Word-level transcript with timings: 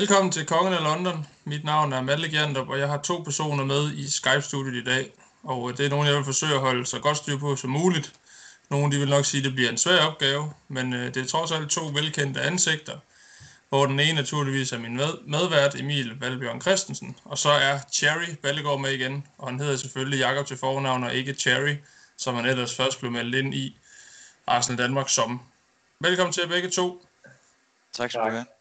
Velkommen 0.00 0.32
til 0.32 0.46
Kongen 0.46 0.74
af 0.74 0.82
London. 0.82 1.26
Mit 1.44 1.64
navn 1.64 1.92
er 1.92 2.00
Malle 2.00 2.28
Gjandrup, 2.28 2.68
og 2.68 2.78
jeg 2.78 2.88
har 2.88 2.98
to 2.98 3.22
personer 3.22 3.64
med 3.64 3.92
i 3.92 4.10
Skype-studiet 4.10 4.74
i 4.74 4.84
dag. 4.84 5.12
Og 5.42 5.78
det 5.78 5.86
er 5.86 5.90
nogen, 5.90 6.06
jeg 6.06 6.16
vil 6.16 6.24
forsøge 6.24 6.54
at 6.54 6.60
holde 6.60 6.86
så 6.86 6.98
godt 6.98 7.16
styr 7.16 7.38
på 7.38 7.56
som 7.56 7.70
muligt. 7.70 8.12
Nogle 8.70 8.92
de 8.92 8.98
vil 8.98 9.08
nok 9.08 9.24
sige, 9.24 9.38
at 9.38 9.44
det 9.44 9.54
bliver 9.54 9.70
en 9.70 9.78
svær 9.78 10.04
opgave, 10.04 10.52
men 10.68 10.92
øh, 10.92 11.14
det 11.14 11.16
er 11.16 11.26
trods 11.26 11.52
alt 11.52 11.70
to 11.70 11.80
velkendte 11.86 12.40
ansigter, 12.40 12.98
hvor 13.68 13.86
den 13.86 14.00
ene 14.00 14.12
naturligvis 14.12 14.72
er 14.72 14.78
min 14.78 14.96
med 14.96 15.08
medvært 15.26 15.74
Emil 15.74 16.20
Valbjørn 16.20 16.60
Christensen, 16.60 17.16
og 17.24 17.38
så 17.38 17.50
er 17.50 17.78
Cherry 17.92 18.34
Ballegaard 18.42 18.80
med 18.80 18.90
igen, 18.90 19.26
og 19.38 19.48
han 19.48 19.60
hedder 19.60 19.76
selvfølgelig 19.76 20.18
Jakob 20.18 20.46
til 20.46 20.56
fornavn 20.56 21.04
og 21.04 21.14
ikke 21.14 21.34
Cherry, 21.34 21.76
som 22.16 22.34
han 22.34 22.46
ellers 22.46 22.76
først 22.76 23.00
blev 23.00 23.12
meldt 23.12 23.34
ind 23.34 23.54
i 23.54 23.76
Arsenal 24.46 24.78
Danmark 24.78 25.08
som. 25.08 25.40
Velkommen 26.00 26.32
til 26.32 26.48
begge 26.48 26.70
to. 26.70 27.06
Tak 27.92 28.10
skal 28.10 28.24
du 28.24 28.30
have. 28.30 28.59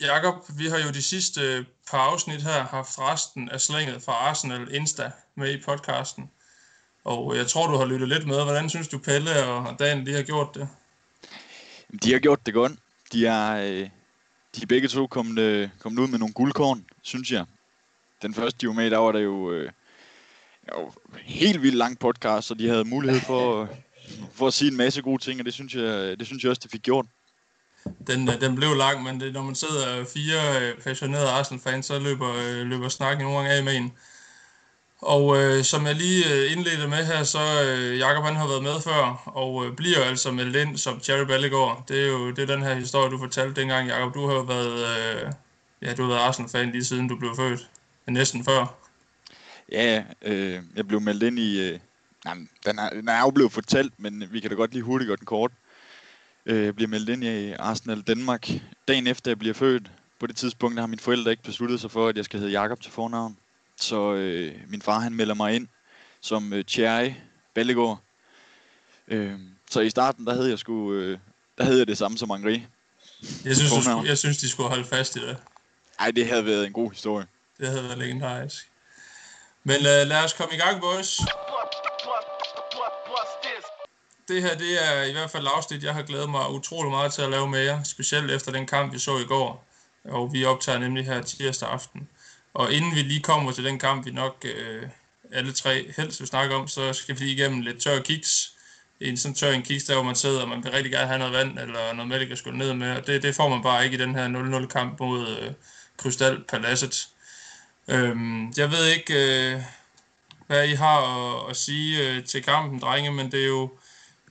Jakob, 0.00 0.34
vi 0.58 0.66
har 0.66 0.78
jo 0.78 0.90
de 0.90 1.02
sidste 1.02 1.40
øh, 1.40 1.64
par 1.90 1.98
afsnit 1.98 2.42
her 2.42 2.64
haft 2.64 2.98
resten 2.98 3.48
af 3.48 3.60
slænget 3.60 4.02
fra 4.02 4.12
Arsenal 4.12 4.74
Insta 4.74 5.10
med 5.34 5.54
i 5.54 5.62
podcasten. 5.62 6.30
Og 7.04 7.32
øh, 7.32 7.38
jeg 7.38 7.46
tror, 7.46 7.66
du 7.66 7.76
har 7.76 7.84
lyttet 7.84 8.08
lidt 8.08 8.26
med. 8.26 8.44
Hvordan 8.44 8.70
synes 8.70 8.88
du, 8.88 8.98
Pelle 8.98 9.44
og 9.44 9.78
Dan, 9.78 10.06
de 10.06 10.12
har 10.12 10.22
gjort 10.22 10.54
det? 10.54 10.68
De 12.02 12.12
har 12.12 12.18
gjort 12.18 12.46
det 12.46 12.54
godt. 12.54 12.72
De 13.12 13.26
er, 13.26 13.56
øh, 13.56 13.88
de 14.56 14.62
er 14.62 14.66
begge 14.66 14.88
to 14.88 15.06
kommet, 15.06 15.70
kommet 15.78 16.02
ud 16.02 16.08
med 16.08 16.18
nogle 16.18 16.34
guldkorn, 16.34 16.84
synes 17.02 17.32
jeg. 17.32 17.44
Den 18.22 18.34
første, 18.34 18.58
de 18.60 18.66
var 18.66 18.74
med, 18.74 18.90
der 18.90 18.98
var 18.98 19.12
der 19.12 19.20
jo, 19.20 19.52
jo 20.72 20.92
helt 21.22 21.62
vildt 21.62 21.76
lang 21.76 21.98
podcast, 21.98 22.46
så 22.46 22.54
de 22.54 22.68
havde 22.68 22.84
mulighed 22.84 23.20
for, 23.20 23.68
for 24.32 24.46
at 24.46 24.54
sige 24.54 24.70
en 24.70 24.76
masse 24.76 25.02
gode 25.02 25.22
ting, 25.22 25.40
og 25.40 25.46
det 25.46 25.54
synes 25.54 25.74
jeg, 25.74 26.18
det 26.18 26.26
synes 26.26 26.42
jeg 26.42 26.50
også, 26.50 26.60
det 26.62 26.70
fik 26.70 26.82
gjort 26.82 27.06
den, 28.06 28.28
øh, 28.28 28.40
den 28.40 28.56
blev 28.56 28.74
lang, 28.74 29.02
men 29.02 29.20
det, 29.20 29.32
når 29.32 29.42
man 29.42 29.54
sidder 29.54 30.04
fire 30.14 30.62
øh, 30.62 30.74
passionerede 30.78 31.30
Arsenal-fans, 31.30 31.86
så 31.86 31.98
løber, 31.98 32.34
øh, 32.34 32.66
løber 32.66 32.88
snakken 32.88 33.24
nogle 33.24 33.38
gange 33.38 33.52
af 33.52 33.64
med 33.64 33.76
en. 33.76 33.92
Og 34.98 35.36
øh, 35.36 35.64
som 35.64 35.86
jeg 35.86 35.94
lige 35.94 36.48
indledte 36.48 36.88
med 36.88 37.04
her, 37.04 37.24
så 37.24 37.38
øh, 37.38 37.98
Jakob 37.98 38.24
han 38.24 38.36
har 38.36 38.46
været 38.46 38.62
med 38.62 38.80
før, 38.80 39.22
og 39.24 39.66
øh, 39.66 39.76
bliver 39.76 40.04
altså 40.04 40.32
meldt 40.32 40.56
ind 40.56 40.76
som 40.76 41.00
Cherry 41.00 41.26
Ballegård. 41.26 41.84
Det 41.88 42.02
er 42.02 42.06
jo 42.06 42.30
det 42.30 42.38
er 42.38 42.54
den 42.56 42.62
her 42.62 42.74
historie, 42.74 43.10
du 43.10 43.18
fortalte 43.18 43.60
dengang, 43.60 43.88
Jakob. 43.88 44.14
Du 44.14 44.26
har 44.26 44.42
været, 44.42 44.72
øh, 44.72 45.32
ja, 45.82 45.94
du 45.94 46.02
har 46.02 46.08
været 46.08 46.20
Arsenal-fan 46.20 46.70
lige 46.70 46.84
siden 46.84 47.08
du 47.08 47.16
blev 47.16 47.36
født. 47.36 47.70
Næsten 48.06 48.44
før. 48.44 48.74
Ja, 49.72 50.02
øh, 50.22 50.62
jeg 50.76 50.88
blev 50.88 51.00
meldt 51.00 51.22
ind 51.22 51.38
i... 51.38 51.70
Øh, 51.70 51.78
nej, 52.24 52.34
den 52.66 52.78
er, 52.78 52.90
den 52.90 53.08
er 53.08 53.20
jo 53.20 53.30
blevet 53.30 53.52
fortalt, 53.52 53.92
men 53.98 54.24
vi 54.30 54.40
kan 54.40 54.50
da 54.50 54.56
godt 54.56 54.72
lige 54.72 54.82
hurtigt 54.82 55.06
gøre 55.08 55.16
den 55.16 55.26
kort 55.26 55.52
øh, 56.46 56.72
bliver 56.72 56.88
meldt 56.88 57.08
ind 57.08 57.24
i 57.24 57.52
Arsenal 57.52 58.02
Danmark. 58.02 58.48
Dagen 58.88 59.06
efter 59.06 59.30
jeg 59.30 59.38
bliver 59.38 59.54
født, 59.54 59.90
på 60.20 60.26
det 60.26 60.36
tidspunkt 60.36 60.80
har 60.80 60.86
mine 60.86 61.00
forældre 61.00 61.30
ikke 61.30 61.42
besluttet 61.42 61.80
sig 61.80 61.90
for, 61.90 62.08
at 62.08 62.16
jeg 62.16 62.24
skal 62.24 62.40
hedde 62.40 62.52
Jakob 62.52 62.80
til 62.80 62.92
fornavn. 62.92 63.36
Så 63.80 64.14
øh, 64.14 64.54
min 64.68 64.82
far 64.82 64.98
han 64.98 65.14
melder 65.14 65.34
mig 65.34 65.54
ind 65.54 65.68
som 66.20 66.52
øh, 66.52 66.64
Thierry 66.64 67.12
Ballegaard. 67.54 68.00
Øh, 69.08 69.32
så 69.70 69.80
i 69.80 69.90
starten, 69.90 70.26
der 70.26 70.34
hed 70.34 70.44
jeg 70.46 70.58
sgu, 70.58 70.92
øh, 70.92 71.18
der 71.58 71.64
hed 71.64 71.78
jeg 71.78 71.86
det 71.88 71.98
samme 71.98 72.18
som 72.18 72.30
Henri. 72.30 72.66
Jeg 73.44 73.56
synes, 73.56 73.70
skulle, 73.70 74.08
jeg 74.08 74.18
synes, 74.18 74.38
de 74.38 74.48
skulle 74.48 74.68
holde 74.68 74.84
fast 74.84 75.16
i 75.16 75.20
det. 75.20 75.36
Ej, 75.98 76.10
det 76.10 76.26
havde 76.26 76.46
været 76.46 76.66
en 76.66 76.72
god 76.72 76.90
historie. 76.90 77.26
Det 77.58 77.68
havde 77.68 77.84
været 77.84 77.98
legendarisk. 77.98 78.70
Men 79.64 79.76
øh, 79.76 79.82
lad 79.82 80.24
os 80.24 80.32
komme 80.32 80.54
i 80.54 80.58
gang, 80.58 80.80
boys 80.80 81.20
det 84.28 84.42
her 84.42 84.58
det 84.58 84.84
er 84.88 85.02
i 85.02 85.12
hvert 85.12 85.30
fald 85.30 85.46
afsnit, 85.56 85.84
jeg 85.84 85.94
har 85.94 86.02
glædet 86.02 86.30
mig 86.30 86.50
utrolig 86.50 86.90
meget 86.90 87.12
til 87.12 87.22
at 87.22 87.30
lave 87.30 87.48
med 87.48 87.60
jer, 87.60 87.82
specielt 87.82 88.30
efter 88.30 88.52
den 88.52 88.66
kamp, 88.66 88.92
vi 88.92 88.98
så 88.98 89.18
i 89.18 89.24
går. 89.24 89.66
Og 90.04 90.32
vi 90.32 90.44
optager 90.44 90.78
nemlig 90.78 91.04
her 91.06 91.22
tirsdag 91.22 91.68
aften. 91.68 92.08
Og 92.54 92.72
inden 92.72 92.94
vi 92.94 93.02
lige 93.02 93.20
kommer 93.20 93.52
til 93.52 93.64
den 93.64 93.78
kamp, 93.78 94.06
vi 94.06 94.10
nok 94.10 94.44
øh, 94.44 94.82
alle 95.32 95.52
tre 95.52 95.92
helst 95.96 96.20
vil 96.20 96.28
snakke 96.28 96.54
om, 96.54 96.68
så 96.68 96.92
skal 96.92 97.14
vi 97.14 97.20
lige 97.24 97.34
igennem 97.34 97.60
lidt 97.60 97.78
tør 97.78 98.00
kiks. 98.00 98.52
En 99.00 99.16
sådan 99.16 99.34
tør 99.34 99.52
en 99.52 99.62
kiks, 99.62 99.84
der 99.84 99.94
hvor 99.94 100.02
man 100.02 100.14
sidder, 100.14 100.42
og 100.42 100.48
man 100.48 100.64
vil 100.64 100.72
rigtig 100.72 100.92
gerne 100.92 101.06
have 101.06 101.18
noget 101.18 101.32
vand 101.32 101.58
eller 101.58 101.92
noget 101.92 102.08
mælk 102.08 102.30
at 102.30 102.38
skulle 102.38 102.58
ned 102.58 102.74
med. 102.74 102.96
Og 102.96 103.06
det, 103.06 103.22
det 103.22 103.34
får 103.34 103.48
man 103.48 103.62
bare 103.62 103.84
ikke 103.84 103.94
i 103.94 104.00
den 104.00 104.14
her 104.14 104.60
0-0 104.62 104.66
kamp 104.66 105.00
mod 105.00 105.28
øh, 105.28 105.52
Krystal 105.96 106.44
Paladset. 106.48 107.08
Øhm, 107.88 108.52
jeg 108.56 108.70
ved 108.70 108.86
ikke, 108.86 109.14
øh, 109.14 109.62
hvad 110.46 110.68
I 110.68 110.74
har 110.74 111.00
at, 111.00 111.50
at 111.50 111.56
sige 111.56 112.08
øh, 112.08 112.24
til 112.24 112.42
kampen, 112.42 112.80
drenge, 112.80 113.12
men 113.12 113.32
det 113.32 113.42
er 113.42 113.46
jo 113.46 113.70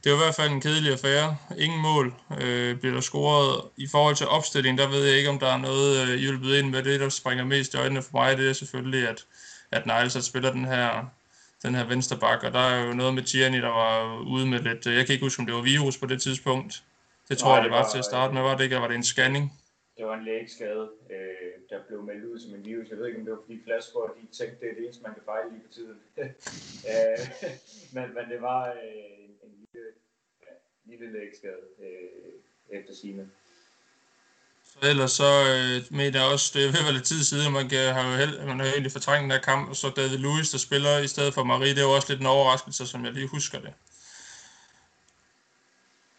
det 0.06 0.14
var 0.14 0.20
i 0.20 0.26
hvert 0.26 0.36
fald 0.36 0.52
en 0.52 0.62
kedelig 0.62 0.92
affære. 0.92 1.38
Ingen 1.66 1.82
mål 1.82 2.06
øh, 2.42 2.80
bliver 2.80 2.94
der 2.94 3.02
scoret. 3.02 3.62
I 3.78 3.88
forhold 3.92 4.16
til 4.16 4.28
opstillingen, 4.28 4.78
der 4.78 4.90
ved 4.90 5.04
jeg 5.06 5.18
ikke, 5.18 5.30
om 5.30 5.40
der 5.40 5.52
er 5.56 5.58
noget 5.58 5.90
øh, 6.02 6.16
hjulpet 6.24 6.56
ind 6.60 6.70
med 6.70 6.84
det, 6.84 7.00
der 7.00 7.10
springer 7.10 7.46
mest 7.46 7.74
i 7.74 7.78
øjnene 7.78 8.02
for 8.02 8.14
mig. 8.18 8.38
Det 8.38 8.50
er 8.50 8.54
selvfølgelig, 8.54 9.10
at, 9.10 9.26
at 9.72 9.84
Niles 9.86 10.26
spiller 10.26 10.52
den 10.52 10.66
her, 10.66 11.06
den 11.64 11.76
her 11.76 11.86
venstre 11.94 12.18
bak, 12.18 12.44
og 12.44 12.52
der 12.54 12.60
er 12.60 12.86
jo 12.88 12.94
noget 12.94 13.14
med 13.14 13.24
Tierney, 13.24 13.62
der 13.62 13.74
var 13.84 14.20
ude 14.34 14.46
med 14.48 14.60
lidt... 14.60 14.86
Jeg 14.86 15.06
kan 15.06 15.14
ikke 15.14 15.26
huske, 15.26 15.40
om 15.40 15.46
det 15.46 15.56
var 15.56 15.62
virus 15.62 15.98
på 15.98 16.06
det 16.06 16.22
tidspunkt. 16.22 16.84
Det 17.30 17.38
tror 17.38 17.50
Nej, 17.50 17.56
jeg, 17.56 17.64
det 17.64 17.72
var, 17.72 17.84
var 17.84 17.90
til 17.92 17.98
at 17.98 18.06
starte 18.06 18.34
med. 18.34 18.42
Var 18.42 18.56
det 18.58 18.64
ikke, 18.64 18.76
var 18.76 18.88
det 18.88 18.96
en 18.96 19.12
scanning? 19.14 19.46
Det 19.98 20.06
var 20.06 20.16
en 20.18 20.26
lægeskade, 20.26 20.90
øh, 21.14 21.52
der 21.70 21.80
blev 21.88 22.04
meldt 22.04 22.26
ud 22.26 22.40
som 22.40 22.56
en 22.56 22.66
virus. 22.66 22.90
Jeg 22.90 22.98
ved 22.98 23.08
ikke, 23.08 23.20
om 23.20 23.26
det 23.26 23.34
var 23.34 23.42
fordi 23.46 23.60
Flashcore, 23.66 24.10
de 24.18 24.38
tænkte, 24.38 24.58
det 24.62 24.68
er 24.70 24.76
det 24.78 24.84
eneste, 24.84 25.04
man 25.04 25.14
kan 25.14 25.24
fejle 25.32 25.48
lige 25.52 25.64
på 25.68 25.72
tiden. 25.78 25.98
øh, 26.92 27.20
men, 27.96 28.06
men 28.16 28.26
det 28.32 28.42
var... 28.42 28.62
Øh, 28.68 29.15
lille 30.86 31.14
lægskade 31.14 31.66
øh, 31.80 32.80
efter 32.80 32.94
sine. 33.02 33.30
Så 34.64 34.90
ellers 34.90 35.12
så 35.12 35.24
øh, 35.24 35.98
mener 35.98 36.20
jeg 36.20 36.32
også, 36.32 36.52
det 36.54 36.66
er 36.66 36.72
ved 36.72 36.94
lidt 36.94 37.04
tid 37.04 37.24
siden, 37.24 37.54
man, 37.54 37.70
kan, 37.70 37.94
har 37.94 38.12
jo 38.12 38.18
held, 38.18 38.46
man 38.46 38.60
har 38.60 38.66
egentlig 38.66 38.92
fortrængt 38.92 39.24
den 39.24 39.32
her 39.32 39.42
kamp, 39.42 39.70
og 39.70 39.76
så 39.76 39.90
David 39.96 40.18
Lewis, 40.18 40.50
der 40.50 40.58
spiller 40.58 40.98
i 40.98 41.08
stedet 41.08 41.34
for 41.34 41.44
Marie, 41.44 41.70
det 41.70 41.78
er 41.78 41.82
jo 41.84 41.96
også 41.96 42.10
lidt 42.10 42.20
en 42.20 42.26
overraskelse, 42.26 42.88
som 42.88 43.06
jeg 43.06 43.14
lige 43.14 43.28
husker 43.28 43.60
det. 43.60 43.74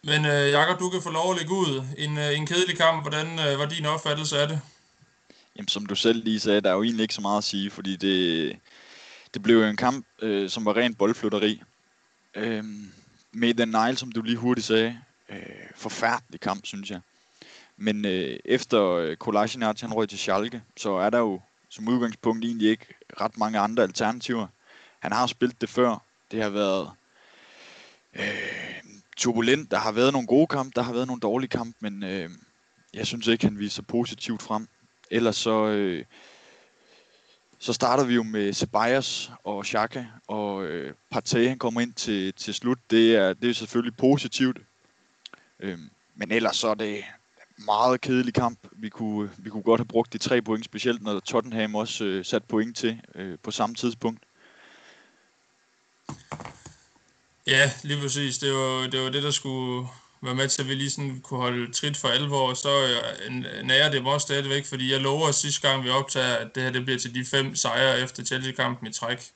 Men 0.05 0.25
øh, 0.25 0.50
Jakob, 0.50 0.81
du 0.81 0.91
kan 0.91 1.03
få 1.03 1.11
lov 1.11 1.31
at 1.31 1.39
lægge 1.39 1.53
ud. 1.53 1.84
En, 1.99 2.19
øh, 2.19 2.39
en 2.39 2.47
kedelig 2.47 2.77
kamp, 2.77 3.03
hvordan 3.03 3.27
øh, 3.27 3.59
var 3.59 3.66
din 3.66 3.87
opfattelse 3.87 4.39
af 4.39 4.49
det? 4.49 4.61
Jamen, 5.56 5.69
som 5.69 5.87
du 5.87 5.95
selv 5.95 6.25
lige 6.25 6.41
sagde, 6.41 6.61
der 6.61 6.71
er 6.71 6.75
jo 6.75 6.83
egentlig 6.83 7.03
ikke 7.03 7.15
så 7.15 7.21
meget 7.21 7.39
at 7.39 7.45
sige, 7.45 7.71
fordi 7.71 7.97
det, 7.97 8.56
det 9.34 9.43
blev 9.43 9.56
jo 9.56 9.65
en 9.65 9.77
kamp, 9.77 10.06
øh, 10.22 10.50
som 10.50 10.65
var 10.65 10.77
rent 10.77 10.99
boldflutteri. 10.99 11.62
Øh, 12.34 12.65
med 13.37 13.55
the 13.55 13.67
Nile, 13.67 13.97
som 13.97 14.13
du 14.13 14.23
lige 14.23 14.37
hurtigt 14.37 14.67
sagde, 14.67 15.01
øh, 15.29 15.37
forfærdelig 15.75 16.41
kamp, 16.41 16.67
synes 16.67 16.91
jeg. 16.91 17.01
Men 17.77 18.05
øh, 18.05 18.39
efter 18.45 18.91
øh, 18.91 19.17
Kolasinac 19.17 19.81
han 19.81 19.93
røg 19.93 20.09
til 20.09 20.19
Schalke, 20.19 20.63
så 20.77 20.91
er 20.93 21.11
der 21.11 21.19
jo 21.19 21.41
som 21.69 21.89
udgangspunkt 21.89 22.45
egentlig 22.45 22.71
ikke 22.71 22.87
ret 23.21 23.39
mange 23.39 23.59
andre 23.59 23.83
alternativer. 23.83 24.47
Han 24.99 25.13
har 25.13 25.27
spillet 25.27 25.61
det 25.61 25.69
før. 25.69 26.03
Det 26.31 26.43
har 26.43 26.51
været 26.51 26.91
øh, 28.15 28.83
turbulent. 29.17 29.71
Der 29.71 29.79
har 29.79 29.93
været 29.93 30.13
nogle 30.13 30.27
gode 30.27 30.47
kampe, 30.47 30.73
der 30.77 30.83
har 30.83 30.93
været 30.93 31.07
nogle 31.07 31.21
dårlige 31.21 31.49
kampe, 31.49 31.77
men 31.81 32.03
øh, 32.03 32.31
jeg 32.95 33.07
synes 33.07 33.27
ikke, 33.27 33.45
han 33.45 33.59
viser 33.59 33.83
positivt 33.83 34.43
frem. 34.43 34.69
Ellers 35.11 35.37
så, 35.37 35.67
øh, 35.67 36.05
så 37.59 37.72
starter 37.72 38.05
vi 38.05 38.15
jo 38.15 38.22
med 38.22 38.53
Ceballos 38.53 39.31
og 39.44 39.67
Xhaka, 39.67 40.05
og 40.27 40.65
øh, 40.65 40.94
Partey 41.11 41.49
han 41.49 41.59
kommer 41.59 41.81
ind 41.81 41.93
til, 41.93 42.33
til 42.33 42.55
slut. 42.55 42.78
Det 42.91 43.17
er, 43.17 43.33
det 43.33 43.50
er 43.50 43.55
selvfølgelig 43.55 43.97
positivt. 43.97 44.59
Øhm, 45.61 45.91
men 46.15 46.33
ellers 46.33 46.56
så 46.56 46.69
er 46.69 46.75
det 46.75 47.05
meget 47.59 48.00
kedelig 48.00 48.34
kamp. 48.34 48.59
Vi 48.72 48.89
kunne, 48.89 49.31
vi 49.39 49.50
kunne 49.50 49.62
godt 49.62 49.81
have 49.81 49.87
brugt 49.87 50.12
de 50.12 50.19
tre 50.19 50.43
point, 50.43 50.65
specielt 50.65 51.03
når 51.03 51.21
Tottenham 51.21 51.75
også 51.75 52.04
øh, 52.04 52.25
sat 52.25 52.45
point 52.45 52.77
til 52.77 53.01
øh, 53.15 53.39
på 53.42 53.51
samme 53.51 53.75
tidspunkt. 53.75 54.22
Ja, 57.47 57.71
lige 57.83 58.01
præcis. 58.01 58.39
Det 58.39 58.53
var 58.53 58.89
det, 58.92 59.01
var 59.01 59.10
det 59.10 59.22
der 59.22 59.31
skulle, 59.31 59.89
være 60.22 60.34
med 60.34 60.48
til, 60.48 60.63
at 60.63 60.68
vi 60.68 60.74
lige 60.74 60.91
sådan 60.91 61.21
kunne 61.21 61.41
holde 61.41 61.72
trit 61.72 61.97
for 61.97 62.09
alvor, 62.09 62.54
så 62.54 62.68
øh, 62.68 63.33
nærer 63.65 63.91
det 63.91 64.03
mig 64.03 64.21
stadigvæk, 64.21 64.66
fordi 64.66 64.92
jeg 64.92 65.01
lover 65.01 65.30
sidste 65.30 65.68
gang, 65.68 65.84
vi 65.84 65.91
optager, 65.91 66.36
at 66.36 66.54
det 66.54 66.63
her 66.63 66.71
det 66.71 66.84
bliver 66.84 66.98
til 66.98 67.15
de 67.15 67.24
fem 67.24 67.54
sejre 67.54 68.01
efter 68.01 68.24
Chelsea-kampen 68.24 68.86
i 68.86 68.92
træk. 68.92 69.30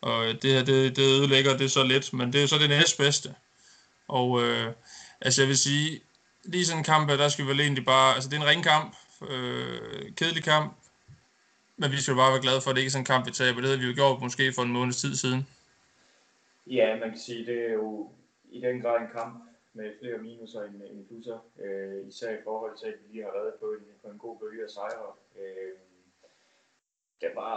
Og 0.00 0.26
øh, 0.26 0.34
det 0.42 0.52
her, 0.52 0.64
det, 0.64 0.96
det 0.96 1.02
ødelægger 1.02 1.56
det 1.56 1.70
så 1.70 1.82
lidt, 1.82 2.12
men 2.12 2.32
det 2.32 2.42
er 2.42 2.46
så 2.46 2.58
det 2.58 2.68
næstbedste. 2.68 3.34
Og 4.08 4.42
øh, 4.42 4.72
altså 5.20 5.42
jeg 5.42 5.48
vil 5.48 5.58
sige, 5.58 6.00
lige 6.44 6.66
sådan 6.66 6.80
en 6.80 6.84
kamp, 6.84 7.08
der 7.08 7.28
skal 7.28 7.44
vi 7.44 7.50
vel 7.50 7.60
egentlig 7.60 7.84
bare, 7.84 8.14
altså 8.14 8.30
det 8.30 8.36
er 8.36 8.40
en 8.40 8.48
ringkamp, 8.48 8.96
øh, 9.30 10.12
kedelig 10.16 10.44
kamp, 10.44 10.76
men 11.76 11.92
vi 11.92 11.96
skal 11.96 12.14
bare 12.14 12.32
være 12.32 12.42
glade 12.42 12.60
for, 12.60 12.70
at 12.70 12.76
det 12.76 12.80
ikke 12.80 12.88
er 12.88 12.92
sådan 12.92 13.02
en 13.02 13.06
kamp, 13.06 13.26
vi 13.26 13.30
taber. 13.30 13.60
Det 13.60 13.68
havde 13.68 13.80
vi 13.80 13.86
jo 13.86 13.94
gjort 13.94 14.20
måske 14.20 14.52
for 14.52 14.62
en 14.62 14.72
måneds 14.72 14.96
tid 14.96 15.16
siden. 15.16 15.46
Ja, 16.66 16.96
man 17.00 17.10
kan 17.10 17.20
sige, 17.26 17.46
det 17.46 17.68
er 17.68 17.72
jo 17.72 18.10
i 18.52 18.60
den 18.60 18.80
grad 18.80 19.00
en 19.00 19.06
kamp, 19.14 19.44
med 19.74 19.92
flere 19.98 20.18
minuser 20.18 20.62
end, 20.62 20.82
end 20.82 21.06
plusser, 21.06 21.38
øh, 21.58 22.08
især 22.08 22.30
i 22.38 22.42
forhold 22.44 22.78
til, 22.78 22.86
at 22.86 22.98
vi 23.02 23.12
lige 23.12 23.24
har 23.24 23.32
været 23.32 23.54
på 23.54 23.72
en, 23.72 23.84
på 24.02 24.08
en 24.08 24.18
god 24.18 24.38
bølge 24.38 24.62
af 24.64 24.70
sejre. 24.70 25.12
Øh, 25.38 25.72
det 27.20 27.30
var, 27.34 27.54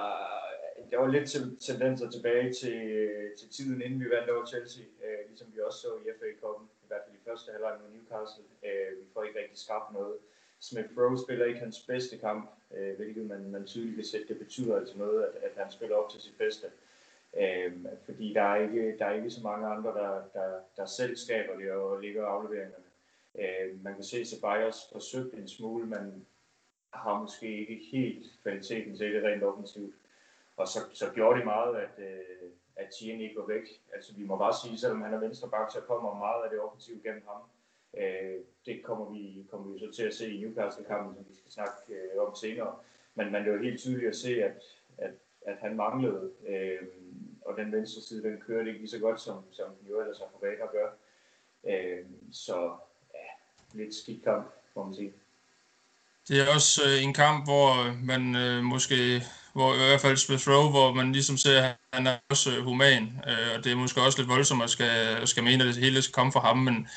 der 0.91 0.97
var 0.97 1.07
lidt 1.07 1.29
tendenser 1.67 2.09
tilbage 2.09 2.53
til, 2.53 2.79
til 3.39 3.49
tiden, 3.49 3.81
inden 3.81 3.99
vi 3.99 4.09
vandt 4.09 4.29
over 4.29 4.45
Chelsea, 4.45 4.83
øh, 5.05 5.27
ligesom 5.27 5.47
vi 5.53 5.59
også 5.59 5.79
så 5.79 5.87
i 5.95 6.09
FA 6.19 6.25
Cup'en, 6.41 6.63
i 6.83 6.87
hvert 6.87 7.01
fald 7.05 7.15
i 7.15 7.25
første 7.27 7.51
halvleg 7.51 7.77
med 7.81 7.89
Newcastle. 7.95 8.43
Øh, 8.67 8.91
vi 8.99 9.05
får 9.13 9.23
ikke 9.23 9.39
rigtig 9.39 9.57
skabt 9.57 9.93
noget. 9.93 10.17
Smith 10.59 10.97
Rowe 10.97 11.19
spiller 11.25 11.45
ikke 11.45 11.59
hans 11.59 11.79
bedste 11.87 12.17
kamp, 12.17 12.49
øh, 12.75 12.95
hvilket 12.95 13.25
man, 13.25 13.51
man 13.51 13.65
tydeligt 13.65 13.95
kan 13.95 14.05
sætte. 14.05 14.27
Det 14.27 14.39
betyder 14.39 14.75
altså 14.79 14.97
noget, 14.97 15.23
at, 15.23 15.35
at 15.43 15.51
han 15.57 15.71
spiller 15.71 15.95
op 15.95 16.09
til 16.11 16.21
sit 16.21 16.37
bedste. 16.37 16.67
Øh, 16.67 16.86
Øhm, 17.39 17.87
fordi 18.05 18.33
der 18.33 18.41
er, 18.41 18.61
ikke, 18.61 18.97
der 18.97 19.05
er 19.05 19.13
ikke 19.13 19.29
så 19.29 19.43
mange 19.43 19.67
andre, 19.67 19.89
der, 19.93 20.21
der, 20.33 20.59
der 20.77 20.85
selv 20.85 21.15
skaber 21.15 21.55
det 21.57 21.71
og 21.71 21.99
ligger 21.99 22.25
afleveringerne. 22.25 22.85
Øh, 23.39 23.83
man 23.83 23.93
kan 23.95 24.03
se, 24.03 24.17
at 24.17 24.27
Ceballos 24.27 24.89
forsøgte 24.91 25.37
en 25.37 25.47
smule, 25.47 25.85
men 25.85 26.25
har 26.93 27.21
måske 27.21 27.57
ikke 27.57 27.85
helt 27.91 28.25
kvaliteten 28.43 28.97
til 28.97 29.13
det 29.13 29.23
rent 29.23 29.43
offensivt. 29.43 29.95
Og 30.57 30.67
så, 30.67 30.79
så 30.93 31.05
gjorde 31.13 31.37
det 31.37 31.45
meget, 31.45 31.75
at, 31.75 32.03
øh, 32.03 32.49
at 32.75 32.89
Tien 32.99 33.21
ikke 33.21 33.39
var 33.39 33.45
væk. 33.45 33.67
Altså 33.93 34.13
vi 34.15 34.23
må 34.23 34.37
bare 34.37 34.53
sige, 34.63 34.77
selvom 34.77 35.01
han 35.01 35.13
er 35.13 35.19
venstreback, 35.19 35.71
så 35.71 35.81
kommer 35.81 36.17
meget 36.17 36.43
af 36.43 36.49
det 36.49 36.59
offensive 36.59 37.01
gennem 37.03 37.23
ham. 37.27 37.41
Øh, 37.97 38.39
det 38.65 38.83
kommer 38.83 39.09
vi, 39.09 39.45
kommer 39.51 39.73
vi 39.73 39.79
så 39.79 39.91
til 39.91 40.03
at 40.03 40.13
se 40.13 40.33
i 40.33 40.41
Newcastle-kampen, 40.41 41.15
som 41.15 41.25
vi 41.29 41.35
skal 41.35 41.51
snakke 41.51 41.93
øh, 41.93 42.27
om 42.27 42.35
senere. 42.35 42.75
Men, 43.15 43.31
man 43.31 43.45
det 43.45 43.53
var 43.53 43.63
helt 43.63 43.79
tydeligt 43.79 44.09
at 44.09 44.15
se, 44.15 44.43
at, 44.43 44.63
at, 44.97 45.11
at 45.41 45.57
han 45.57 45.75
manglede. 45.75 46.31
Øh, 46.47 46.81
og 47.47 47.57
den 47.57 47.71
venstre 47.71 48.01
side, 48.01 48.23
den 48.23 48.41
kørte 48.47 48.67
ikke 48.69 48.79
lige 48.79 48.89
så 48.89 48.99
godt, 48.99 49.21
som, 49.21 49.37
som 49.51 49.65
den 49.79 49.89
jo 49.89 49.99
ellers 50.01 50.17
har 50.17 50.29
for 50.31 50.45
vane 50.45 50.63
at 50.67 50.73
gøre. 50.77 50.91
Øh, 51.71 52.05
så 52.31 52.57
ja, 53.13 53.27
lidt 53.79 53.95
skidt 53.95 54.23
kamp, 54.23 54.45
må 54.75 54.83
man 54.85 54.95
sige. 54.95 55.13
Det 56.27 56.39
er 56.41 56.53
også 56.55 56.81
øh, 56.87 57.03
en 57.03 57.13
kamp, 57.13 57.45
hvor 57.45 57.95
man 58.03 58.35
øh, 58.35 58.63
måske, 58.63 59.23
hvor 59.53 59.73
i 59.73 59.77
hvert 59.77 60.01
fald 60.01 60.17
Smith 60.17 60.49
Rowe, 60.49 60.69
hvor 60.69 60.93
man 60.93 61.11
ligesom 61.11 61.37
ser, 61.37 61.61
at 61.63 61.75
han 61.93 62.07
er 62.07 62.17
også 62.29 62.49
øh, 62.57 62.63
human, 62.63 63.03
øh, 63.29 63.47
og 63.55 63.63
det 63.63 63.71
er 63.71 63.75
måske 63.75 64.01
også 64.01 64.19
lidt 64.19 64.29
voldsomt 64.29 64.63
at 64.63 64.69
skal, 64.69 65.27
skal 65.27 65.43
mene, 65.43 65.63
at 65.63 65.67
det 65.67 65.83
hele 65.83 66.01
skal 66.01 66.13
komme 66.13 66.31
fra 66.31 66.39
ham, 66.39 66.57
men 66.57 66.87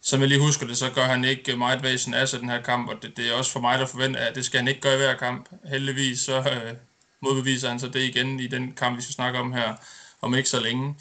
som 0.00 0.20
jeg 0.20 0.28
lige 0.28 0.46
husker 0.46 0.66
det, 0.66 0.76
så 0.76 0.92
gør 0.94 1.02
han 1.02 1.24
ikke 1.24 1.56
meget 1.56 1.82
væsen 1.82 2.14
af 2.14 2.28
sig 2.28 2.40
den 2.40 2.48
her 2.48 2.62
kamp, 2.62 2.88
og 2.88 3.02
det, 3.02 3.16
det 3.16 3.30
er 3.30 3.34
også 3.34 3.52
for 3.52 3.60
mig, 3.60 3.78
der 3.78 3.86
forventer, 3.86 4.20
at 4.20 4.34
det 4.34 4.44
skal 4.44 4.58
han 4.58 4.68
ikke 4.68 4.80
gøre 4.80 4.94
i 4.94 4.96
hver 4.96 5.16
kamp. 5.16 5.48
Heldigvis 5.64 6.20
så 6.20 6.38
øh, 6.38 6.74
modbeviser 7.22 7.68
han 7.68 7.80
så 7.80 7.88
det 7.88 8.02
igen 8.02 8.40
i 8.40 8.46
den 8.46 8.72
kamp, 8.72 8.96
vi 8.96 9.02
skal 9.02 9.14
snakke 9.14 9.38
om 9.38 9.52
her, 9.52 9.74
om 10.20 10.34
ikke 10.34 10.48
så 10.48 10.60
længe. 10.60 10.94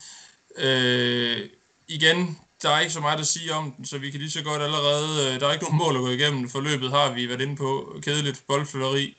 Øh, 0.57 1.49
igen, 1.87 2.39
der 2.61 2.69
er 2.69 2.79
ikke 2.79 2.93
så 2.93 2.99
meget 2.99 3.19
at 3.19 3.27
sige 3.27 3.53
om 3.53 3.71
den, 3.71 3.85
så 3.85 3.97
vi 3.97 4.11
kan 4.11 4.19
lige 4.19 4.31
så 4.31 4.43
godt 4.43 4.61
allerede, 4.61 5.33
øh, 5.33 5.39
der 5.39 5.47
er 5.47 5.53
ikke 5.53 5.65
nogen 5.65 5.77
mål 5.77 5.95
at 5.95 6.01
gå 6.01 6.09
igennem. 6.09 6.49
Forløbet 6.49 6.91
har 6.91 7.11
vi 7.11 7.29
været 7.29 7.41
inde 7.41 7.55
på. 7.55 7.99
Kedeligt 8.03 8.43
boldflytteri. 8.47 9.17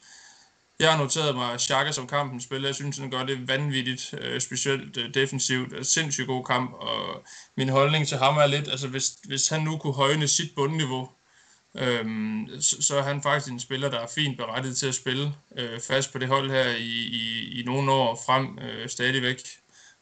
Jeg 0.80 0.92
har 0.92 0.98
noteret 0.98 1.34
mig 1.34 1.60
Xhaka 1.60 1.92
som 1.92 2.06
kampen 2.06 2.40
spiller. 2.40 2.68
Jeg 2.68 2.74
synes, 2.74 2.98
han 2.98 3.10
gør 3.10 3.24
det 3.24 3.48
vanvittigt, 3.48 4.14
øh, 4.20 4.40
specielt 4.40 4.96
øh, 4.96 5.14
defensivt. 5.14 5.74
Altså, 5.74 5.92
sindssygt 5.92 6.26
god 6.26 6.44
kamp, 6.44 6.72
og 6.72 7.24
min 7.56 7.68
holdning 7.68 8.08
til 8.08 8.18
ham 8.18 8.36
er 8.36 8.46
lidt, 8.46 8.68
altså 8.68 8.88
hvis, 8.88 9.08
hvis 9.24 9.48
han 9.48 9.62
nu 9.62 9.76
kunne 9.76 9.92
højne 9.92 10.28
sit 10.28 10.54
bundniveau, 10.56 11.08
øhm, 11.74 12.48
så, 12.60 12.82
så 12.82 12.96
er 12.96 13.02
han 13.02 13.22
faktisk 13.22 13.52
en 13.52 13.60
spiller, 13.60 13.90
der 13.90 14.00
er 14.00 14.06
fint 14.14 14.38
berettiget 14.38 14.76
til 14.76 14.86
at 14.86 14.94
spille 14.94 15.34
øh, 15.58 15.80
fast 15.80 16.12
på 16.12 16.18
det 16.18 16.28
hold 16.28 16.50
her 16.50 16.70
i, 16.70 16.90
i, 16.90 17.60
i 17.60 17.64
nogle 17.64 17.92
år 17.92 18.20
frem 18.26 18.58
øh, 18.58 18.88
stadigvæk. 18.88 19.40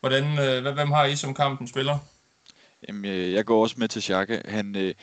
Hvordan, 0.00 0.38
øh, 0.38 0.74
hvem 0.74 0.90
har 0.90 1.04
I 1.04 1.16
som 1.16 1.34
kampen 1.34 1.68
spiller? 1.68 1.98
Jamen, 2.88 3.04
øh, 3.04 3.32
jeg 3.32 3.44
går 3.44 3.62
også 3.62 3.74
med 3.78 3.88
til 3.88 4.02
Xhaka. 4.02 4.40
Han, 4.44 4.76
øh, 4.76 4.94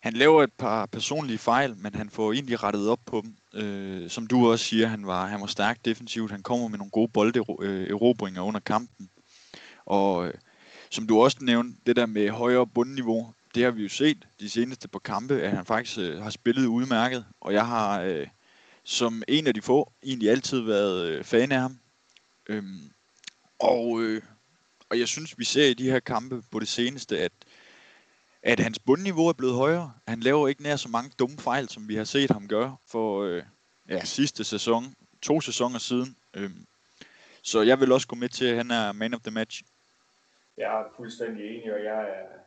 han 0.00 0.12
laver 0.12 0.42
et 0.42 0.52
par 0.58 0.86
personlige 0.86 1.38
fejl, 1.38 1.76
men 1.76 1.94
han 1.94 2.10
får 2.10 2.32
egentlig 2.32 2.62
rettet 2.62 2.88
op 2.88 3.00
på 3.06 3.24
dem. 3.24 3.62
Øh, 3.62 4.10
som 4.10 4.26
du 4.26 4.50
også 4.50 4.64
siger, 4.64 4.86
han 4.86 5.06
var, 5.06 5.26
han 5.26 5.40
var 5.40 5.46
stærk 5.46 5.84
defensivt. 5.84 6.30
Han 6.30 6.42
kommer 6.42 6.68
med 6.68 6.78
nogle 6.78 6.90
gode 6.90 7.08
bolderobringer 7.08 8.42
øh, 8.42 8.48
under 8.48 8.60
kampen. 8.60 9.10
Og 9.86 10.26
øh, 10.26 10.34
som 10.90 11.06
du 11.06 11.22
også 11.22 11.36
nævnte, 11.40 11.78
det 11.86 11.96
der 11.96 12.06
med 12.06 12.30
højere 12.30 12.66
bundniveau, 12.66 13.32
det 13.56 13.64
har 13.64 13.70
vi 13.70 13.82
jo 13.82 13.88
set 13.88 14.28
de 14.40 14.50
seneste 14.50 14.88
par 14.88 14.98
kampe, 14.98 15.42
at 15.42 15.50
han 15.50 15.64
faktisk 15.64 15.98
øh, 15.98 16.22
har 16.22 16.30
spillet 16.30 16.66
udmærket. 16.66 17.26
Og 17.40 17.52
jeg 17.52 17.66
har 17.66 18.02
øh, 18.02 18.26
som 18.84 19.22
en 19.28 19.46
af 19.46 19.54
de 19.54 19.62
få 19.62 19.92
egentlig 20.02 20.30
altid 20.30 20.60
været 20.60 21.06
øh, 21.06 21.24
fan 21.24 21.52
af 21.52 21.60
ham. 21.60 21.78
Øhm, 22.48 22.90
og 23.58 24.02
øh, 24.02 24.22
og 24.90 24.98
jeg 24.98 25.08
synes, 25.08 25.38
vi 25.38 25.44
ser 25.44 25.66
i 25.66 25.74
de 25.74 25.90
her 25.90 26.00
kampe 26.00 26.42
på 26.50 26.60
det 26.60 26.68
seneste, 26.68 27.18
at, 27.18 27.32
at 28.42 28.60
hans 28.60 28.78
bundniveau 28.78 29.28
er 29.28 29.32
blevet 29.32 29.54
højere. 29.54 29.92
Han 30.08 30.20
laver 30.20 30.48
ikke 30.48 30.62
nær 30.62 30.76
så 30.76 30.88
mange 30.88 31.10
dumme 31.18 31.38
fejl, 31.38 31.68
som 31.68 31.88
vi 31.88 31.94
har 31.94 32.04
set 32.04 32.30
ham 32.30 32.48
gøre 32.48 32.76
for 32.86 33.22
øh, 33.22 33.42
ja, 33.88 34.04
sidste 34.04 34.44
sæson, 34.44 34.94
to 35.22 35.40
sæsoner 35.40 35.78
siden. 35.78 36.16
Øhm, 36.34 36.66
så 37.42 37.62
jeg 37.62 37.80
vil 37.80 37.92
også 37.92 38.06
gå 38.06 38.16
med 38.16 38.28
til, 38.28 38.44
at 38.44 38.56
han 38.56 38.70
er 38.70 38.92
man 38.92 39.14
of 39.14 39.20
the 39.20 39.30
match. 39.30 39.62
Jeg 40.56 40.80
er 40.80 40.84
fuldstændig 40.96 41.56
enig, 41.56 41.74
og 41.74 41.84
jeg 41.84 42.00
er 42.00 42.45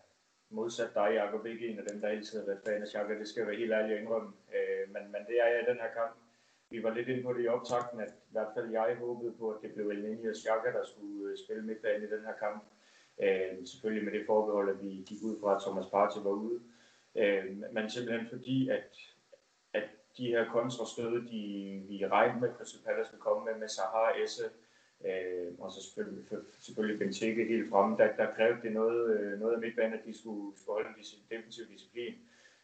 modsat 0.50 0.92
dig, 0.96 1.10
Jacob, 1.14 1.46
ikke 1.46 1.68
en 1.68 1.80
af 1.80 1.86
dem, 1.92 2.02
der 2.02 2.08
altid 2.08 2.40
har 2.40 2.46
været 2.46 2.62
fan 2.66 2.82
af 2.82 2.88
Chaka, 2.88 3.20
Det 3.20 3.28
skal 3.28 3.42
jeg 3.42 3.48
være 3.48 3.58
helt 3.58 3.72
ærlig 3.72 3.96
at 3.96 4.02
indrømme. 4.02 4.32
Øh, 4.56 4.94
men, 4.94 5.04
men 5.12 5.22
det 5.28 5.36
er 5.42 5.48
jeg 5.48 5.62
i 5.62 5.72
den 5.72 5.82
her 5.84 5.92
kamp 6.00 6.16
vi 6.70 6.84
var 6.84 6.94
lidt 6.94 7.08
inde 7.08 7.24
på 7.24 7.34
det 7.34 7.44
i 7.44 7.48
optakten, 7.48 8.00
at 8.00 8.10
i 8.10 8.32
hvert 8.32 8.52
fald 8.54 8.72
jeg 8.72 8.96
håbede 9.00 9.34
på, 9.40 9.50
at 9.50 9.62
det 9.62 9.74
blev 9.74 9.90
Elneny 9.90 10.30
og 10.30 10.36
Chaka, 10.36 10.72
der 10.72 10.86
skulle 10.86 11.32
øh, 11.32 11.38
spille 11.38 11.64
midtbanen 11.64 12.08
i 12.08 12.12
den 12.12 12.26
her 12.26 12.34
kamp. 12.34 12.64
Øh, 13.24 13.68
selvfølgelig 13.68 14.04
med 14.06 14.14
det 14.14 14.26
forbehold, 14.26 14.70
at 14.70 14.84
vi 14.84 15.04
gik 15.08 15.24
ud 15.24 15.40
fra, 15.42 15.56
at 15.56 15.62
Thomas 15.62 15.86
Partey 15.86 16.22
var 16.24 16.30
ude. 16.30 16.60
Øh, 17.16 17.46
men 17.72 17.90
simpelthen 17.90 18.30
fordi, 18.30 18.70
at, 18.70 18.98
at 19.74 19.84
de 20.18 20.28
her 20.28 20.52
kontrastøde, 20.52 21.28
de, 21.32 21.42
vi 21.90 22.08
regnede 22.08 22.40
med, 22.40 22.50
at 22.50 22.56
Crystal 22.56 22.82
Palace 22.86 23.12
ville 23.12 23.22
komme 23.22 23.46
med, 23.46 23.60
med 23.60 23.68
Sahar, 23.68 24.14
Esse, 24.24 24.44
øh, 25.06 25.54
og 25.60 25.72
så 25.72 25.84
selvfølgelig, 25.84 26.26
selvfølgelig 26.60 27.00
Benteke 27.00 27.46
helt 27.46 27.70
fremme, 27.70 27.98
der, 27.98 28.16
der 28.16 28.34
krævede 28.34 28.62
det 28.62 28.72
noget, 28.72 29.20
øh, 29.20 29.40
noget 29.40 29.54
af 29.54 29.60
midtbanen, 29.60 29.94
at 29.94 30.06
de 30.06 30.20
skulle, 30.20 30.58
skulle 30.58 30.76
holde 30.76 30.90
en 30.90 31.38
defensiv 31.38 31.66
disciplin. 31.68 32.14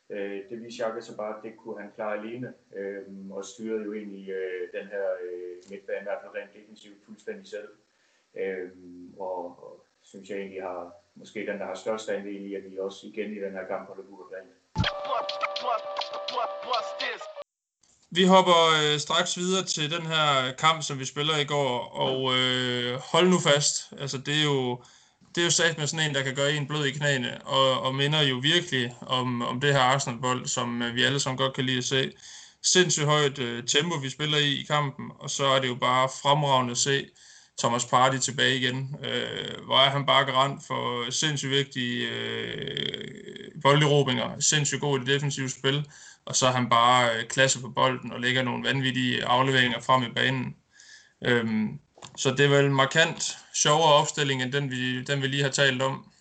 Øh, 0.09 0.49
det 0.49 0.63
viste 0.63 0.83
Jacques 0.83 1.05
så 1.05 1.17
bare, 1.17 1.37
at 1.37 1.43
det 1.43 1.57
kunne 1.57 1.81
han 1.81 1.91
klare 1.95 2.17
alene, 2.17 2.53
øh, 2.75 3.03
og 3.31 3.45
styrede 3.45 3.83
jo 3.83 3.93
egentlig 3.93 4.29
øh, 4.29 4.69
den 4.73 4.87
her 4.87 5.05
øh, 5.23 5.55
midtbane, 5.69 6.01
i 6.01 6.03
hvert 6.03 6.21
fald 6.21 6.35
rent 6.35 6.53
defensivt, 6.53 7.05
fuldstændig 7.05 7.47
selv. 7.47 7.69
Øh, 8.35 8.69
og, 9.19 9.45
og 9.45 9.85
synes 10.01 10.29
jeg 10.29 10.37
egentlig 10.37 10.61
har, 10.61 10.93
måske 11.15 11.39
den, 11.39 11.59
der 11.59 11.65
har 11.65 11.75
størst 11.75 12.09
andel 12.09 12.45
i, 12.45 12.55
at 12.55 12.71
vi 12.71 12.77
også 12.77 13.07
igen 13.07 13.31
i 13.31 13.39
den 13.39 13.51
her 13.51 13.67
kamp 13.67 13.87
holder 13.87 14.03
ud 14.03 14.31
rent. 14.33 15.54
Vi 18.15 18.23
hopper 18.23 18.55
øh, 18.81 18.99
straks 18.99 19.37
videre 19.37 19.65
til 19.65 19.91
den 19.91 20.05
her 20.05 20.51
kamp, 20.51 20.83
som 20.83 20.99
vi 20.99 21.05
spiller 21.05 21.37
i 21.37 21.43
går, 21.43 21.79
og 21.79 22.35
øh, 22.37 22.99
hold 22.99 23.29
nu 23.29 23.39
fast. 23.39 23.89
Altså, 23.99 24.17
det 24.17 24.39
er 24.39 24.43
jo 24.43 24.83
det 25.35 25.41
er 25.41 25.45
jo 25.45 25.51
sat 25.51 25.77
med 25.77 25.87
sådan 25.87 26.09
en, 26.09 26.15
der 26.15 26.23
kan 26.23 26.35
gøre 26.35 26.53
en 26.53 26.67
blød 26.67 26.85
i 26.85 26.91
knæene, 26.91 27.41
og, 27.47 27.81
og 27.81 27.95
minder 27.95 28.21
jo 28.21 28.35
virkelig 28.35 28.95
om, 29.01 29.41
om 29.41 29.61
det 29.61 29.73
her 29.73 29.79
Arsenal-bold, 29.79 30.47
som 30.47 30.81
øh, 30.81 30.95
vi 30.95 31.03
alle 31.03 31.19
sammen 31.19 31.37
godt 31.37 31.53
kan 31.53 31.65
lide 31.65 31.77
at 31.77 31.83
se. 31.83 32.11
Sindssygt 32.63 33.05
højt 33.05 33.39
uh, 33.39 33.63
tempo, 33.67 33.95
vi 33.95 34.09
spiller 34.09 34.37
i 34.37 34.53
i 34.53 34.63
kampen, 34.63 35.11
og 35.19 35.29
så 35.29 35.45
er 35.45 35.59
det 35.59 35.67
jo 35.67 35.75
bare 35.75 36.09
fremragende 36.21 36.71
at 36.71 36.77
se 36.77 37.05
Thomas 37.57 37.85
Party 37.85 38.17
tilbage 38.17 38.57
igen. 38.57 38.95
Øh, 39.03 39.65
hvor 39.65 39.77
er 39.77 39.89
han 39.89 40.05
bare 40.05 40.25
garant 40.25 40.63
for 40.67 41.11
sindssygt 41.11 41.51
vigtige 41.51 42.07
øh, 42.09 43.61
bolderobringer, 43.61 44.39
sindssygt 44.39 44.81
god 44.81 44.97
i 44.97 44.99
det 44.99 45.07
defensive 45.07 45.49
spil, 45.49 45.89
og 46.25 46.35
så 46.35 46.47
er 46.47 46.51
han 46.51 46.69
bare 46.69 47.15
øh, 47.15 47.27
klasse 47.27 47.61
på 47.61 47.69
bolden 47.69 48.11
og 48.11 48.21
lægger 48.21 48.43
nogle 48.43 48.63
vanvittige 48.63 49.25
afleveringer 49.25 49.79
frem 49.79 50.03
i 50.03 50.13
banen. 50.15 50.55
Uh, 51.27 51.69
så 52.17 52.31
det 52.31 52.45
er 52.45 52.49
vel 52.49 52.65
en 52.65 52.75
markant 52.75 53.37
sjovere 53.53 53.93
opstilling, 53.93 54.41
end 54.41 54.51
den 54.51 54.71
vi, 54.71 55.03
den 55.03 55.21
vi 55.21 55.27
lige 55.27 55.43
har 55.43 55.49
talt 55.49 55.81
om. 55.81 56.11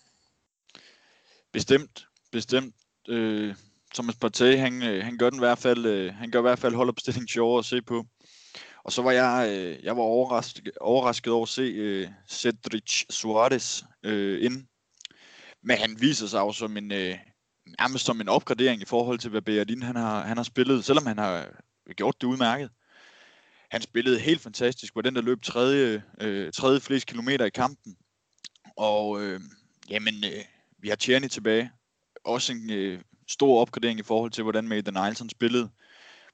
Bestemt, 1.53 2.07
bestemt. 2.31 2.75
Øh, 3.09 3.55
Thomas 3.93 4.15
Partey, 4.15 4.57
han, 4.57 4.83
øh, 4.83 5.03
han 5.03 5.17
gør 5.17 5.29
den 5.29 5.39
i 5.39 5.45
hvert 5.45 5.57
fald, 5.57 5.85
øh, 5.85 6.13
han 6.13 6.31
gør 6.31 6.39
i 6.39 6.41
hvert 6.41 6.59
fald 6.59 6.75
holdopstillingen 6.75 7.27
sjovere 7.27 7.59
at 7.59 7.65
se 7.65 7.81
på. 7.81 8.05
Og 8.85 8.91
så 8.91 9.01
var 9.01 9.11
jeg, 9.11 9.49
øh, 9.51 9.83
jeg 9.83 9.97
var 9.97 10.03
overrasket, 10.03 10.77
overrasket 10.81 11.33
over 11.33 11.43
at 11.43 11.49
se 11.49 11.61
øh, 11.61 12.07
Cedric 12.29 13.05
Suarez 13.09 13.83
øh, 14.03 14.45
ind. 14.45 14.65
Men 15.63 15.77
han 15.77 15.97
viser 15.99 16.27
sig 16.27 16.39
jo 16.39 16.51
som 16.51 16.77
en, 16.77 16.91
øh, 16.91 17.17
nærmest 17.79 18.05
som 18.05 18.21
en 18.21 18.29
opgradering 18.29 18.81
i 18.81 18.85
forhold 18.85 19.19
til, 19.19 19.29
hvad 19.29 19.41
Beardin 19.41 19.83
han 19.83 19.95
har, 19.95 20.23
han 20.23 20.37
har 20.37 20.43
spillet, 20.43 20.85
selvom 20.85 21.05
han 21.05 21.17
har 21.17 21.37
øh, 21.87 21.95
gjort 21.95 22.21
det 22.21 22.27
udmærket 22.27 22.69
han 23.71 23.81
spillede 23.81 24.19
helt 24.19 24.41
fantastisk, 24.41 24.95
var 24.95 25.01
den 25.01 25.15
der 25.15 25.21
løb 25.21 25.41
tredje, 25.41 26.03
øh, 26.21 26.51
tredje 26.53 26.79
flest 26.79 27.07
kilometer 27.07 27.45
i 27.45 27.49
kampen. 27.49 27.97
Og 28.77 29.21
øh, 29.23 29.39
jamen, 29.89 30.13
øh, 30.25 30.43
vi 30.79 30.89
har 30.89 30.95
Tierney 30.95 31.27
tilbage. 31.27 31.71
Også 32.23 32.53
en 32.53 32.71
øh, 32.71 33.01
stor 33.27 33.61
opgradering 33.61 33.99
i 33.99 34.03
forhold 34.03 34.31
til, 34.31 34.43
hvordan 34.43 34.67
Maiden 34.67 34.93
Nielsen 34.93 35.29
spillede 35.29 35.69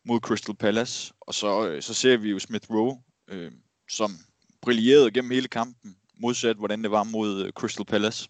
mod 0.05 0.19
Crystal 0.19 0.55
Palace. 0.55 1.13
Og 1.21 1.33
så, 1.33 1.67
øh, 1.67 1.81
så 1.81 1.93
ser 1.93 2.17
vi 2.17 2.29
jo 2.29 2.39
Smith 2.39 2.71
Rowe, 2.71 3.01
øh, 3.27 3.51
som 3.89 4.11
brillerede 4.61 5.11
gennem 5.11 5.31
hele 5.31 5.47
kampen, 5.47 5.95
modsat 6.21 6.57
hvordan 6.57 6.83
det 6.83 6.91
var 6.91 7.03
mod 7.03 7.45
øh, 7.45 7.51
Crystal 7.51 7.85
Palace. 7.85 8.29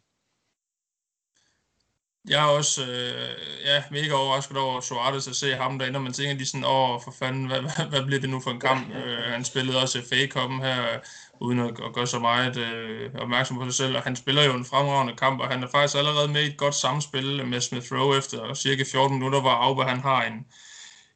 Jeg 2.29 2.43
er 2.43 2.47
også 2.47 2.81
øh, 2.81 3.65
ja, 3.65 3.83
mega 3.91 4.13
overrasket 4.13 4.57
over 4.57 4.81
Suarez 4.81 5.27
at 5.27 5.35
se 5.35 5.55
ham 5.55 5.79
derinde, 5.79 5.97
og 5.97 6.03
man 6.03 6.13
tænker 6.13 6.33
lige 6.33 6.47
sådan, 6.47 6.65
åh, 6.65 7.01
for 7.03 7.13
fanden, 7.19 7.45
hvad, 7.45 7.61
hvad, 7.61 7.85
hvad 7.89 8.05
bliver 8.05 8.21
det 8.21 8.29
nu 8.29 8.39
for 8.39 8.51
en 8.51 8.59
kamp? 8.59 8.95
Øh, 8.95 9.17
han 9.17 9.45
spillede 9.45 9.81
også 9.81 10.01
fa 10.09 10.15
Cup'en 10.15 10.63
her, 10.63 10.99
uden 11.39 11.59
at, 11.59 11.69
at 11.85 11.93
gøre 11.93 12.07
så 12.07 12.19
meget 12.19 12.57
øh, 12.57 13.11
opmærksom 13.15 13.57
på 13.57 13.65
sig 13.65 13.73
selv, 13.73 13.97
og 13.97 14.03
han 14.03 14.15
spiller 14.15 14.43
jo 14.43 14.53
en 14.53 14.65
fremragende 14.65 15.15
kamp, 15.15 15.41
og 15.41 15.47
han 15.47 15.63
er 15.63 15.67
faktisk 15.67 15.97
allerede 15.97 16.27
med 16.27 16.43
i 16.43 16.47
et 16.47 16.57
godt 16.57 16.75
samspil 16.75 17.45
med 17.45 17.61
Smith 17.61 17.91
Rowe 17.91 18.17
efter 18.17 18.53
cirka 18.53 18.83
14 18.91 19.17
minutter, 19.17 19.41
hvor 19.41 19.49
Auba 19.49 19.83
han 19.83 19.99
har 19.99 20.23
en, 20.23 20.45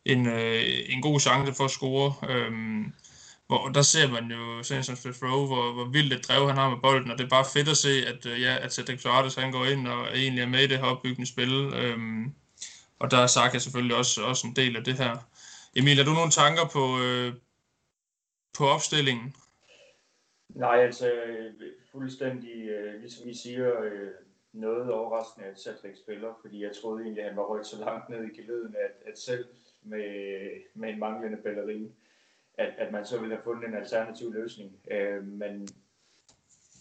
en, 0.05 0.27
øh, 0.27 0.63
en 0.89 1.01
god 1.01 1.19
chance 1.19 1.53
for 1.53 1.63
at 1.63 1.71
score. 1.71 2.13
Øhm, 2.29 2.93
hvor 3.47 3.67
der 3.67 3.81
ser 3.81 4.11
man 4.11 4.31
jo 4.31 4.63
sådan 4.63 4.83
som 4.83 4.95
Smith 4.95 5.23
Rowe, 5.23 5.47
hvor, 5.47 5.73
hvor 5.73 5.85
vildt 5.85 6.13
et 6.13 6.27
drev 6.27 6.47
han 6.47 6.57
har 6.57 6.69
med 6.69 6.77
bolden, 6.81 7.11
og 7.11 7.17
det 7.17 7.23
er 7.23 7.29
bare 7.29 7.45
fedt 7.53 7.69
at 7.69 7.77
se, 7.77 8.07
at, 8.07 8.25
øh, 8.25 8.41
ja, 8.41 8.57
at 8.61 8.73
Cedric 8.73 9.01
Suarez 9.01 9.35
han 9.35 9.51
går 9.51 9.65
ind 9.65 9.87
og 9.87 10.17
egentlig 10.17 10.41
er 10.41 10.47
med 10.47 10.63
i 10.63 10.67
det 10.67 10.77
her 10.77 10.85
opbyggende 10.85 11.31
spil. 11.31 11.53
Øhm, 11.73 12.33
og 12.99 13.11
der 13.11 13.17
er 13.17 13.27
Saka 13.27 13.59
selvfølgelig 13.59 13.97
også, 13.97 14.21
også 14.21 14.47
en 14.47 14.55
del 14.55 14.75
af 14.75 14.83
det 14.83 14.93
her. 14.93 15.17
Emil, 15.75 15.97
har 15.97 16.03
du 16.03 16.13
nogle 16.13 16.31
tanker 16.31 16.65
på, 16.73 16.83
øh, 17.03 17.33
på 18.57 18.67
opstillingen? 18.67 19.35
Nej, 20.49 20.77
altså 20.77 21.11
øh, 21.11 21.53
fuldstændig, 21.91 22.69
øh, 22.69 23.01
ligesom 23.01 23.29
I 23.29 23.33
siger, 23.33 23.81
øh, 23.81 24.09
noget 24.53 24.91
overraskende, 24.91 25.47
at 25.47 25.59
Cedric 25.59 25.97
spiller, 26.03 26.33
fordi 26.41 26.63
jeg 26.63 26.71
troede 26.81 27.03
egentlig, 27.03 27.23
at 27.23 27.29
han 27.29 27.37
var 27.37 27.43
rødt 27.43 27.67
så 27.67 27.79
langt 27.79 28.09
ned 28.09 28.23
i 28.23 28.41
geleden, 28.41 28.75
at, 28.85 29.11
at 29.11 29.19
selv 29.19 29.45
med, 29.85 30.49
med 30.73 30.89
en 30.89 30.99
manglende 30.99 31.37
ballerine, 31.37 31.89
at, 32.57 32.73
at 32.77 32.91
man 32.91 33.05
så 33.05 33.19
ville 33.19 33.35
have 33.35 33.43
fundet 33.43 33.67
en 33.67 33.75
alternativ 33.75 34.33
løsning. 34.33 34.79
Øh, 34.91 35.23
men 35.23 35.67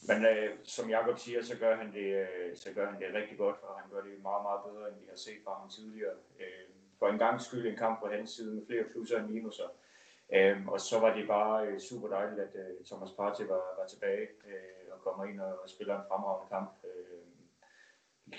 men 0.08 0.26
øh, 0.26 0.50
som 0.62 0.90
Jakob 0.90 1.18
siger, 1.18 1.42
så 1.42 1.58
gør, 1.58 1.76
han 1.76 1.92
det, 1.92 2.08
øh, 2.23 2.56
så 2.56 2.73
gør 2.75 2.90
han 2.90 3.00
det 3.00 3.14
rigtig 3.14 3.38
godt, 3.38 3.56
og 3.62 3.80
han 3.80 3.90
gør 3.90 4.00
det 4.00 4.23
meget, 4.23 4.42
meget 4.42 4.61
bedre, 4.68 4.88
end 4.88 5.00
vi 5.00 5.06
har 5.08 5.16
set 5.16 5.40
fra 5.44 5.58
ham 5.58 5.68
tidligere. 5.68 6.14
Øh, 6.40 6.66
for 6.99 7.08
en 7.08 7.18
gang 7.18 7.40
skyld 7.40 7.66
en 7.66 7.76
kamp 7.76 8.00
på 8.00 8.08
hans 8.08 8.30
side 8.30 8.54
med 8.54 8.66
flere 8.66 8.84
plusser 8.92 9.23
og 9.23 9.30
minuser. 9.30 9.68
Øhm, 10.37 10.68
og 10.68 10.80
så 10.80 11.00
var 11.00 11.14
det 11.16 11.26
bare 11.28 11.66
øh, 11.66 11.80
super 11.80 12.08
dejligt, 12.08 12.40
at 12.40 12.54
øh, 12.54 12.84
Thomas 12.87 13.12
Partey 13.18 13.44
var, 13.44 13.62
var 13.78 13.87
tilbage 13.87 14.26
øh, 14.49 14.84
og 14.92 14.99
kommer 15.00 15.25
ind 15.25 15.40
og, 15.40 15.62
og 15.62 15.68
spiller 15.70 15.94
en 15.96 16.08
fremragende 16.08 16.49
kamp. 16.49 16.70
Øh, 16.84 16.93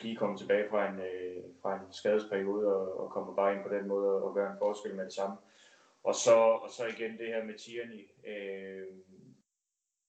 lige 0.03 0.15
komme 0.15 0.37
tilbage 0.37 0.69
fra 0.69 0.89
en, 0.89 0.99
øh, 0.99 1.43
fra 1.61 1.75
en 1.75 1.81
skadesperiode 1.91 2.75
og, 2.75 2.99
og 2.99 3.11
kommer 3.11 3.35
bare 3.35 3.55
ind 3.55 3.63
på 3.63 3.69
den 3.75 3.87
måde 3.87 4.23
og 4.23 4.35
gør 4.35 4.51
en 4.51 4.57
forskel 4.57 4.95
med 4.95 5.05
det 5.05 5.13
samme. 5.13 5.37
Og 6.03 6.15
så, 6.15 6.35
og 6.35 6.69
så 6.69 6.85
igen 6.85 7.17
det 7.17 7.27
her 7.27 7.43
med 7.43 7.53
Tierney. 7.53 8.07
Øh, 8.27 8.87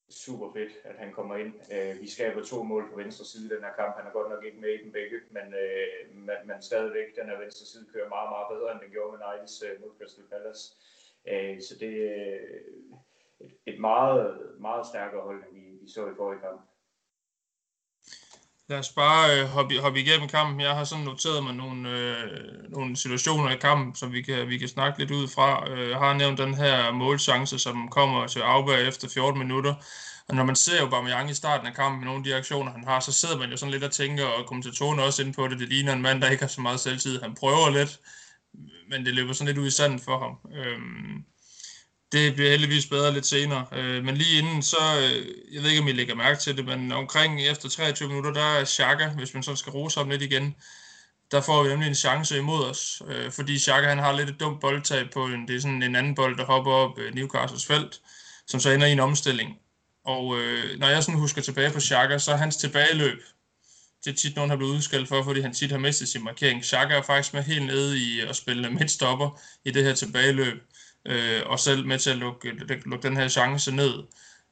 super 0.09 0.53
fedt, 0.53 0.71
at 0.83 0.95
han 0.95 1.13
kommer 1.13 1.35
ind. 1.35 1.53
Øh, 1.73 2.01
vi 2.01 2.09
skaber 2.09 2.43
to 2.43 2.63
mål 2.63 2.89
på 2.89 2.95
venstre 2.97 3.25
side 3.25 3.45
i 3.45 3.55
den 3.55 3.63
her 3.63 3.73
kamp. 3.73 3.97
Han 3.97 4.07
er 4.07 4.11
godt 4.11 4.29
nok 4.29 4.43
ikke 4.45 4.61
med 4.61 4.69
i 4.69 4.83
den 4.83 4.91
begge, 4.91 5.19
men, 5.29 5.53
øh, 5.53 6.15
man, 6.15 6.37
man 6.45 6.61
stadigvæk, 6.61 7.15
den 7.15 7.29
her 7.29 7.39
venstre 7.39 7.65
side 7.65 7.85
kører 7.93 8.09
meget, 8.09 8.29
meget 8.29 8.47
bedre, 8.53 8.71
end 8.71 8.81
den 8.81 8.91
gjorde 8.91 9.11
med 9.11 9.19
Niles 9.25 9.63
øh, 9.67 9.81
mod 9.81 9.91
Crystal 9.97 10.23
Palace. 10.31 10.63
Øh, 11.31 11.61
så 11.61 11.73
det 11.79 11.93
er 12.11 12.39
et, 13.39 13.53
et 13.65 13.79
meget, 13.79 14.55
meget 14.59 14.87
stærkere 14.87 15.21
hold, 15.21 15.43
end 15.51 15.61
vi, 15.61 15.77
vi 15.81 15.89
så 15.89 16.07
i 16.07 16.15
forrige 16.17 16.41
kamp. 16.41 16.61
Lad 18.69 18.79
os 18.79 18.89
bare 18.89 19.39
øh, 19.39 19.45
hoppe, 19.47 19.79
hoppe 19.79 19.99
igennem 19.99 20.27
kampen. 20.27 20.61
Jeg 20.61 20.75
har 20.75 20.83
sådan 20.83 21.05
noteret 21.05 21.43
mig 21.43 21.53
nogle, 21.53 21.89
øh, 21.89 22.15
nogle 22.69 22.97
situationer 22.97 23.49
i 23.49 23.55
kampen, 23.55 23.95
som 23.95 24.13
vi 24.13 24.21
kan, 24.21 24.47
vi 24.47 24.57
kan 24.57 24.67
snakke 24.67 24.99
lidt 24.99 25.11
ud 25.11 25.27
fra. 25.27 25.69
Øh, 25.71 25.89
jeg 25.89 25.97
har 25.97 26.13
nævnt 26.13 26.39
den 26.39 26.53
her 26.53 26.91
målchance, 26.91 27.59
som 27.59 27.89
kommer 27.89 28.27
til 28.27 28.39
Auberg 28.39 28.87
efter 28.87 29.09
14 29.09 29.39
minutter. 29.39 29.73
Og 30.27 30.35
når 30.35 30.43
man 30.43 30.55
ser 30.55 30.81
jo 30.81 30.89
Bamiang 30.89 31.29
i 31.29 31.33
starten 31.33 31.67
af 31.67 31.73
kampen 31.73 31.99
med 31.99 32.05
nogle 32.05 32.19
af 32.19 32.23
de 32.23 32.35
aktioner, 32.35 32.71
han 32.71 32.83
har, 32.83 32.99
så 32.99 33.11
sidder 33.11 33.37
man 33.37 33.49
jo 33.49 33.57
sådan 33.57 33.71
lidt 33.71 33.83
og 33.83 33.91
tænker, 33.91 34.25
og 34.25 34.45
kommentatoren 34.45 34.99
også 34.99 35.23
ind 35.23 35.33
på 35.33 35.47
det, 35.47 35.59
det 35.59 35.69
ligner 35.69 35.93
en 35.93 36.01
mand, 36.01 36.21
der 36.21 36.29
ikke 36.29 36.43
har 36.43 36.47
så 36.47 36.61
meget 36.61 36.79
selvtid. 36.79 37.21
Han 37.21 37.35
prøver 37.35 37.69
lidt, 37.69 37.99
men 38.89 39.05
det 39.05 39.13
løber 39.13 39.33
sådan 39.33 39.47
lidt 39.47 39.57
ud 39.57 39.67
i 39.67 39.71
sanden 39.71 39.99
for 39.99 40.19
ham. 40.19 40.53
Øh, 40.57 40.79
det 42.11 42.33
bliver 42.33 42.49
heldigvis 42.49 42.85
bedre 42.85 43.13
lidt 43.13 43.25
senere. 43.25 43.65
Øh, 43.71 44.03
men 44.03 44.17
lige 44.17 44.37
inden, 44.39 44.63
så, 44.63 44.77
øh, 45.01 45.53
jeg 45.53 45.63
ved 45.63 45.69
ikke, 45.69 45.81
om 45.81 45.87
I 45.87 45.91
lægger 45.91 46.15
mærke 46.15 46.39
til 46.39 46.57
det, 46.57 46.65
men 46.65 46.91
omkring 46.91 47.41
efter 47.41 47.69
23 47.69 48.09
minutter, 48.09 48.33
der 48.33 48.59
er 48.59 48.65
Xhaka, 48.65 49.07
hvis 49.07 49.33
man 49.33 49.43
så 49.43 49.55
skal 49.55 49.71
rose 49.71 49.99
ham 49.99 50.09
lidt 50.09 50.21
igen, 50.21 50.55
der 51.31 51.41
får 51.41 51.63
vi 51.63 51.69
nemlig 51.69 51.87
en 51.87 51.95
chance 51.95 52.37
imod 52.37 52.63
os, 52.63 53.01
øh, 53.07 53.31
fordi 53.31 53.59
Xhaka 53.59 53.87
han 53.87 53.97
har 53.97 54.11
lidt 54.11 54.29
et 54.29 54.39
dumt 54.39 54.61
boldtag 54.61 55.09
på 55.13 55.25
en, 55.25 55.47
det 55.47 55.55
er 55.55 55.59
sådan 55.59 55.83
en 55.83 55.95
anden 55.95 56.15
bold, 56.15 56.37
der 56.37 56.45
hopper 56.45 56.71
op 56.71 56.99
øh, 56.99 57.15
Newcastles 57.15 57.65
felt, 57.65 58.01
som 58.47 58.59
så 58.59 58.69
ender 58.69 58.87
i 58.87 58.91
en 58.91 58.99
omstilling. 58.99 59.57
Og 60.05 60.39
øh, 60.39 60.79
når 60.79 60.87
jeg 60.87 61.03
sådan 61.03 61.19
husker 61.19 61.41
tilbage 61.41 61.71
på 61.71 61.79
Xhaka, 61.79 62.17
så 62.17 62.31
er 62.31 62.37
hans 62.37 62.57
tilbageløb, 62.57 63.19
det 64.05 64.11
er 64.11 64.15
tit 64.15 64.35
nogen, 64.35 64.49
har 64.49 64.57
blevet 64.57 64.75
udskældt 64.75 65.07
for, 65.07 65.23
fordi 65.23 65.41
han 65.41 65.53
tit 65.53 65.71
har 65.71 65.77
mistet 65.77 66.07
sin 66.07 66.23
markering. 66.23 66.63
Xhaka 66.63 66.93
er 66.93 67.01
faktisk 67.01 67.33
med 67.33 67.43
helt 67.43 67.65
nede 67.65 67.99
i 67.99 68.19
at 68.19 68.35
spille 68.35 68.69
midtstopper 68.69 69.39
i 69.65 69.71
det 69.71 69.83
her 69.83 69.93
tilbageløb 69.93 70.61
øh, 71.07 71.41
og 71.45 71.59
selv 71.59 71.85
med 71.85 71.99
til 71.99 72.09
at 72.09 72.17
lukke, 72.17 72.51
lukke 72.85 73.07
den 73.07 73.17
her 73.17 73.27
chance 73.27 73.75
ned. 73.75 74.03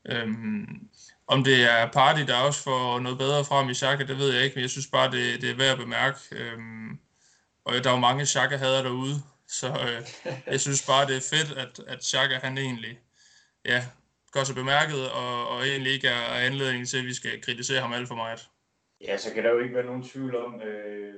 Øhm, 0.10 0.90
om 1.28 1.44
det 1.44 1.64
er 1.64 1.92
Party, 1.92 2.22
der 2.22 2.36
også 2.36 2.64
får 2.64 3.00
noget 3.00 3.18
bedre 3.18 3.46
frem 3.46 3.70
i 3.70 3.74
Xhaka, 3.74 4.04
det 4.04 4.18
ved 4.18 4.34
jeg 4.34 4.44
ikke, 4.44 4.56
men 4.56 4.62
jeg 4.62 4.70
synes 4.70 4.88
bare, 4.88 5.12
det, 5.12 5.42
det 5.42 5.50
er 5.50 5.56
værd 5.56 5.72
at 5.72 5.78
bemærke. 5.78 6.18
Øhm, 6.32 7.00
og 7.66 7.74
der 7.74 7.90
er 7.90 7.94
jo 7.94 8.00
mange 8.00 8.26
Xhaka 8.26 8.56
hader 8.56 8.84
derude, 8.84 9.16
så 9.48 9.68
øh, 9.68 10.32
jeg 10.54 10.60
synes 10.62 10.86
bare, 10.86 11.08
det 11.08 11.16
er 11.18 11.36
fedt, 11.36 11.58
at, 11.58 11.80
at 11.88 12.04
Xhaka 12.04 12.36
han 12.36 12.58
egentlig 12.58 13.00
ja, 13.66 13.86
gør 14.32 14.44
sig 14.44 14.56
bemærket, 14.56 15.12
og, 15.12 15.48
og 15.48 15.68
egentlig 15.68 15.94
ikke 15.94 16.08
er 16.08 16.22
anledning 16.22 16.88
til, 16.88 16.98
at 16.98 17.06
vi 17.06 17.14
skal 17.14 17.42
kritisere 17.42 17.82
ham 17.82 17.94
alt 17.94 18.08
for 18.08 18.16
meget. 18.16 18.50
Ja, 19.02 19.18
så 19.18 19.34
kan 19.34 19.44
der 19.44 19.52
jo 19.52 19.60
ikke 19.60 19.76
være 19.76 19.86
nogen 19.86 20.04
tvivl 20.04 20.36
om, 20.36 20.62
øh, 20.62 21.14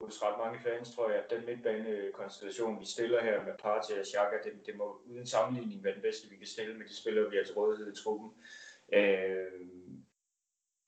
hos 0.00 0.22
ret 0.22 0.38
mange 0.38 0.60
fans, 0.60 0.94
tror 0.94 1.10
jeg, 1.10 1.24
at 1.24 1.30
den 1.30 1.46
midtbanekonstellation, 1.46 2.80
vi 2.80 2.84
stiller 2.84 3.22
her 3.22 3.44
med 3.44 3.52
Partey 3.58 3.98
og 3.98 4.06
Xhaka, 4.06 4.36
det, 4.44 4.66
det 4.66 4.76
må 4.76 5.02
uden 5.04 5.26
sammenligning 5.26 5.84
være 5.84 5.94
den 5.94 6.02
bedste, 6.02 6.30
vi 6.30 6.36
kan 6.36 6.46
stille 6.46 6.74
med 6.78 6.86
de 6.86 6.96
spillere, 6.96 7.30
vi 7.30 7.36
har 7.36 7.44
til 7.44 7.54
rådighed 7.54 7.92
i 7.92 8.02
truppen. 8.02 8.30
Øh, 8.92 9.46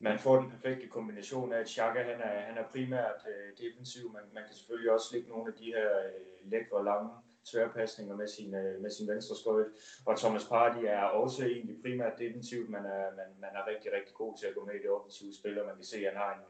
man 0.01 0.19
får 0.19 0.41
den 0.41 0.51
perfekte 0.51 0.89
kombination 0.89 1.53
af, 1.53 1.59
at 1.61 1.69
Xhaka 1.69 2.03
han 2.03 2.21
er, 2.21 2.41
han 2.41 2.59
er 2.59 2.69
primært 2.69 3.21
øh, 3.29 3.67
defensiv, 3.67 4.13
men 4.13 4.23
man 4.35 4.45
kan 4.45 4.55
selvfølgelig 4.55 4.93
også 4.93 5.09
lægge 5.13 5.29
nogle 5.29 5.53
af 5.53 5.59
de 5.59 5.65
her 5.65 5.99
øh, 5.99 6.51
lækre, 6.51 6.85
lange 6.85 7.11
tværpasninger 7.53 8.17
med 8.17 8.29
sin, 8.29 8.55
øh, 8.55 8.81
med 8.83 8.91
sin 8.91 9.09
venstre 9.09 9.37
skøjt. 9.37 9.67
Og 10.07 10.19
Thomas 10.19 10.45
Party 10.45 10.85
er 10.85 11.03
også 11.03 11.45
egentlig 11.45 11.77
primært 11.83 12.19
defensivt, 12.19 12.71
man 12.71 12.85
er, 12.85 13.05
man, 13.17 13.29
man 13.41 13.51
er 13.55 13.67
rigtig, 13.71 13.93
rigtig 13.93 14.15
god 14.15 14.39
til 14.39 14.47
at 14.47 14.55
gå 14.55 14.65
med 14.65 14.75
i 14.75 14.83
det 14.83 14.91
offensive 14.91 15.35
spil, 15.35 15.61
og 15.61 15.67
man 15.67 15.77
kan 15.77 15.85
se, 15.85 15.97
at 15.97 16.13
han 16.13 16.17
har 16.17 16.33
en, 16.35 16.45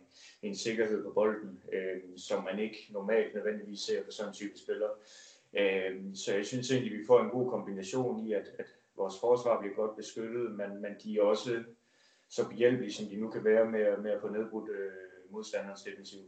en 0.48 0.56
sikkerhed 0.56 1.04
på 1.04 1.10
bolden, 1.10 1.60
øh, 1.72 2.00
som 2.16 2.44
man 2.44 2.58
ikke 2.58 2.88
normalt 2.90 3.34
nødvendigvis 3.34 3.80
ser 3.80 4.02
på 4.04 4.10
sådan 4.10 4.30
en 4.30 4.34
type 4.34 4.58
spiller. 4.58 4.88
Øh, 5.60 6.14
så 6.14 6.34
jeg 6.34 6.46
synes 6.46 6.70
egentlig, 6.70 6.92
at 6.92 6.98
vi 6.98 7.06
får 7.06 7.20
en 7.20 7.30
god 7.30 7.50
kombination 7.50 8.26
i, 8.26 8.32
at, 8.32 8.46
at 8.58 8.66
vores 8.96 9.20
forsvar 9.20 9.60
bliver 9.60 9.74
godt 9.74 9.96
beskyttet, 9.96 10.50
men, 10.50 10.82
men 10.82 10.92
de 11.04 11.18
er 11.18 11.22
også 11.22 11.64
så 12.28 12.48
behjælpelige, 12.48 12.92
som 12.92 13.06
de 13.06 13.16
nu 13.16 13.30
kan 13.30 13.44
være 13.44 13.64
med, 13.64 13.96
med 13.96 14.10
at 14.10 14.20
få 14.20 14.28
nedbrudt 14.28 14.70
øh, 14.70 14.92
modstanderens 15.30 15.82
defensiv. 15.82 16.20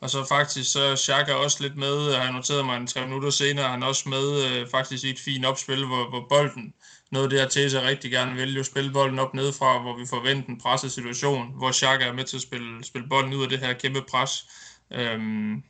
Og 0.00 0.10
så 0.10 0.24
faktisk, 0.24 0.72
så 0.72 0.96
Xhaka 0.96 1.32
også 1.32 1.62
lidt 1.62 1.76
med, 1.76 2.14
har 2.14 2.22
jeg 2.22 2.32
noteret 2.32 2.64
mig 2.64 2.76
en 2.76 2.86
tre 2.86 3.06
minutter 3.06 3.30
senere, 3.30 3.68
han 3.68 3.82
er 3.82 3.86
også 3.86 4.08
med 4.08 4.44
øh, 4.44 4.68
faktisk 4.68 5.04
i 5.04 5.10
et 5.10 5.18
fint 5.18 5.44
opspil, 5.44 5.86
hvor, 5.86 6.08
hvor 6.08 6.26
bolden, 6.28 6.74
noget 7.10 7.30
det 7.30 7.40
her 7.40 7.48
til 7.48 7.70
sig 7.70 7.82
rigtig 7.82 8.10
gerne 8.10 8.34
vil 8.34 8.56
jo 8.56 8.64
spille 8.64 8.92
bolden 8.92 9.18
op 9.18 9.34
nedefra, 9.34 9.82
hvor 9.82 9.96
vi 9.96 10.06
forventer 10.06 10.48
en 10.48 10.60
presset 10.60 10.92
situation, 10.92 11.52
hvor 11.58 11.72
Xhaka 11.72 12.04
er 12.04 12.12
med 12.12 12.24
til 12.24 12.36
at 12.36 12.42
spille, 12.42 12.84
spille 12.84 13.08
bolden 13.08 13.34
ud 13.34 13.42
af 13.42 13.48
det 13.48 13.58
her 13.58 13.72
kæmpe 13.72 14.02
pres. 14.02 14.44
Øhm, 14.92 15.62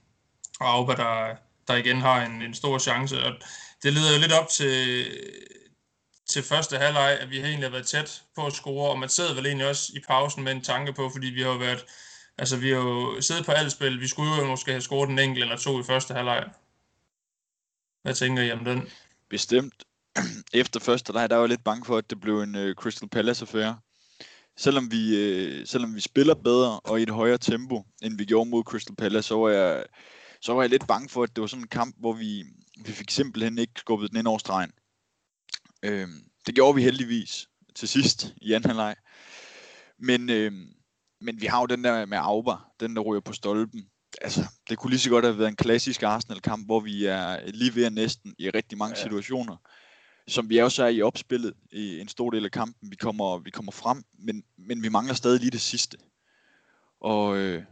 og 0.61 0.69
Auba, 0.69 0.95
der, 0.95 1.37
der 1.69 1.75
igen 1.75 2.01
har 2.01 2.25
en, 2.27 2.43
en 2.43 2.55
stor 2.55 2.79
chance. 2.79 3.23
Og 3.25 3.33
det 3.83 3.93
leder 3.93 4.13
jo 4.13 4.21
lidt 4.21 4.33
op 4.33 4.49
til, 4.49 5.07
til 6.31 6.43
første 6.43 6.77
halvleg, 6.77 7.19
at 7.21 7.31
vi 7.31 7.39
har 7.39 7.49
egentlig 7.49 7.73
været 7.73 7.87
tæt 7.87 8.23
på 8.37 8.47
at 8.47 8.53
score, 8.53 8.91
og 8.91 8.99
man 8.99 9.09
sidder 9.09 9.35
vel 9.35 9.47
egentlig 9.47 9.69
også 9.69 9.93
i 9.95 10.01
pausen 10.09 10.45
med 10.45 10.53
en 10.53 10.65
tanke 10.65 10.93
på, 10.93 11.11
fordi 11.13 11.27
vi 11.27 11.43
har 11.43 11.59
været 11.59 11.85
Altså, 12.41 12.57
vi 12.57 12.69
har 12.71 12.77
jo 12.77 13.21
siddet 13.21 13.45
på 13.45 13.53
alt 13.53 13.73
spil. 13.73 14.01
Vi 14.01 14.09
skulle 14.09 14.37
jo 14.37 14.47
måske 14.47 14.71
have 14.71 14.81
scoret 14.81 15.11
en 15.11 15.19
enkelt 15.19 15.43
eller 15.43 15.57
to 15.57 15.81
i 15.81 15.83
første 15.83 16.15
halvleg. 16.15 16.51
Hvad 18.03 18.15
tænker 18.15 18.43
I 18.43 18.53
om 18.53 18.65
den? 18.65 18.89
Bestemt. 19.31 19.85
Efter 20.53 20.81
første 20.81 21.09
halvleg, 21.09 21.31
der 21.31 21.37
var 21.37 21.43
jeg 21.43 21.49
lidt 21.49 21.65
bange 21.65 21.85
for, 21.85 21.97
at 21.97 22.11
det 22.11 22.21
blev 22.21 22.41
en 22.41 22.55
uh, 22.55 22.75
Crystal 22.75 23.09
Palace-affære. 23.09 23.79
Selvom 24.57 24.93
vi, 24.93 25.03
uh, 25.15 25.67
selvom 25.67 25.95
vi 25.95 26.01
spiller 26.01 26.35
bedre 26.35 26.81
og 26.81 27.01
i 27.01 27.03
et 27.03 27.11
højere 27.11 27.39
tempo, 27.39 27.85
end 28.03 28.19
vi 28.19 28.25
gjorde 28.25 28.51
mod 28.51 28.65
Crystal 28.65 28.97
Palace, 28.97 29.29
så 29.29 29.37
var 29.37 29.49
jeg, 29.49 29.85
så 30.41 30.55
var 30.55 30.63
jeg 30.63 30.71
lidt 30.71 30.87
bange 30.87 31.09
for, 31.09 31.23
at 31.23 31.37
det 31.37 31.41
var 31.41 31.49
sådan 31.49 31.63
en 31.63 31.69
kamp, 31.69 31.97
hvor 31.99 32.13
vi, 32.13 32.45
vi 32.85 32.93
fik 32.93 33.11
simpelthen 33.11 33.59
ikke 33.59 33.73
skubbet 33.77 34.11
den 34.11 34.19
ind 34.19 34.27
over 34.27 34.39
stregen. 34.39 34.73
Uh, 35.87 36.09
det 36.47 36.55
gjorde 36.55 36.75
vi 36.75 36.83
heldigvis 36.83 37.49
til 37.75 37.89
sidst 37.89 38.35
i 38.43 38.53
anden 38.53 38.71
halvleg. 38.71 38.97
Men, 39.99 40.31
uh, 40.31 40.80
men 41.21 41.41
vi 41.41 41.47
har 41.47 41.61
jo 41.61 41.67
den 41.67 41.85
der 41.85 42.07
med 42.07 42.19
Auba, 42.19 42.53
den 42.81 42.97
der 42.97 43.03
ryger 43.03 43.21
på 43.21 43.33
stolpen. 43.33 43.89
Altså, 44.21 44.45
det 44.69 44.79
kunne 44.79 44.91
lige 44.91 45.01
så 45.01 45.11
godt 45.11 45.25
have 45.25 45.39
været 45.39 45.49
en 45.49 45.57
klassisk 45.57 46.03
Arsenal-kamp, 46.03 46.67
hvor 46.67 46.81
vi 46.81 47.05
er 47.05 47.51
lige 47.51 47.75
ved 47.75 47.85
at 47.85 47.93
næsten 47.93 48.35
i 48.39 48.51
rigtig 48.51 48.79
mange 48.79 48.97
ja. 48.97 49.03
situationer. 49.03 49.57
Som 50.29 50.49
vi 50.49 50.59
også 50.59 50.85
er 50.85 50.89
i 50.89 51.03
opspillet 51.03 51.55
i 51.73 52.01
en 52.01 52.09
stor 52.09 52.31
del 52.31 52.45
af 52.45 52.51
kampen. 52.51 52.91
Vi 52.91 52.97
kommer, 52.97 53.39
vi 53.39 53.51
kommer 53.51 53.73
frem, 53.73 54.03
men, 54.19 54.45
men 54.59 54.83
vi 54.83 54.89
mangler 54.89 55.15
stadig 55.15 55.41
lige 55.41 55.51
det 55.51 55.61
sidste. 55.61 55.97
Og, 57.01 57.37
øh, 57.37 57.65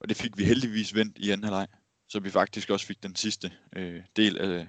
og 0.00 0.08
det 0.08 0.16
fik 0.16 0.38
vi 0.38 0.44
heldigvis 0.44 0.94
vendt 0.94 1.18
i 1.18 1.30
anden 1.30 1.44
halvleg. 1.44 1.68
Så 2.08 2.20
vi 2.20 2.30
faktisk 2.30 2.70
også 2.70 2.86
fik 2.86 3.02
den 3.02 3.16
sidste 3.16 3.52
øh, 3.76 4.02
del 4.16 4.38
af, 4.38 4.68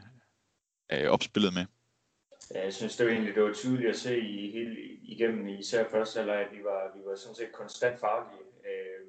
af 0.90 1.10
opspillet 1.10 1.54
med. 1.54 1.66
Ja, 2.51 2.63
jeg 2.63 2.73
synes, 2.73 2.97
det 2.97 3.05
var 3.05 3.12
egentlig 3.12 3.35
det 3.35 3.43
var 3.43 3.53
tydeligt 3.53 3.89
at 3.89 3.95
se 3.95 4.19
i 4.19 4.51
hele, 4.51 4.81
igennem 5.03 5.47
især 5.47 5.89
første 5.89 6.17
halvleg, 6.17 6.39
at 6.39 6.57
vi 6.57 6.63
var, 6.63 6.97
vi 6.97 7.05
var 7.05 7.15
sådan 7.15 7.35
set 7.35 7.51
konstant 7.51 8.00
farlige. 8.00 8.39
Øh, 8.39 9.07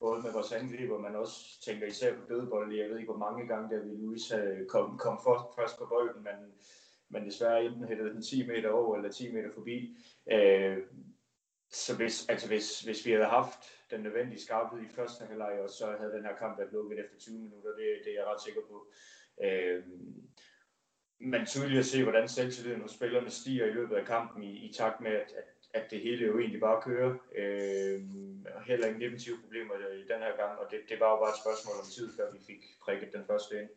både 0.00 0.22
med 0.22 0.32
vores 0.32 0.52
angreb, 0.52 0.90
og 0.90 1.00
man 1.00 1.16
også 1.16 1.60
tænker 1.64 1.86
især 1.86 2.14
på 2.14 2.20
dødbold. 2.28 2.74
Jeg 2.74 2.90
ved 2.90 2.98
ikke, 2.98 3.12
hvor 3.12 3.26
mange 3.26 3.48
gange 3.48 3.76
der 3.76 3.82
vi 3.82 3.90
Louis 3.90 4.32
kom, 4.68 4.98
kom 4.98 5.18
for, 5.24 5.52
først 5.58 5.78
på 5.78 5.86
bolden, 5.86 6.22
men, 6.24 6.52
men 7.08 7.24
desværre 7.24 7.64
enten 7.64 7.88
hættede 7.88 8.10
den 8.10 8.22
10 8.22 8.46
meter 8.46 8.70
over 8.70 8.96
eller 8.96 9.12
10 9.12 9.32
meter 9.32 9.50
forbi. 9.54 9.96
Øh, 10.32 10.78
så 11.70 11.96
hvis, 11.96 12.28
altså 12.28 12.48
hvis, 12.48 12.80
hvis 12.80 13.06
vi 13.06 13.10
havde 13.10 13.24
haft 13.24 13.58
den 13.90 14.00
nødvendige 14.00 14.42
skarphed 14.42 14.80
i 14.82 14.94
første 14.94 15.24
halvleg, 15.24 15.60
og 15.62 15.70
så 15.70 15.86
havde 15.98 16.12
den 16.12 16.24
her 16.24 16.36
kamp 16.36 16.58
været 16.58 16.72
lukket 16.72 16.98
efter 16.98 17.18
20 17.18 17.38
minutter. 17.38 17.70
Det, 17.70 17.86
det 18.04 18.12
er 18.12 18.16
jeg 18.20 18.26
ret 18.26 18.42
sikker 18.42 18.60
på. 18.70 18.86
Øh, 19.44 19.82
men 21.20 21.46
tydeligt 21.46 21.78
at 21.78 21.86
se, 21.86 22.02
hvordan 22.02 22.28
selvtilliden 22.28 22.82
hos 22.82 22.90
spillerne 22.90 23.30
stiger 23.30 23.66
i 23.66 23.72
løbet 23.72 23.96
af 23.96 24.06
kampen 24.06 24.42
i, 24.42 24.52
i 24.68 24.72
takt 24.72 25.00
med, 25.00 25.10
at, 25.10 25.32
at, 25.40 25.48
at 25.74 25.90
det 25.90 26.00
hele 26.00 26.26
jo 26.26 26.38
egentlig 26.38 26.60
bare 26.60 26.82
kører. 26.82 27.14
Øh, 27.38 28.00
heller 28.66 28.86
ingen 28.86 29.02
defensive 29.02 29.36
problemer 29.44 29.74
i 29.74 30.02
den 30.12 30.20
her 30.26 30.36
gang, 30.42 30.58
og 30.58 30.66
det, 30.70 30.80
det 30.88 31.00
var 31.00 31.10
jo 31.10 31.16
bare 31.16 31.30
et 31.30 31.42
spørgsmål 31.44 31.74
om 31.82 31.86
tid, 31.96 32.16
før 32.16 32.32
vi 32.32 32.38
fik 32.46 32.60
prikket 32.84 33.08
den 33.12 33.24
første 33.26 33.54
ind. 33.60 33.68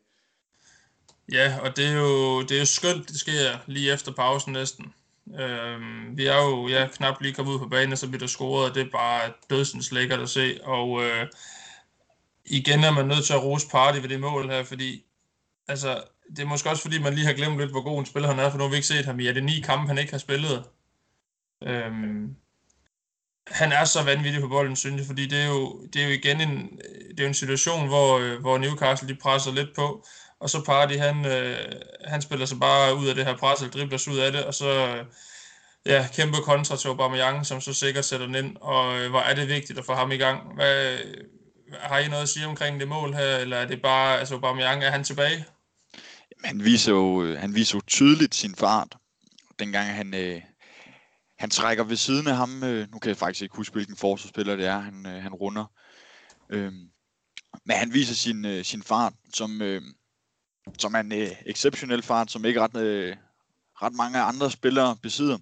Ja, 1.31 1.58
og 1.62 1.77
det 1.77 1.86
er 1.86 1.98
jo, 1.98 2.41
det 2.41 2.51
er 2.51 2.60
jo 2.60 2.65
skønt, 2.65 3.10
det 3.10 3.19
sker 3.19 3.63
lige 3.67 3.93
efter 3.93 4.12
pausen 4.13 4.53
næsten. 4.53 4.93
Øhm, 5.39 6.17
vi 6.17 6.25
er 6.25 6.39
jo 6.50 6.67
ja, 6.67 6.88
knap 6.93 7.22
lige 7.22 7.34
kommet 7.34 7.53
ud 7.53 7.60
på 7.60 7.67
banen, 7.67 7.91
og 7.91 7.98
så 7.98 8.08
bliver 8.08 8.19
der 8.19 8.27
scoret, 8.27 8.69
og 8.69 8.75
det 8.75 8.86
er 8.86 8.91
bare 8.91 9.34
dødsens 9.50 9.91
lækkert 9.91 10.19
at 10.19 10.29
se. 10.29 10.60
Og 10.63 11.03
øh, 11.03 11.27
igen 12.46 12.84
er 12.84 12.91
man 12.91 13.08
nødt 13.08 13.25
til 13.25 13.34
at 13.34 13.43
rose 13.43 13.67
party 13.69 14.00
ved 14.00 14.10
det 14.10 14.19
mål 14.19 14.50
her, 14.50 14.63
fordi 14.63 15.05
altså, 15.67 16.03
det 16.36 16.39
er 16.39 16.45
måske 16.45 16.69
også 16.69 16.81
fordi, 16.81 17.00
man 17.00 17.13
lige 17.13 17.25
har 17.25 17.33
glemt 17.33 17.57
lidt, 17.57 17.71
hvor 17.71 17.83
god 17.83 18.00
en 18.00 18.05
spiller 18.05 18.29
han 18.29 18.39
er, 18.39 18.50
for 18.50 18.57
nu 18.57 18.63
har 18.63 18.69
vi 18.69 18.75
ikke 18.75 18.88
set 18.88 19.05
ham 19.05 19.19
i. 19.19 19.27
Er 19.27 19.33
det 19.33 19.43
ni 19.43 19.59
kampe, 19.59 19.88
han 19.88 19.98
ikke 19.98 20.12
har 20.12 20.19
spillet? 20.19 20.63
Øhm, 21.63 22.36
han 23.48 23.71
er 23.71 23.86
så 23.86 24.03
vanvittig 24.03 24.41
på 24.41 24.48
bolden, 24.48 24.75
synes 24.75 24.98
jeg, 24.98 25.05
fordi 25.07 25.27
det 25.27 25.39
er 25.41 25.48
jo, 25.48 25.86
det 25.93 26.01
er 26.01 26.05
jo 26.05 26.12
igen 26.13 26.41
en, 26.41 26.79
det 27.17 27.24
er 27.24 27.27
en 27.27 27.33
situation, 27.33 27.88
hvor, 27.88 28.19
øh, 28.19 28.39
hvor 28.39 28.57
Newcastle 28.57 29.07
de 29.07 29.15
presser 29.15 29.51
lidt 29.51 29.75
på, 29.75 30.05
og 30.39 30.50
så 30.50 30.63
Party, 30.63 30.93
han, 30.93 31.25
øh, 31.25 31.57
han 32.05 32.21
spiller 32.21 32.45
sig 32.45 32.59
bare 32.59 32.95
ud 32.95 33.07
af 33.07 33.15
det 33.15 33.25
her 33.25 33.38
pres, 33.38 33.59
eller 33.59 33.71
dribler 33.71 33.98
sig 33.98 34.13
ud 34.13 34.17
af 34.17 34.31
det, 34.31 34.45
og 34.45 34.53
så 34.53 34.88
øh, 34.88 35.05
ja, 35.86 36.07
kæmpe 36.13 36.38
kontra 36.38 36.77
til 36.77 36.88
Aubameyang, 36.88 37.45
som 37.45 37.62
så 37.62 37.74
sikkert 37.74 38.05
sætter 38.05 38.25
den 38.25 38.36
ind, 38.36 38.57
og 38.62 39.00
øh, 39.00 39.09
hvor 39.09 39.19
er 39.19 39.36
det 39.36 39.48
vigtigt 39.48 39.79
at 39.79 39.86
få 39.86 39.93
ham 39.93 40.12
i 40.12 40.17
gang. 40.17 40.55
Hvad, 40.55 40.93
øh, 40.93 41.00
har 41.74 42.00
I 42.00 42.07
noget 42.07 42.24
at 42.24 42.29
sige 42.29 42.45
omkring 42.48 42.79
det 42.79 42.88
mål 42.88 43.13
her, 43.13 43.38
eller 43.38 43.57
er 43.57 43.65
det 43.65 43.81
bare, 43.81 44.19
altså 44.19 44.36
Aubameyang, 44.36 44.83
er 44.83 44.91
han 44.91 45.03
tilbage? 45.03 45.45
Han 46.43 46.63
viser 46.63 46.91
jo, 46.91 47.24
øh, 47.24 47.39
han 47.39 47.55
viser 47.55 47.77
jo 47.77 47.81
tydeligt 47.88 48.36
sin 48.36 48.55
fart, 48.55 48.98
dengang 49.60 49.88
han, 49.88 50.13
øh, 50.13 50.41
han 51.39 51.50
trækker 51.50 51.84
ved 51.84 51.96
siden 51.96 52.27
af 52.27 52.36
ham, 52.36 52.63
øh, 52.63 52.91
nu 52.91 53.00
kan 53.00 53.10
jeg 53.10 53.17
faktisk 53.17 53.41
ikke 53.41 53.55
huske, 53.55 53.74
hvilken 53.74 53.96
forsvarsspiller 53.96 54.55
det 54.55 54.65
er, 54.65 54.79
han, 54.79 55.05
øh, 55.05 55.24
han 55.24 55.34
runder. 55.34 55.65
Øh, 56.50 56.74
men 57.65 57.77
han 57.77 57.93
viser 57.93 58.13
sin, 58.13 58.46
øh, 58.46 58.65
sin 58.65 58.84
fart, 58.84 59.13
som, 59.34 59.62
øh, 59.62 59.81
som 60.77 60.93
er 60.93 61.00
en 61.00 61.12
øh, 61.12 61.29
exceptionel 61.46 62.01
fart, 62.01 62.31
som 62.31 62.46
ikke 62.46 62.62
ret, 62.62 62.77
øh, 62.77 63.15
ret 63.81 63.93
mange 63.93 64.19
andre 64.19 64.51
spillere 64.51 64.98
besidder. 65.01 65.38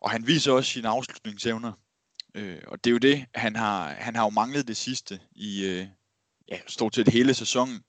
Og 0.00 0.10
han 0.10 0.26
viser 0.26 0.52
også 0.52 0.70
sine 0.70 0.88
afslutningsevner. 0.88 1.72
Øh, 2.34 2.58
og 2.66 2.84
det 2.84 2.90
er 2.90 2.92
jo 2.92 2.98
det, 2.98 3.26
han 3.34 3.56
har, 3.56 3.88
han 3.88 4.16
har 4.16 4.24
jo 4.24 4.30
manglet 4.30 4.68
det 4.68 4.76
sidste 4.76 5.20
i 5.32 5.64
øh, 5.64 5.86
ja, 6.48 6.58
stort 6.66 6.94
set 6.94 7.08
hele 7.08 7.34
sæsonen. 7.34 7.80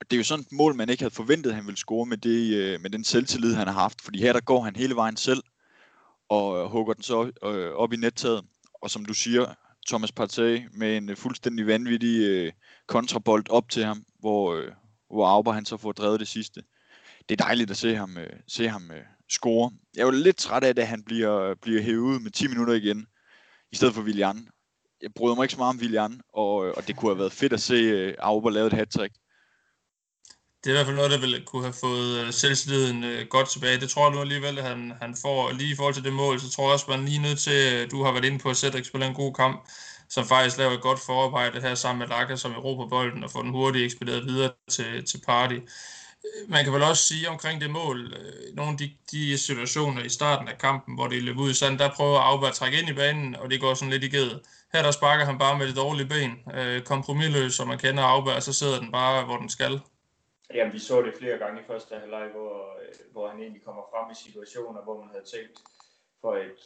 Og 0.00 0.10
det 0.10 0.16
er 0.16 0.18
jo 0.18 0.24
sådan 0.24 0.44
et 0.44 0.52
mål, 0.52 0.74
man 0.74 0.88
ikke 0.88 1.02
havde 1.02 1.14
forventet, 1.14 1.50
at 1.50 1.56
han 1.56 1.66
ville 1.66 1.78
score 1.78 2.06
med, 2.06 2.16
det, 2.16 2.54
øh, 2.54 2.80
med 2.80 2.90
den 2.90 3.04
selvtillid, 3.04 3.54
han 3.54 3.66
har 3.66 3.74
haft. 3.74 4.00
Fordi 4.00 4.20
her 4.20 4.32
der 4.32 4.40
går 4.40 4.62
han 4.62 4.76
hele 4.76 4.96
vejen 4.96 5.16
selv, 5.16 5.42
og 6.28 6.58
øh, 6.58 6.64
hugger 6.64 6.94
den 6.94 7.02
så 7.02 7.30
øh, 7.44 7.70
op 7.72 7.92
i 7.92 7.96
nettaget. 7.96 8.44
Og 8.82 8.90
som 8.90 9.04
du 9.04 9.14
siger, 9.14 9.54
Thomas 9.88 10.12
Partey 10.12 10.60
med 10.72 10.96
en 10.96 11.08
øh, 11.08 11.16
fuldstændig 11.16 11.66
vanvittig 11.66 12.20
øh, 12.20 12.52
kontrabold 12.86 13.50
op 13.50 13.68
til 13.68 13.84
ham, 13.84 14.04
hvor, 14.18 14.54
øh, 14.54 14.72
hvor 15.10 15.26
Auber 15.26 15.52
han 15.52 15.64
så 15.64 15.76
får 15.76 15.92
drevet 15.92 16.20
det 16.20 16.28
sidste. 16.28 16.62
Det 17.28 17.40
er 17.40 17.44
dejligt 17.44 17.70
at 17.70 17.76
se 17.76 17.96
ham, 17.96 18.16
øh, 18.18 18.32
se 18.48 18.68
ham 18.68 18.90
øh, 18.90 19.04
score. 19.30 19.72
Jeg 19.94 20.00
er 20.00 20.06
jo 20.06 20.10
lidt 20.10 20.36
træt 20.36 20.64
af, 20.64 20.74
at 20.76 20.86
han 20.86 21.02
bliver, 21.02 21.54
bliver 21.54 21.82
hævet 21.82 22.00
ud 22.00 22.20
med 22.20 22.30
10 22.30 22.48
minutter 22.48 22.74
igen, 22.74 23.06
i 23.72 23.76
stedet 23.76 23.94
for 23.94 24.02
Willian. 24.02 24.48
Jeg 25.02 25.10
bryder 25.14 25.34
mig 25.34 25.44
ikke 25.44 25.52
så 25.52 25.58
meget 25.58 25.74
om 25.74 25.78
Willian, 25.80 26.20
og, 26.34 26.66
øh, 26.66 26.74
og 26.76 26.88
det 26.88 26.96
kunne 26.96 27.10
have 27.10 27.18
været 27.18 27.32
fedt 27.32 27.52
at 27.52 27.60
se 27.60 27.74
øh, 27.74 28.14
Auber 28.18 28.50
lave 28.50 28.66
et 28.66 28.72
hat-trick. 28.72 29.14
Det 30.64 30.70
er 30.70 30.74
i 30.74 30.76
hvert 30.76 30.86
fald 30.86 30.96
noget, 30.96 31.10
der 31.10 31.20
ville 31.20 31.42
kunne 31.46 31.62
have 31.62 31.72
fået 31.80 32.18
øh, 32.18 32.32
selvtilliden 32.32 33.04
øh, 33.04 33.26
godt 33.26 33.48
tilbage. 33.48 33.80
Det 33.80 33.90
tror 33.90 34.06
jeg 34.06 34.14
nu 34.14 34.20
alligevel, 34.20 34.58
at 34.58 34.64
han, 34.64 34.92
han 35.02 35.16
får. 35.22 35.52
Lige 35.52 35.72
i 35.72 35.76
forhold 35.76 35.94
til 35.94 36.04
det 36.04 36.12
mål, 36.12 36.40
så 36.40 36.50
tror 36.50 36.64
jeg 36.64 36.72
også, 36.72 36.86
at 36.88 36.98
man 36.98 37.08
lige 37.08 37.22
nødt 37.22 37.38
til, 37.38 37.72
øh, 37.74 37.90
du 37.90 38.04
har 38.04 38.12
været 38.12 38.24
inde 38.24 38.38
på, 38.38 38.50
at 38.50 38.56
Cedric 38.56 38.86
spiller 38.86 39.06
en 39.08 39.14
god 39.14 39.34
kamp 39.34 39.68
som 40.10 40.26
faktisk 40.26 40.58
laver 40.58 40.72
et 40.72 40.80
godt 40.80 41.00
forarbejde 41.00 41.60
her 41.60 41.74
sammen 41.74 41.98
med 41.98 42.08
Laka, 42.08 42.36
som 42.36 42.52
på 42.52 42.86
bolden 42.90 43.24
og 43.24 43.30
får 43.30 43.42
den 43.42 43.50
hurtigt 43.50 43.84
ekspederet 43.84 44.26
videre 44.26 44.52
til, 44.70 45.04
til 45.04 45.20
Party. 45.26 45.54
Øh, 45.54 46.50
man 46.50 46.64
kan 46.64 46.72
vel 46.72 46.82
også 46.82 47.04
sige 47.04 47.28
omkring 47.28 47.60
det 47.60 47.70
mål, 47.70 48.14
øh, 48.14 48.56
nogle 48.56 48.72
af 48.72 48.78
de, 48.78 48.90
de 49.12 49.38
situationer 49.38 50.02
i 50.02 50.08
starten 50.08 50.48
af 50.48 50.58
kampen, 50.58 50.94
hvor 50.94 51.06
det 51.08 51.22
løb 51.22 51.38
ud 51.38 51.50
i 51.50 51.54
sand, 51.54 51.78
der 51.78 51.94
prøver 51.94 52.18
Auba 52.20 52.48
at 52.48 52.54
trække 52.54 52.78
ind 52.80 52.88
i 52.88 52.92
banen, 52.92 53.36
og 53.36 53.50
det 53.50 53.60
går 53.60 53.74
sådan 53.74 53.90
lidt 53.90 54.04
i 54.04 54.08
ged. 54.16 54.30
Her 54.72 54.82
der 54.82 54.90
sparker 54.90 55.24
han 55.24 55.38
bare 55.38 55.58
med 55.58 55.66
det 55.68 55.76
dårlige 55.76 56.08
ben, 56.08 56.32
øh, 56.54 56.82
kompromilløs, 56.82 57.54
som 57.54 57.68
man 57.68 57.78
kender 57.78 58.02
Auba, 58.04 58.30
og 58.34 58.42
så 58.42 58.52
sidder 58.52 58.80
den 58.80 58.92
bare, 58.92 59.24
hvor 59.24 59.36
den 59.36 59.48
skal. 59.48 59.80
Ja, 60.54 60.70
vi 60.70 60.78
så 60.78 61.02
det 61.02 61.14
flere 61.14 61.38
gange 61.38 61.60
i 61.60 61.64
første 61.64 61.94
halvleg, 61.94 62.28
hvor, 62.28 62.78
øh, 62.82 63.12
hvor 63.12 63.28
han 63.28 63.40
egentlig 63.40 63.62
kommer 63.64 63.82
frem 63.90 64.10
i 64.10 64.14
situationer, 64.14 64.82
hvor 64.82 65.00
man 65.00 65.08
havde 65.08 65.24
tænkt 65.24 65.62
for 66.20 66.36
et 66.36 66.60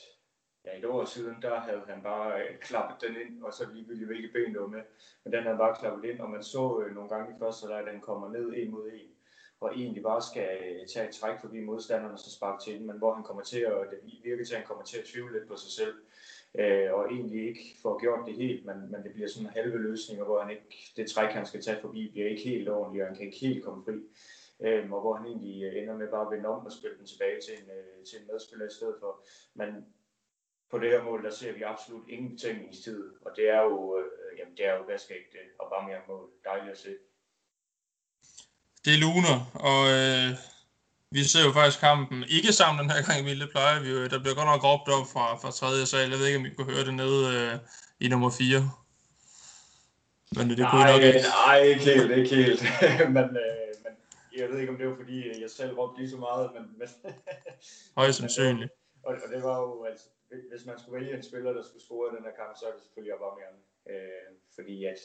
ja, 0.65 0.79
et 0.79 0.85
år 0.85 1.05
siden, 1.05 1.43
der 1.43 1.61
havde 1.61 1.83
han 1.89 2.03
bare 2.03 2.43
øh, 2.43 2.59
klappet 2.59 3.09
den 3.09 3.17
ind, 3.21 3.43
og 3.43 3.53
så 3.53 3.71
ligegyldigt 3.73 4.07
hvilke 4.07 4.33
ben 4.33 4.53
det 4.55 4.61
var 4.61 4.67
med. 4.67 4.83
Men 5.25 5.33
den 5.33 5.43
havde 5.43 5.59
bare 5.59 5.77
klappet 5.81 6.11
ind, 6.11 6.21
og 6.21 6.31
man 6.31 6.43
så 6.43 6.83
øh, 6.83 6.95
nogle 6.95 7.09
gange 7.09 7.35
i 7.35 7.39
første 7.39 7.67
halvleg, 7.67 7.81
at 7.81 7.93
den 7.93 8.01
kommer 8.01 8.29
ned 8.29 8.53
en 8.57 8.71
mod 8.71 8.91
en, 8.93 9.11
og 9.61 9.75
egentlig 9.77 10.03
bare 10.03 10.23
skal 10.23 10.49
tage 10.95 11.09
et 11.09 11.15
træk 11.15 11.41
forbi 11.41 11.61
modstanderne 11.61 12.15
og 12.15 12.19
så 12.19 12.31
sparke 12.37 12.65
til 12.65 12.79
den, 12.79 12.87
men 12.87 12.99
hvor 12.99 13.15
han 13.15 13.25
kommer 13.25 13.43
til 13.43 13.61
at, 13.61 13.91
det 13.91 13.99
virker 14.25 14.45
til, 14.45 14.55
at 14.55 14.61
han 14.61 14.69
kommer 14.69 14.85
til 14.85 14.99
at 14.99 15.05
tvivle 15.05 15.33
lidt 15.39 15.49
på 15.49 15.57
sig 15.57 15.73
selv, 15.73 15.95
øh, 16.59 16.93
og 16.93 17.13
egentlig 17.13 17.49
ikke 17.49 17.77
får 17.83 18.01
gjort 18.01 18.27
det 18.27 18.35
helt, 18.35 18.67
men, 18.67 18.91
men 18.91 19.03
det 19.03 19.13
bliver 19.13 19.29
sådan 19.29 19.47
en 19.47 19.53
halve 19.53 19.79
løsninger, 19.79 20.25
hvor 20.25 20.41
han 20.43 20.51
ikke, 20.51 20.93
det 20.97 21.11
træk, 21.11 21.31
han 21.31 21.47
skal 21.47 21.63
tage 21.63 21.81
forbi, 21.81 22.11
bliver 22.11 22.29
ikke 22.29 22.43
helt 22.43 22.69
ordentligt, 22.69 23.03
og 23.03 23.09
han 23.09 23.17
kan 23.17 23.27
ikke 23.27 23.47
helt 23.47 23.65
komme 23.65 23.85
fri. 23.85 23.99
Øhm, 24.61 24.93
og 24.93 25.01
hvor 25.01 25.15
han 25.17 25.27
egentlig 25.27 25.63
øh, 25.65 25.83
ender 25.83 25.97
med 25.97 26.09
bare 26.09 26.27
at 26.27 26.33
vende 26.37 26.49
om 26.49 26.67
og 26.67 26.73
spille 26.73 26.99
den 26.99 27.07
tilbage 27.07 27.41
til 27.41 27.55
en, 27.61 27.71
øh, 27.71 28.05
til 28.07 28.21
en 28.21 28.27
medspiller 28.27 28.67
i 28.67 28.77
stedet 28.79 28.97
for. 29.01 29.25
Men 29.55 29.69
på 30.71 30.79
det 30.79 30.91
her 30.91 31.03
mål, 31.05 31.25
der 31.25 31.31
ser 31.31 31.53
vi 31.53 31.63
absolut 31.63 32.09
ingen 32.09 32.31
betænkningstid, 32.31 33.01
og 33.25 33.31
det 33.37 33.49
er 33.49 33.63
jo, 33.63 33.99
øh, 33.99 34.39
jamen, 34.39 34.57
det 34.57 34.67
er 34.67 34.75
jo 34.75 34.83
vaskægte 34.83 35.39
og 35.59 35.67
bare 35.71 36.01
mål. 36.09 36.31
Dejligt 36.45 36.73
at 36.73 36.79
se. 36.79 36.91
Det 38.85 38.93
er 38.95 39.03
luner, 39.05 39.39
og 39.71 39.81
øh, 39.97 40.29
vi 41.15 41.23
ser 41.33 41.43
jo 41.47 41.53
faktisk 41.59 41.81
kampen 41.89 42.19
ikke 42.37 42.53
sammen 42.61 42.77
den 42.83 42.91
her 42.95 43.03
gang, 43.07 43.17
Emil, 43.21 43.41
det 43.41 43.51
plejer 43.55 43.77
vi 43.83 43.89
jo. 43.95 43.99
Der 44.13 44.21
bliver 44.23 44.37
godt 44.39 44.51
nok 44.53 44.65
råbt 44.69 44.89
op 44.97 45.07
fra, 45.15 45.25
fra 45.43 45.51
tredje 45.61 45.87
sal. 45.91 46.11
Jeg 46.11 46.19
ved 46.19 46.27
ikke, 46.27 46.41
om 46.41 46.47
vi 46.49 46.55
kunne 46.57 46.73
høre 46.75 46.85
det 46.89 46.95
nede 47.03 47.21
øh, 47.35 47.55
i 48.05 48.07
nummer 48.09 48.31
4. 48.31 48.71
Men 50.37 50.45
det, 50.49 50.55
det 50.59 50.65
kunne 50.71 50.85
nej, 50.85 50.93
nok 50.93 51.03
ikke. 51.09 51.23
Nej, 51.47 51.59
ikke 51.71 51.85
helt, 51.91 52.11
ikke 52.21 52.35
helt. 52.43 52.61
men, 53.17 53.27
øh, 53.45 53.71
men 53.85 53.93
jeg 54.41 54.47
ved 54.51 54.59
ikke, 54.61 54.73
om 54.73 54.79
det 54.79 54.87
var 54.91 54.97
fordi, 55.03 55.19
jeg 55.43 55.51
selv 55.59 55.73
råbte 55.79 55.97
lige 56.01 56.11
så 56.15 56.21
meget. 56.27 56.45
Men, 56.55 56.65
men 56.79 56.89
Højst 58.01 58.19
sandsynligt. 58.19 58.73
Og, 59.07 59.13
og 59.25 59.29
det 59.35 59.41
var 59.49 59.57
jo, 59.65 59.85
altså, 59.91 60.07
hvis 60.51 60.65
man 60.69 60.77
skulle 60.79 60.97
vælge 60.99 61.17
en 61.17 61.29
spiller, 61.31 61.53
der 61.59 61.65
skulle 61.69 61.85
score 61.87 62.05
i 62.09 62.17
den 62.17 62.25
her 62.27 62.35
kamp, 62.41 62.53
så 62.59 62.65
er 62.69 62.73
det 62.75 62.83
selvfølgelig 62.85 63.15
Aubameyang. 63.17 63.57
Øh, 63.93 64.29
fordi 64.57 64.77
at 64.93 65.01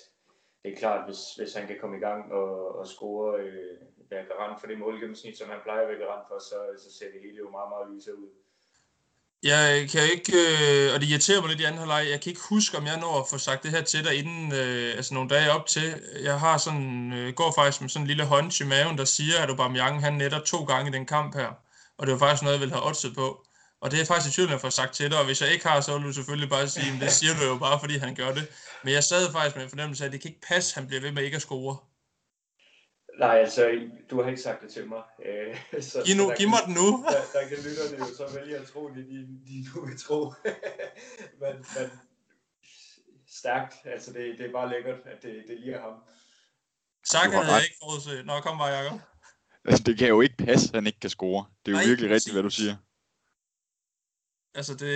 det 0.61 0.69
er 0.71 0.77
klart, 0.83 1.01
hvis, 1.07 1.21
hvis 1.37 1.53
han 1.57 1.67
kan 1.67 1.77
komme 1.81 1.97
i 1.97 2.05
gang 2.07 2.21
og, 2.39 2.79
og 2.79 2.87
score, 2.87 3.39
øh, 3.41 3.77
være 4.11 4.25
garant 4.31 4.59
for 4.59 4.67
det 4.67 4.77
målgennemsnit, 4.79 5.37
som 5.37 5.49
han 5.49 5.59
plejer 5.63 5.81
at 5.81 5.89
være 5.89 6.01
garant 6.03 6.25
for, 6.29 6.39
så, 6.49 6.57
så 6.83 6.89
ser 6.97 7.09
det 7.13 7.19
hele 7.25 7.37
jo 7.37 7.49
meget, 7.57 7.69
meget 7.73 7.87
lysere 7.93 8.15
ud. 8.23 8.29
Jeg 9.43 9.89
kan 9.91 10.03
ikke, 10.15 10.33
øh, 10.33 10.93
og 10.93 11.01
det 11.01 11.07
irriterer 11.09 11.41
mig 11.41 11.49
lidt 11.49 11.61
i 11.61 11.63
anden 11.63 11.79
halvleg, 11.79 12.07
jeg 12.09 12.21
kan 12.21 12.29
ikke 12.29 12.47
huske, 12.49 12.77
om 12.77 12.85
jeg 12.85 12.99
når 12.99 13.19
at 13.21 13.29
få 13.29 13.37
sagt 13.37 13.63
det 13.63 13.71
her 13.71 13.81
til 13.81 14.03
dig 14.03 14.15
inden, 14.15 14.53
øh, 14.53 14.97
altså 14.97 15.13
nogle 15.13 15.29
dage 15.29 15.51
op 15.51 15.65
til. 15.67 16.01
Jeg 16.23 16.39
har 16.39 16.57
sådan, 16.57 17.13
øh, 17.13 17.33
går 17.33 17.51
faktisk 17.55 17.81
med 17.81 17.89
sådan 17.89 18.03
en 18.03 18.07
lille 18.07 18.25
hånd 18.25 18.61
i 18.61 18.63
maven, 18.63 18.97
der 18.97 19.05
siger, 19.05 19.37
at 19.43 19.49
Aubameyang 19.49 20.01
han 20.01 20.13
netter 20.13 20.39
to 20.39 20.63
gange 20.63 20.89
i 20.89 20.93
den 20.93 21.05
kamp 21.05 21.35
her. 21.35 21.49
Og 21.97 22.07
det 22.07 22.13
var 22.13 22.19
faktisk 22.19 22.43
noget, 22.43 22.53
jeg 22.53 22.61
ville 22.61 22.75
have 22.75 22.87
oddset 22.87 23.15
på. 23.15 23.45
Og 23.81 23.91
det 23.91 24.01
er 24.01 24.05
faktisk 24.05 24.33
i 24.33 24.35
tvivl, 24.35 24.53
at 24.53 24.61
få 24.61 24.69
sagt 24.69 24.93
til 24.93 25.11
dig, 25.11 25.19
og 25.19 25.25
hvis 25.25 25.41
jeg 25.41 25.51
ikke 25.53 25.67
har, 25.67 25.81
så 25.81 25.97
vil 25.97 26.07
du 26.07 26.13
selvfølgelig 26.13 26.49
bare 26.49 26.67
sige, 26.67 26.93
at 26.93 27.01
det 27.01 27.11
siger 27.11 27.33
du 27.39 27.43
jo 27.45 27.57
bare, 27.57 27.79
fordi 27.79 27.97
han 27.97 28.15
gør 28.15 28.33
det. 28.33 28.47
Men 28.83 28.93
jeg 28.93 29.03
sad 29.03 29.31
faktisk 29.31 29.55
med 29.55 29.63
en 29.63 29.69
fornemmelse 29.69 30.03
af, 30.03 30.07
at 30.07 30.13
det 30.13 30.21
kan 30.21 30.31
ikke 30.31 30.47
passe, 30.47 30.71
at 30.71 30.75
han 30.75 30.87
bliver 30.87 31.01
ved 31.01 31.11
med 31.11 31.23
ikke 31.23 31.35
at 31.35 31.41
score. 31.41 31.77
Nej, 33.19 33.35
altså, 33.37 33.89
du 34.09 34.21
har 34.21 34.29
ikke 34.29 34.41
sagt 34.41 34.61
det 34.61 34.71
til 34.71 34.87
mig. 34.87 35.03
Øh, 35.25 35.57
så, 35.91 36.03
giv, 36.05 36.15
nu, 36.15 36.23
så 36.29 36.35
giv 36.37 36.45
kan, 36.45 36.49
mig 36.49 36.61
den 36.65 36.73
nu. 36.73 36.87
Der, 37.13 37.39
der 37.39 37.47
kan 37.49 37.57
lytterne 37.57 37.97
jo 37.99 38.05
så 38.19 38.39
vælge 38.39 38.57
at 38.57 38.67
tro, 38.67 38.87
det 38.87 39.05
de, 39.11 39.17
de 39.47 39.65
nu 39.75 39.85
vil 39.85 39.97
tro. 39.99 40.33
men, 41.41 41.55
men 41.75 41.87
stærkt, 43.27 43.73
altså 43.85 44.13
det, 44.13 44.37
det 44.37 44.45
er 44.45 44.51
bare 44.51 44.69
lækkert, 44.69 44.99
at 45.05 45.23
det, 45.23 45.43
det 45.47 45.59
lige 45.59 45.73
er 45.73 45.81
ham. 45.81 45.93
Sagt 47.05 47.33
havde 47.33 47.53
jeg 47.53 47.63
ikke 47.63 47.77
forudset. 47.83 48.25
Nå, 48.25 48.39
kom 48.39 48.57
bare, 48.57 48.73
Jacob. 48.77 48.99
Altså, 49.65 49.83
det 49.83 49.97
kan 49.97 50.07
jo 50.07 50.21
ikke 50.21 50.37
passe, 50.37 50.69
at 50.69 50.75
han 50.75 50.87
ikke 50.87 50.99
kan 50.99 51.09
score. 51.09 51.45
Det 51.65 51.71
er 51.71 51.75
jo 51.75 51.77
Nej, 51.77 51.87
virkelig 51.87 52.11
rigtigt, 52.11 52.35
hvad 52.35 52.43
du 52.43 52.49
siger. 52.49 52.75
Altså 54.55 54.73
det, 54.73 54.93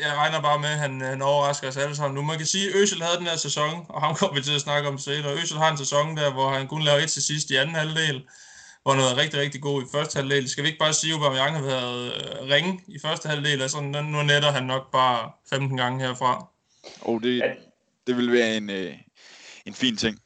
jeg 0.00 0.12
regner 0.16 0.40
bare 0.42 0.58
med, 0.58 0.68
at 0.68 0.78
han, 0.78 1.00
han 1.00 1.22
overrasker 1.22 1.68
os 1.68 1.76
alle 1.76 1.96
sammen 1.96 2.14
nu. 2.14 2.22
Man 2.22 2.38
kan 2.38 2.46
sige, 2.46 2.68
at 2.68 2.74
Øsel 2.74 3.02
havde 3.02 3.18
den 3.18 3.26
her 3.26 3.36
sæson, 3.36 3.86
og 3.88 4.00
ham 4.00 4.14
kommer 4.14 4.34
vi 4.36 4.42
til 4.42 4.54
at 4.54 4.60
snakke 4.60 4.88
om 4.88 4.98
senere. 4.98 5.40
Øsel 5.42 5.58
har 5.58 5.70
en 5.70 5.78
sæson 5.78 6.16
der, 6.16 6.32
hvor 6.32 6.48
han 6.50 6.68
kun 6.68 6.82
laver 6.82 6.98
et 6.98 7.10
til 7.10 7.22
sidst 7.22 7.50
i 7.50 7.56
anden 7.56 7.74
halvdel, 7.74 8.28
hvor 8.82 8.92
han 8.92 9.02
var 9.02 9.16
rigtig, 9.16 9.40
rigtig 9.40 9.62
god 9.62 9.82
i 9.82 9.86
første 9.92 10.16
halvdel. 10.16 10.48
Skal 10.48 10.64
vi 10.64 10.68
ikke 10.68 10.78
bare 10.78 10.92
sige, 10.92 11.14
at 11.14 11.20
Aubameyang 11.20 11.56
har 11.56 11.62
været 11.62 12.12
øh, 12.14 12.50
ringe 12.54 12.80
i 12.88 12.98
første 12.98 13.28
halvdel, 13.28 13.62
altså 13.62 13.80
nu 13.80 14.22
netter 14.22 14.50
han 14.50 14.62
nok 14.62 14.92
bare 14.92 15.32
15 15.50 15.76
gange 15.76 16.06
herfra. 16.06 16.48
Og 17.00 17.22
det, 17.22 17.56
det 18.06 18.16
vil 18.16 18.32
være 18.32 18.56
en, 18.56 18.70
øh, 18.70 18.94
en 19.66 19.74
fin 19.74 19.96
ting. 19.96 20.18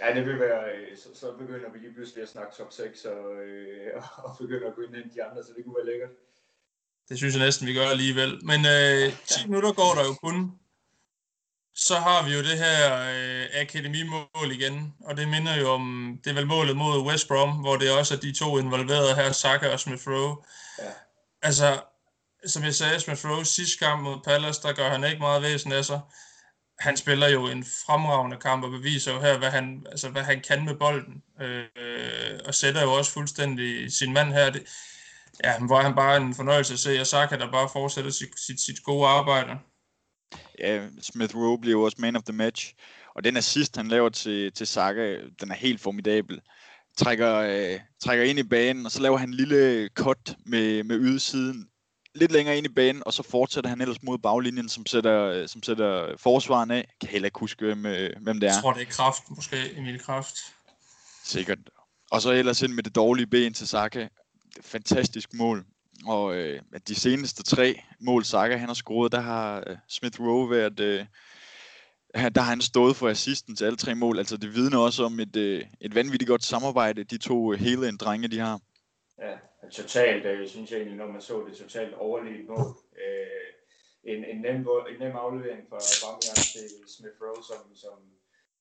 Ja, 0.00 0.14
det 0.14 0.26
vil 0.26 0.40
være, 0.40 0.62
øh, 0.74 0.96
så, 0.96 1.08
så 1.14 1.26
begynder 1.38 1.70
vi 1.72 1.78
lige 1.78 1.94
pludselig 1.94 2.22
at 2.22 2.28
snakke 2.28 2.52
top 2.56 2.72
6 2.72 3.04
og, 3.04 3.36
øh, 3.44 4.02
og 4.24 4.36
begynder 4.40 4.68
at 4.68 4.74
gå 4.74 4.82
ind 4.82 4.96
i 4.96 5.14
de 5.14 5.24
andre, 5.24 5.42
så 5.42 5.50
det 5.56 5.64
kunne 5.64 5.76
være 5.76 5.86
lækkert. 5.92 6.10
Det 7.08 7.18
synes 7.18 7.34
jeg 7.34 7.44
næsten, 7.44 7.66
vi 7.66 7.74
gør 7.74 7.88
alligevel. 7.88 8.44
Men 8.44 8.66
øh, 8.66 9.12
10 9.26 9.46
minutter 9.46 9.72
går 9.72 9.94
der 9.94 10.04
jo 10.04 10.14
kun. 10.14 10.52
Så 11.76 11.94
har 11.98 12.26
vi 12.26 12.32
jo 12.34 12.38
det 12.38 12.58
her 12.58 12.94
øh, 13.14 13.46
akademimål 13.60 14.50
igen, 14.52 14.94
og 15.00 15.16
det 15.16 15.28
minder 15.28 15.56
jo 15.56 15.70
om, 15.70 16.18
det 16.24 16.30
er 16.30 16.34
vel 16.34 16.46
målet 16.46 16.76
mod 16.76 17.06
West 17.06 17.28
Brom, 17.28 17.50
hvor 17.50 17.76
det 17.76 17.90
også 17.98 18.14
er 18.14 18.18
de 18.18 18.32
to 18.32 18.58
involverede 18.58 19.14
her, 19.14 19.32
Saka 19.32 19.68
og 19.68 19.80
Smith 19.80 20.08
Rowe. 20.08 20.36
Ja. 20.78 20.90
Altså, 21.42 21.80
som 22.46 22.62
jeg 22.64 22.74
sagde, 22.74 23.00
Smith 23.00 23.26
Rowe 23.26 23.44
sidste 23.44 23.78
kamp 23.78 24.02
mod 24.02 24.16
Palace, 24.24 24.62
der 24.62 24.72
gør 24.72 24.90
han 24.90 25.04
ikke 25.04 25.18
meget 25.18 25.42
væsen 25.42 25.72
af 25.72 25.84
sig. 25.84 26.00
Han 26.78 26.96
spiller 26.96 27.28
jo 27.28 27.46
en 27.46 27.64
fremragende 27.86 28.36
kamp 28.36 28.64
og 28.64 28.70
beviser 28.70 29.12
jo 29.12 29.20
her, 29.20 29.38
hvad 29.38 29.50
han, 29.50 29.86
altså, 29.90 30.08
hvad 30.08 30.22
han 30.22 30.40
kan 30.40 30.64
med 30.64 30.74
bolden. 30.74 31.22
Øh, 31.40 32.40
og 32.44 32.54
sætter 32.54 32.82
jo 32.82 32.92
også 32.92 33.12
fuldstændig 33.12 33.92
sin 33.92 34.12
mand 34.12 34.32
her. 34.32 34.50
Det, 34.50 34.62
ja, 35.44 35.66
hvor 35.66 35.80
han 35.80 35.94
bare 35.94 36.16
en 36.16 36.34
fornøjelse 36.34 36.72
at 36.72 36.78
se, 36.78 37.00
og 37.00 37.06
Saka 37.06 37.36
der 37.36 37.50
bare 37.50 37.68
fortsætter 37.72 38.10
sit, 38.10 38.28
sit, 38.46 38.60
sit 38.60 38.84
gode 38.84 39.06
arbejde. 39.06 39.58
Ja, 40.58 40.86
Smith 41.02 41.36
Rowe 41.36 41.60
bliver 41.60 41.84
også 41.84 41.96
man 42.00 42.16
of 42.16 42.22
the 42.22 42.36
match. 42.36 42.74
Og 43.14 43.24
den 43.24 43.36
assist, 43.36 43.76
han 43.76 43.88
laver 43.88 44.08
til, 44.08 44.52
til 44.52 44.66
Saka, 44.66 45.16
den 45.40 45.50
er 45.50 45.54
helt 45.54 45.80
formidabel. 45.80 46.40
Trækker, 46.98 47.36
øh, 47.36 47.80
trækker 48.02 48.24
ind 48.24 48.38
i 48.38 48.42
banen, 48.42 48.86
og 48.86 48.92
så 48.92 49.02
laver 49.02 49.18
han 49.18 49.28
en 49.28 49.34
lille 49.34 49.88
cut 49.88 50.36
med, 50.46 50.84
med 50.84 50.98
ydersiden 50.98 51.68
lidt 52.14 52.32
længere 52.32 52.58
ind 52.58 52.66
i 52.66 52.68
banen, 52.68 53.02
og 53.06 53.12
så 53.12 53.22
fortsætter 53.22 53.70
han 53.70 53.80
ellers 53.80 54.02
mod 54.02 54.18
baglinjen, 54.18 54.68
som 54.68 54.86
sætter, 54.86 55.22
øh, 55.22 55.48
som 55.48 55.62
sætter 55.62 56.16
forsvaren 56.16 56.70
af. 56.70 56.88
Kan 57.00 57.08
heller 57.08 57.26
ikke 57.26 57.38
huske, 57.38 57.64
hvem, 57.64 57.86
øh, 57.86 58.10
hvem 58.22 58.40
det 58.40 58.48
er. 58.48 58.52
Jeg 58.52 58.62
tror, 58.62 58.72
det 58.72 58.82
er 58.82 58.90
Kraft, 58.90 59.22
måske 59.30 59.56
Emil 59.76 60.00
Kraft. 60.00 60.36
Sikkert. 61.24 61.58
Og 62.10 62.22
så 62.22 62.30
ellers 62.30 62.62
ind 62.62 62.72
med 62.72 62.82
det 62.82 62.94
dårlige 62.94 63.26
ben 63.26 63.54
til 63.54 63.68
Saka 63.68 64.08
fantastisk 64.60 65.34
mål. 65.34 65.64
Og 66.06 66.36
øh, 66.36 66.62
de 66.88 66.94
seneste 66.94 67.42
tre 67.42 67.80
mål, 68.00 68.24
Saka 68.24 68.56
han 68.56 68.68
har 68.68 68.74
scoret, 68.74 69.12
der 69.12 69.20
har 69.20 69.64
øh, 69.66 69.76
Smith 69.88 70.20
Rowe 70.20 70.50
været... 70.50 70.80
Øh, 70.80 71.06
der 72.14 72.40
har 72.40 72.50
han 72.50 72.60
stået 72.60 72.96
for 72.96 73.08
assisten 73.08 73.56
til 73.56 73.64
alle 73.64 73.76
tre 73.76 73.94
mål. 73.94 74.18
Altså 74.18 74.36
det 74.36 74.54
vidner 74.54 74.78
også 74.78 75.04
om 75.04 75.20
et, 75.20 75.36
øh, 75.36 75.64
et 75.80 75.94
vanvittigt 75.94 76.28
godt 76.28 76.44
samarbejde, 76.44 77.04
de 77.04 77.18
to 77.18 77.52
øh, 77.52 77.58
hele 77.58 77.88
en 77.88 77.96
drenge, 77.96 78.28
de 78.28 78.38
har. 78.38 78.60
Ja, 79.18 79.34
totalt, 79.72 80.24
øh, 80.26 80.48
synes 80.48 80.70
jeg 80.70 80.76
egentlig, 80.76 80.98
når 80.98 81.12
man 81.12 81.20
så 81.20 81.44
det 81.48 81.56
totalt 81.56 81.94
overlevet 81.94 82.48
mål. 82.48 82.76
Øh, 83.04 83.44
en, 84.04 84.24
en, 84.24 84.40
nem, 84.40 84.56
en 84.90 84.98
nem 85.00 85.16
aflevering 85.16 85.62
fra 85.70 85.78
Bamian 86.02 86.36
til 86.54 86.68
Smith 86.96 87.18
Rowe, 87.22 87.42
som, 87.50 87.76
som 87.76 87.98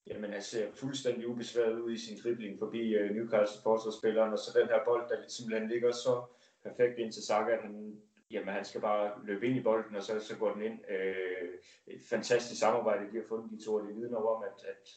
jamen, 0.08 0.34
han 0.34 0.42
ser 0.42 0.72
fuldstændig 0.76 1.28
ubesværet 1.28 1.80
ud 1.80 1.92
i 1.94 1.98
sin 1.98 2.20
dribling 2.24 2.60
forbi 2.60 2.96
uh, 2.96 3.16
Newcastle 3.16 3.62
forsvarsspilleren, 3.64 4.34
og 4.34 4.40
så 4.40 4.60
den 4.60 4.68
her 4.68 4.86
bold, 4.86 5.10
der 5.10 5.28
simpelthen 5.28 5.70
ligger 5.70 5.92
så 5.92 6.26
perfekt 6.64 7.00
ind 7.00 7.14
til 7.14 7.24
Saka, 7.24 7.52
at 7.52 7.62
han, 7.62 8.02
jamen, 8.32 8.54
han 8.54 8.66
skal 8.66 8.82
bare 8.82 9.12
løbe 9.26 9.48
ind 9.48 9.58
i 9.58 9.64
bolden, 9.64 9.96
og 9.96 10.04
så, 10.04 10.20
så 10.20 10.36
går 10.36 10.54
den 10.54 10.62
ind. 10.62 10.80
Uh, 10.90 11.48
et 11.88 12.02
fantastisk 12.10 12.60
samarbejde, 12.60 13.12
de 13.12 13.18
har 13.18 13.28
fundet 13.30 13.52
de 13.52 13.66
to, 13.66 13.74
og 13.74 13.88
det 13.88 13.96
vidner 13.96 14.18
om, 14.18 14.44
at, 14.44 14.66
at, 14.70 14.90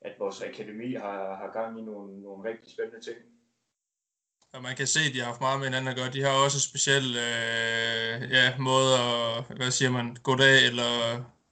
at 0.00 0.20
vores 0.20 0.42
akademi 0.42 0.94
har, 0.94 1.34
har 1.34 1.50
gang 1.52 1.78
i 1.80 1.82
nogle, 1.82 2.22
nogle 2.22 2.50
rigtig 2.50 2.72
spændende 2.72 3.00
ting. 3.00 3.18
Og 4.52 4.62
man 4.62 4.76
kan 4.76 4.86
se, 4.86 5.00
at 5.00 5.14
de 5.14 5.18
har 5.18 5.26
haft 5.26 5.40
meget 5.40 5.58
med 5.58 5.66
hinanden 5.66 5.88
at 5.88 5.96
gøre. 5.96 6.10
De 6.10 6.22
har 6.22 6.44
også 6.44 6.60
speciel 6.60 7.06
øh, 7.26 8.30
ja, 8.36 8.58
måde 8.58 8.90
at, 8.94 9.56
hvad 9.56 9.70
siger 9.70 9.90
man, 9.90 10.16
goddag 10.22 10.66
eller 10.66 10.92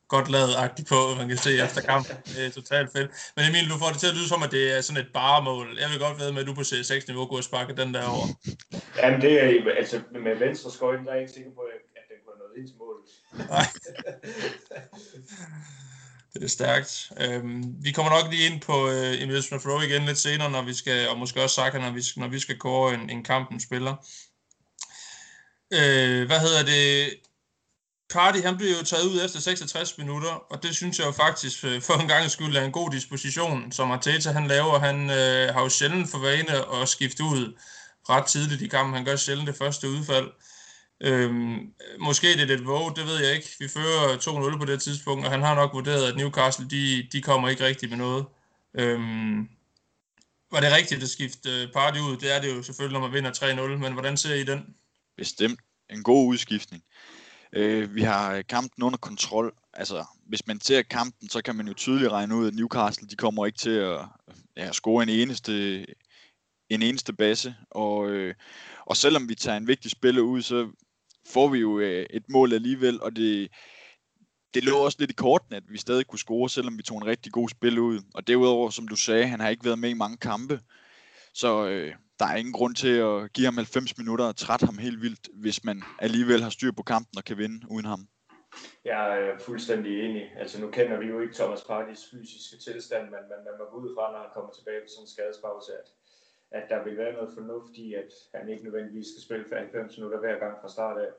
godt 0.08 0.30
lavet 0.30 0.54
på, 0.88 1.14
man 1.18 1.28
kan 1.28 1.38
se 1.38 1.52
efter 1.64 1.80
kampen. 1.80 2.16
Det 2.26 2.46
er 2.46 2.50
totalt 2.50 2.88
fedt. 2.92 3.10
Men 3.36 3.44
Emil, 3.48 3.70
du 3.70 3.78
får 3.78 3.88
det 3.92 4.00
til 4.00 4.06
at 4.06 4.14
lyde 4.14 4.28
som, 4.28 4.42
at 4.42 4.50
det 4.50 4.76
er 4.76 4.80
sådan 4.80 5.02
et 5.02 5.10
baremål. 5.14 5.78
Jeg 5.80 5.88
vil 5.90 5.98
godt 5.98 6.18
vide 6.20 6.32
med, 6.32 6.40
at 6.40 6.46
du 6.46 6.54
på 6.54 6.60
C6-niveau 6.60 7.26
kunne 7.26 7.42
sparke 7.42 7.76
den 7.76 7.94
der 7.94 8.04
over. 8.06 8.26
Jamen, 9.02 9.20
det 9.20 9.32
er, 9.42 9.46
altså 9.78 10.00
med 10.12 10.36
venstre 10.36 10.70
skøjten, 10.70 11.04
der 11.04 11.10
er 11.10 11.14
jeg 11.14 11.22
ikke 11.22 11.32
sikker 11.32 11.50
på, 11.50 11.60
at 11.60 12.02
den 12.10 12.16
kunne 12.22 12.34
have 12.34 12.42
noget 12.42 12.54
ind 12.58 12.66
til 12.68 12.76
målet. 12.82 13.04
Nej. 13.54 13.66
det 16.34 16.44
er 16.44 16.48
stærkt. 16.48 17.12
Øhm, 17.20 17.84
vi 17.84 17.92
kommer 17.92 18.12
nok 18.12 18.32
lige 18.32 18.46
ind 18.50 18.60
på 18.60 18.90
øh, 18.90 19.22
Emil 19.22 19.42
Smith 19.42 19.66
igen 19.88 20.06
lidt 20.06 20.18
senere, 20.18 20.50
når 20.50 20.62
vi 20.62 20.74
skal, 20.74 21.08
og 21.08 21.18
måske 21.18 21.42
også 21.42 21.54
Saka, 21.54 21.78
når 21.78 21.90
vi, 21.90 22.02
når 22.16 22.28
vi 22.28 22.38
skal 22.38 22.58
kåre 22.58 22.94
en, 22.94 23.10
en 23.10 23.24
kamp, 23.24 23.50
en 23.50 23.60
spiller. 23.60 23.94
Øh, 25.72 26.26
hvad 26.26 26.40
hedder 26.40 26.62
det? 26.64 27.14
Cardi, 28.12 28.40
han 28.40 28.56
blev 28.56 28.68
jo 28.68 28.84
taget 28.84 29.04
ud 29.04 29.24
efter 29.24 29.40
66 29.40 29.98
minutter, 29.98 30.30
og 30.30 30.62
det 30.62 30.76
synes 30.76 30.98
jeg 30.98 31.06
jo 31.06 31.12
faktisk 31.12 31.64
øh, 31.64 31.82
for 31.82 31.94
en 31.94 32.08
gang 32.08 32.30
skyld 32.30 32.56
er 32.56 32.64
en 32.64 32.72
god 32.72 32.90
disposition, 32.90 33.72
som 33.72 33.90
Arteta 33.90 34.30
han 34.30 34.46
laver. 34.46 34.78
Han 34.78 35.10
øh, 35.10 35.54
har 35.54 35.62
jo 35.62 35.68
sjældent 35.68 36.10
for 36.10 36.18
vane 36.18 36.82
at 36.82 36.88
skifte 36.88 37.22
ud 37.22 37.54
ret 38.08 38.26
tidligt 38.26 38.62
i 38.62 38.68
kampen. 38.68 38.94
Han 38.94 39.04
gør 39.04 39.16
sjældent 39.16 39.48
det 39.48 39.56
første 39.56 39.88
udfald. 39.88 40.30
Øhm, 41.00 41.72
måske 41.98 42.32
det 42.32 42.40
er 42.40 42.46
lidt 42.46 42.66
våge, 42.66 42.94
det 42.96 43.06
ved 43.06 43.24
jeg 43.24 43.34
ikke. 43.34 43.48
Vi 43.58 43.68
fører 43.68 44.16
2-0 44.52 44.58
på 44.58 44.64
det 44.64 44.82
tidspunkt, 44.82 45.24
og 45.24 45.30
han 45.30 45.42
har 45.42 45.54
nok 45.54 45.74
vurderet, 45.74 46.08
at 46.08 46.16
Newcastle, 46.16 46.68
de, 46.70 47.08
de 47.12 47.22
kommer 47.22 47.48
ikke 47.48 47.64
rigtigt 47.64 47.90
med 47.90 47.98
noget. 47.98 48.24
Øhm, 48.74 49.48
var 50.52 50.60
det 50.60 50.72
rigtigt 50.72 51.02
at 51.02 51.08
skifte 51.08 51.50
øh, 51.50 51.72
Party 51.72 51.98
ud? 51.98 52.16
Det 52.16 52.34
er 52.34 52.40
det 52.40 52.56
jo 52.56 52.62
selvfølgelig, 52.62 53.00
når 53.00 53.08
man 53.08 53.14
vinder 53.14 53.30
3-0, 53.32 53.78
men 53.78 53.92
hvordan 53.92 54.16
ser 54.16 54.34
I 54.34 54.44
den? 54.44 54.74
Bestemt. 55.16 55.60
En 55.90 56.02
god 56.02 56.26
udskiftning. 56.26 56.82
Øh, 57.52 57.94
vi 57.94 58.02
har 58.02 58.34
øh, 58.34 58.44
kampen 58.48 58.82
under 58.82 58.98
kontrol. 58.98 59.54
Altså, 59.72 60.04
hvis 60.26 60.46
man 60.46 60.60
ser 60.60 60.82
kampen, 60.82 61.28
så 61.28 61.42
kan 61.42 61.56
man 61.56 61.68
jo 61.68 61.74
tydeligt 61.74 62.12
regne 62.12 62.36
ud, 62.36 62.46
at 62.46 62.54
Newcastle 62.54 63.08
de 63.08 63.16
kommer 63.16 63.46
ikke 63.46 63.58
til 63.58 63.70
at 63.70 64.00
ja, 64.56 64.72
score 64.72 65.02
en 65.02 65.08
eneste, 65.08 65.86
en 66.70 66.82
eneste 66.82 67.12
base. 67.12 67.54
Og, 67.70 68.10
øh, 68.10 68.34
og 68.86 68.96
selvom 68.96 69.28
vi 69.28 69.34
tager 69.34 69.56
en 69.56 69.66
vigtig 69.66 69.90
spiller 69.90 70.22
ud, 70.22 70.42
så 70.42 70.70
får 71.32 71.48
vi 71.48 71.58
jo 71.58 71.78
øh, 71.78 72.06
et 72.10 72.24
mål 72.28 72.52
alligevel, 72.52 73.02
og 73.02 73.16
det, 73.16 73.48
det 74.54 74.64
lå 74.64 74.78
også 74.78 74.96
lidt 75.00 75.10
i 75.10 75.14
korten, 75.14 75.54
at 75.54 75.62
vi 75.68 75.78
stadig 75.78 76.06
kunne 76.06 76.18
score, 76.18 76.50
selvom 76.50 76.78
vi 76.78 76.82
tog 76.82 76.98
en 76.98 77.06
rigtig 77.06 77.32
god 77.32 77.48
spil 77.48 77.78
ud. 77.78 78.00
Og 78.14 78.26
derudover, 78.26 78.70
som 78.70 78.88
du 78.88 78.96
sagde, 78.96 79.26
han 79.26 79.40
har 79.40 79.48
ikke 79.48 79.64
været 79.64 79.78
med 79.78 79.90
i 79.90 79.94
mange 79.94 80.16
kampe. 80.16 80.60
Så 81.34 81.66
øh, 81.66 81.94
der 82.18 82.26
er 82.26 82.36
ingen 82.36 82.52
grund 82.52 82.74
til 82.74 82.94
at 82.98 83.32
give 83.32 83.44
ham 83.44 83.56
90 83.56 83.98
minutter 83.98 84.24
og 84.24 84.36
trætte 84.36 84.66
ham 84.66 84.78
helt 84.78 85.02
vildt, 85.02 85.28
hvis 85.34 85.64
man 85.64 85.82
alligevel 85.98 86.42
har 86.42 86.50
styr 86.50 86.72
på 86.72 86.82
kampen 86.82 87.18
og 87.18 87.24
kan 87.24 87.38
vinde 87.38 87.66
uden 87.70 87.86
ham. 87.86 88.08
Jeg 88.84 89.18
er 89.18 89.32
øh, 89.32 89.40
fuldstændig 89.40 89.92
enig. 90.04 90.32
Altså 90.36 90.60
nu 90.60 90.70
kender 90.70 90.98
vi 90.98 91.06
jo 91.06 91.20
ikke 91.20 91.34
Thomas 91.34 91.64
Partys 91.64 92.10
fysiske 92.10 92.56
tilstand, 92.70 93.02
men 93.02 93.22
man, 93.30 93.40
man 93.48 93.54
må 93.58 93.64
gå 93.70 93.76
ud 93.76 93.94
fra, 93.94 94.12
når 94.12 94.18
han 94.18 94.34
kommer 94.34 94.52
tilbage 94.52 94.80
på 94.80 94.88
sådan 94.88 95.04
en 95.04 95.14
skadespause, 95.14 95.72
at, 95.80 95.88
at 96.50 96.64
der 96.70 96.84
vil 96.84 96.96
være 96.96 97.12
noget 97.12 97.34
fornuft 97.34 97.74
i, 97.84 97.94
at 97.94 98.10
han 98.34 98.48
ikke 98.48 98.64
nødvendigvis 98.64 99.08
skal 99.12 99.22
spille 99.22 99.44
for 99.48 99.56
90 99.56 99.96
minutter 99.96 100.18
hver 100.20 100.38
gang 100.38 100.54
fra 100.60 100.74
start 100.76 100.98
af. 101.06 101.10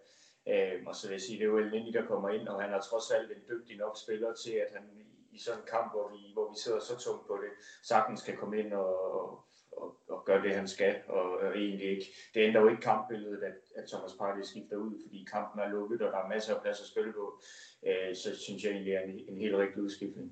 Øhm, 0.52 0.88
og 0.88 0.96
så 0.96 1.08
vil 1.08 1.14
jeg 1.14 1.22
sige, 1.22 1.38
det 1.40 1.46
er 1.46 1.54
jo 1.54 1.58
Elneny, 1.58 1.92
der 1.94 2.06
kommer 2.12 2.30
ind, 2.30 2.48
og 2.48 2.62
han 2.62 2.74
er 2.74 2.82
trods 2.82 3.12
alt 3.12 3.32
en 3.32 3.44
dygtig 3.52 3.78
nok 3.78 3.96
spiller 4.04 4.34
til, 4.34 4.56
at 4.64 4.70
han 4.76 4.84
i 5.32 5.40
sådan 5.40 5.60
en 5.60 5.68
kamp, 5.76 5.88
hvor 5.94 6.08
vi, 6.14 6.20
hvor 6.34 6.50
vi 6.52 6.58
sidder 6.64 6.80
så 6.80 6.96
tungt 6.98 7.28
på 7.28 7.36
det, 7.44 7.52
sagtens 7.84 8.22
kan 8.24 8.38
komme 8.38 8.60
ind 8.60 8.74
og, 8.74 8.90
og, 9.82 9.90
og 10.10 10.24
gør 10.26 10.42
det, 10.42 10.56
han 10.56 10.68
skal, 10.68 10.96
og, 11.08 11.32
og 11.40 11.58
egentlig 11.58 11.90
ikke. 11.90 12.06
Det 12.34 12.42
ændrer 12.48 12.62
jo 12.62 12.70
ikke 12.70 12.82
kampbilledet, 12.82 13.44
at, 13.44 13.58
at 13.76 13.90
Thomas 13.90 14.14
Partey 14.20 14.44
skifter 14.44 14.78
ud, 14.78 14.94
fordi 15.06 15.28
kampen 15.32 15.62
er 15.62 15.70
lukket, 15.70 16.02
og 16.02 16.12
der 16.12 16.20
er 16.20 16.28
masser 16.28 16.56
af 16.56 16.62
plads 16.62 16.80
at 16.82 16.88
spille 16.88 17.14
på. 17.14 17.42
Øh, 17.88 18.16
så 18.16 18.30
synes 18.46 18.64
jeg 18.64 18.72
egentlig 18.72 18.94
er 18.94 19.02
en, 19.02 19.20
en 19.30 19.38
helt 19.42 19.56
rigtig 19.56 19.82
udskiftning. 19.84 20.32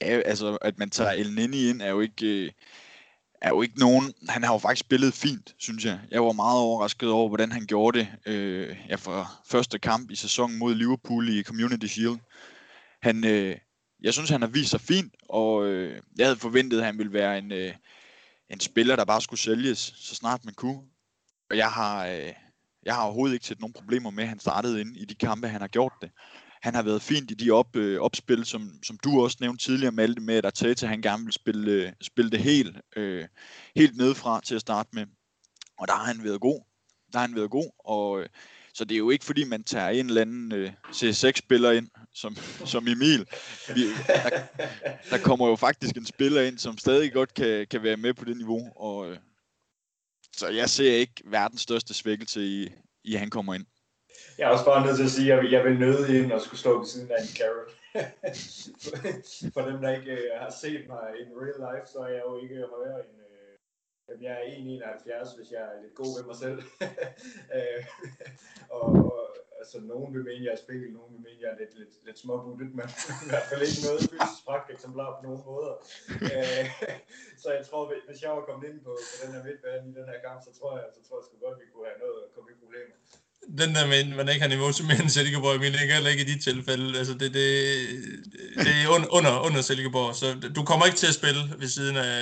Ja, 0.00 0.20
altså, 0.24 0.58
at 0.60 0.78
man 0.78 0.90
tager 0.90 1.10
El 1.10 1.34
Nini 1.34 1.68
ind, 1.70 1.82
er 1.82 1.90
jo 1.90 2.00
ikke... 2.00 2.44
Øh 2.44 2.50
er 3.42 3.48
jo 3.48 3.62
ikke 3.62 3.78
nogen, 3.78 4.12
han 4.28 4.42
har 4.42 4.52
jo 4.52 4.58
faktisk 4.58 4.86
spillet 4.86 5.14
fint, 5.14 5.54
synes 5.58 5.84
jeg. 5.84 6.00
Jeg 6.10 6.24
var 6.24 6.32
meget 6.32 6.60
overrasket 6.60 7.10
over, 7.10 7.28
hvordan 7.28 7.52
han 7.52 7.66
gjorde 7.66 7.98
det 7.98 8.08
øh, 8.26 8.76
ja, 8.88 8.94
for 8.94 9.26
første 9.46 9.78
kamp 9.78 10.10
i 10.10 10.16
sæsonen 10.16 10.58
mod 10.58 10.74
Liverpool 10.74 11.28
i 11.28 11.42
Community 11.42 11.86
Shield. 11.86 12.18
Han, 13.02 13.26
øh, 13.26 13.56
jeg 14.02 14.14
synes, 14.14 14.30
han 14.30 14.42
har 14.42 14.48
vist 14.48 14.70
sig 14.70 14.80
fint, 14.80 15.14
og 15.28 15.66
øh, 15.66 16.00
jeg 16.18 16.26
havde 16.26 16.38
forventet, 16.38 16.78
at 16.78 16.84
han 16.84 16.98
ville 16.98 17.12
være 17.12 17.38
en, 17.38 17.52
øh, 17.52 17.74
en 18.50 18.60
spiller, 18.60 18.96
der 18.96 19.04
bare 19.04 19.20
skulle 19.20 19.40
sælges, 19.40 19.78
så 19.96 20.14
snart 20.14 20.44
man 20.44 20.54
kunne. 20.54 20.82
Og 21.50 21.56
jeg 21.56 21.70
har, 21.70 22.06
øh, 22.06 22.32
jeg 22.82 22.94
har 22.94 23.02
overhovedet 23.02 23.34
ikke 23.34 23.46
set 23.46 23.60
nogen 23.60 23.72
problemer 23.72 24.10
med, 24.10 24.22
at 24.22 24.28
han 24.28 24.40
startede 24.40 24.80
ind 24.80 24.96
i 24.96 25.04
de 25.04 25.14
kampe, 25.14 25.48
han 25.48 25.60
har 25.60 25.68
gjort 25.68 25.92
det. 26.02 26.10
Han 26.62 26.74
har 26.74 26.82
været 26.82 27.02
fint 27.02 27.30
i 27.30 27.34
de 27.34 27.50
op, 27.50 27.76
øh, 27.76 28.00
opspil, 28.00 28.44
som, 28.44 28.70
som 28.82 28.98
du 29.04 29.22
også 29.22 29.36
nævnte 29.40 29.64
tidligere, 29.64 29.92
Malte, 29.92 30.20
med 30.20 30.34
at 30.34 30.46
Arteta, 30.46 30.86
han 30.86 31.02
gerne 31.02 31.24
vil 31.24 31.32
spille, 31.32 31.72
øh, 31.72 31.92
spille 32.00 32.30
det 32.30 32.40
helt, 32.40 32.76
øh, 32.96 33.24
helt 33.76 33.96
nedefra 33.96 34.40
til 34.40 34.54
at 34.54 34.60
starte 34.60 34.88
med. 34.92 35.06
Og 35.78 35.88
der 35.88 35.94
har 35.94 36.04
han 36.04 36.24
været 36.24 36.40
god. 36.40 36.60
der 37.12 37.18
har 37.18 37.26
han 37.26 37.36
været 37.36 37.50
god, 37.50 37.70
og 37.78 38.20
øh, 38.20 38.28
så 38.74 38.84
det 38.84 38.94
er 38.94 38.98
jo 38.98 39.10
ikke 39.10 39.24
fordi, 39.24 39.44
man 39.44 39.64
tager 39.64 39.88
en 39.88 40.06
eller 40.06 40.20
anden 40.20 40.52
øh, 40.52 40.72
C6-spiller 40.88 41.70
ind, 41.70 41.88
som, 42.14 42.36
som 42.64 42.88
Emil. 42.88 43.28
Vi, 43.74 43.82
der, 44.06 44.40
der 45.10 45.18
kommer 45.18 45.48
jo 45.48 45.56
faktisk 45.56 45.96
en 45.96 46.06
spiller 46.06 46.42
ind, 46.42 46.58
som 46.58 46.78
stadig 46.78 47.12
godt 47.12 47.34
kan, 47.34 47.66
kan 47.66 47.82
være 47.82 47.96
med 47.96 48.14
på 48.14 48.24
det 48.24 48.36
niveau, 48.36 48.72
og 48.76 49.10
øh, 49.10 49.18
så 50.32 50.48
jeg 50.48 50.68
ser 50.68 50.92
ikke 50.92 51.22
verdens 51.24 51.60
største 51.60 51.94
svækkelse 51.94 52.40
i, 52.42 52.72
i 53.04 53.14
at 53.14 53.20
han 53.20 53.30
kommer 53.30 53.54
ind. 53.54 53.66
Jeg 54.38 54.44
er 54.44 54.52
også 54.52 54.64
bare 54.64 54.86
nødt 54.86 54.96
til 54.96 55.04
at 55.04 55.10
sige, 55.10 55.32
at 55.32 55.52
jeg 55.52 55.64
vil 55.64 55.78
nøde 55.78 56.18
ind 56.18 56.32
og 56.32 56.40
skulle 56.40 56.60
stå 56.60 56.78
ved 56.78 56.86
siden 56.86 57.10
af 57.10 57.22
en 57.22 57.28
Carol. 57.38 57.68
For 59.54 59.62
dem, 59.70 59.80
der 59.82 59.90
ikke 59.98 60.12
øh, 60.12 60.40
har 60.40 60.52
set 60.62 60.84
mig 60.88 61.06
in 61.20 61.28
real 61.42 61.58
life, 61.66 61.86
så 61.92 61.98
er 61.98 62.08
jeg 62.08 62.22
jo 62.26 62.42
ikke 62.42 62.54
højere 62.74 63.00
end 63.04 63.16
øh, 63.18 63.32
Jamen, 64.08 64.24
jeg 64.24 64.32
er 64.32 64.42
1,71, 65.24 65.36
hvis 65.36 65.50
jeg 65.50 65.60
er 65.60 65.82
lidt 65.82 65.94
god 65.94 66.18
ved 66.18 66.24
mig 66.26 66.36
selv. 66.36 66.58
Øh, 67.56 67.84
og, 68.70 68.82
og 69.51 69.51
altså, 69.62 69.78
nogen 69.92 70.08
vil 70.14 70.24
mene, 70.28 70.42
jeg 70.46 70.54
er 70.56 70.62
spil, 70.66 70.84
nogen 70.98 71.10
vil 71.14 71.22
mene, 71.28 71.40
jeg 71.44 71.50
er 71.54 71.58
lidt, 71.62 71.74
lidt, 71.80 71.94
lidt 72.06 72.18
småbuttet, 72.22 72.70
men 72.78 72.88
i 73.26 73.28
hvert 73.32 73.46
fald 73.48 73.62
ikke 73.68 73.82
noget 73.86 74.00
fysisk 74.10 74.66
eksemplar 74.74 75.10
på 75.16 75.20
nogen 75.26 75.42
måder. 75.50 75.74
Øh, 76.34 76.66
så 77.42 77.48
jeg 77.56 77.64
tror, 77.68 77.82
hvis 78.08 78.20
jeg 78.24 78.32
var 78.38 78.44
kommet 78.48 78.64
ind 78.70 78.78
på, 78.86 78.92
på 79.10 79.16
den 79.22 79.30
her 79.34 79.42
midtbane 79.48 79.84
i 79.90 79.94
den 79.98 80.06
her 80.10 80.18
kamp, 80.26 80.38
så 80.46 80.50
tror 80.58 80.70
jeg, 80.78 80.86
så 80.96 81.00
tror 81.06 81.16
jeg 81.18 81.24
sgu 81.26 81.34
godt, 81.46 81.56
vi 81.62 81.66
kunne 81.72 81.88
have 81.90 82.02
noget 82.04 82.18
at 82.24 82.30
komme 82.34 82.48
i 82.54 82.56
problemer 82.64 82.96
den 83.60 83.74
der 83.74 83.86
med, 83.86 84.16
man 84.16 84.28
ikke 84.28 84.40
har 84.40 84.48
niveau 84.48 84.72
til 84.72 84.84
mere 84.84 85.00
end 85.02 85.08
Silkeborg, 85.08 85.60
men 85.60 85.72
ikke 85.82 85.94
heller 85.94 86.10
ikke 86.10 86.22
i 86.22 86.30
de 86.32 86.38
tilfælde. 86.48 86.98
Altså 86.98 87.14
det, 87.20 87.34
det, 87.38 87.48
det 88.64 88.72
er 88.82 88.88
under, 88.94 89.08
under, 89.18 89.32
under 89.46 89.60
Silkeborg, 89.60 90.14
så 90.14 90.26
du 90.56 90.62
kommer 90.64 90.86
ikke 90.86 90.98
til 90.98 91.06
at 91.06 91.14
spille 91.14 91.42
ved 91.58 91.68
siden 91.68 91.96
af 91.96 92.12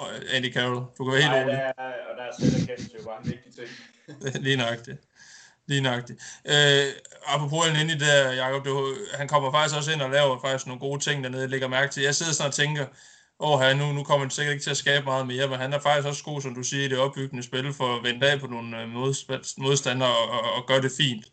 uh, 0.00 0.36
Andy 0.36 0.52
Carroll. 0.54 0.84
Du 0.98 1.04
kan 1.04 1.12
være 1.12 1.22
helt 1.22 1.34
rolig. 1.38 1.58
Nej, 1.82 1.94
og 2.08 2.12
der 2.18 2.24
er 2.28 2.32
selv 2.40 2.66
kendt 2.66 2.94
jo 2.98 3.04
bare 3.08 3.18
en 3.24 3.30
vigtig 3.30 3.52
ting. 3.58 3.68
Lige 4.44 4.56
nøjagtigt. 4.56 4.98
Lige 5.68 5.80
nøjagtigt. 5.80 6.22
Øh, 6.44 6.86
apropos 7.26 7.66
ind 7.66 7.90
i 7.90 7.98
der, 7.98 8.32
Jacob, 8.32 8.64
du, 8.64 8.96
han 9.14 9.28
kommer 9.28 9.52
faktisk 9.52 9.76
også 9.76 9.92
ind 9.92 10.02
og 10.02 10.10
laver 10.10 10.40
faktisk 10.40 10.66
nogle 10.66 10.80
gode 10.80 11.00
ting 11.00 11.24
dernede, 11.24 11.42
jeg 11.42 11.50
lægger 11.50 11.68
mærke 11.68 11.92
til. 11.92 12.02
Jeg 12.02 12.14
sidder 12.14 12.32
sådan 12.32 12.48
og 12.48 12.54
tænker, 12.54 12.86
åh 13.38 13.60
her, 13.60 13.74
nu, 13.74 13.92
nu 13.92 14.04
kommer 14.04 14.26
han 14.26 14.30
sikkert 14.30 14.52
ikke 14.52 14.64
til 14.64 14.70
at 14.70 14.76
skabe 14.76 15.04
meget 15.04 15.26
mere, 15.26 15.48
men 15.48 15.58
han 15.58 15.72
er 15.72 15.78
faktisk 15.78 16.08
også 16.08 16.24
god, 16.24 16.42
som 16.42 16.54
du 16.54 16.62
siger, 16.62 16.84
i 16.84 16.88
det 16.88 16.98
opbyggende 16.98 17.42
spil 17.42 17.72
for 17.72 17.96
at 17.96 18.02
vende 18.02 18.30
af 18.30 18.40
på 18.40 18.46
nogle 18.46 18.82
øh, 18.82 18.88
modstandere 19.58 20.16
og, 20.16 20.30
og, 20.30 20.52
og 20.52 20.66
gøre 20.66 20.82
det 20.82 20.92
fint. 20.96 21.24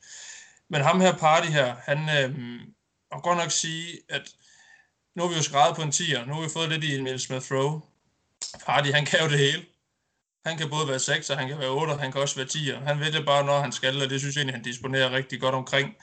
Men 0.69 0.82
ham 0.82 1.02
her 1.02 1.13
party 1.13 1.48
her, 1.48 1.76
han 1.86 1.98
øh, 1.98 2.60
og 3.12 3.24
godt 3.24 3.38
nok 3.38 3.52
sige, 3.52 3.88
at 4.10 4.22
nu 5.15 5.24
har 5.24 5.30
vi 5.30 5.36
jo 5.36 5.43
skrevet 5.43 5.76
på 5.76 5.82
en 5.82 5.89
10'er, 5.89 6.26
nu 6.26 6.34
har 6.34 6.41
vi 6.41 6.50
fået 6.50 6.69
lidt 6.69 6.84
i 6.84 6.96
Emil 6.96 7.19
Smith 7.19 7.52
Rowe. 7.52 7.82
Party, 8.65 8.89
han 8.89 9.06
kan 9.06 9.19
jo 9.19 9.30
det 9.30 9.39
hele. 9.39 9.65
Han 10.45 10.58
kan 10.58 10.69
både 10.69 10.88
være 10.88 10.99
6, 10.99 11.27
han 11.27 11.47
kan 11.47 11.60
være 11.60 11.69
8, 11.69 11.93
han 11.93 12.12
kan 12.12 12.21
også 12.21 12.36
være 12.36 12.47
10'er. 12.47 12.86
Han 12.86 12.99
ved 12.99 13.12
det 13.12 13.25
bare, 13.25 13.45
når 13.45 13.60
han 13.60 13.71
skal, 13.71 14.03
og 14.03 14.10
det 14.10 14.19
synes 14.19 14.36
jeg 14.36 14.41
egentlig, 14.41 14.56
han 14.56 14.63
disponerer 14.63 15.12
rigtig 15.12 15.41
godt 15.41 15.56
omkring. 15.56 15.95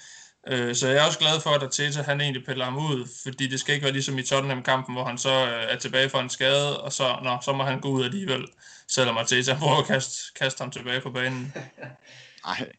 Øh, 0.48 0.74
så 0.74 0.88
jeg 0.88 0.96
er 0.96 1.06
også 1.06 1.18
glad 1.18 1.40
for, 1.40 1.50
at 1.50 1.62
Arteta 1.62 2.02
han 2.02 2.20
egentlig 2.20 2.44
piller 2.46 2.64
ham 2.64 2.76
ud, 2.76 3.08
fordi 3.22 3.46
det 3.46 3.60
skal 3.60 3.74
ikke 3.74 3.84
være 3.84 3.92
ligesom 3.92 4.18
i 4.18 4.22
Tottenham-kampen, 4.22 4.94
hvor 4.94 5.04
han 5.04 5.18
så 5.18 5.46
øh, 5.46 5.72
er 5.72 5.76
tilbage 5.76 6.10
fra 6.10 6.22
en 6.22 6.30
skade, 6.30 6.80
og 6.80 6.92
så, 6.92 7.18
nå, 7.24 7.38
så 7.44 7.52
må 7.52 7.64
han 7.64 7.80
gå 7.80 7.88
ud 7.88 8.04
alligevel, 8.04 8.46
selvom 8.88 9.16
Arteta 9.16 9.54
prøver 9.58 9.76
at 9.76 9.86
kaste, 9.86 10.32
kaste 10.36 10.62
ham 10.62 10.70
tilbage 10.70 11.00
på 11.00 11.10
banen. 11.10 11.52
Nej. 12.46 12.72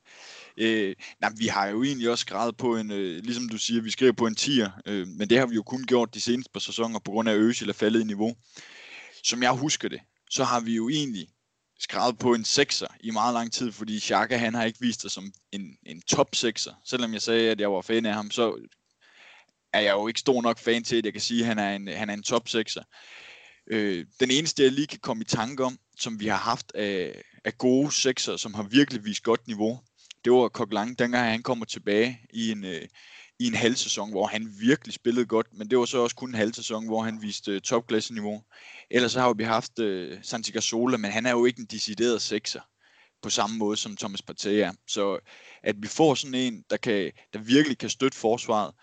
Øh, 0.58 0.95
nej, 1.21 1.32
vi 1.38 1.47
har 1.47 1.67
jo 1.67 1.84
egentlig 1.84 2.10
også 2.10 2.21
skrevet 2.21 2.58
på 2.58 2.78
en, 2.78 2.91
øh, 2.91 3.24
ligesom 3.24 3.50
du 3.50 3.58
siger, 3.58 3.82
vi 3.82 3.91
skriver 3.91 4.12
på 4.12 4.28
en 4.28 4.36
tier, 4.36 4.69
øh, 4.86 5.08
men 5.08 5.30
det 5.30 5.39
har 5.39 5.45
vi 5.45 5.56
jo 5.56 5.63
kun 5.63 5.84
gjort 5.84 6.13
de 6.13 6.21
seneste 6.21 6.52
par 6.54 6.60
sæsoner, 6.60 7.00
på 7.00 7.12
grund 7.12 7.30
af 7.30 7.36
Øsil 7.36 7.69
er 7.69 7.74
faldet 7.74 8.02
i 8.02 8.04
niveau. 8.04 8.36
Som 9.24 9.43
jeg 9.43 9.52
husker 9.52 9.89
det, 9.89 10.00
så 10.30 10.43
har 10.43 10.60
vi 10.60 10.76
jo 10.76 10.89
egentlig 10.89 11.28
skrevet 11.82 12.17
på 12.20 12.34
en 12.34 12.46
sekser 12.46 12.88
i 13.00 13.12
meget 13.12 13.34
lang 13.34 13.52
tid, 13.52 13.72
fordi 13.72 14.00
Xhaka 14.00 14.38
han 14.38 14.54
har 14.54 14.63
ikke 14.63 14.80
vist 14.82 15.02
sig 15.02 15.12
som 15.12 15.32
en, 15.52 15.78
en 15.86 16.02
top 16.02 16.36
sekser. 16.36 16.74
Selvom 16.86 17.13
jeg 17.13 17.22
sagde, 17.22 17.52
at 17.52 17.60
jeg 17.60 17.72
var 17.72 17.82
fan 17.82 18.06
af 18.06 18.13
ham, 18.13 18.32
så 18.32 18.67
er 19.74 19.80
jeg 19.80 19.91
jo 19.91 20.08
ikke 20.08 20.20
stor 20.20 20.41
nok 20.41 20.60
fan 20.60 20.84
til, 20.84 20.96
at 20.96 21.06
jeg 21.06 21.13
kan 21.13 21.22
sige, 21.22 21.41
at 21.41 21.48
han 21.48 21.60
er 21.60 21.76
en, 21.76 21.88
han 21.88 22.10
er 22.10 22.13
en 22.13 22.24
top 22.24 22.50
sekser. 22.50 22.84
Øh, 23.67 24.06
den 24.20 24.32
eneste, 24.32 24.63
jeg 24.63 24.72
lige 24.72 24.88
kan 24.88 25.00
komme 25.00 25.22
i 25.22 25.26
tanke 25.26 25.63
om, 25.63 25.78
som 26.00 26.20
vi 26.20 26.28
har 26.28 26.38
haft 26.38 26.72
af, 26.76 27.22
af 27.46 27.58
gode 27.58 27.91
sekser, 27.91 28.38
som 28.38 28.54
har 28.54 28.63
virkelig 28.63 29.06
vist 29.06 29.24
godt 29.24 29.48
niveau, 29.48 29.80
det 30.26 30.34
var 30.34 30.48
Kok 30.48 30.74
Lang, 30.74 31.00
dengang 31.00 31.32
han 31.32 31.44
kommer 31.44 31.65
tilbage 31.65 32.20
i 32.34 32.52
en, 32.52 32.65
øh, 32.65 32.88
i 33.39 33.48
en 33.48 33.56
halv 33.56 33.76
sæson, 33.76 34.12
hvor 34.12 34.28
han 34.28 34.54
virkelig 34.60 34.94
spillede 34.94 35.26
godt, 35.26 35.48
men 35.54 35.70
det 35.70 35.78
var 35.78 35.86
så 35.86 35.98
også 35.98 36.15
kun 36.15 36.30
en 36.30 36.36
halv 36.36 36.54
sæson, 36.54 36.88
hvor 36.88 37.04
han 37.04 37.22
viste 37.22 37.52
øh, 37.52 37.62
uh, 37.74 38.00
niveau. 38.12 38.44
Ellers 38.91 39.12
så 39.12 39.20
har 39.20 39.34
vi 39.34 39.44
haft 39.44 39.80
uh, 39.80 40.17
Santi 40.22 40.52
Cazorla, 40.52 40.98
men 40.98 41.12
han 41.12 41.26
er 41.26 41.32
jo 41.32 41.46
ikke 41.46 41.60
en 41.60 41.65
decideret 41.65 42.22
sekser 42.22 42.62
på 43.22 43.30
samme 43.30 43.58
måde 43.58 43.78
som 43.78 43.98
Thomas 43.98 44.22
Partey 44.22 44.60
er. 44.60 44.72
Så 44.88 45.20
at 45.63 45.76
vi 45.80 45.88
får 45.88 46.15
sådan 46.15 46.34
en, 46.34 46.63
der, 46.70 46.78
kan, 46.78 47.12
der 47.34 47.39
virkelig 47.39 47.78
kan 47.78 47.89
støtte 47.89 48.17
forsvaret, 48.17 48.74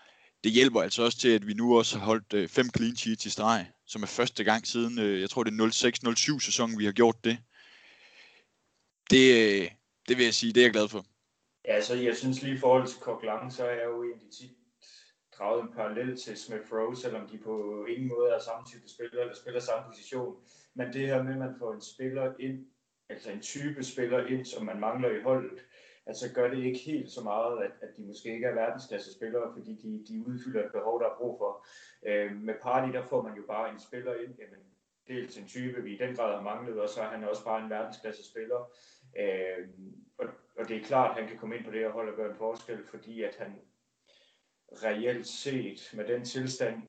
det 0.43 0.51
hjælper 0.51 0.81
altså 0.81 1.03
også 1.03 1.17
til, 1.17 1.29
at 1.29 1.47
vi 1.47 1.53
nu 1.53 1.77
også 1.77 1.97
har 1.97 2.05
holdt 2.05 2.33
uh, 2.33 2.47
fem 2.47 2.69
clean 2.77 2.95
sheets 2.95 3.25
i 3.25 3.29
streg, 3.29 3.67
som 3.87 4.03
er 4.03 4.07
første 4.07 4.43
gang 4.43 4.67
siden, 4.67 4.99
uh, 4.99 5.21
jeg 5.21 5.29
tror 5.29 5.43
det 5.43 5.59
er 5.59 6.35
06-07 6.35 6.39
sæsonen, 6.39 6.79
vi 6.79 6.85
har 6.85 6.91
gjort 6.91 7.23
det. 7.23 7.37
Det, 9.09 9.61
uh, 9.61 9.67
det 10.07 10.17
vil 10.17 10.23
jeg 10.23 10.33
sige, 10.33 10.53
det 10.53 10.61
er 10.61 10.65
jeg 10.65 10.73
glad 10.73 10.87
for. 10.87 11.05
Ja, 11.69 11.81
så 11.81 11.95
jeg 11.95 12.15
synes 12.15 12.41
lige 12.41 12.55
i 12.55 12.57
forhold 12.57 12.87
til 12.87 12.99
Coquelin, 12.99 13.51
så 13.51 13.65
er 13.65 13.71
jeg 13.71 13.85
jo 13.85 14.03
egentlig 14.03 14.31
tit 14.31 14.51
draget 15.37 15.63
en 15.63 15.73
parallel 15.73 16.17
til 16.17 16.37
Smith 16.37 16.73
Rowe, 16.73 16.95
selvom 16.95 17.27
de 17.27 17.37
på 17.37 17.85
ingen 17.85 18.07
måde 18.07 18.29
er 18.29 18.39
samme 18.39 18.67
type 18.67 18.89
spiller, 18.89 19.21
eller 19.21 19.35
spiller 19.35 19.59
samme 19.59 19.85
position. 19.87 20.35
Men 20.73 20.93
det 20.93 21.07
her 21.07 21.23
med, 21.23 21.31
at 21.31 21.39
man 21.39 21.55
får 21.59 21.73
en 21.73 21.81
spiller 21.81 22.33
ind, 22.39 22.65
altså 23.09 23.31
en 23.31 23.41
type 23.41 23.83
spiller 23.83 24.27
ind, 24.27 24.45
som 24.45 24.65
man 24.65 24.79
mangler 24.79 25.09
i 25.09 25.21
holdet, 25.21 25.59
altså 26.05 26.33
gør 26.33 26.49
det 26.49 26.63
ikke 26.63 26.79
helt 26.79 27.11
så 27.11 27.23
meget, 27.23 27.63
at, 27.63 27.71
at 27.81 27.97
de 27.97 28.05
måske 28.05 28.33
ikke 28.33 28.47
er 28.47 28.53
verdensklasse 28.53 29.13
spillere, 29.13 29.53
fordi 29.57 29.71
de, 29.83 30.05
de 30.13 30.27
udfylder 30.27 30.65
et 30.65 30.71
behov, 30.71 30.99
der 30.99 31.05
er 31.05 31.17
brug 31.17 31.37
for. 31.39 31.65
Øh, 32.05 32.35
med 32.35 32.53
Party, 32.61 32.91
der 32.91 33.03
får 33.03 33.21
man 33.21 33.35
jo 33.37 33.43
bare 33.47 33.71
en 33.71 33.79
spiller 33.79 34.13
ind, 34.13 34.33
jamen, 34.39 34.63
dels 35.07 35.37
en 35.37 35.47
type, 35.47 35.83
vi 35.83 35.95
i 35.95 35.97
den 35.97 36.15
grad 36.15 36.35
har 36.35 36.41
manglet, 36.41 36.81
og 36.81 36.89
så 36.89 37.01
er 37.01 37.07
han 37.07 37.23
også 37.23 37.43
bare 37.43 37.63
en 37.63 37.69
verdensklasse 37.69 38.29
spiller. 38.31 38.71
Øh, 39.19 39.67
og, 40.17 40.25
og 40.59 40.69
det 40.69 40.77
er 40.77 40.85
klart, 40.85 41.09
at 41.09 41.17
han 41.17 41.27
kan 41.27 41.37
komme 41.37 41.55
ind 41.55 41.65
på 41.65 41.71
det 41.71 41.79
her 41.79 41.91
hold 41.91 42.09
og 42.09 42.15
gøre 42.15 42.31
en 42.31 42.37
forskel, 42.37 42.79
fordi 42.89 43.23
at 43.23 43.35
han 43.39 43.55
reelt 44.83 45.27
set 45.27 45.89
med 45.93 46.07
den 46.07 46.25
tilstand, 46.25 46.81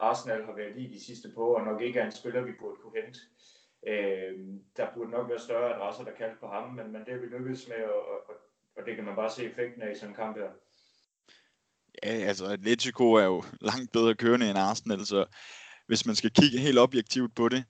Arsenal 0.00 0.44
har 0.44 0.52
været 0.52 0.78
i 0.78 0.86
de 0.86 1.04
sidste 1.04 1.28
par 1.28 1.42
år, 1.42 1.58
og 1.58 1.64
nok 1.64 1.82
ikke 1.82 2.00
er 2.00 2.06
en 2.06 2.12
spiller, 2.12 2.40
vi 2.40 2.52
burde 2.60 2.76
kunne 2.82 3.02
hente. 3.02 3.20
Øh, 3.86 4.32
der 4.76 4.94
burde 4.94 5.10
nok 5.10 5.28
være 5.28 5.38
større 5.40 5.74
adresser, 5.76 6.04
der 6.04 6.14
kaldte 6.18 6.36
på 6.40 6.46
ham, 6.46 6.74
men, 6.74 6.92
men 6.92 7.04
det 7.04 7.12
har 7.12 7.20
vi 7.20 7.26
lykkedes 7.26 7.68
med, 7.68 7.84
og, 7.84 8.08
og, 8.08 8.34
og 8.76 8.86
det 8.86 8.96
kan 8.96 9.04
man 9.04 9.16
bare 9.16 9.30
se 9.30 9.44
effekten 9.44 9.82
af 9.82 9.92
i 9.92 9.94
sådan 9.94 10.08
en 10.08 10.16
kamp 10.16 10.36
her. 10.36 10.50
Ja, 12.02 12.08
altså 12.08 12.46
Atletico 12.46 13.12
er 13.12 13.24
jo 13.24 13.44
langt 13.60 13.92
bedre 13.92 14.14
kørende 14.14 14.50
end 14.50 14.58
Arsenal, 14.58 15.06
så 15.06 15.26
hvis 15.86 16.06
man 16.06 16.14
skal 16.14 16.30
kigge 16.30 16.58
helt 16.58 16.78
objektivt 16.78 17.36
på 17.36 17.48
det, 17.48 17.64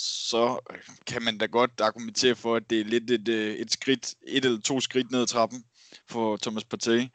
så 0.00 0.60
øh, 0.70 0.78
kan 1.06 1.22
man 1.22 1.38
da 1.38 1.46
godt 1.46 1.80
argumentere 1.80 2.34
for, 2.34 2.56
at 2.56 2.70
det 2.70 2.80
er 2.80 2.84
lidt 2.84 3.10
et, 3.10 3.28
øh, 3.28 3.54
et 3.54 3.72
skridt, 3.72 4.14
et 4.26 4.44
eller 4.44 4.60
to 4.60 4.80
skridt 4.80 5.10
ned 5.10 5.20
ad 5.20 5.26
trappen 5.26 5.64
for 6.08 6.36
Thomas 6.36 6.64
Partey. 6.64 7.08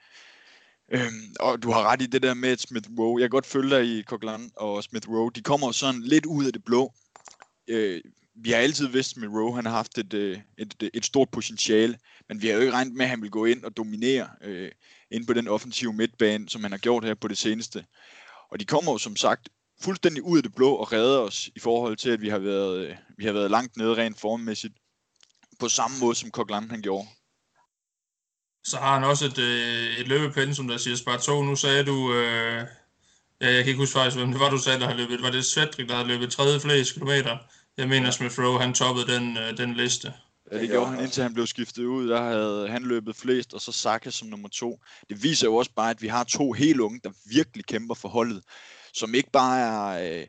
Øhm, 0.92 1.36
og 1.40 1.64
du 1.64 1.72
har 1.72 1.84
ret 1.84 2.02
i 2.02 2.06
det 2.06 2.24
der 2.24 2.34
med 2.34 2.58
Smith 2.58 2.90
Rowe. 3.00 3.22
Jeg 3.22 3.26
kan 3.26 3.30
godt 3.30 3.46
følge 3.46 3.76
dig 3.76 3.86
i 3.86 4.04
Coquelin 4.04 4.52
og 4.56 4.84
Smith 4.84 5.10
Rowe. 5.10 5.32
De 5.36 5.42
kommer 5.42 5.72
sådan 5.72 6.02
lidt 6.02 6.26
ud 6.26 6.46
af 6.46 6.54
det 6.54 6.64
blå. 6.64 6.94
Øh, 7.68 8.02
vi 8.36 8.52
har 8.52 8.58
altid 8.58 8.88
vidst, 8.88 9.10
at 9.10 9.16
Smith 9.16 9.34
Rowe 9.34 9.56
han 9.56 9.66
har 9.66 9.74
haft 9.74 9.98
et, 9.98 10.14
øh, 10.14 10.40
et, 10.58 10.76
et, 10.82 10.90
et 10.94 11.06
stort 11.06 11.30
potentiale, 11.30 12.00
men 12.30 12.42
vi 12.42 12.48
har 12.48 12.54
jo 12.54 12.60
ikke 12.60 12.74
regnet 12.74 12.94
med, 12.94 13.06
at 13.06 13.10
han 13.10 13.22
vil 13.22 13.32
gå 13.32 13.46
ind 13.46 13.64
og 13.64 13.78
dominere 13.78 14.30
øh, 14.42 14.72
ind 15.12 15.28
på 15.28 15.34
den 15.34 15.48
offensive 15.48 15.94
midtbane, 15.94 16.50
som 16.50 16.64
han 16.64 16.72
har 16.72 16.80
gjort 16.80 17.06
her 17.06 17.14
på 17.14 17.28
det 17.28 17.38
seneste. 17.38 17.86
Og 18.52 18.60
de 18.60 18.66
kommer 18.66 18.92
jo 18.92 18.98
som 18.98 19.16
sagt 19.16 19.50
fuldstændig 19.82 20.24
ud 20.24 20.38
af 20.38 20.44
det 20.44 20.56
blå 20.56 20.72
og 20.72 20.94
redder 20.94 21.20
os 21.20 21.50
i 21.56 21.60
forhold 21.60 21.98
til, 21.98 22.10
at 22.10 22.22
vi 22.22 22.30
har 22.30 22.40
været, 22.40 22.86
øh, 22.86 22.96
vi 23.18 23.26
har 23.26 23.32
været 23.34 23.52
langt 23.52 23.78
nede 23.78 23.96
rent 23.96 24.20
formmæssigt. 24.20 24.74
På 25.60 25.70
samme 25.70 26.00
måde 26.00 26.16
som 26.16 26.32
Coquelin 26.32 26.70
han 26.70 26.82
gjorde. 26.82 27.08
Så 28.64 28.78
har 28.78 28.94
han 28.94 29.04
også 29.04 29.26
et, 29.26 29.38
øh, 29.38 29.98
et 30.00 30.08
løbepinde, 30.08 30.56
som 30.56 30.68
der 30.68 30.78
siger 30.78 30.96
spart 30.96 31.22
2. 31.22 31.44
Nu 31.44 31.56
sagde 31.56 31.84
du, 31.84 32.14
øh, 32.14 32.68
ja, 33.42 33.48
jeg 33.54 33.64
kan 33.64 33.68
ikke 33.68 33.80
huske 33.80 33.94
faktisk, 33.94 34.18
hvem 34.18 34.32
det 34.32 34.40
var, 34.40 34.50
du 34.50 34.58
sagde, 34.58 34.80
der 34.80 34.88
har 34.88 34.96
løbet. 34.96 35.22
Var 35.22 35.32
det 35.32 35.46
Svedrik, 35.46 35.90
der 35.90 35.96
har 35.96 36.04
løbet 36.04 36.32
tredje 36.32 36.60
flest 36.60 36.94
kilometer? 36.94 37.38
Jeg 37.78 37.90
mener, 37.90 38.12
Smith 38.12 38.40
Rowe, 38.40 38.60
han 38.60 38.74
toppede 38.74 39.14
den, 39.14 39.38
øh, 39.38 39.58
den 39.58 39.74
liste. 39.74 40.14
Ja, 40.52 40.60
det 40.60 40.70
gjorde 40.70 40.92
han, 40.92 41.04
indtil 41.04 41.24
han 41.24 41.34
blev 41.34 41.48
skiftet 41.48 41.86
ud. 41.86 42.08
Der 42.08 42.22
havde 42.24 42.68
han 42.70 42.84
løbet 42.84 43.16
flest, 43.16 43.54
og 43.54 43.62
så 43.62 43.72
Saka 43.72 44.10
som 44.10 44.28
nummer 44.28 44.50
to. 44.50 44.80
Det 45.10 45.24
viser 45.24 45.48
jo 45.48 45.56
også 45.56 45.72
bare, 45.76 45.90
at 45.90 46.02
vi 46.02 46.08
har 46.08 46.24
to 46.24 46.52
helt 46.52 46.80
unge, 46.80 47.00
der 47.04 47.12
virkelig 47.26 47.66
kæmper 47.66 47.96
for 47.96 48.10
holdet 48.10 48.44
som 48.96 49.16
ikke 49.16 49.32
bare 49.32 49.60
er 49.60 50.20
øh, 50.20 50.28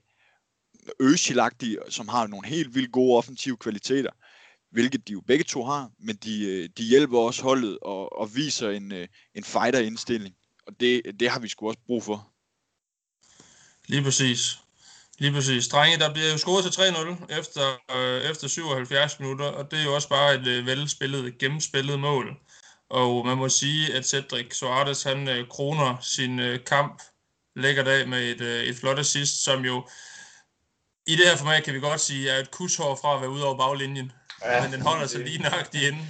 øsilagtige, 1.00 1.78
som 1.88 2.08
har 2.08 2.26
nogle 2.26 2.48
helt 2.48 2.74
vildt 2.74 2.92
gode 2.92 3.16
offensive 3.16 3.56
kvaliteter, 3.56 4.10
hvilket 4.70 5.08
de 5.08 5.12
jo 5.12 5.20
begge 5.20 5.44
to 5.44 5.64
har, 5.64 5.90
men 5.98 6.16
de, 6.16 6.44
øh, 6.44 6.68
de 6.78 6.82
hjælper 6.82 7.18
også 7.18 7.42
holdet 7.42 7.78
og, 7.82 8.18
og 8.18 8.34
viser 8.34 8.70
en, 8.70 8.92
øh, 8.92 9.08
en 9.34 9.44
fighter-indstilling. 9.44 10.34
Og 10.66 10.80
det, 10.80 11.02
det 11.20 11.30
har 11.30 11.40
vi 11.40 11.48
sgu 11.48 11.68
også 11.68 11.80
brug 11.86 12.04
for. 12.04 12.32
Lige 13.86 14.02
præcis. 14.02 14.58
Lige 15.18 15.32
præcis. 15.32 15.68
Drenge, 15.68 15.98
der 15.98 16.12
bliver 16.12 16.32
jo 16.32 16.38
scoret 16.38 16.64
til 16.64 16.80
3-0 16.80 17.38
efter, 17.38 17.96
øh, 17.96 18.30
efter 18.30 18.48
77 18.48 19.20
minutter, 19.20 19.46
og 19.46 19.70
det 19.70 19.78
er 19.78 19.84
jo 19.84 19.94
også 19.94 20.08
bare 20.08 20.34
et 20.34 20.46
øh, 20.46 20.66
velspillet, 20.66 21.38
gennemspillet 21.38 22.00
mål. 22.00 22.36
Og 22.90 23.26
man 23.26 23.38
må 23.38 23.48
sige, 23.48 23.94
at 23.94 24.06
Cedric 24.06 24.56
Suarez, 24.56 25.02
han 25.02 25.28
øh, 25.28 25.48
kroner 25.48 25.96
sin 26.00 26.38
øh, 26.38 26.64
kamp 26.64 27.02
lækker 27.56 27.84
dag 27.84 28.08
med 28.08 28.22
et, 28.32 28.40
øh, 28.40 28.60
et 28.70 28.76
flot 28.80 28.98
assist, 28.98 29.44
som 29.44 29.64
jo 29.64 29.76
i 31.12 31.14
det 31.18 31.26
her 31.28 31.36
format 31.42 31.64
kan 31.64 31.74
vi 31.74 31.80
godt 31.80 32.00
sige, 32.00 32.30
er 32.30 32.38
et 32.44 32.50
kushår 32.50 32.94
fra 33.02 33.14
at 33.14 33.20
være 33.22 33.34
ude 33.36 33.46
over 33.48 33.58
baglinjen. 33.64 34.12
Ja, 34.44 34.62
men 34.62 34.72
den 34.74 34.82
holder 34.88 35.06
sig 35.06 35.20
lige 35.28 35.42
nøjagtigt 35.46 35.84
inde. 35.88 36.02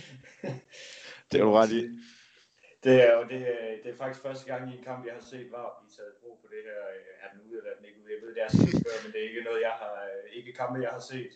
det 1.28 1.36
er 1.40 1.44
du 1.44 1.52
ret 1.60 1.72
i. 1.80 1.82
Det 2.84 2.94
er, 3.06 3.12
og 3.20 3.24
det, 3.30 3.40
det 3.82 3.88
er 3.92 3.98
faktisk 4.02 4.22
første 4.26 4.46
gang 4.50 4.62
i 4.70 4.76
en 4.78 4.84
kamp, 4.88 5.00
jeg 5.06 5.14
har 5.18 5.26
set 5.32 5.48
var 5.56 5.66
blive 5.78 5.92
taget 5.96 6.14
brug 6.20 6.34
på 6.42 6.46
det 6.52 6.60
her. 6.68 6.80
Er 7.24 7.28
den 7.32 7.40
ude 7.46 7.56
eller 7.58 7.70
er 7.72 7.76
den 7.78 7.86
ikke 7.88 8.00
ude? 8.02 8.12
Jeg 8.14 8.20
ved, 8.22 8.30
det 8.36 8.42
er 8.42 8.50
sådan 8.50 8.84
før, 8.86 8.96
men 9.02 9.12
det 9.12 9.18
er 9.20 9.28
ikke 9.28 9.48
noget, 9.48 9.60
jeg 9.68 9.74
har, 9.82 9.94
ikke 10.38 10.52
kampe, 10.60 10.76
jeg 10.86 10.94
har 10.98 11.04
set. 11.12 11.32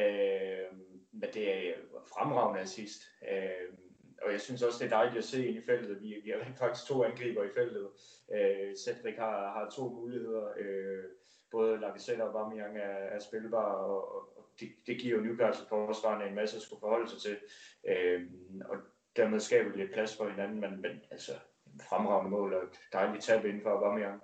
Øh, 0.00 0.68
men 1.20 1.28
det 1.34 1.44
er 1.52 1.74
fremragende 2.12 2.60
assist. 2.66 3.00
Øh, 3.30 3.66
og 4.22 4.32
jeg 4.32 4.40
synes 4.40 4.62
også, 4.62 4.78
det 4.78 4.92
er 4.92 4.96
dejligt 4.96 5.18
at 5.18 5.24
se 5.24 5.46
ind 5.46 5.56
i 5.56 5.66
feltet. 5.66 6.02
Vi, 6.02 6.14
vi 6.24 6.30
har 6.30 6.52
faktisk 6.64 6.86
to 6.86 7.04
angriber 7.04 7.44
i 7.44 7.54
feltet. 7.54 7.86
Øh, 8.34 8.76
Cedric 8.76 9.16
har, 9.18 9.38
har 9.56 9.70
to 9.76 9.88
muligheder. 9.88 10.48
Øh, 10.58 11.04
både 11.50 11.80
Lacazette 11.80 12.22
og 12.22 12.28
Aubameyang 12.28 12.76
er, 12.78 12.96
er 13.14 13.18
spilbare, 13.18 13.76
og, 13.76 14.16
og 14.16 14.48
det, 14.60 14.68
det 14.86 14.98
giver 15.00 15.16
jo 15.16 15.22
Newcastle 15.22 15.66
forsvarende 15.68 16.26
en 16.26 16.34
masse 16.34 16.56
at 16.56 16.62
skulle 16.62 16.80
forholde 16.80 17.10
sig 17.10 17.20
til. 17.20 17.36
Øh, 17.88 18.20
og 18.70 18.76
dermed 19.16 19.40
skaber 19.40 19.68
det 19.68 19.78
lidt 19.78 19.92
plads 19.92 20.16
for 20.16 20.28
hinanden, 20.28 20.60
men, 20.60 20.82
men 20.82 20.90
altså 21.10 21.32
fremragende 21.88 22.30
mål 22.30 22.54
og 22.54 22.62
dejligt 22.92 23.24
tab 23.24 23.44
inden 23.44 23.62
for 23.62 23.70
Aubameyang. 23.70 24.20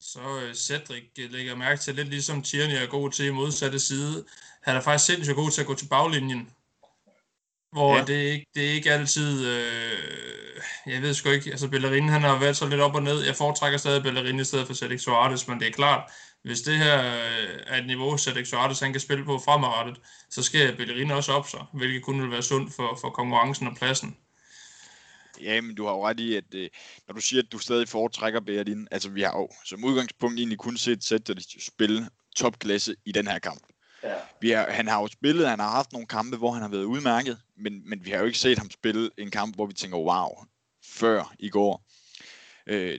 Så 0.00 0.20
øh, 0.42 0.54
Cedric 0.54 1.04
øh, 1.20 1.30
lægger 1.30 1.56
mærke 1.56 1.80
til 1.80 1.94
lidt 1.94 2.08
ligesom 2.08 2.42
Tierney 2.42 2.76
er 2.82 2.90
god 2.90 3.10
til 3.10 3.26
i 3.26 3.30
modsatte 3.30 3.80
side. 3.80 4.24
Han 4.62 4.76
er 4.76 4.80
faktisk 4.80 5.06
sindssygt 5.06 5.36
god 5.36 5.50
til 5.50 5.60
at 5.60 5.66
gå 5.66 5.74
til 5.74 5.88
baglinjen. 5.88 6.50
Hvor 7.72 7.96
ja. 7.96 8.04
det, 8.04 8.28
er 8.28 8.32
ikke, 8.32 8.46
det 8.54 8.66
er 8.66 8.72
ikke 8.72 8.92
altid, 8.92 9.46
øh, 9.46 10.60
jeg 10.86 11.02
ved 11.02 11.14
sgu 11.14 11.30
ikke, 11.30 11.50
altså 11.50 11.68
Bellerin 11.68 12.08
han 12.08 12.22
har 12.22 12.38
været 12.38 12.56
så 12.56 12.66
lidt 12.66 12.80
op 12.80 12.94
og 12.94 13.02
ned. 13.02 13.24
Jeg 13.24 13.36
foretrækker 13.36 13.78
stadig 13.78 14.02
Bellerin 14.02 14.40
i 14.40 14.44
stedet 14.44 14.66
for 14.66 14.74
Cedric 14.74 15.00
Suarez, 15.00 15.48
men 15.48 15.60
det 15.60 15.68
er 15.68 15.72
klart, 15.72 16.10
hvis 16.42 16.60
det 16.60 16.78
her 16.78 16.98
øh, 16.98 17.60
er 17.66 17.78
et 17.78 17.86
niveau, 17.86 18.18
Cedric 18.18 18.48
Suarez 18.48 18.80
han 18.80 18.92
kan 18.92 19.00
spille 19.00 19.24
på 19.24 19.38
fremadrettet, 19.38 20.00
så 20.30 20.42
skal 20.42 20.76
Bellerin 20.76 21.10
også 21.10 21.32
op 21.32 21.48
sig, 21.48 21.64
hvilket 21.72 22.02
kun 22.02 22.22
vil 22.22 22.30
være 22.30 22.42
sundt 22.42 22.74
for, 22.74 22.98
for 23.00 23.10
konkurrencen 23.10 23.66
og 23.66 23.76
pladsen. 23.76 24.16
Ja, 25.42 25.60
men 25.60 25.74
du 25.74 25.84
har 25.86 25.92
jo 25.92 26.06
ret 26.06 26.20
i, 26.20 26.34
at 26.34 26.54
øh, 26.54 26.68
når 27.08 27.14
du 27.14 27.20
siger, 27.20 27.42
at 27.42 27.52
du 27.52 27.58
stadig 27.58 27.88
foretrækker 27.88 28.40
Bellerin, 28.40 28.88
altså 28.90 29.08
vi 29.08 29.22
har 29.22 29.38
jo 29.38 29.48
som 29.64 29.84
udgangspunkt 29.84 30.38
egentlig 30.38 30.58
kun 30.58 30.76
set 30.76 31.04
Cedric 31.04 31.64
spille 31.64 32.08
topklasse 32.36 32.94
i 33.04 33.12
den 33.12 33.26
her 33.26 33.38
kamp. 33.38 33.62
Ja. 34.02 34.14
Vi 34.40 34.50
har, 34.50 34.70
han 34.70 34.88
har 34.88 35.00
jo 35.00 35.06
spillet, 35.06 35.48
han 35.48 35.60
har 35.60 35.70
haft 35.70 35.92
nogle 35.92 36.06
kampe, 36.06 36.36
hvor 36.36 36.52
han 36.52 36.62
har 36.62 36.68
været 36.68 36.84
udmærket, 36.84 37.38
men, 37.56 37.88
men 37.88 38.04
vi 38.04 38.10
har 38.10 38.18
jo 38.18 38.24
ikke 38.24 38.38
set 38.38 38.58
ham 38.58 38.70
spille 38.70 39.10
en 39.18 39.30
kamp, 39.30 39.54
hvor 39.54 39.66
vi 39.66 39.72
tænker, 39.72 39.98
wow, 39.98 40.28
før 40.84 41.34
i 41.38 41.48
går. 41.48 41.84
Øh, 42.66 42.98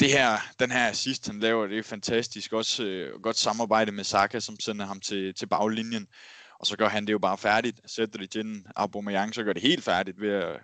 det 0.00 0.08
her, 0.12 0.38
den 0.58 0.70
her 0.70 0.88
assist, 0.88 1.26
han 1.26 1.40
laver, 1.40 1.66
det 1.66 1.78
er 1.78 1.82
fantastisk. 1.82 2.52
Også 2.52 2.84
øh, 2.84 3.20
godt 3.22 3.36
samarbejde 3.36 3.92
med 3.92 4.04
Saka, 4.04 4.40
som 4.40 4.60
sender 4.60 4.86
ham 4.86 5.00
til, 5.00 5.34
til 5.34 5.46
baglinjen. 5.46 6.08
Og 6.58 6.66
så 6.66 6.76
gør 6.76 6.88
han 6.88 7.06
det 7.06 7.12
jo 7.12 7.18
bare 7.18 7.38
færdigt. 7.38 7.80
Sætter 7.86 8.18
det 8.18 8.30
til 8.30 8.64
Aubameyang, 8.76 9.34
så 9.34 9.42
gør 9.44 9.52
det 9.52 9.62
helt 9.62 9.84
færdigt 9.84 10.20
ved 10.20 10.30
at 10.30 10.60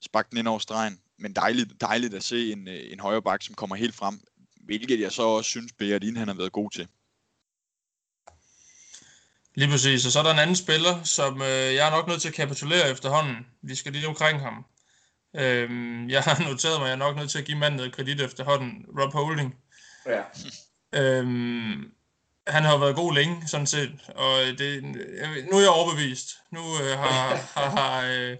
sparke 0.00 0.30
den 0.30 0.38
ind 0.38 0.48
over 0.48 0.58
stregen. 0.58 1.00
Men 1.18 1.32
dejligt, 1.32 1.80
dejligt 1.80 2.14
at 2.14 2.24
se 2.24 2.52
en, 2.52 2.68
øh, 2.68 2.92
en 2.92 3.00
højre 3.00 3.22
bak, 3.22 3.42
som 3.42 3.54
kommer 3.54 3.76
helt 3.76 3.94
frem. 3.94 4.20
Hvilket 4.60 5.00
jeg 5.00 5.12
så 5.12 5.22
også 5.22 5.50
synes, 5.50 5.72
Beardin 5.72 6.16
han 6.16 6.28
har 6.28 6.34
været 6.34 6.52
god 6.52 6.70
til. 6.70 6.88
Lige 9.56 9.70
præcis. 9.70 10.06
Og 10.06 10.12
så 10.12 10.18
er 10.18 10.22
der 10.22 10.32
en 10.32 10.38
anden 10.38 10.56
spiller, 10.56 11.02
som 11.02 11.42
øh, 11.42 11.74
jeg 11.74 11.86
er 11.86 11.90
nok 11.90 12.08
nødt 12.08 12.20
til 12.20 12.28
at 12.28 12.34
kapitulere 12.34 12.90
efterhånden. 12.90 13.46
Vi 13.62 13.74
skal 13.74 13.92
lige 13.92 14.08
omkring 14.08 14.40
ham. 14.40 14.64
Øhm, 15.36 16.08
jeg 16.08 16.22
har 16.22 16.42
noteret 16.48 16.80
mig, 16.80 16.86
at 16.86 16.88
jeg 16.88 17.04
er 17.04 17.08
nok 17.08 17.16
nødt 17.16 17.30
til 17.30 17.38
at 17.38 17.44
give 17.44 17.58
manden 17.58 17.76
noget 17.76 17.92
kredit 17.96 18.20
efterhånden. 18.20 18.86
Rob 19.00 19.12
Holding. 19.12 19.54
Ja. 20.06 20.22
Øhm, 20.94 21.92
han 22.46 22.62
har 22.62 22.76
været 22.76 22.96
god 22.96 23.14
længe, 23.14 23.48
sådan 23.48 23.66
set. 23.66 23.92
Og 24.08 24.38
det, 24.58 24.82
nu 25.50 25.56
er 25.56 25.60
jeg 25.60 25.70
overbevist. 25.70 26.28
Nu 26.50 26.60
øh, 26.60 26.98
har, 26.98 27.36
har, 27.54 27.70
har, 27.70 28.06
øh, 28.06 28.36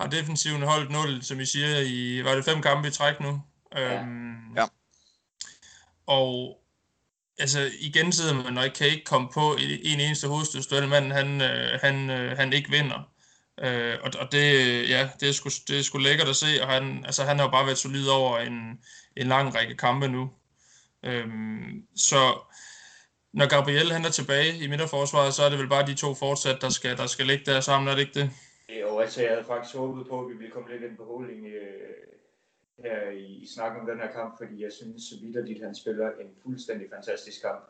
har 0.00 0.06
defensiven 0.06 0.62
holdt 0.62 0.90
0, 0.90 1.22
som 1.22 1.40
I 1.40 1.46
siger, 1.46 1.80
i 1.80 2.24
var 2.24 2.34
det 2.34 2.44
fem 2.44 2.62
kampe 2.62 2.88
i 2.88 2.90
træk 2.90 3.20
nu. 3.20 3.42
Øhm, 3.76 4.56
ja. 4.56 4.66
Og 6.06 6.58
altså 7.38 7.70
igen 7.80 8.12
sidder 8.12 8.34
man 8.34 8.58
og 8.58 8.72
kan 8.74 8.86
ikke 8.86 9.04
komme 9.04 9.28
på 9.34 9.56
en 9.82 10.00
eneste 10.00 10.28
hovedstødsduel, 10.28 10.88
manden 10.88 11.10
han, 11.10 11.42
øh, 11.42 11.80
han, 11.82 12.10
øh, 12.10 12.36
han 12.36 12.52
ikke 12.52 12.70
vinder. 12.70 13.10
Øh, 13.62 13.98
og, 14.02 14.10
og 14.20 14.32
det, 14.32 14.54
øh, 14.54 14.90
ja, 14.90 15.08
det 15.20 15.28
er, 15.28 15.32
sgu, 15.32 15.48
det 15.68 15.78
er 15.78 15.82
sgu 15.82 15.98
lækkert 15.98 16.28
at 16.28 16.36
se, 16.36 16.46
og 16.62 16.68
han, 16.68 17.04
altså, 17.04 17.24
han 17.24 17.38
har 17.38 17.44
jo 17.44 17.50
bare 17.50 17.66
været 17.66 17.78
solid 17.78 18.08
over 18.08 18.38
en, 18.38 18.80
en 19.16 19.26
lang 19.26 19.54
række 19.54 19.76
kampe 19.76 20.08
nu. 20.08 20.30
Øh, 21.04 21.28
så 21.96 22.38
når 23.32 23.46
Gabriel 23.48 23.92
han 23.92 24.04
er 24.04 24.10
tilbage 24.10 24.58
i 24.58 24.66
midterforsvaret, 24.66 25.34
så 25.34 25.42
er 25.42 25.48
det 25.50 25.58
vel 25.58 25.68
bare 25.68 25.86
de 25.86 25.94
to 25.94 26.14
fortsat, 26.14 26.58
der 26.60 26.68
skal, 26.68 26.96
der 26.96 27.06
skal 27.06 27.26
ligge 27.26 27.44
der 27.52 27.60
sammen, 27.60 27.88
er 27.88 27.94
det 27.94 28.00
ikke 28.00 28.20
det? 28.20 28.30
Jo, 28.80 28.98
altså 28.98 29.20
jeg 29.22 29.30
havde 29.30 29.44
faktisk 29.44 29.76
håbet 29.76 30.06
på, 30.10 30.20
at 30.20 30.28
vi 30.30 30.36
ville 30.36 30.50
komme 30.50 30.72
lidt 30.72 30.82
ind 30.82 30.96
på 30.96 31.04
holding 31.04 31.46
øh, 31.46 32.13
her 32.78 33.10
i, 33.10 33.24
i 33.24 33.46
snakken 33.46 33.80
om 33.80 33.86
den 33.86 33.98
her 33.98 34.12
kamp, 34.12 34.38
fordi 34.38 34.62
jeg 34.62 34.72
synes 34.72 35.22
vidderligt, 35.22 35.58
at 35.58 35.66
han 35.66 35.74
spiller 35.74 36.10
en 36.10 36.34
fuldstændig 36.42 36.90
fantastisk 36.90 37.42
kamp. 37.42 37.64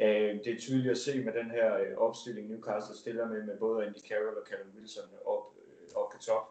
Øh, 0.00 0.34
det 0.44 0.46
er 0.46 0.58
tydeligt 0.58 0.90
at 0.90 0.98
se 0.98 1.24
med 1.24 1.32
den 1.32 1.50
her 1.50 1.78
øh, 1.78 1.96
opstilling, 1.96 2.48
Newcastle 2.48 2.96
stiller 2.96 3.28
med, 3.28 3.42
med 3.42 3.58
både 3.58 3.86
Andy 3.86 3.98
Carroll 4.08 4.36
og 4.36 4.46
Callum 4.48 4.72
Wilson 4.76 5.04
op, 5.24 5.44
øh, 5.56 5.96
op 5.96 6.10
på 6.10 6.18
top, 6.18 6.44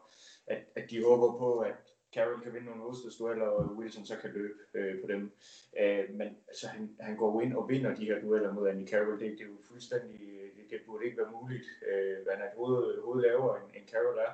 at, 0.48 0.58
at 0.76 0.90
de 0.90 1.04
håber 1.04 1.38
på, 1.38 1.60
at 1.60 1.76
Carroll 2.14 2.42
kan 2.42 2.54
vinde 2.54 2.66
nogle 2.66 2.82
hovedstadsdueller, 2.82 3.46
og 3.46 3.78
Wilson 3.78 4.06
så 4.06 4.16
kan 4.22 4.32
løbe 4.32 4.60
øh, 4.74 5.02
på 5.02 5.08
dem. 5.08 5.32
Øh, 5.80 6.06
men 6.10 6.28
altså, 6.48 6.68
han, 6.68 6.96
han 7.00 7.18
går 7.18 7.42
ind 7.42 7.54
og 7.54 7.70
vinder 7.70 7.96
de 7.96 8.06
her 8.06 8.22
dueller 8.22 8.54
mod 8.54 8.70
Andy 8.70 8.88
Carroll. 8.88 9.20
Det, 9.20 9.32
det 9.32 9.42
er 9.42 9.46
jo 9.46 9.58
fuldstændig, 9.64 10.20
øh, 10.22 10.50
det, 10.56 10.64
det 10.70 10.80
burde 10.86 11.06
ikke 11.06 11.18
være 11.18 11.32
muligt. 11.42 11.66
Øh, 11.90 12.18
han 12.32 12.42
er 12.42 12.46
et 12.46 12.58
hoved, 12.58 13.02
hoved 13.02 13.22
lavere, 13.22 13.58
end, 13.58 13.72
end 13.76 13.88
Carroll 13.88 14.18
er. 14.18 14.32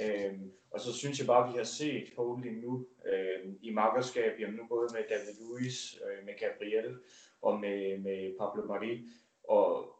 Øh, 0.00 0.38
og 0.70 0.80
så 0.80 0.92
synes 0.92 1.18
jeg 1.18 1.26
bare, 1.26 1.48
at 1.48 1.52
vi 1.52 1.58
har 1.58 1.64
set 1.64 2.12
Holding 2.16 2.60
nu 2.60 2.86
øh, 3.06 3.54
i 3.62 3.70
makkerskab, 3.72 4.40
jamen 4.40 4.56
nu 4.56 4.66
både 4.68 4.88
med 4.94 5.04
David 5.08 5.34
Luiz, 5.40 5.94
øh, 5.94 6.26
med 6.26 6.34
Gabriel, 6.38 6.98
og 7.42 7.60
med, 7.60 7.98
med 7.98 8.38
Pablo 8.38 8.64
Mari, 8.64 9.08
og 9.44 9.96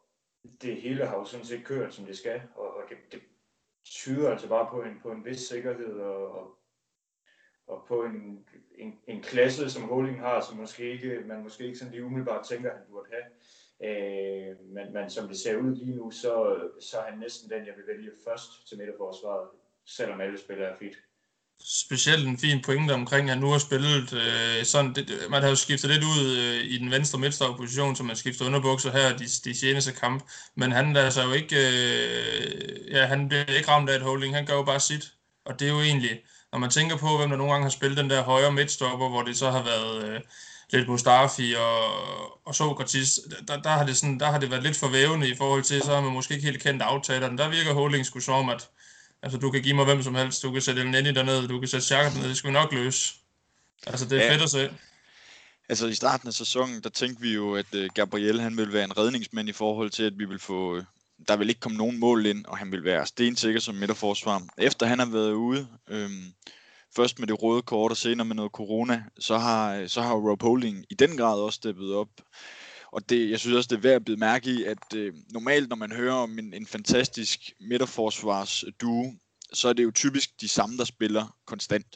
det 0.63 0.77
hele 0.77 1.07
har 1.07 1.17
jo 1.17 1.25
sådan 1.25 1.47
set 1.47 1.65
kørt, 1.65 1.95
som 1.95 2.07
det 2.07 2.19
skal, 2.19 2.43
og, 2.55 2.75
og 2.75 2.83
det, 2.89 2.97
det 3.13 3.23
tyder 3.85 4.31
altså 4.31 4.49
bare 4.49 4.69
på 4.71 4.83
en, 4.83 5.01
på 5.03 5.11
en 5.11 5.25
vis 5.25 5.41
sikkerhed 5.41 6.01
og, 6.01 6.33
og, 6.33 6.59
og 7.67 7.85
på 7.89 8.05
en, 8.05 8.47
en, 8.79 8.99
en 9.07 9.23
klasse, 9.23 9.71
som 9.71 9.83
Holding 9.83 10.21
har, 10.21 10.41
som 10.41 10.57
måske 10.57 10.93
ikke, 10.93 11.23
man 11.27 11.43
måske 11.43 11.65
ikke 11.65 11.79
sådan 11.79 11.93
lige 11.93 12.05
umiddelbart 12.05 12.47
tænker, 12.47 12.71
at 12.71 12.77
han 12.77 12.87
burde 12.91 13.09
have. 13.13 13.25
Øh, 13.85 14.61
men, 14.61 14.93
men 14.93 15.11
som 15.11 15.29
det 15.29 15.39
ser 15.39 15.57
ud 15.57 15.75
lige 15.75 15.97
nu, 15.97 16.11
så, 16.11 16.61
så 16.81 16.99
er 16.99 17.11
han 17.11 17.19
næsten 17.19 17.51
den, 17.51 17.67
jeg 17.67 17.75
vil 17.77 17.87
vælge 17.87 18.11
først 18.25 18.69
til 18.69 18.79
midterforsvaret, 18.79 19.49
selvom 19.87 20.21
alle 20.21 20.39
spillere 20.39 20.69
er 20.69 20.77
fit. 20.79 20.97
Specielt 21.65 22.27
en 22.29 22.39
fin 22.39 22.63
pointe 22.63 22.93
omkring, 22.93 23.29
at 23.29 23.35
han 23.35 23.39
nu 23.39 23.51
har 23.51 23.59
spillet 23.59 24.13
øh, 24.13 24.65
sådan, 24.65 24.95
det, 24.95 25.27
man 25.31 25.43
har 25.43 25.49
jo 25.49 25.57
skiftet 25.57 25.91
lidt 25.91 26.05
ud 26.05 26.37
øh, 26.37 26.65
i 26.65 26.79
den 26.79 26.91
venstre 26.91 27.19
midtstop 27.19 27.57
position, 27.57 27.97
så 27.97 28.03
man 28.03 28.17
skifter 28.17 28.47
underbukser 28.47 28.93
her 28.93 29.17
de, 29.17 29.25
de 29.25 29.59
seneste 29.59 29.93
kamp, 29.93 30.25
men 30.55 30.73
han 30.73 30.93
lader 30.93 31.11
sig 31.11 31.25
jo 31.25 31.33
ikke, 31.33 31.57
øh, 31.57 32.91
ja, 32.91 33.07
han 33.07 33.29
bliver 33.29 33.45
ikke 33.45 33.69
ramt 33.69 33.91
af 33.91 33.97
et 33.97 34.03
holding, 34.03 34.35
han 34.35 34.47
gør 34.47 34.55
jo 34.55 34.63
bare 34.63 34.81
sit, 34.81 35.13
og 35.45 35.61
det 35.61 35.69
er 35.69 35.73
jo 35.73 35.81
egentlig, 35.81 36.21
når 36.53 36.59
man 36.59 36.71
tænker 36.71 36.97
på, 36.97 37.19
hvem 37.19 37.31
der 37.31 37.37
nogle 37.37 37.53
gange 37.53 37.65
har 37.65 37.71
spillet 37.71 37.99
den 37.99 38.11
der 38.11 38.23
højre 38.23 38.53
midtstopper, 38.53 39.09
hvor 39.09 39.23
det 39.23 39.37
så 39.37 39.51
har 39.51 39.65
været 39.65 40.05
øh, 40.05 40.21
lidt 40.73 40.89
Mustafi 40.89 41.55
og, 41.55 42.47
og 42.47 42.55
Sokratis, 42.55 43.21
der, 43.49 43.63
der, 43.63 43.71
har 43.71 43.87
det 43.87 43.97
sådan, 43.97 44.21
der 44.21 44.27
har 44.27 44.39
det 44.39 44.51
været 44.51 44.63
lidt 44.63 44.77
for 44.77 44.89
vævende 44.89 45.29
i 45.29 45.35
forhold 45.35 45.63
til, 45.63 45.83
så 45.83 45.95
har 45.95 46.01
man 46.01 46.13
måske 46.13 46.35
ikke 46.35 46.47
helt 46.47 46.63
kendt 46.63 46.83
aftalerne. 46.83 47.39
Der 47.39 47.49
virker 47.49 47.73
Holding 47.73 48.07
sgu 48.07 48.21
som, 48.21 48.49
at 48.49 48.69
Altså, 49.23 49.39
du 49.39 49.51
kan 49.51 49.63
give 49.63 49.75
mig 49.77 49.85
hvem 49.85 50.03
som 50.03 50.15
helst. 50.15 50.43
Du 50.43 50.53
kan 50.53 50.63
sætte 50.63 50.83
El 50.83 50.91
Neni 50.91 51.13
derned, 51.13 51.49
du 51.49 51.59
kan 51.59 51.69
sætte 51.69 51.87
Xhaka 51.87 52.09
derned. 52.09 52.29
Det 52.29 52.37
skal 52.37 52.49
vi 52.49 52.53
nok 52.53 52.73
løse. 52.73 53.15
Altså, 53.87 54.09
det 54.09 54.19
er 54.19 54.25
ja. 54.25 54.33
fedt 54.33 54.43
at 54.43 54.51
se. 54.51 54.71
Altså, 55.69 55.87
i 55.87 55.95
starten 55.95 56.29
af 56.29 56.35
sæsonen, 56.35 56.83
der 56.83 56.91
tænkte 56.91 57.23
vi 57.23 57.35
jo, 57.35 57.55
at 57.55 57.75
uh, 57.75 57.87
Gabriel, 57.95 58.41
han 58.41 58.57
ville 58.57 58.73
være 58.73 58.85
en 58.85 58.99
redningsmand 58.99 59.49
i 59.49 59.53
forhold 59.53 59.91
til, 59.91 60.03
at 60.03 60.19
vi 60.19 60.25
vil 60.25 60.39
få... 60.39 60.77
Uh, 60.77 60.85
der 61.29 61.37
vil 61.37 61.49
ikke 61.49 61.61
komme 61.61 61.79
nogen 61.79 61.99
mål 61.99 62.27
ind, 62.27 62.47
og 62.47 62.59
han 62.59 62.73
vil 62.73 62.85
være 62.85 63.07
stensikker 63.07 63.61
som 63.61 63.75
midterforsvar. 63.75 64.43
Efter 64.59 64.87
han 64.87 64.99
har 64.99 65.07
været 65.07 65.33
ude, 65.33 65.69
øhm, 65.89 66.33
først 66.97 67.19
med 67.19 67.29
det 67.29 67.43
røde 67.43 67.63
kort 67.63 67.91
og 67.91 67.97
senere 67.97 68.25
med 68.25 68.37
noget 68.37 68.53
corona, 68.53 69.05
så 69.19 69.39
har, 69.39 69.87
så 69.87 70.03
har 70.03 70.15
Rob 70.15 70.43
Holding 70.43 70.85
i 70.91 70.95
den 70.95 71.17
grad 71.17 71.41
også 71.41 71.57
steppet 71.57 71.95
op. 71.95 72.09
Og 72.93 73.09
det, 73.09 73.31
jeg 73.31 73.41
synes 73.41 73.57
også, 73.57 73.69
det 73.69 73.77
er 73.77 73.81
værd 73.81 73.95
at 73.95 74.05
blive 74.05 74.17
mærke 74.17 74.51
i, 74.51 74.65
at 74.65 74.95
øh, 74.95 75.15
normalt, 75.31 75.69
når 75.69 75.77
man 75.77 75.93
hører 75.93 76.15
om 76.15 76.39
en, 76.39 76.55
en 76.55 76.67
fantastisk 76.67 77.53
midterforsvarsduo, 77.61 79.15
så 79.53 79.69
er 79.69 79.73
det 79.73 79.85
jo 79.85 79.91
typisk 79.91 80.41
de 80.41 80.49
samme, 80.49 80.77
der 80.77 80.85
spiller 80.85 81.37
konstant. 81.47 81.87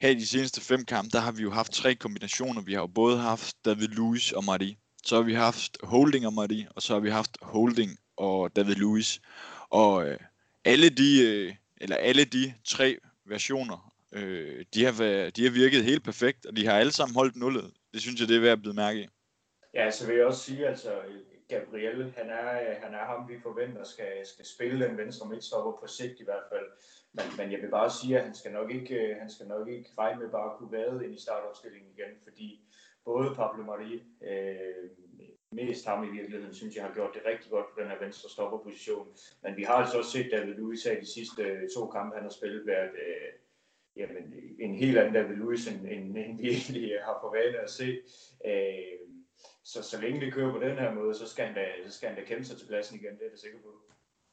Her 0.00 0.10
i 0.10 0.14
de 0.14 0.26
seneste 0.26 0.60
fem 0.60 0.84
kampe, 0.84 1.10
der 1.10 1.20
har 1.20 1.32
vi 1.32 1.42
jo 1.42 1.50
haft 1.50 1.72
tre 1.72 1.94
kombinationer. 1.94 2.62
Vi 2.62 2.72
har 2.72 2.80
jo 2.80 2.86
både 2.86 3.18
haft 3.18 3.56
David 3.64 3.88
Luiz 3.88 4.32
og 4.32 4.44
Marie, 4.44 4.76
så 5.04 5.16
har 5.16 5.22
vi 5.22 5.34
haft 5.34 5.78
Holding 5.82 6.26
og 6.26 6.32
Marie, 6.32 6.68
og 6.70 6.82
så 6.82 6.92
har 6.92 7.00
vi 7.00 7.10
haft 7.10 7.38
Holding 7.42 7.98
og 8.16 8.56
David 8.56 8.74
Lewis. 8.74 9.20
Og 9.70 10.08
øh, 10.08 10.18
alle 10.64 10.88
de, 10.88 11.22
øh, 11.22 11.54
eller 11.76 11.96
alle 11.96 12.24
de 12.24 12.54
tre 12.64 12.96
versioner, 13.26 13.92
øh, 14.12 14.64
de, 14.74 14.84
har 14.84 14.92
været, 14.92 15.36
de 15.36 15.44
har 15.44 15.50
virket 15.50 15.84
helt 15.84 16.04
perfekt, 16.04 16.46
og 16.46 16.56
de 16.56 16.66
har 16.66 16.72
alle 16.72 16.92
sammen 16.92 17.14
holdt 17.14 17.36
nullet. 17.36 17.70
Det 17.92 18.00
synes 18.02 18.20
jeg, 18.20 18.28
det 18.28 18.36
er 18.36 18.40
værd 18.40 18.52
at 18.52 18.62
blive 18.62 18.74
mærke 18.74 19.00
i. 19.00 19.06
Ja, 19.76 19.90
så 19.90 20.06
vil 20.06 20.16
jeg 20.16 20.26
også 20.26 20.40
sige, 20.40 20.68
altså 20.68 21.02
Gabriel, 21.48 22.12
han 22.16 22.30
er, 22.30 22.74
han 22.74 22.94
er 22.94 23.04
ham, 23.04 23.28
vi 23.28 23.40
forventer 23.40 23.84
skal, 23.84 24.26
skal 24.26 24.44
spille 24.44 24.86
den 24.86 24.96
venstre 24.96 25.28
midtstopper 25.28 25.72
på 25.80 25.86
sigt 25.86 26.20
i 26.20 26.24
hvert 26.24 26.46
fald. 26.52 26.66
Men, 27.12 27.24
men 27.38 27.52
jeg 27.52 27.60
vil 27.62 27.70
bare 27.70 27.90
sige, 27.90 28.18
at 28.18 28.24
han 28.24 28.34
skal 28.34 28.52
nok 28.52 28.70
ikke, 28.70 29.16
han 29.20 29.30
skal 29.30 29.46
nok 29.46 29.68
ikke 29.68 29.90
regne 29.98 30.20
med 30.20 30.30
bare 30.30 30.52
at 30.52 30.58
kunne 30.58 30.72
vade 30.72 31.04
ind 31.04 31.14
i 31.14 31.20
startopstillingen 31.20 31.92
igen, 31.96 32.12
fordi 32.24 32.60
både 33.04 33.34
Pablo 33.34 33.62
Marie, 33.64 34.00
øh, 34.30 34.90
mest 35.52 35.86
ham 35.86 36.04
i 36.04 36.10
virkeligheden, 36.18 36.54
synes 36.54 36.76
jeg 36.76 36.84
har 36.84 36.94
gjort 36.94 37.14
det 37.14 37.22
rigtig 37.26 37.50
godt 37.50 37.66
på 37.66 37.80
den 37.80 37.90
her 37.90 37.98
venstre 37.98 38.30
stopperposition. 38.30 39.08
Men 39.42 39.56
vi 39.56 39.62
har 39.62 39.74
altså 39.74 39.98
også 39.98 40.10
set 40.10 40.32
David 40.32 40.54
Luiz 40.54 40.86
i 40.86 41.00
de 41.00 41.12
sidste 41.14 41.42
øh, 41.42 41.68
to 41.74 41.86
kampe, 41.86 42.14
han 42.14 42.24
har 42.24 42.30
spillet, 42.38 42.66
været 42.66 42.90
øh, 43.06 43.32
jamen, 43.96 44.34
en 44.60 44.74
helt 44.74 44.98
anden 44.98 45.14
David 45.14 45.36
Luiz, 45.36 45.66
end, 45.68 45.86
end, 45.86 46.16
end 46.16 46.38
vi 46.40 46.48
egentlig 46.48 46.98
har 47.04 47.18
for 47.22 47.30
vane 47.36 47.58
at 47.58 47.70
se. 47.70 47.98
Øh, 48.46 49.05
så 49.72 49.78
så 49.90 49.96
længe 50.00 50.20
det 50.20 50.34
kører 50.34 50.52
på 50.52 50.60
den 50.66 50.78
her 50.82 50.90
måde, 50.94 51.18
så 51.18 51.26
skal 51.32 51.44
han 51.46 51.54
da, 51.54 51.64
så 51.86 51.96
skal 51.96 52.08
han 52.08 52.18
da 52.18 52.24
kæmpe 52.28 52.44
sig 52.48 52.56
til 52.58 52.66
pladsen 52.66 52.96
igen, 52.96 53.14
det 53.18 53.24
er 53.26 53.32
jeg 53.34 53.42
sikker 53.44 53.58
på. 53.66 53.70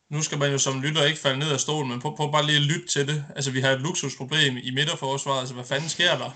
Nu 0.10 0.22
skal 0.22 0.38
man 0.38 0.52
jo 0.52 0.58
som 0.58 0.82
lytter 0.82 1.04
ikke 1.06 1.20
falde 1.20 1.40
ned 1.40 1.52
af 1.52 1.60
stolen, 1.60 1.90
men 1.92 2.02
prøv, 2.02 2.16
prøv 2.16 2.32
bare 2.32 2.46
lige 2.46 2.62
at 2.64 2.70
lytte 2.72 2.88
til 2.88 3.08
det. 3.08 3.26
Altså, 3.36 3.52
vi 3.52 3.62
har 3.62 3.72
et 3.72 3.82
luksusproblem 3.82 4.58
i 4.64 4.72
midterforsvaret. 4.72 5.40
Altså, 5.40 5.54
hvad 5.56 5.64
fanden 5.64 5.90
sker 5.90 6.18
der? 6.18 6.32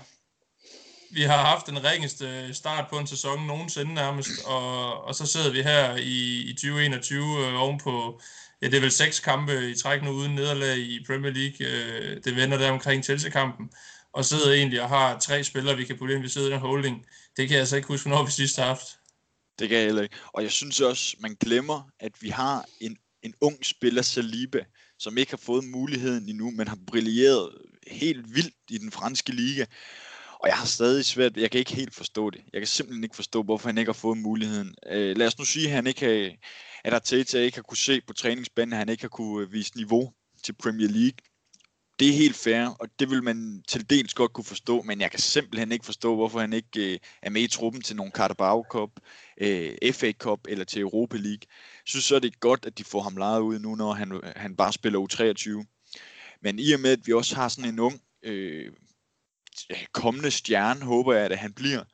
Vi 1.10 1.22
har 1.22 1.36
haft 1.36 1.66
den 1.66 1.84
ringeste 1.84 2.54
start 2.54 2.84
på 2.90 2.98
en 2.98 3.06
sæson 3.06 3.46
nogensinde 3.46 3.94
nærmest, 3.94 4.30
og, 4.46 5.04
og 5.04 5.14
så 5.14 5.26
sidder 5.26 5.50
vi 5.50 5.62
her 5.62 5.96
i, 5.96 6.42
i 6.50 6.52
2021 6.52 7.22
øh, 7.22 7.62
ovenpå, 7.62 8.20
ja, 8.62 8.66
det 8.66 8.76
er 8.76 8.80
vel 8.80 8.90
seks 8.90 9.20
kampe 9.20 9.70
i 9.70 9.74
træk 9.74 10.02
nu 10.02 10.10
uden 10.10 10.34
nederlag 10.34 10.76
i 10.78 11.04
Premier 11.06 11.32
League. 11.32 11.66
Øh, 11.66 12.24
det 12.24 12.36
vender 12.36 12.58
der 12.58 12.70
omkring 12.70 13.04
Chelsea-kampen, 13.04 13.70
og 14.18 14.24
sidder 14.24 14.52
egentlig 14.52 14.82
og 14.82 14.88
har 14.88 15.18
tre 15.18 15.44
spillere, 15.44 15.76
vi 15.76 15.84
kan 15.84 15.98
putte 15.98 16.14
ind 16.14 16.22
ved 16.22 16.28
siden 16.28 16.52
af 16.52 16.60
holding. 16.60 17.06
Det 17.36 17.48
kan 17.48 17.54
jeg 17.54 17.60
altså 17.60 17.76
ikke 17.76 17.88
huske, 17.88 18.08
hvornår 18.08 18.24
vi 18.24 18.30
sidst 18.30 18.56
har 18.56 18.64
haft. 18.64 18.86
Det 19.58 19.68
kan 19.68 19.78
jeg 19.78 19.86
heller 19.86 20.02
ikke. 20.02 20.16
Og 20.32 20.42
jeg 20.42 20.50
synes 20.50 20.80
også, 20.80 21.16
man 21.20 21.36
glemmer, 21.40 21.90
at 22.00 22.12
vi 22.20 22.28
har 22.28 22.64
en, 22.80 22.96
en 23.22 23.34
ung 23.40 23.66
spiller, 23.66 24.02
Saliba, 24.02 24.64
som 24.98 25.18
ikke 25.18 25.32
har 25.32 25.36
fået 25.36 25.64
muligheden 25.64 26.28
endnu, 26.28 26.50
men 26.50 26.68
har 26.68 26.78
brilleret 26.86 27.50
helt 27.86 28.34
vildt 28.34 28.54
i 28.70 28.78
den 28.78 28.90
franske 28.90 29.32
liga. 29.32 29.64
Og 30.40 30.48
jeg 30.48 30.56
har 30.56 30.66
stadig 30.66 31.04
svært, 31.04 31.36
jeg 31.36 31.50
kan 31.50 31.58
ikke 31.58 31.74
helt 31.74 31.94
forstå 31.94 32.30
det. 32.30 32.40
Jeg 32.52 32.60
kan 32.60 32.66
simpelthen 32.66 33.04
ikke 33.04 33.16
forstå, 33.16 33.42
hvorfor 33.42 33.68
han 33.68 33.78
ikke 33.78 33.88
har 33.88 34.02
fået 34.04 34.18
muligheden. 34.18 34.74
Øh, 34.86 35.16
lad 35.16 35.26
os 35.26 35.38
nu 35.38 35.44
sige, 35.44 35.66
at 35.66 35.72
han 35.72 35.86
ikke 35.86 36.06
har, 36.06 36.30
at 36.84 36.92
Arteta 36.92 37.38
ikke 37.38 37.56
har 37.56 37.62
kunne 37.62 37.76
se 37.76 38.00
på 38.00 38.12
træningsbanen, 38.12 38.72
at 38.72 38.78
han 38.78 38.88
ikke 38.88 39.02
har 39.02 39.08
kunne 39.08 39.46
øh, 39.46 39.52
vise 39.52 39.76
niveau 39.76 40.12
til 40.44 40.52
Premier 40.52 40.88
League. 40.88 41.18
Det 41.98 42.08
er 42.08 42.12
helt 42.12 42.36
fair, 42.36 42.66
og 42.80 42.88
det 42.98 43.10
vil 43.10 43.22
man 43.22 43.62
til 43.68 43.90
dels 43.90 44.14
godt 44.14 44.32
kunne 44.32 44.44
forstå, 44.44 44.82
men 44.82 45.00
jeg 45.00 45.10
kan 45.10 45.20
simpelthen 45.20 45.72
ikke 45.72 45.84
forstå, 45.84 46.14
hvorfor 46.14 46.40
han 46.40 46.52
ikke 46.52 46.92
øh, 46.92 46.98
er 47.22 47.30
med 47.30 47.42
i 47.42 47.46
truppen 47.46 47.82
til 47.82 47.96
nogle 47.96 48.12
Carabao 48.12 48.64
Cup, 48.70 48.90
øh, 49.40 49.92
FA 49.92 50.12
Cup 50.12 50.40
eller 50.48 50.64
til 50.64 50.80
Europa 50.80 51.16
League. 51.16 51.46
Jeg 51.50 51.84
synes 51.84 52.04
så, 52.04 52.18
det 52.18 52.32
er 52.34 52.38
godt, 52.38 52.66
at 52.66 52.78
de 52.78 52.84
får 52.84 53.02
ham 53.02 53.16
lejet 53.16 53.40
ud 53.40 53.58
nu, 53.58 53.74
når 53.74 53.92
han, 53.92 54.20
han 54.36 54.56
bare 54.56 54.72
spiller 54.72 54.98
U23. 55.00 55.64
Men 56.42 56.58
i 56.58 56.72
og 56.72 56.80
med, 56.80 56.90
at 56.90 57.06
vi 57.06 57.12
også 57.12 57.34
har 57.34 57.48
sådan 57.48 57.72
en 57.72 57.78
ung 57.78 58.00
øh, 58.22 58.72
kommende 59.92 60.30
stjerne, 60.30 60.84
håber 60.84 61.14
jeg, 61.14 61.24
at 61.24 61.38
han 61.38 61.52
bliver, 61.52 61.84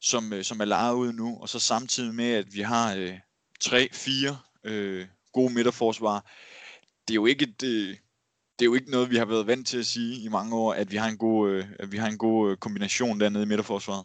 som, 0.00 0.32
øh, 0.32 0.44
som 0.44 0.60
er 0.60 0.64
lejet 0.64 0.94
ud 0.94 1.12
nu, 1.12 1.38
og 1.40 1.48
så 1.48 1.58
samtidig 1.58 2.14
med, 2.14 2.32
at 2.32 2.54
vi 2.54 2.60
har 2.60 2.94
øh, 2.94 3.18
tre, 3.60 3.88
fire 3.92 4.38
øh, 4.64 5.06
gode 5.32 5.54
midterforsvar. 5.54 6.30
Det 7.08 7.12
er 7.12 7.14
jo 7.14 7.26
ikke 7.26 7.44
et, 7.44 7.62
øh, 7.62 7.96
det 8.62 8.66
er 8.66 8.70
jo 8.70 8.74
ikke 8.74 8.90
noget, 8.90 9.10
vi 9.10 9.16
har 9.16 9.24
været 9.24 9.46
vant 9.46 9.66
til 9.66 9.78
at 9.78 9.86
sige 9.86 10.24
i 10.24 10.28
mange 10.28 10.56
år, 10.56 10.72
at 10.72 10.92
vi 10.92 10.96
har 10.96 11.08
en 11.08 11.16
god, 11.16 11.50
øh, 11.50 11.64
at 11.78 11.92
vi 11.92 11.96
har 11.96 12.08
en 12.08 12.18
god 12.18 12.50
øh, 12.50 12.56
kombination 12.56 13.20
dernede 13.20 13.42
i 13.42 13.46
midterforsvaret. 13.46 14.04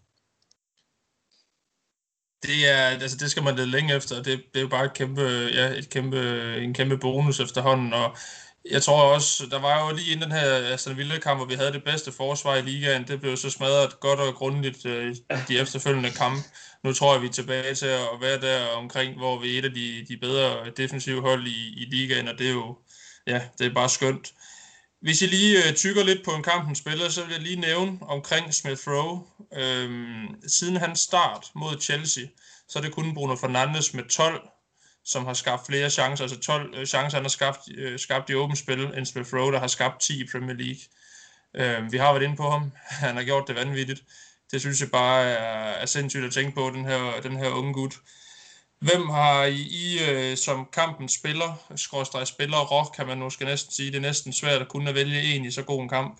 Det 2.43 2.69
er, 2.69 2.77
altså 2.77 3.17
det 3.17 3.31
skal 3.31 3.43
man 3.43 3.55
lede 3.55 3.67
længe 3.67 3.95
efter. 3.95 4.15
Det, 4.15 4.25
det 4.25 4.59
er 4.59 4.61
jo 4.61 4.67
bare 4.67 4.85
et 4.85 4.93
kæmpe, 4.93 5.21
ja, 5.53 5.67
et 5.69 5.89
kæmpe, 5.89 6.19
en 6.57 6.73
kæmpe 6.73 6.97
bonus 6.97 7.39
efterhånden, 7.39 7.93
og 7.93 8.17
jeg 8.71 8.83
tror 8.83 9.13
også, 9.13 9.45
der 9.51 9.59
var 9.59 9.87
jo 9.87 9.95
lige 9.95 10.11
inden 10.11 10.29
den 10.29 10.39
her 10.39 10.73
Aston 10.73 10.97
Villa-kamp, 10.97 11.39
hvor 11.39 11.47
vi 11.47 11.53
havde 11.53 11.73
det 11.73 11.83
bedste 11.83 12.11
forsvar 12.11 12.55
i 12.55 12.61
ligaen. 12.61 13.07
Det 13.07 13.21
blev 13.21 13.37
så 13.37 13.49
smadret 13.49 13.99
godt 13.99 14.19
og 14.19 14.35
grundigt 14.35 14.85
øh, 14.85 15.15
de 15.47 15.59
efterfølgende 15.59 16.11
kampe. 16.11 16.41
Nu 16.83 16.93
tror 16.93 17.13
jeg, 17.13 17.21
vi 17.21 17.27
er 17.27 17.31
tilbage 17.31 17.75
til 17.75 17.85
at 17.85 18.21
være 18.21 18.41
der 18.41 18.67
omkring, 18.67 19.17
hvor 19.17 19.39
vi 19.39 19.55
er 19.55 19.59
et 19.59 19.65
af 19.65 19.73
de, 19.73 20.05
de 20.09 20.17
bedre 20.17 20.71
defensive 20.77 21.21
hold 21.21 21.47
i, 21.47 21.73
i 21.77 21.85
ligaen, 21.91 22.27
og 22.27 22.39
det 22.39 22.47
er 22.47 22.53
jo 22.53 22.77
ja, 23.27 23.41
det 23.59 23.67
er 23.67 23.73
bare 23.73 23.89
skønt. 23.89 24.33
Hvis 25.01 25.21
jeg 25.21 25.29
lige 25.29 25.67
øh, 25.67 25.75
tykker 25.75 26.03
lidt 26.03 26.25
på 26.25 26.31
en 26.31 26.43
kamp, 26.43 26.65
hun 26.65 26.75
spiller, 26.75 27.09
så 27.09 27.23
vil 27.25 27.31
jeg 27.31 27.41
lige 27.41 27.59
nævne 27.59 27.97
omkring 28.01 28.53
Smith 28.53 28.81
Rowe. 28.87 29.23
Øhm, 29.53 30.27
siden 30.47 30.77
hans 30.77 30.99
start 30.99 31.51
mod 31.55 31.81
Chelsea, 31.81 32.23
så 32.69 32.79
er 32.79 32.83
det 32.83 32.91
kun 32.91 33.13
Bruno 33.13 33.35
Fernandes 33.35 33.93
med 33.93 34.03
12 34.03 34.41
som 35.07 35.25
har 35.25 35.33
skabt 35.33 35.65
flere 35.65 35.89
chancer, 35.89 36.23
altså 36.23 36.39
12 36.39 36.73
øh, 36.75 36.85
chancer, 36.85 37.17
han 37.17 37.23
har 37.23 37.29
skabt, 37.29 37.59
øh, 37.77 37.99
skabt 37.99 38.29
i 38.29 38.35
åbent 38.35 38.59
spil, 38.59 38.79
end 38.79 39.05
Smith 39.05 39.33
Rowe, 39.33 39.51
der 39.51 39.59
har 39.59 39.67
skabt 39.67 40.01
10 40.01 40.21
i 40.21 40.27
Premier 40.31 40.55
League. 40.55 40.81
Øhm, 41.55 41.91
vi 41.91 41.97
har 41.97 42.13
været 42.13 42.23
inde 42.23 42.35
på 42.35 42.49
ham. 42.49 42.71
Han 43.05 43.15
har 43.15 43.23
gjort 43.23 43.47
det 43.47 43.55
vanvittigt. 43.55 44.03
Det 44.51 44.61
synes 44.61 44.81
jeg 44.81 44.91
bare 44.91 45.23
er, 45.23 45.71
er 45.81 45.85
sindssygt 45.85 46.25
at 46.25 46.33
tænke 46.33 46.55
på, 46.55 46.71
den 46.73 46.85
her, 46.85 47.21
den 47.23 47.37
her 47.37 47.49
unge 47.49 47.73
gut. 47.73 47.93
Hvem 48.85 49.03
har 49.09 49.45
I, 49.45 49.61
I 49.83 49.85
øh, 50.09 50.37
som 50.37 50.65
kampen 50.79 51.09
spiller, 51.09 51.51
skråstrej 51.75 52.23
spiller, 52.23 52.57
rock, 52.73 52.95
kan 52.95 53.07
man 53.07 53.19
måske 53.19 53.45
næsten 53.45 53.71
sige. 53.71 53.91
Det 53.91 53.97
er 53.97 54.01
næsten 54.01 54.33
svært 54.33 54.61
at 54.61 54.69
kunne 54.69 54.93
vælge 54.93 55.21
en 55.35 55.45
i 55.45 55.51
så 55.51 55.63
god 55.65 55.81
en 55.81 55.89
kamp. 55.89 56.19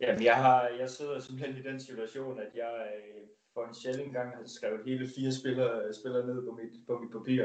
Jamen, 0.00 0.22
jeg, 0.22 0.36
har, 0.36 0.68
jeg 0.80 0.90
sidder 0.90 1.20
simpelthen 1.20 1.56
i 1.56 1.62
den 1.62 1.80
situation, 1.80 2.40
at 2.40 2.50
jeg 2.54 2.74
øh, 2.96 3.22
for 3.54 3.64
en 3.64 3.74
sjældent 3.74 4.12
gang 4.12 4.28
har 4.36 4.42
skrevet 4.46 4.80
hele 4.86 5.08
fire 5.16 5.32
spillere, 5.32 5.94
spillere 5.94 6.26
ned 6.26 6.46
på 6.46 6.52
mit, 6.60 6.86
på 6.86 6.98
mit 6.98 7.12
papir. 7.12 7.44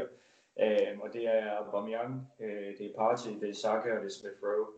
Øh, 0.62 1.00
og 1.00 1.10
det 1.14 1.24
er 1.28 1.52
Aubameyang, 1.52 2.28
øh, 2.40 2.78
det 2.78 2.86
er 2.86 2.96
Partey, 2.98 3.32
det 3.42 3.50
er 3.50 3.54
Saka 3.54 3.90
og 3.96 4.02
det 4.04 4.12
er 4.12 4.18
Smith 4.20 4.40
Rowe, 4.44 4.70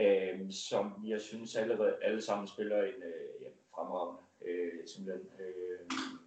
øh, 0.00 0.52
som 0.52 1.04
jeg 1.06 1.20
synes 1.20 1.56
allerede 1.56 1.94
alle 2.02 2.22
sammen 2.22 2.48
spiller 2.48 2.82
en 2.82 3.02
øh, 3.12 3.50
fremragende. 3.74 4.22
Øh, 4.46 4.86
simpelthen. 4.86 5.26
Øh, 5.40 6.25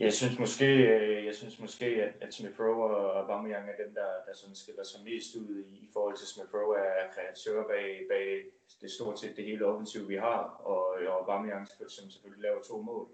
jeg 0.00 0.12
synes 0.12 0.38
måske, 0.38 0.66
øh, 0.66 1.26
jeg 1.26 1.34
synes 1.34 1.58
måske 1.60 1.86
at, 1.86 2.12
at 2.20 2.34
Smith 2.34 2.60
Rowe 2.60 2.96
og 2.96 3.18
Aubameyang 3.20 3.68
er 3.70 3.84
dem, 3.84 3.94
der, 3.94 4.10
der 4.26 4.34
sådan 4.34 4.54
skiller 4.54 4.84
sig 4.84 5.00
mest 5.04 5.36
ud 5.36 5.64
i, 5.64 5.76
i 5.84 5.88
forhold 5.92 6.16
til 6.16 6.26
Smith 6.26 6.54
Rowe 6.54 6.76
er 6.78 7.12
kreatør 7.12 7.62
bag, 7.68 8.06
bag 8.10 8.44
det 8.80 8.90
stort 8.90 9.20
set 9.20 9.36
det 9.36 9.44
hele 9.44 9.66
offensiv, 9.66 10.08
vi 10.08 10.16
har, 10.16 10.40
og, 10.64 10.86
og 11.08 11.20
Aubameyang, 11.20 11.68
som 11.88 12.10
selvfølgelig 12.10 12.42
laver 12.42 12.62
to 12.62 12.82
mål. 12.82 13.08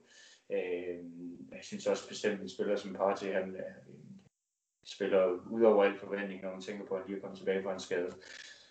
Øh, 0.53 0.99
jeg 1.53 1.63
synes 1.63 1.87
også 1.87 2.09
bestemt, 2.09 2.41
en 2.41 2.49
spiller 2.49 2.77
som 2.77 2.95
Partey, 2.95 3.33
han 3.33 3.57
øh, 3.57 3.95
spiller 4.85 5.25
ud 5.51 5.63
over 5.63 5.85
al 5.85 5.99
forventning, 5.99 6.43
når 6.43 6.51
man 6.51 6.63
tænker 6.63 6.87
på, 6.87 6.95
at 6.95 7.01
han 7.01 7.09
lige 7.09 7.17
er 7.17 7.21
kommet 7.21 7.39
tilbage 7.39 7.63
fra 7.63 7.73
en 7.73 7.81
skade. 7.81 8.13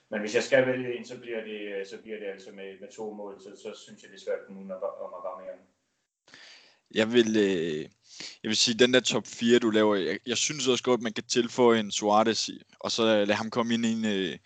Men 0.09 0.19
hvis 0.19 0.35
jeg 0.35 0.43
skal 0.43 0.67
vælge 0.67 0.97
en, 0.97 1.05
så 1.05 1.19
bliver 1.19 1.43
det, 1.43 1.87
så 1.87 2.01
bliver 2.01 2.19
det 2.19 2.25
altså 2.25 2.51
med, 2.51 2.79
med 2.79 2.87
to 2.91 3.13
mål, 3.13 3.41
så, 3.41 3.49
så 3.63 3.79
synes 3.83 4.03
jeg, 4.03 4.11
det 4.11 4.17
er 4.17 4.25
svært 4.25 4.39
for 4.45 4.53
nogen 4.53 4.71
at, 4.71 4.83
om 4.83 5.13
at. 5.49 5.72
Jeg 6.93 7.13
vil, 7.13 7.37
øh, 7.37 7.79
jeg 8.43 8.49
vil 8.49 8.57
sige, 8.57 8.79
den 8.79 8.93
der 8.93 8.99
top 8.99 9.27
4, 9.27 9.59
du 9.59 9.69
laver, 9.69 9.95
jeg, 9.95 10.19
jeg 10.25 10.37
synes 10.37 10.67
også 10.67 10.83
godt, 10.83 11.01
man 11.01 11.13
kan 11.13 11.23
tilføje 11.23 11.79
en 11.79 11.91
Suarez, 11.91 12.49
og 12.79 12.91
så 12.91 13.03
lade 13.03 13.33
ham 13.33 13.49
komme 13.49 13.73
ind 13.73 13.85
i 13.85 13.91
en, 13.91 14.05
øh, 14.05 14.37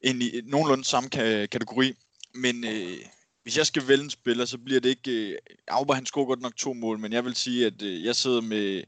ind 0.00 0.22
i 0.22 0.40
nogenlunde 0.44 0.84
samme 0.84 1.08
kategori. 1.46 1.92
Men 2.34 2.64
øh, 2.64 2.98
hvis 3.42 3.56
jeg 3.56 3.66
skal 3.66 3.88
vælge 3.88 4.04
en 4.04 4.10
spiller, 4.10 4.44
så 4.44 4.58
bliver 4.58 4.80
det 4.80 4.88
ikke... 4.88 5.10
Øh, 5.10 5.38
Auber, 5.68 5.94
han 5.94 6.06
scorer 6.06 6.26
godt 6.26 6.40
nok 6.40 6.56
to 6.56 6.72
mål, 6.72 6.98
men 6.98 7.12
jeg 7.12 7.24
vil 7.24 7.34
sige, 7.34 7.66
at 7.66 7.82
øh, 7.82 8.04
jeg 8.04 8.16
sidder 8.16 8.40
med, 8.40 8.82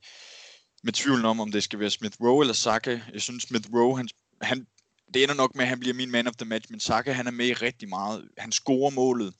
med 0.82 0.92
tvivlen 0.92 1.24
om, 1.24 1.40
om 1.40 1.52
det 1.52 1.62
skal 1.62 1.78
være 1.78 1.90
Smith 1.90 2.20
Rowe 2.20 2.42
eller 2.42 2.54
Saka. 2.54 3.00
Jeg 3.12 3.22
synes, 3.22 3.42
Smith 3.42 3.68
Rowe, 3.74 3.96
han, 3.96 4.08
han, 4.42 4.66
det 5.14 5.22
ender 5.22 5.34
nok 5.34 5.54
med, 5.54 5.64
at 5.64 5.68
han 5.68 5.80
bliver 5.80 5.94
min 5.94 6.10
man 6.10 6.26
of 6.26 6.36
the 6.36 6.48
match, 6.48 6.70
men 6.70 6.80
Saka, 6.80 7.12
han 7.12 7.26
er 7.26 7.30
med 7.30 7.46
i 7.46 7.52
rigtig 7.52 7.88
meget. 7.88 8.28
Han 8.38 8.52
scorer 8.52 8.90
målet. 8.90 9.34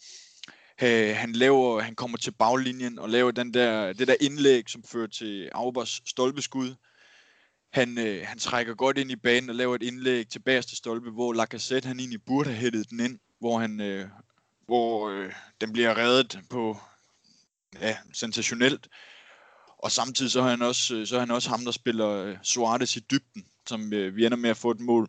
Øh, 0.83 1.17
han, 1.17 1.33
laver, 1.33 1.81
han 1.81 1.95
kommer 1.95 2.19
til 2.19 2.31
baglinjen 2.31 2.99
og 2.99 3.09
laver 3.09 3.31
den 3.31 3.55
der, 3.55 3.93
det 3.93 4.09
der 4.09 4.17
indlæg, 4.21 4.71
som 4.71 4.83
fører 4.83 5.07
til 5.07 5.51
Aubers 5.53 6.03
stolpeskud. 6.07 6.75
Han, 7.73 7.99
øh, 7.99 8.27
han 8.27 8.39
trækker 8.39 8.75
godt 8.75 8.99
ind 8.99 9.11
i 9.11 9.17
banen 9.17 9.51
og 9.51 9.57
laver 9.57 9.75
et 9.75 9.83
indlæg 9.83 10.29
til 10.29 10.39
bagerste 10.39 10.77
stolpe, 10.77 11.11
hvor 11.11 11.33
Lacazette 11.33 11.87
han 11.87 12.01
egentlig 12.01 12.25
burde 12.25 12.51
have 12.51 12.61
hættet 12.61 12.91
den 12.91 13.01
ind, 13.01 13.19
hvor 13.41 13.59
han, 13.59 13.81
øh, 13.81 14.09
hvor 14.67 15.11
øh, 15.11 15.33
den 15.61 15.73
bliver 15.73 15.99
reddet 15.99 16.41
på 16.51 16.79
ja, 17.81 17.97
sensationelt. 18.13 18.89
Og 19.79 19.93
samtidig 19.93 20.33
så 20.33 20.41
er 20.41 20.49
han 20.49 20.63
også, 20.63 20.95
øh, 20.95 21.07
så 21.07 21.17
er 21.17 21.21
han 21.21 21.31
også 21.31 21.49
ham, 21.49 21.65
der 21.65 21.73
spiller 21.73 22.09
øh, 22.09 22.37
Suarez 22.43 22.97
i 22.97 23.01
dybden, 23.01 23.47
som 23.67 23.93
øh, 23.93 24.17
vi 24.17 24.27
ender 24.27 24.37
med 24.37 24.51
at 24.51 24.57
få 24.57 24.71
et 24.71 24.81
mål. 24.81 25.09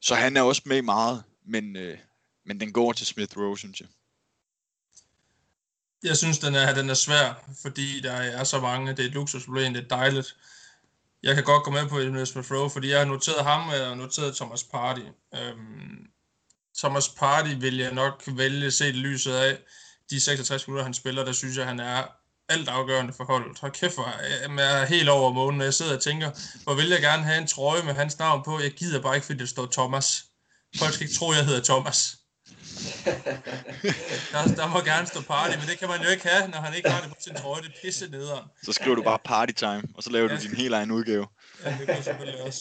Så 0.00 0.14
han 0.14 0.36
er 0.36 0.42
også 0.42 0.62
med 0.66 0.82
meget, 0.82 1.24
men, 1.46 1.76
øh, 1.76 1.98
men 2.44 2.60
den 2.60 2.72
går 2.72 2.92
til 2.92 3.06
Smith 3.06 3.38
Rowe, 3.38 3.58
synes 3.58 3.80
jeg. 3.80 3.88
Jeg 6.02 6.16
synes, 6.16 6.38
den 6.38 6.54
er, 6.54 6.74
den 6.74 6.90
er 6.90 6.94
svær, 6.94 7.44
fordi 7.62 8.00
der 8.00 8.12
er 8.12 8.44
så 8.44 8.60
mange. 8.60 8.90
Det 8.90 8.98
er 8.98 9.06
et 9.08 9.14
luksusproblem, 9.14 9.74
det 9.74 9.84
er 9.84 9.88
dejligt. 9.88 10.36
Jeg 11.22 11.34
kan 11.34 11.44
godt 11.44 11.64
gå 11.64 11.70
med 11.70 11.88
på 11.88 11.98
Emil 11.98 12.26
Smith 12.26 12.52
Rowe, 12.52 12.70
fordi 12.70 12.90
jeg 12.90 12.98
har 12.98 13.04
noteret 13.04 13.44
ham, 13.44 13.68
og 13.68 13.76
jeg 13.76 13.86
har 13.86 13.94
noteret 13.94 14.36
Thomas 14.36 14.64
Party. 14.64 15.00
Øhm, 15.34 16.06
Thomas 16.78 17.08
Party 17.08 17.50
vil 17.58 17.76
jeg 17.76 17.92
nok 17.92 18.22
vælge 18.26 18.70
set 18.70 18.94
lyset 18.94 19.32
af 19.32 19.58
de 20.10 20.20
66 20.20 20.68
minutter, 20.68 20.84
han 20.84 20.94
spiller, 20.94 21.24
der 21.24 21.32
synes 21.32 21.56
jeg, 21.56 21.66
han 21.66 21.80
er 21.80 22.04
alt 22.48 22.68
afgørende 22.68 23.12
for 23.12 23.24
holdet. 23.24 23.58
Hold 23.58 23.72
kæft, 23.72 23.94
hvor 23.94 24.14
jeg 24.58 24.80
er 24.80 24.84
helt 24.84 25.08
over 25.08 25.32
månen, 25.32 25.58
når 25.58 25.64
jeg 25.64 25.74
sidder 25.74 25.96
og 25.96 26.02
tænker, 26.02 26.30
hvor 26.64 26.74
vil 26.74 26.88
jeg 26.88 27.00
gerne 27.00 27.22
have 27.22 27.38
en 27.38 27.46
trøje 27.46 27.82
med 27.82 27.94
hans 27.94 28.18
navn 28.18 28.42
på. 28.44 28.60
Jeg 28.60 28.70
gider 28.70 29.00
bare 29.00 29.14
ikke, 29.14 29.26
fordi 29.26 29.38
det 29.38 29.48
står 29.48 29.66
Thomas. 29.72 30.24
Folk 30.78 30.94
skal 30.94 31.06
ikke 31.06 31.18
tro, 31.18 31.32
jeg 31.32 31.46
hedder 31.46 31.62
Thomas. 31.62 32.16
der, 34.32 34.54
der 34.56 34.66
må 34.68 34.80
gerne 34.80 35.06
stå 35.06 35.20
party, 35.20 35.56
men 35.56 35.66
det 35.68 35.78
kan 35.78 35.88
man 35.88 36.02
jo 36.02 36.08
ikke 36.08 36.28
have, 36.28 36.48
når 36.48 36.58
han 36.58 36.74
ikke 36.74 36.90
har 36.90 37.00
det 37.00 37.10
på 37.10 37.16
sin 37.20 37.34
trøje. 37.34 37.62
Det 37.62 37.72
pisse 37.82 38.10
nederen. 38.10 38.44
Så 38.64 38.72
skriver 38.72 38.96
du 38.96 39.02
bare 39.02 39.18
party 39.24 39.52
time, 39.52 39.82
og 39.94 40.02
så 40.02 40.10
laver 40.10 40.30
ja. 40.30 40.36
du 40.36 40.42
din 40.42 40.56
helt 40.56 40.74
egen 40.74 40.90
udgave. 40.90 41.26
Ja, 41.64 41.76
det 41.78 41.86
kan 41.86 42.02
selvfølgelig 42.02 42.42
også. 42.42 42.60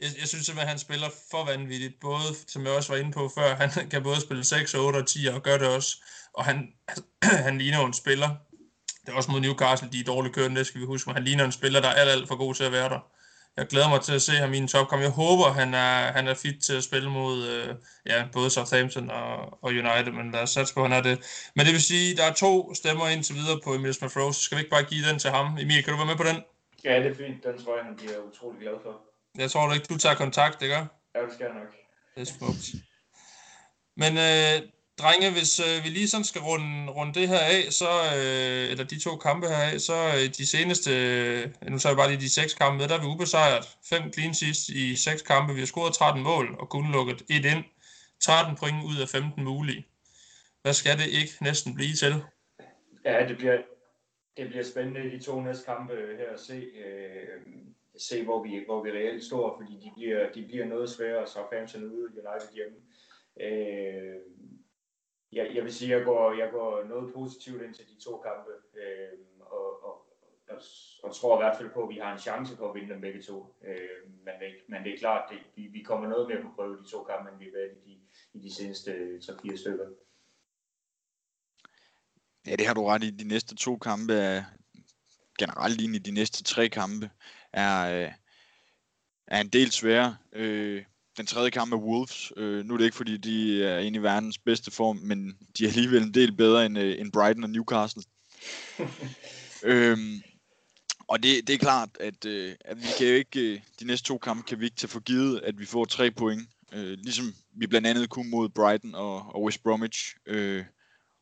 Jeg, 0.00 0.08
jeg 0.20 0.28
synes 0.28 0.46
simpelthen, 0.46 0.58
at 0.58 0.68
han 0.68 0.78
spiller 0.78 1.08
for 1.30 1.44
vanvittigt. 1.44 2.00
Både, 2.00 2.34
som 2.48 2.64
jeg 2.64 2.72
også 2.72 2.92
var 2.92 2.98
inde 2.98 3.12
på 3.12 3.32
før, 3.34 3.54
han 3.54 3.88
kan 3.88 4.02
både 4.02 4.20
spille 4.20 4.44
6, 4.44 4.74
8 4.74 4.96
og 4.96 5.06
10 5.06 5.26
og 5.26 5.42
gør 5.42 5.58
det 5.58 5.68
også. 5.68 5.96
Og 6.34 6.44
han, 6.44 6.68
han 7.46 7.58
ligner 7.58 7.86
en 7.86 7.92
spiller. 7.92 8.28
Det 9.06 9.12
er 9.12 9.16
også 9.16 9.30
mod 9.30 9.40
Newcastle, 9.40 9.88
de 9.92 10.00
er 10.00 10.04
dårligt 10.04 10.34
kørende, 10.34 10.58
det 10.58 10.66
skal 10.66 10.80
vi 10.80 10.86
huske. 10.86 11.08
Men 11.08 11.14
han 11.14 11.24
ligner 11.24 11.44
en 11.44 11.52
spiller, 11.52 11.80
der 11.80 11.88
er 11.88 11.92
alt, 11.92 12.10
alt 12.10 12.28
for 12.28 12.36
god 12.36 12.54
til 12.54 12.64
at 12.64 12.72
være 12.72 12.88
der 12.88 13.00
jeg 13.56 13.66
glæder 13.66 13.88
mig 13.88 14.00
til 14.00 14.12
at 14.12 14.22
se 14.22 14.32
ham 14.32 14.52
i 14.52 14.58
en 14.58 14.68
topkamp. 14.68 15.02
Jeg 15.02 15.10
håber, 15.10 15.52
han 15.60 15.74
er, 15.74 16.12
han 16.12 16.28
er 16.28 16.34
fit 16.34 16.62
til 16.64 16.76
at 16.76 16.84
spille 16.84 17.10
mod 17.10 17.46
øh, 17.48 17.74
ja, 18.06 18.24
både 18.32 18.50
Southampton 18.50 19.10
og, 19.10 19.64
og 19.64 19.68
United, 19.70 20.12
men 20.12 20.30
lad 20.32 20.42
os 20.42 20.50
satse 20.50 20.74
på, 20.74 20.84
at 20.84 20.90
han 20.90 20.98
er 20.98 21.02
det. 21.02 21.16
Men 21.56 21.66
det 21.66 21.72
vil 21.72 21.82
sige, 21.82 22.16
der 22.16 22.24
er 22.24 22.32
to 22.32 22.74
stemmer 22.74 23.08
indtil 23.08 23.34
videre 23.34 23.60
på 23.64 23.74
Emil 23.74 23.94
Smith 23.94 24.16
Rowe, 24.16 24.34
så 24.34 24.42
skal 24.42 24.56
vi 24.56 24.60
ikke 24.60 24.70
bare 24.70 24.84
give 24.84 25.08
den 25.08 25.18
til 25.18 25.30
ham? 25.30 25.46
Emil, 25.58 25.84
kan 25.84 25.92
du 25.92 25.96
være 25.96 26.06
med 26.06 26.16
på 26.16 26.28
den? 26.30 26.36
Ja, 26.84 26.98
det 27.02 27.10
er 27.10 27.14
fint. 27.14 27.44
Den 27.44 27.64
tror 27.64 27.76
jeg, 27.76 27.84
han 27.84 27.96
bliver 27.96 28.18
utrolig 28.18 28.60
glad 28.60 28.76
for. 28.82 29.00
Jeg 29.38 29.50
tror 29.50 29.66
du 29.66 29.72
ikke, 29.72 29.86
du 29.90 29.98
tager 29.98 30.14
kontakt, 30.14 30.58
gør? 30.58 30.84
Ja, 31.14 31.20
det 31.26 31.32
skal 31.34 31.44
jeg 31.44 31.54
nok. 31.54 31.70
Det 32.14 32.20
er 32.20 32.32
smukt. 32.38 32.66
Men 33.96 34.12
øh, 34.28 34.68
drenge, 35.02 35.30
hvis 35.36 35.60
øh, 35.66 35.84
vi 35.84 35.88
lige 35.88 36.08
sådan 36.08 36.24
skal 36.24 36.40
runde, 36.40 36.90
runde 36.96 37.14
det 37.20 37.28
her 37.28 37.38
af, 37.38 37.62
så, 37.80 37.90
øh, 38.18 38.70
eller 38.70 38.84
de 38.84 39.00
to 39.00 39.16
kampe 39.16 39.46
her 39.48 39.62
af, 39.72 39.80
så 39.80 39.96
øh, 40.16 40.26
de 40.38 40.46
seneste, 40.46 40.90
øh, 40.90 41.70
nu 41.70 41.78
så 41.78 41.88
jeg 41.88 41.96
bare 41.96 42.10
lige 42.10 42.20
de 42.20 42.30
seks 42.30 42.54
kampe 42.54 42.78
med, 42.78 42.88
der 42.88 42.96
er 42.96 43.00
vi 43.00 43.06
ubesejret. 43.06 43.64
Fem 43.90 44.12
clean 44.12 44.34
sidst 44.34 44.68
i 44.68 44.96
seks 44.96 45.22
kampe. 45.22 45.54
Vi 45.54 45.60
har 45.60 45.66
scoret 45.66 45.94
13 45.94 46.22
mål 46.22 46.56
og 46.58 46.68
kun 46.68 46.92
lukket 46.92 47.22
et 47.28 47.44
ind. 47.44 47.64
13 48.20 48.56
point 48.56 48.84
ud 48.84 48.96
af 49.02 49.08
15 49.08 49.44
mulige. 49.44 49.86
Hvad 50.62 50.72
skal 50.72 50.98
det 50.98 51.08
ikke 51.18 51.32
næsten 51.40 51.74
blive 51.74 51.94
til? 51.94 52.14
Ja, 53.04 53.28
det 53.28 53.36
bliver, 53.36 53.58
det 54.36 54.48
bliver 54.48 54.64
spændende 54.64 55.10
de 55.10 55.22
to 55.22 55.40
næste 55.40 55.64
kampe 55.64 55.94
her 56.18 56.30
at 56.34 56.40
se, 56.40 56.54
øh, 56.54 57.28
se 57.98 58.24
hvor, 58.24 58.42
vi, 58.42 58.62
hvor 58.66 58.82
vi 58.84 58.90
reelt 58.90 59.24
står, 59.24 59.56
fordi 59.58 59.72
de 59.84 59.90
bliver, 59.96 60.32
de 60.34 60.42
bliver 60.46 60.66
noget 60.66 60.90
sværere, 60.90 61.26
så 61.26 61.32
Southampton 61.32 61.84
ude 61.84 62.04
United 62.04 62.54
hjemme. 62.54 62.76
Øh, 63.40 64.16
jeg, 65.32 65.50
jeg 65.54 65.64
vil 65.64 65.74
sige, 65.74 65.94
at 65.94 65.98
jeg 65.98 66.06
går, 66.06 66.32
jeg 66.32 66.50
går 66.50 66.84
noget 66.84 67.14
positivt 67.14 67.62
ind 67.62 67.74
til 67.74 67.88
de 67.88 68.04
to 68.04 68.22
kampe, 68.26 68.50
øh, 68.80 69.18
og, 69.40 69.84
og, 69.84 69.94
og, 70.48 70.58
og 71.02 71.14
tror 71.14 71.38
i 71.38 71.42
hvert 71.42 71.56
fald 71.56 71.70
på, 71.70 71.82
at 71.82 71.88
vi 71.88 71.98
har 71.98 72.12
en 72.12 72.18
chance 72.18 72.56
på 72.56 72.68
at 72.68 72.74
vinde 72.74 72.92
dem 72.94 73.00
begge 73.00 73.22
to. 73.22 73.56
Øh, 73.64 74.10
men, 74.24 74.34
det, 74.40 74.52
men 74.68 74.84
det 74.84 74.94
er 74.94 74.98
klart, 74.98 75.32
at 75.32 75.38
vi, 75.56 75.62
vi 75.66 75.82
kommer 75.82 76.08
noget 76.08 76.28
mere 76.28 76.42
på 76.42 76.48
prøve 76.54 76.76
de 76.82 76.90
to 76.90 77.04
kampe, 77.04 77.30
end 77.30 77.38
vi 77.38 77.44
har 77.44 77.52
været 77.52 77.72
i 77.76 77.90
de, 77.90 78.00
i 78.38 78.42
de 78.42 78.54
seneste 78.54 78.90
øh, 78.90 79.20
3-4 79.22 79.56
stykker. 79.56 79.86
Ja, 82.46 82.56
det 82.56 82.66
har 82.66 82.74
du 82.74 82.86
ret 82.86 83.04
i. 83.04 83.10
De 83.10 83.28
næste 83.28 83.56
to 83.56 83.76
kampe 83.76 84.14
er 84.14 84.44
generelt 85.38 85.80
i 85.80 85.98
de 85.98 86.10
næste 86.10 86.44
tre 86.44 86.68
kampe 86.68 87.10
er, 87.52 88.02
øh, 88.02 88.12
er 89.26 89.40
en 89.40 89.48
del 89.48 89.70
svære. 89.70 90.16
Øh, 90.32 90.84
den 91.16 91.26
tredje 91.26 91.50
kamp 91.50 91.70
med 91.70 91.78
Wolves. 91.78 92.32
Øh, 92.36 92.64
nu 92.64 92.74
er 92.74 92.78
det 92.78 92.84
ikke, 92.84 92.96
fordi 92.96 93.16
de 93.16 93.64
er 93.64 93.78
inde 93.78 93.98
i 93.98 94.02
verdens 94.02 94.38
bedste 94.38 94.70
form, 94.70 94.96
men 94.96 95.38
de 95.58 95.64
er 95.64 95.68
alligevel 95.68 96.02
en 96.02 96.14
del 96.14 96.32
bedre 96.32 96.66
end, 96.66 96.78
øh, 96.78 97.00
end 97.00 97.12
Brighton 97.12 97.44
og 97.44 97.50
Newcastle. 97.50 98.02
øhm, 99.64 100.22
og 101.08 101.22
det, 101.22 101.46
det 101.46 101.54
er 101.54 101.58
klart, 101.58 101.88
at, 102.00 102.24
øh, 102.24 102.54
at 102.64 102.82
vi 102.82 102.86
kan 102.98 103.06
jo 103.06 103.14
ikke, 103.14 103.40
øh, 103.40 103.60
de 103.80 103.84
næste 103.84 104.08
to 104.08 104.18
kampe 104.18 104.42
kan 104.42 104.60
vi 104.60 104.64
ikke 104.64 104.76
tage 104.76 104.88
for 104.88 105.00
givet, 105.00 105.40
at 105.40 105.58
vi 105.58 105.66
får 105.66 105.84
tre 105.84 106.10
point. 106.10 106.48
Øh, 106.72 106.98
ligesom 106.98 107.34
vi 107.52 107.66
blandt 107.66 107.86
andet 107.86 108.10
kunne 108.10 108.30
mod 108.30 108.48
Brighton 108.48 108.94
og, 108.94 109.34
og 109.34 109.42
West 109.42 109.62
Bromwich 109.62 110.14
øh, 110.26 110.64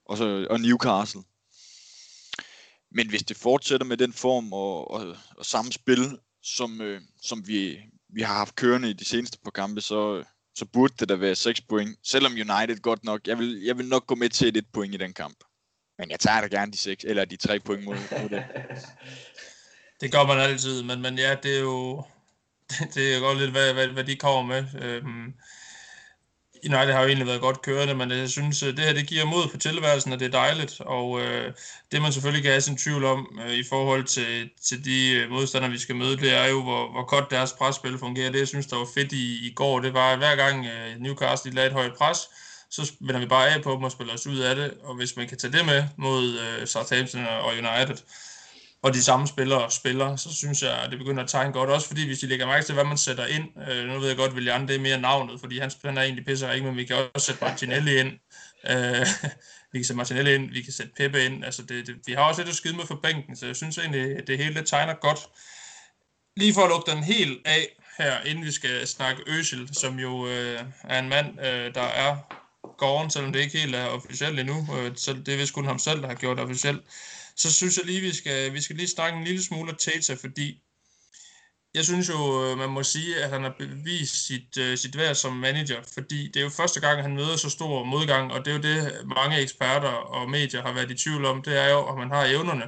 og, 0.06 0.16
så, 0.16 0.46
og 0.50 0.60
Newcastle. 0.60 1.22
Men 2.90 3.08
hvis 3.08 3.22
det 3.22 3.36
fortsætter 3.36 3.86
med 3.86 3.96
den 3.96 4.12
form 4.12 4.52
og, 4.52 4.90
og, 4.90 5.16
og 5.36 5.46
samme 5.46 5.72
spil, 5.72 6.18
som, 6.42 6.80
øh, 6.80 7.00
som 7.22 7.46
vi, 7.46 7.78
vi 8.08 8.22
har 8.22 8.34
haft 8.34 8.54
kørende 8.54 8.90
i 8.90 8.92
de 8.92 9.04
seneste 9.04 9.38
par 9.44 9.50
kampe, 9.50 9.80
så, 9.80 10.24
så 10.54 10.64
burde 10.72 10.94
det 11.00 11.08
da 11.08 11.14
være 11.14 11.34
6 11.34 11.60
point. 11.60 11.98
Selvom 12.04 12.32
United 12.32 12.80
godt 12.82 13.04
nok, 13.04 13.26
jeg 13.26 13.38
vil, 13.38 13.62
jeg 13.62 13.78
vil 13.78 13.88
nok 13.88 14.06
gå 14.06 14.14
med 14.14 14.28
til 14.28 14.56
et 14.56 14.66
point 14.72 14.94
i 14.94 14.98
den 14.98 15.12
kamp. 15.12 15.36
Men 15.98 16.10
jeg 16.10 16.20
tager 16.20 16.40
da 16.40 16.46
gerne 16.46 16.72
de 16.72 16.78
6, 16.78 17.04
eller 17.04 17.24
de 17.24 17.36
3 17.36 17.60
point 17.60 17.84
mod, 17.84 18.20
mod 18.20 18.28
det. 18.28 18.44
Det 20.00 20.12
gør 20.12 20.26
man 20.26 20.38
altid, 20.38 20.82
men, 20.82 21.02
men 21.02 21.18
ja, 21.18 21.36
det 21.42 21.56
er 21.56 21.60
jo 21.60 22.04
det, 22.70 22.94
det 22.94 23.14
er 23.14 23.20
godt 23.20 23.38
lidt, 23.38 23.50
hvad, 23.50 23.72
hvad, 23.72 23.86
hvad 23.86 24.04
de 24.04 24.16
kommer 24.16 24.42
med. 24.42 24.82
Øhm, 24.82 25.34
United 26.64 26.92
har 26.92 27.00
jo 27.00 27.06
egentlig 27.06 27.26
været 27.26 27.40
godt 27.40 27.62
kørende, 27.62 27.94
men 27.94 28.10
jeg 28.10 28.30
synes, 28.30 28.62
øh, 28.62 28.76
det 28.76 28.84
her 28.84 28.92
det 28.92 29.06
giver 29.06 29.24
mod 29.24 29.48
på 29.48 29.58
tilværelsen, 29.58 30.12
og 30.12 30.20
det 30.20 30.26
er 30.26 30.30
dejligt. 30.30 30.80
Og 30.80 31.20
øh, 31.20 31.52
det 31.92 32.02
man 32.02 32.12
selvfølgelig 32.12 32.42
kan 32.42 32.52
have 32.52 32.60
sin 32.60 32.76
tvivl 32.76 33.04
om 33.04 33.38
øh, 33.46 33.54
i 33.54 33.64
forhold 33.68 34.04
til, 34.04 34.50
til 34.68 34.84
de 34.84 35.10
øh, 35.12 35.30
modstandere, 35.30 35.70
vi 35.70 35.78
skal 35.78 35.96
møde, 35.96 36.16
det 36.16 36.34
er 36.34 36.46
jo, 36.46 36.62
hvor, 36.62 36.90
hvor 36.92 37.04
godt 37.04 37.30
deres 37.30 37.52
presspil 37.52 37.98
fungerer. 37.98 38.30
Det, 38.30 38.38
jeg 38.38 38.48
synes, 38.48 38.66
der 38.66 38.76
var 38.76 38.88
fedt 38.94 39.12
i, 39.12 39.48
i 39.48 39.52
går, 39.54 39.80
det 39.80 39.94
var, 39.94 40.12
at 40.12 40.18
hver 40.18 40.36
gang 40.36 40.66
øh, 40.66 41.00
Newcastle 41.00 41.52
lagde 41.52 41.66
et 41.66 41.72
højt 41.72 41.94
pres, 41.98 42.18
så 42.70 42.92
vender 43.00 43.20
vi 43.20 43.26
bare 43.26 43.48
af 43.48 43.62
på 43.62 43.72
dem 43.72 43.82
og 43.84 43.92
spiller 43.92 44.14
os 44.14 44.26
ud 44.26 44.38
af 44.38 44.56
det. 44.56 44.74
Og 44.84 44.94
hvis 44.94 45.16
man 45.16 45.28
kan 45.28 45.38
tage 45.38 45.52
det 45.52 45.66
med 45.66 45.84
mod 45.96 46.38
øh, 46.38 46.66
Southampton 46.66 47.26
og 47.26 47.52
United, 47.52 47.96
og 48.82 48.94
de 48.94 49.02
samme 49.02 49.26
spillere 49.26 49.70
spiller, 49.70 50.16
så 50.16 50.34
synes 50.34 50.62
jeg, 50.62 50.82
at 50.82 50.90
det 50.90 50.98
begynder 50.98 51.22
at 51.22 51.28
tegne 51.28 51.52
godt. 51.52 51.70
Også 51.70 51.88
fordi, 51.88 52.06
hvis 52.06 52.18
de 52.18 52.26
lægger 52.26 52.46
mærke 52.46 52.66
til, 52.66 52.74
hvad 52.74 52.84
man 52.84 52.98
sætter 52.98 53.26
ind, 53.26 53.70
øh, 53.70 53.86
nu 53.86 53.98
ved 53.98 54.08
jeg 54.08 54.16
godt, 54.16 54.32
William, 54.32 54.66
det 54.66 54.76
er 54.76 54.80
mere 54.80 55.00
navnet, 55.00 55.40
fordi 55.40 55.58
han, 55.58 55.70
han 55.84 55.98
er 55.98 56.02
egentlig 56.02 56.24
pisser 56.24 56.52
ikke, 56.52 56.66
men 56.66 56.76
vi 56.76 56.84
kan 56.84 56.96
også 57.14 57.26
sætte 57.26 57.44
Martinelli 57.44 58.00
ind. 58.00 58.12
Øh, 58.70 59.06
vi 59.72 59.78
kan 59.78 59.84
sætte 59.84 59.96
Martinelli 59.96 60.34
ind, 60.34 60.50
vi 60.50 60.62
kan 60.62 60.72
sætte 60.72 60.92
Pepe 60.96 61.24
ind. 61.24 61.44
Altså 61.44 61.62
det, 61.62 61.86
det, 61.86 61.96
vi 62.06 62.12
har 62.12 62.22
også 62.22 62.40
lidt 62.40 62.48
at 62.48 62.56
skyde 62.56 62.76
med 62.76 62.86
for 62.86 63.00
bænken, 63.02 63.36
så 63.36 63.46
jeg 63.46 63.56
synes 63.56 63.78
egentlig, 63.78 64.16
at 64.16 64.26
det 64.26 64.38
hele 64.38 64.54
det 64.54 64.66
tegner 64.66 64.94
godt. 64.94 65.18
Lige 66.36 66.54
for 66.54 66.62
at 66.62 66.68
lukke 66.68 66.90
den 66.90 67.04
helt 67.04 67.46
af 67.46 67.66
her, 67.98 68.20
inden 68.20 68.44
vi 68.44 68.52
skal 68.52 68.86
snakke 68.86 69.22
Øsel, 69.26 69.68
som 69.72 69.98
jo 69.98 70.26
øh, 70.26 70.60
er 70.84 70.98
en 70.98 71.08
mand, 71.08 71.40
øh, 71.40 71.74
der 71.74 71.82
er 71.82 72.16
gården, 72.78 73.10
selvom 73.10 73.32
det 73.32 73.40
ikke 73.40 73.58
helt 73.58 73.74
er 73.74 73.86
officielt 73.86 74.40
endnu. 74.40 74.66
Øh, 74.78 74.92
så 74.96 75.12
det 75.12 75.34
er 75.34 75.38
vist 75.38 75.54
kun 75.54 75.66
ham 75.66 75.78
selv, 75.78 76.02
der 76.02 76.08
har 76.08 76.14
gjort 76.14 76.36
det 76.36 76.44
officielt 76.44 76.84
så 77.38 77.52
synes 77.52 77.76
jeg 77.76 77.86
lige, 77.86 78.00
vi 78.00 78.12
skal, 78.12 78.52
vi 78.52 78.60
skal 78.60 78.76
lige 78.76 78.88
snakke 78.88 79.18
en 79.18 79.24
lille 79.24 79.42
smule 79.42 79.70
om 79.70 79.76
Tata, 79.76 80.14
fordi 80.14 80.62
jeg 81.74 81.84
synes 81.84 82.08
jo, 82.08 82.44
øh, 82.44 82.58
man 82.58 82.70
må 82.70 82.82
sige, 82.82 83.24
at 83.24 83.30
han 83.30 83.42
har 83.42 83.54
bevist 83.58 84.26
sit, 84.26 84.56
øh, 84.58 84.78
sit 84.78 84.96
værd 84.96 85.14
som 85.14 85.32
manager, 85.32 85.82
fordi 85.94 86.26
det 86.26 86.36
er 86.36 86.44
jo 86.44 86.48
første 86.48 86.80
gang, 86.80 87.02
han 87.02 87.14
møder 87.14 87.36
så 87.36 87.50
stor 87.50 87.84
modgang, 87.84 88.32
og 88.32 88.44
det 88.44 88.50
er 88.50 88.56
jo 88.56 88.62
det, 88.62 89.06
mange 89.16 89.40
eksperter 89.40 89.88
og 89.88 90.30
medier 90.30 90.62
har 90.62 90.72
været 90.72 90.90
i 90.90 90.94
tvivl 90.94 91.24
om, 91.24 91.42
det 91.42 91.58
er 91.58 91.68
jo, 91.68 91.88
at 91.88 91.98
man 91.98 92.10
har 92.10 92.24
evnerne 92.24 92.64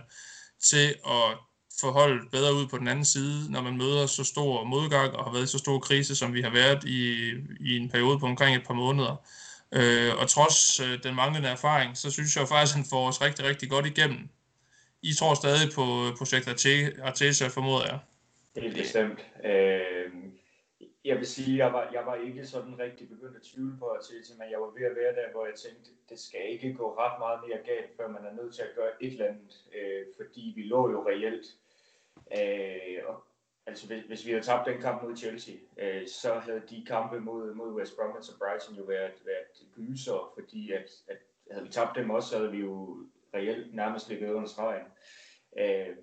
til 0.62 0.94
at 1.06 1.38
forholde 1.80 2.30
bedre 2.32 2.54
ud 2.54 2.66
på 2.66 2.78
den 2.78 2.88
anden 2.88 3.04
side, 3.04 3.52
når 3.52 3.62
man 3.62 3.76
møder 3.76 4.06
så 4.06 4.24
stor 4.24 4.64
modgang 4.64 5.14
og 5.14 5.24
har 5.24 5.32
været 5.32 5.44
i 5.44 5.46
så 5.46 5.58
stor 5.58 5.78
krise, 5.78 6.16
som 6.16 6.34
vi 6.34 6.42
har 6.42 6.50
været 6.50 6.84
i, 6.84 7.30
i 7.60 7.76
en 7.76 7.88
periode 7.90 8.18
på 8.18 8.26
omkring 8.26 8.56
et 8.56 8.66
par 8.66 8.74
måneder. 8.74 9.16
Øh, 9.72 10.16
og 10.16 10.28
trods 10.28 10.80
øh, 10.80 11.02
den 11.02 11.14
manglende 11.14 11.48
erfaring, 11.48 11.96
så 11.96 12.10
synes 12.10 12.36
jeg 12.36 12.48
faktisk, 12.48 12.72
at 12.72 12.76
han 12.76 12.90
får 12.90 13.08
os 13.08 13.20
rigtig, 13.20 13.44
rigtig 13.44 13.70
godt 13.70 13.86
igennem 13.86 14.30
i 15.02 15.12
tror 15.18 15.34
stadig 15.34 15.66
på 15.78 15.84
øh, 16.04 16.16
projekt 16.18 16.48
Artesia, 17.08 17.48
formoder 17.48 17.84
jeg. 17.90 17.98
Det 18.54 18.66
er 18.66 18.72
bestemt. 18.82 19.20
Øh, 19.44 20.10
jeg 21.04 21.16
vil 21.18 21.26
sige, 21.26 21.64
jeg 21.64 21.72
var, 21.72 21.90
jeg 21.92 22.06
var 22.06 22.14
ikke 22.14 22.46
sådan 22.46 22.78
rigtig 22.78 23.08
begyndt 23.08 23.36
at 23.36 23.42
tvivle 23.42 23.76
på 23.78 23.86
Artesia, 23.96 24.36
men 24.38 24.50
jeg 24.50 24.60
var 24.60 24.70
ved 24.78 24.86
at 24.90 24.96
være 24.96 25.14
der, 25.14 25.32
hvor 25.32 25.46
jeg 25.46 25.54
tænkte, 25.54 25.90
det 26.08 26.18
skal 26.18 26.40
ikke 26.48 26.74
gå 26.74 26.94
ret 26.98 27.18
meget 27.18 27.40
mere 27.46 27.58
galt, 27.70 27.96
før 27.96 28.08
man 28.08 28.24
er 28.24 28.34
nødt 28.42 28.54
til 28.54 28.62
at 28.62 28.74
gøre 28.76 28.92
et 29.00 29.12
eller 29.12 29.26
andet, 29.26 29.52
øh, 29.76 30.02
fordi 30.16 30.52
vi 30.56 30.62
lå 30.62 30.90
jo 30.90 31.08
reelt. 31.08 31.46
Øh, 32.38 33.00
og, 33.08 33.24
altså 33.66 33.86
hvis, 33.86 34.02
hvis 34.04 34.26
vi 34.26 34.30
havde 34.30 34.44
tabt 34.44 34.66
den 34.66 34.80
kamp 34.80 35.02
mod 35.02 35.16
Chelsea, 35.16 35.54
øh, 35.78 36.08
så 36.08 36.34
havde 36.34 36.62
de 36.70 36.84
kampe 36.86 37.20
mod, 37.20 37.54
mod 37.54 37.70
West 37.72 37.96
Bromwich 37.96 38.32
og 38.32 38.38
Brighton 38.38 38.74
jo 38.76 38.82
været, 38.82 39.16
været 39.24 39.56
gyser, 39.76 40.32
fordi 40.38 40.72
at, 40.72 40.90
at 41.08 41.18
havde 41.50 41.64
vi 41.66 41.72
tabt 41.72 41.96
dem 41.96 42.10
også, 42.10 42.28
så 42.28 42.38
havde 42.38 42.52
vi 42.52 42.58
jo 42.58 43.04
reelt 43.34 43.74
nærmest 43.74 44.08
ligget 44.08 44.30
under 44.30 44.48
stregen. 44.48 44.86
Øh, 45.58 45.96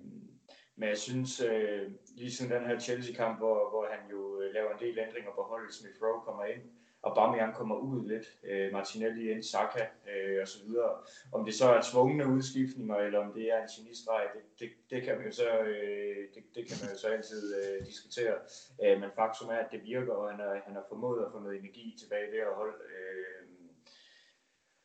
men 0.76 0.88
jeg 0.88 0.98
synes, 0.98 1.40
øh, 1.40 1.90
lige 2.16 2.32
siden 2.32 2.52
den 2.52 2.66
her 2.66 2.78
Chelsea-kamp, 2.78 3.38
hvor, 3.38 3.70
hvor 3.70 3.86
han 3.90 4.10
jo 4.10 4.40
øh, 4.40 4.54
laver 4.54 4.70
en 4.72 4.80
del 4.80 4.98
ændringer 4.98 5.30
på 5.34 5.42
holdet, 5.42 5.74
Smith 5.74 6.02
Rowe 6.02 6.24
kommer 6.24 6.44
ind, 6.44 6.62
og 7.02 7.14
Bamian 7.14 7.52
kommer 7.54 7.76
ud 7.76 8.08
lidt, 8.08 8.26
øh, 8.44 8.72
Martinelli 8.72 9.30
ind, 9.30 9.42
Saka 9.42 9.86
øh, 10.10 10.38
og 10.42 10.48
så 10.48 10.58
videre. 10.64 10.96
Om 11.32 11.44
det 11.44 11.54
så 11.54 11.68
er 11.68 11.80
tvungne 11.92 12.26
udskiftninger, 12.26 12.96
eller 12.96 13.18
om 13.18 13.32
det 13.32 13.52
er 13.52 13.62
en 13.62 13.68
genistreg, 13.76 14.28
det, 14.34 14.42
det, 14.60 14.70
det, 14.90 15.02
kan 15.02 15.16
man 15.16 15.26
jo 15.26 15.32
så, 15.32 15.58
øh, 15.58 16.16
det, 16.34 16.42
det 16.54 16.66
kan 16.68 16.76
man 16.80 16.90
jo 16.92 16.98
så 16.98 17.08
altid 17.08 17.42
øh, 17.60 17.86
diskutere. 17.86 18.36
Øh, 18.84 19.00
men 19.00 19.10
faktum 19.14 19.48
er, 19.48 19.58
at 19.64 19.72
det 19.72 19.82
virker, 19.84 20.12
og 20.12 20.30
han 20.30 20.40
har, 20.40 20.62
han 20.66 20.74
har 20.74 20.84
formået 20.88 21.24
at 21.24 21.32
få 21.32 21.38
noget 21.38 21.58
energi 21.58 21.96
tilbage 22.00 22.32
ved 22.32 22.38
at 22.38 22.54
holde 22.54 22.76
øh, 22.98 23.48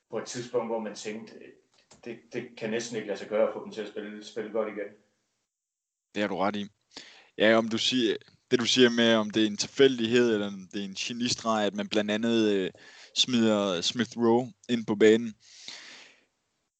på 0.09 0.17
et 0.17 0.25
tidspunkt, 0.25 0.67
hvor 0.69 0.79
man 0.79 0.95
tænkte, 0.95 1.33
det, 2.05 2.19
det 2.33 2.43
kan 2.57 2.69
næsten 2.69 2.95
ikke 2.95 3.07
lade 3.07 3.19
sig 3.19 3.27
gøre 3.27 3.47
at 3.47 3.53
få 3.53 3.63
dem 3.63 3.73
til 3.73 3.81
at 3.81 3.87
spille, 3.87 4.25
spille 4.25 4.51
godt 4.51 4.67
igen. 4.67 4.87
Det 6.15 6.21
har 6.21 6.27
du 6.27 6.37
ret 6.37 6.55
i. 6.55 6.67
Ja, 7.37 7.57
om 7.57 7.69
du 7.69 7.77
siger, 7.77 8.15
det 8.51 8.59
du 8.59 8.65
siger 8.65 8.89
med, 8.89 9.15
om 9.15 9.29
det 9.29 9.43
er 9.43 9.47
en 9.47 9.57
tilfældighed, 9.57 10.33
eller 10.33 10.47
om 10.47 10.67
det 10.73 10.81
er 10.81 10.85
en 10.85 10.93
genistreg, 10.93 11.65
at 11.65 11.75
man 11.75 11.87
blandt 11.87 12.11
andet 12.11 12.51
øh, 12.51 12.71
smider 13.15 13.81
Smith 13.81 14.17
Rowe 14.17 14.53
ind 14.69 14.85
på 14.85 14.95
banen. 14.95 15.33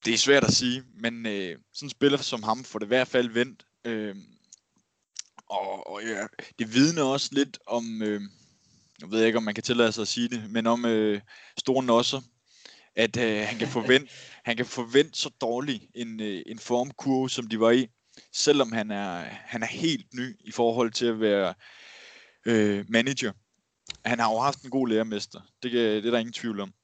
Det 0.04 0.14
er 0.14 0.18
svært 0.18 0.44
at 0.44 0.52
sige, 0.52 0.82
men 0.94 1.26
øh, 1.26 1.58
sådan 1.72 1.86
en 1.86 1.90
spiller 1.90 2.18
som 2.18 2.42
ham 2.42 2.64
får 2.64 2.78
det 2.78 2.86
i 2.86 2.88
hvert 2.88 3.08
fald 3.08 3.28
vendt. 3.28 3.66
Øh, 3.84 4.16
og, 5.46 5.86
og 5.90 6.02
ja, 6.02 6.26
det 6.58 6.74
vidner 6.74 7.02
også 7.02 7.28
lidt 7.32 7.58
om, 7.66 8.02
øh, 8.02 8.20
jeg 9.00 9.10
ved 9.10 9.24
ikke, 9.24 9.38
om 9.38 9.44
man 9.44 9.54
kan 9.54 9.64
tillade 9.64 9.92
sig 9.92 10.02
at 10.02 10.08
sige 10.08 10.28
det, 10.28 10.50
men 10.50 10.66
om 10.66 10.84
øh, 10.84 11.20
store 11.58 11.84
nosser, 11.84 12.20
at 12.96 13.16
øh, 13.16 13.46
han 13.46 13.58
kan 13.58 13.68
forvente 13.68 14.12
han 14.44 14.56
kan 14.56 14.66
forvente 14.66 15.18
så 15.18 15.30
dårlig 15.40 15.88
en, 15.94 16.20
øh, 16.20 16.42
en 16.46 16.58
formkurve, 16.58 17.30
som 17.30 17.48
de 17.48 17.60
var 17.60 17.70
i, 17.70 17.88
selvom 18.32 18.72
han 18.72 18.90
er, 18.90 19.18
han 19.28 19.62
er 19.62 19.66
helt 19.66 20.14
ny 20.14 20.36
i 20.40 20.50
forhold 20.50 20.90
til 20.90 21.06
at 21.06 21.20
være 21.20 21.54
øh, 22.46 22.84
manager. 22.88 23.32
Han 24.04 24.18
har 24.18 24.32
jo 24.32 24.38
haft 24.38 24.62
en 24.62 24.70
god 24.70 24.88
lærermester, 24.88 25.40
det, 25.62 25.72
det 25.72 26.06
er 26.06 26.10
der 26.10 26.18
ingen 26.18 26.32
tvivl 26.32 26.60
om. 26.60 26.74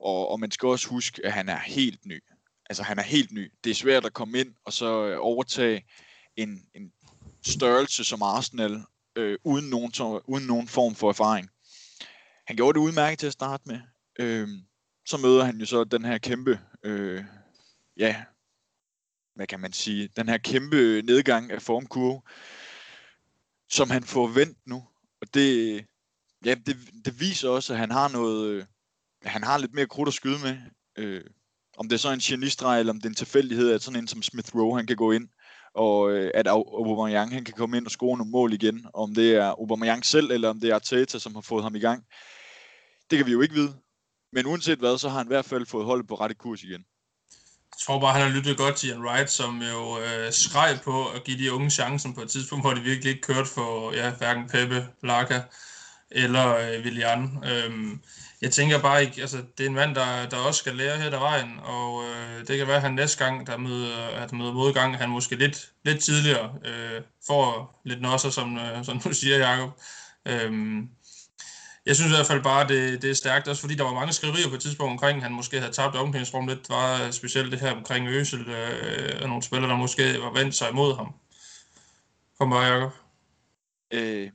Og, 0.00 0.28
og 0.28 0.40
man 0.40 0.50
skal 0.50 0.66
også 0.66 0.88
huske, 0.88 1.26
at 1.26 1.32
han 1.32 1.48
er 1.48 1.58
helt 1.58 2.06
ny. 2.06 2.22
Altså 2.70 2.82
han 2.82 2.98
er 2.98 3.02
helt 3.02 3.32
ny. 3.32 3.52
Det 3.64 3.70
er 3.70 3.74
svært 3.74 4.06
at 4.06 4.12
komme 4.12 4.38
ind 4.38 4.54
og 4.64 4.72
så 4.72 5.06
øh, 5.06 5.16
overtage 5.20 5.84
en, 6.36 6.62
en 6.74 6.92
størrelse 7.46 8.04
som 8.04 8.22
Arsenal, 8.22 8.82
øh, 9.16 9.38
uden, 9.44 9.70
nogen, 9.70 9.92
uden 10.26 10.46
nogen 10.46 10.68
form 10.68 10.94
for 10.94 11.08
erfaring. 11.08 11.48
Han 12.46 12.56
gjorde 12.56 12.78
det 12.78 12.84
udmærket 12.84 13.18
til 13.18 13.26
at 13.26 13.32
starte 13.32 13.62
med. 13.66 13.80
Øh, 14.18 14.48
så 15.06 15.16
møder 15.16 15.44
han 15.44 15.58
jo 15.58 15.66
så 15.66 15.84
den 15.84 16.04
her 16.04 16.18
kæmpe, 16.18 16.60
øh, 16.82 17.24
ja, 17.96 18.24
hvad 19.34 19.46
kan 19.46 19.60
man 19.60 19.72
sige, 19.72 20.08
den 20.16 20.28
her 20.28 20.38
kæmpe 20.38 21.02
nedgang 21.04 21.50
af 21.50 21.62
formkurve, 21.62 22.22
som 23.68 23.90
han 23.90 24.04
får 24.04 24.26
vendt 24.26 24.58
nu. 24.66 24.84
Og 25.20 25.34
det, 25.34 25.76
ja, 26.44 26.54
det, 26.54 26.76
det 27.04 27.20
viser 27.20 27.48
også, 27.48 27.72
at 27.72 27.78
han 27.78 27.90
har 27.90 28.08
noget, 28.08 28.48
øh, 28.48 28.64
han 29.22 29.44
har 29.44 29.58
lidt 29.58 29.74
mere 29.74 29.86
krudt 29.86 30.08
at 30.08 30.14
skyde 30.14 30.38
med. 30.42 30.56
Øh, 30.98 31.24
om 31.76 31.88
det 31.88 31.96
er 31.96 31.98
så 31.98 32.12
en 32.12 32.18
genistreg, 32.18 32.80
eller 32.80 32.92
om 32.92 32.96
det 32.96 33.04
er 33.04 33.10
en 33.10 33.14
tilfældighed, 33.14 33.72
at 33.72 33.82
sådan 33.82 34.00
en 34.00 34.08
som 34.08 34.22
Smith 34.22 34.54
Rowe, 34.54 34.76
han 34.76 34.86
kan 34.86 34.96
gå 34.96 35.12
ind, 35.12 35.28
og 35.74 36.10
øh, 36.10 36.30
at 36.34 36.48
Aubameyang 36.48 37.32
han 37.32 37.44
kan 37.44 37.54
komme 37.54 37.76
ind 37.76 37.86
og 37.86 37.90
score 37.90 38.18
nogle 38.18 38.30
mål 38.30 38.52
igen. 38.52 38.86
Om 38.94 39.14
det 39.14 39.34
er 39.34 39.46
Aubameyang 39.46 40.04
selv, 40.04 40.30
eller 40.30 40.48
om 40.48 40.60
det 40.60 40.70
er 40.70 40.74
Arteta, 40.74 41.18
som 41.18 41.34
har 41.34 41.42
fået 41.42 41.62
ham 41.62 41.76
i 41.76 41.80
gang. 41.80 42.04
Det 43.10 43.16
kan 43.18 43.26
vi 43.26 43.32
jo 43.32 43.40
ikke 43.40 43.54
vide. 43.54 43.74
Men 44.32 44.46
uanset 44.46 44.78
hvad, 44.78 44.98
så 44.98 45.08
har 45.08 45.18
han 45.18 45.26
i 45.26 45.34
hvert 45.34 45.44
fald 45.44 45.66
fået 45.66 45.86
holdet 45.86 46.06
på 46.06 46.14
rette 46.14 46.34
kurs 46.34 46.62
igen. 46.62 46.84
Jeg 47.76 47.80
tror 47.86 48.00
bare, 48.00 48.12
han 48.12 48.22
har 48.22 48.36
lyttet 48.36 48.56
godt 48.56 48.76
til 48.76 48.88
Ian 48.88 49.02
Wright, 49.02 49.30
som 49.30 49.62
jo 49.62 49.98
øh, 49.98 50.32
skreg 50.32 50.78
på 50.84 51.06
at 51.08 51.24
give 51.24 51.38
de 51.38 51.52
unge 51.52 51.70
chancen 51.70 52.14
på 52.14 52.22
et 52.22 52.30
tidspunkt, 52.30 52.64
hvor 52.64 52.74
de 52.74 52.80
virkelig 52.80 53.10
ikke 53.10 53.22
kørte 53.22 53.50
for 53.50 53.92
ja, 53.92 54.10
hverken 54.10 54.48
Peppe, 54.48 54.88
Laka 55.02 55.40
eller 56.10 56.56
øh, 56.56 56.84
Willian. 56.84 57.44
Øhm, 57.44 58.00
jeg 58.40 58.52
tænker 58.52 58.80
bare 58.80 59.04
ikke, 59.04 59.20
altså 59.20 59.36
det 59.58 59.64
er 59.64 59.68
en 59.68 59.74
mand, 59.74 59.94
der, 59.94 60.28
der 60.28 60.36
også 60.36 60.58
skal 60.58 60.74
lære 60.74 60.98
her 60.98 61.10
der 61.10 61.18
vejen, 61.18 61.58
og 61.62 62.04
øh, 62.04 62.46
det 62.46 62.58
kan 62.58 62.66
være, 62.66 62.76
at 62.76 62.82
han 62.82 62.94
næste 62.94 63.24
gang, 63.24 63.46
der 63.46 63.56
møder, 63.56 64.06
at 64.06 64.32
møder 64.32 64.52
modgang, 64.52 64.98
han 64.98 65.08
måske 65.10 65.36
lidt, 65.36 65.72
lidt 65.84 66.04
tidligere 66.04 66.54
øh, 66.64 67.02
får 67.26 67.80
lidt 67.84 68.00
nosser, 68.00 68.30
som, 68.30 68.58
øh, 68.58 68.84
som 68.84 69.00
du 69.00 69.12
siger, 69.12 69.38
Jacob. 69.38 69.70
Øhm, 70.26 70.88
jeg 71.86 71.96
synes 71.96 72.12
i 72.12 72.14
hvert 72.14 72.26
fald 72.26 72.42
bare, 72.42 72.68
det, 72.68 73.02
det 73.02 73.10
er 73.10 73.14
stærkt, 73.14 73.48
også 73.48 73.60
fordi 73.60 73.74
der 73.74 73.84
var 73.84 73.94
mange 73.94 74.12
skriverier 74.12 74.48
på 74.48 74.54
et 74.54 74.60
tidspunkt 74.60 74.90
omkring, 74.90 75.22
han 75.22 75.32
måske 75.32 75.60
havde 75.60 75.72
tabt 75.72 75.96
omklædningsrummet 75.96 76.56
lidt, 76.56 76.68
var 76.68 77.06
øh, 77.06 77.12
specielt 77.12 77.52
det 77.52 77.60
her 77.60 77.72
omkring 77.72 78.08
Øsel, 78.08 78.48
øh, 78.48 79.22
og 79.22 79.28
nogle 79.28 79.42
spillere, 79.42 79.70
der 79.70 79.76
måske 79.76 80.02
var 80.20 80.32
vendt 80.32 80.54
sig 80.54 80.70
imod 80.70 80.96
ham. 80.96 81.14
Kom 82.38 82.50
bare, 82.50 82.64
Jacob. 82.64 82.92
Øh, 83.92 84.30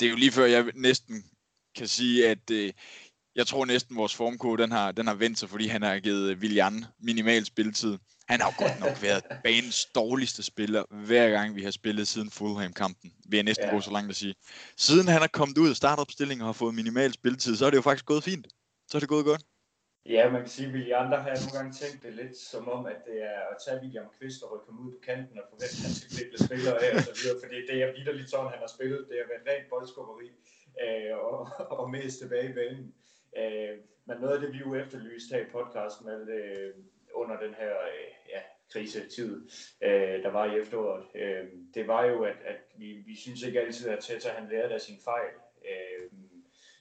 det 0.00 0.06
er 0.06 0.10
jo 0.10 0.16
lige 0.16 0.32
før, 0.32 0.44
jeg 0.44 0.64
næsten 0.74 1.24
kan 1.76 1.88
sige, 1.88 2.28
at 2.28 2.50
øh, 2.50 2.72
jeg 3.34 3.46
tror 3.46 3.64
næsten, 3.64 3.96
vores 3.96 4.14
formkode, 4.14 4.62
den 4.62 4.72
har, 4.72 4.92
den 4.92 5.06
har 5.06 5.14
vendt 5.14 5.38
sig, 5.38 5.48
fordi 5.50 5.66
han 5.66 5.82
har 5.82 5.98
givet 5.98 6.30
øh, 6.30 6.38
Willian 6.38 6.84
minimal 6.98 7.44
spilletid. 7.44 7.98
Han 8.28 8.40
har 8.40 8.54
godt 8.58 8.80
nok 8.80 9.02
været 9.02 9.22
banens 9.44 9.86
dårligste 9.94 10.42
spiller, 10.42 10.82
hver 11.06 11.30
gang 11.30 11.56
vi 11.56 11.62
har 11.62 11.70
spillet 11.70 12.08
siden 12.08 12.30
Fulham-kampen. 12.30 13.12
Vil 13.28 13.36
jeg 13.36 13.44
næsten 13.44 13.66
ja. 13.66 13.74
gå 13.74 13.80
så 13.80 13.90
langt 13.90 14.10
at 14.10 14.16
sige. 14.16 14.34
Siden 14.76 15.08
han 15.08 15.22
er 15.22 15.26
kommet 15.26 15.58
ud 15.58 15.70
af 15.70 15.76
startopstillingen 15.76 16.42
og 16.42 16.48
har 16.48 16.52
fået 16.52 16.74
minimal 16.74 17.12
spilletid, 17.12 17.56
så 17.56 17.66
er 17.66 17.70
det 17.70 17.76
jo 17.76 17.82
faktisk 17.82 18.06
gået 18.06 18.24
fint. 18.24 18.46
Så 18.88 18.98
er 18.98 19.00
det 19.00 19.08
gået 19.08 19.24
godt. 19.24 19.42
Ja, 20.06 20.30
man 20.34 20.40
kan 20.40 20.50
sige, 20.56 20.68
at 20.68 20.74
William, 20.74 21.10
der 21.10 21.18
har 21.24 21.34
nogle 21.42 21.54
gange 21.58 21.72
tænkt 21.82 21.98
det 22.04 22.12
lidt 22.20 22.36
som 22.52 22.68
om, 22.76 22.86
at 22.86 23.00
det 23.08 23.16
er 23.32 23.40
at 23.50 23.56
tage 23.64 23.80
William 23.82 24.08
Kvist 24.16 24.42
og 24.42 24.48
rykke 24.52 24.66
ham 24.70 24.78
ud 24.84 24.90
på 24.92 25.00
kanten 25.08 25.36
og 25.40 25.46
forvente, 25.50 25.76
at 25.78 25.84
han 25.86 25.94
skal 25.98 26.10
blive 26.30 26.44
spillere 26.48 26.76
af 26.84 26.90
og 26.98 27.04
så 27.08 27.14
videre, 27.18 27.38
fordi 27.44 27.56
det 27.68 27.76
er 27.82 27.88
vidderligt 27.96 28.30
sådan, 28.30 28.52
han 28.54 28.62
har 28.64 28.72
spillet. 28.76 29.00
Det 29.08 29.16
har 29.20 29.28
været 29.32 29.44
rent 29.50 29.66
boldskubberi 29.72 30.28
øh, 30.84 31.12
og, 31.26 31.36
og 31.82 31.86
mest 31.96 32.16
tilbage 32.22 32.48
i 32.50 32.56
banen. 32.60 32.86
Øh, 33.40 33.74
men 34.08 34.16
noget 34.22 34.34
af 34.36 34.40
det, 34.42 34.50
vi 34.54 34.60
jo 34.66 34.70
efterlyste 34.82 35.30
her 35.34 35.42
i 35.46 35.52
podcasten, 35.56 36.02
med, 36.10 36.20
øh, 36.38 36.70
under 37.14 37.40
den 37.40 37.54
her 37.54 37.70
øh, 37.70 38.28
ja, 38.28 38.40
krisetid, 38.72 39.48
øh, 39.82 40.22
der 40.22 40.30
var 40.30 40.44
i 40.44 40.58
efteråret, 40.58 41.06
øh, 41.14 41.44
det 41.74 41.88
var 41.88 42.04
jo, 42.04 42.22
at, 42.22 42.36
at 42.44 42.56
vi, 42.76 42.92
vi 43.06 43.16
synes 43.16 43.42
ikke 43.42 43.60
altid, 43.60 43.88
at 43.88 44.04
Teta 44.04 44.28
han 44.28 44.48
lærte 44.48 44.74
af 44.74 44.80
sin 44.80 44.98
fejl. 45.04 45.34
Øh, 45.64 46.10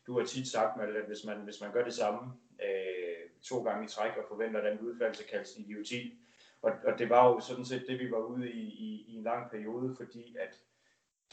du 0.07 0.19
har 0.19 0.25
tit 0.25 0.47
sagt, 0.47 0.77
Malte, 0.77 0.99
at 0.99 1.07
hvis 1.07 1.25
man, 1.25 1.37
hvis 1.37 1.61
man 1.61 1.71
gør 1.71 1.83
det 1.83 1.93
samme 1.93 2.33
øh, 2.63 3.29
to 3.43 3.63
gange 3.63 3.85
i 3.85 3.87
træk 3.87 4.17
og 4.17 4.25
forventer 4.27 4.69
den 4.69 4.79
udfald, 4.79 5.15
så 5.15 5.23
kaldes 5.31 5.51
det 5.51 5.61
idioti. 5.61 6.19
Og, 6.61 6.71
og 6.85 6.99
det 6.99 7.09
var 7.09 7.27
jo 7.27 7.39
sådan 7.39 7.65
set 7.65 7.85
det, 7.87 7.99
vi 7.99 8.11
var 8.11 8.17
ude 8.17 8.51
i, 8.51 8.61
i, 8.61 9.05
i 9.07 9.15
en 9.15 9.23
lang 9.23 9.51
periode, 9.51 9.95
fordi 9.95 10.35
at 10.39 10.59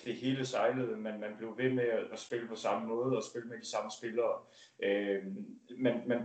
det 0.05 0.15
hele 0.15 0.47
sejlede, 0.47 0.97
men 0.97 1.21
man 1.21 1.37
blev 1.39 1.59
ved 1.59 1.71
med 1.73 1.85
at, 2.13 2.19
spille 2.19 2.49
på 2.49 2.55
samme 2.55 2.89
måde 2.89 3.17
og 3.17 3.25
spille 3.25 3.49
med 3.49 3.59
de 3.59 3.71
samme 3.71 3.91
spillere. 3.99 4.39
Øh, 4.83 5.25
men, 5.79 6.09
men 6.09 6.19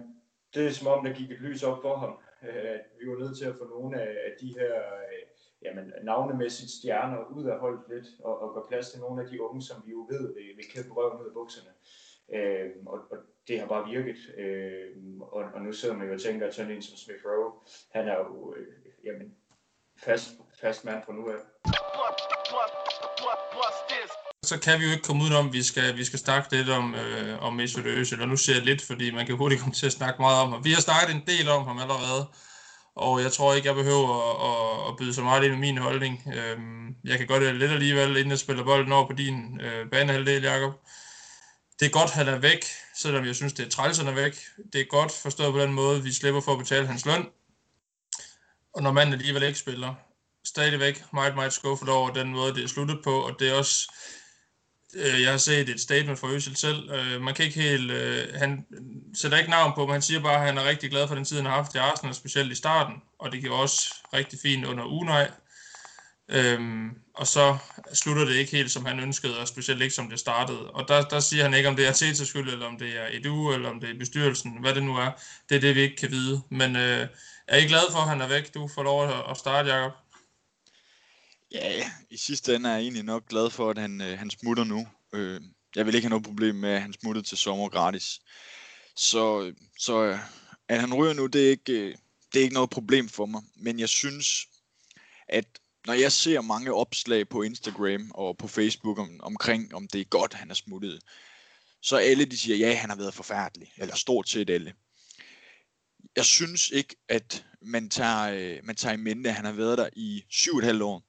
det 0.54 0.68
er 0.68 0.72
som 0.72 0.88
om, 0.88 1.06
der 1.06 1.14
gik 1.14 1.32
et 1.32 1.42
lys 1.42 1.64
op 1.64 1.82
for 1.82 1.98
ham. 1.98 2.20
Øh, 2.50 2.80
vi 3.00 3.10
var 3.10 3.18
nødt 3.20 3.38
til 3.38 3.46
at 3.46 3.56
få 3.56 3.66
nogle 3.66 4.02
af, 4.02 4.32
de 4.42 4.48
her 4.60 4.76
øh, 4.76 5.22
jamen, 5.62 5.94
navnemæssigt 6.04 6.72
stjerner 6.72 7.26
ud 7.36 7.46
af 7.46 7.60
holdet 7.60 7.84
lidt, 7.90 8.08
og, 8.24 8.40
og 8.42 8.54
gøre 8.54 8.66
plads 8.68 8.92
til 8.92 9.00
nogle 9.00 9.22
af 9.24 9.28
de 9.30 9.42
unge, 9.42 9.62
som 9.62 9.84
vi 9.86 9.92
jo 9.92 10.08
ved 10.10 10.34
vil, 10.36 10.58
vil 10.58 10.66
kæmpe 10.74 10.94
røven 10.94 11.22
ud 11.22 11.28
af 11.28 11.34
bukserne. 11.34 11.72
Øh, 12.34 12.72
og, 12.86 13.00
og 13.12 13.18
det 13.48 13.60
har 13.60 13.68
bare 13.68 13.90
virket. 13.90 14.18
Øh, 14.38 14.88
og, 15.22 15.44
og 15.54 15.62
nu 15.62 15.72
sidder 15.72 15.96
man 15.96 16.08
jo 16.08 16.14
og 16.14 16.22
tænker, 16.22 16.48
at 16.48 16.56
sådan 16.56 16.72
en 16.72 16.82
som 16.82 16.98
Smith 16.98 17.26
Rowe, 17.26 17.54
han 17.92 18.08
er 18.08 18.18
jo 18.18 18.56
øh, 18.58 18.68
jamen, 19.04 19.36
fast, 19.98 20.30
fast 20.62 20.86
mand 20.86 21.04
fra 21.04 21.14
nu 21.14 21.30
af 21.30 21.40
så 24.48 24.58
kan 24.58 24.80
vi 24.80 24.86
jo 24.86 24.92
ikke 24.92 25.04
komme 25.04 25.24
udenom, 25.24 25.46
om, 25.46 25.54
vi 25.54 25.64
skal, 25.64 25.98
vi 25.98 26.06
skal 26.06 26.20
snakke 26.20 26.56
lidt 26.56 26.70
om, 26.70 26.96
øh, 26.96 27.44
om 27.44 27.54
Mesut 27.54 27.86
Özil, 27.86 28.22
og 28.22 28.28
nu 28.28 28.38
ser 28.38 28.54
jeg 28.54 28.64
lidt, 28.64 28.82
fordi 28.82 29.12
man 29.12 29.26
kan 29.26 29.36
hurtigt 29.36 29.62
komme 29.62 29.74
til 29.74 29.86
at 29.86 29.92
snakke 29.92 30.22
meget 30.22 30.42
om 30.42 30.52
ham. 30.52 30.64
Vi 30.64 30.72
har 30.72 30.82
snakket 30.82 31.16
en 31.16 31.24
del 31.28 31.50
om 31.50 31.68
ham 31.68 31.80
allerede, 31.80 32.28
og 32.96 33.22
jeg 33.22 33.32
tror 33.32 33.54
ikke, 33.54 33.68
jeg 33.68 33.76
behøver 33.76 34.10
at, 34.30 34.36
at, 34.50 34.92
at 34.92 34.98
byde 34.98 35.14
så 35.14 35.22
meget 35.22 35.44
ind 35.44 35.54
i 35.54 35.58
min 35.58 35.78
holdning. 35.78 36.24
Øhm, 36.36 36.96
jeg 37.04 37.18
kan 37.18 37.28
godt 37.28 37.44
øh, 37.44 37.56
lidt 37.56 37.72
alligevel, 37.72 38.10
inden 38.10 38.32
jeg 38.32 38.40
spiller 38.40 38.64
bolden 38.64 38.92
over 38.92 39.08
på 39.08 39.14
din 39.14 39.62
øh, 39.62 39.90
banehalvdel, 39.92 40.44
Jacob. 40.44 40.74
Det 41.80 41.86
er 41.86 41.90
godt, 41.90 42.10
at 42.10 42.16
han 42.16 42.28
er 42.28 42.38
væk, 42.38 42.66
selvom 42.98 43.26
jeg 43.26 43.36
synes, 43.36 43.54
det 43.54 43.66
er 43.66 43.70
træls, 43.70 43.98
han 43.98 44.08
er 44.08 44.14
væk. 44.14 44.38
Det 44.74 44.82
er 44.82 44.86
godt 44.86 45.12
forstået 45.12 45.54
på 45.54 45.60
den 45.60 45.74
måde, 45.74 46.04
vi 46.04 46.14
slipper 46.14 46.42
for 46.42 46.52
at 46.52 46.60
betale 46.60 46.88
hans 46.88 47.06
løn. 47.06 47.26
Og 48.74 48.84
når 48.84 48.92
manden 48.92 49.14
alligevel 49.14 49.44
ikke 49.44 49.60
spiller, 49.60 49.94
stadigvæk 50.46 51.04
meget, 51.14 51.36
meget 51.36 51.54
skuffet 51.54 51.90
over 51.90 52.10
den 52.10 52.32
måde, 52.32 52.56
det 52.56 52.64
er 52.64 52.68
sluttet 52.68 53.00
på, 53.04 53.20
og 53.20 53.40
det 53.40 53.50
er 53.50 53.54
også 53.54 53.92
Øh, 54.96 55.22
jeg 55.22 55.32
har 55.32 55.38
set 55.38 55.70
et 55.70 55.80
statement 55.80 56.20
fra 56.20 56.32
Øsel 56.32 56.56
selv. 56.56 56.92
Øh, 56.92 57.22
man 57.22 57.34
kan 57.34 57.46
ikke 57.46 57.62
helt... 57.62 57.92
Øh, 57.92 58.28
han 58.36 58.66
sætter 59.14 59.38
ikke 59.38 59.50
navn 59.50 59.74
på, 59.76 59.86
men 59.86 59.92
han 59.92 60.02
siger 60.02 60.20
bare, 60.20 60.36
at 60.36 60.46
han 60.46 60.58
er 60.58 60.70
rigtig 60.70 60.90
glad 60.90 61.08
for 61.08 61.16
den 61.16 61.26
tid, 61.26 61.38
han 61.38 61.46
har 61.46 61.56
haft 61.56 61.76
i 61.76 61.78
Arsenal, 61.78 62.16
specielt 62.16 62.52
i 62.52 62.56
starten. 62.56 62.96
Og 63.20 63.32
det 63.32 63.42
giver 63.42 63.56
også 63.56 63.96
rigtig 64.14 64.40
fint 64.44 64.66
under 64.66 64.84
Unai. 64.84 65.26
Øhm, 66.30 66.90
og 67.14 67.28
så 67.28 67.58
slutter 67.94 68.26
det 68.26 68.36
ikke 68.36 68.52
helt, 68.52 68.72
som 68.72 68.86
han 68.86 69.00
ønskede, 69.00 69.40
og 69.40 69.48
specielt 69.48 69.82
ikke, 69.82 69.96
som 69.96 70.10
det 70.10 70.20
startede. 70.20 70.72
Og 70.72 70.88
der, 70.88 71.02
der 71.02 71.20
siger 71.20 71.44
han 71.44 71.54
ikke, 71.54 71.70
om 71.70 71.76
det 71.76 71.88
er 71.88 71.92
Tetas 71.92 72.28
skyld, 72.28 72.50
eller 72.50 72.66
om 72.66 72.78
det 72.78 72.98
er 72.98 73.08
Edu, 73.12 73.54
eller 73.54 73.70
om 73.70 73.80
det 73.80 73.90
er 73.90 74.00
bestyrelsen, 74.00 74.58
hvad 74.62 74.76
det 74.76 74.84
nu 74.84 74.98
er. 74.98 75.12
Det 75.50 75.56
er 75.56 75.62
det, 75.62 75.76
vi 75.76 75.82
ikke 75.82 75.96
kan 75.96 76.12
vide. 76.12 76.42
Men 76.50 76.76
øh, 76.76 77.08
er 77.48 77.58
I 77.58 77.68
glad 77.68 77.92
for, 77.92 78.00
at 78.00 78.10
han 78.10 78.22
er 78.22 78.28
væk? 78.28 78.54
Du 78.54 78.68
får 78.76 78.84
lov 78.84 79.10
at 79.30 79.38
starte, 79.38 79.74
Jacob. 79.74 79.92
Ja, 81.52 81.92
i 82.10 82.18
sidste 82.18 82.56
ende 82.56 82.70
er 82.70 82.74
jeg 82.74 82.82
egentlig 82.82 83.04
nok 83.04 83.28
glad 83.28 83.50
for, 83.50 83.70
at 83.70 83.78
han, 83.78 84.02
øh, 84.02 84.20
han 84.20 84.30
smutter 84.30 84.64
nu. 84.64 84.88
Øh, 85.14 85.42
jeg 85.76 85.86
vil 85.86 85.96
ikke 85.96 86.06
have 86.06 86.10
noget 86.10 86.26
problem 86.26 86.56
med, 86.56 86.70
at 86.70 86.82
han 86.82 86.94
smuttede 86.94 87.28
til 87.28 87.38
sommer 87.38 87.70
gratis. 87.70 88.20
Så, 88.96 89.54
så 89.80 90.04
øh, 90.04 90.20
at 90.68 90.80
han 90.80 90.94
ryger 90.94 91.14
nu, 91.14 91.26
det 91.26 91.46
er, 91.46 91.50
ikke, 91.50 91.74
øh, 91.74 91.96
det 92.34 92.40
er 92.40 92.44
ikke 92.44 92.54
noget 92.54 92.70
problem 92.70 93.10
for 93.10 93.26
mig. 93.26 93.44
Men 93.56 93.80
jeg 93.80 93.90
synes, 93.90 94.48
at 95.28 95.46
når 95.88 95.94
jeg 95.94 96.12
ser 96.12 96.42
mange 96.42 96.74
opslag 96.74 97.30
på 97.30 97.42
Instagram 97.42 98.12
og 98.14 98.38
på 98.38 98.48
Facebook 98.48 99.00
om, 99.00 99.20
omkring, 99.24 99.76
om 99.76 99.88
det 99.88 100.02
er 100.02 100.06
godt, 100.06 100.34
han 100.34 100.50
er 100.50 100.54
smuttet, 100.54 101.02
så 101.82 101.98
alle 101.98 102.26
de 102.26 102.38
siger, 102.38 102.58
ja, 102.58 102.76
han 102.76 102.90
har 102.90 102.98
været 102.98 103.14
forfærdelig, 103.14 103.74
eller 103.78 103.96
stort 103.96 104.30
set 104.30 104.50
alle. 104.50 104.74
Jeg 106.16 106.26
synes 106.26 106.70
ikke, 106.70 106.96
at 107.10 107.46
man 107.62 107.90
tager, 107.90 108.32
øh, 108.34 108.60
man 108.64 108.76
tager 108.76 108.94
i 108.94 108.98
mente, 108.98 109.30
at 109.30 109.36
han 109.36 109.46
har 109.46 109.52
været 109.52 109.78
der 109.78 109.90
i 109.94 110.24
syv 110.30 110.54
og 110.54 110.60
et 110.60 110.66
halvt 110.66 110.82
år. 110.82 111.04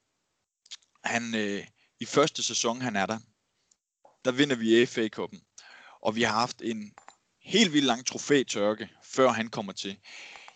Han, 1.07 1.34
øh, 1.34 1.64
I 2.00 2.04
første 2.04 2.42
sæson, 2.42 2.80
han 2.80 2.96
er 2.96 3.07
der, 3.07 3.18
der 4.24 4.32
vinder 4.32 4.57
vi 4.57 4.86
FA 4.86 5.09
Cup'en. 5.16 5.57
Og 6.02 6.16
vi 6.16 6.22
har 6.22 6.32
haft 6.32 6.62
en 6.62 6.92
helt 7.42 7.72
vildt 7.72 7.86
lang 7.86 8.07
trofætørke, 8.07 8.88
før 9.04 9.28
han 9.28 9.48
kommer 9.48 9.72
til. 9.72 9.96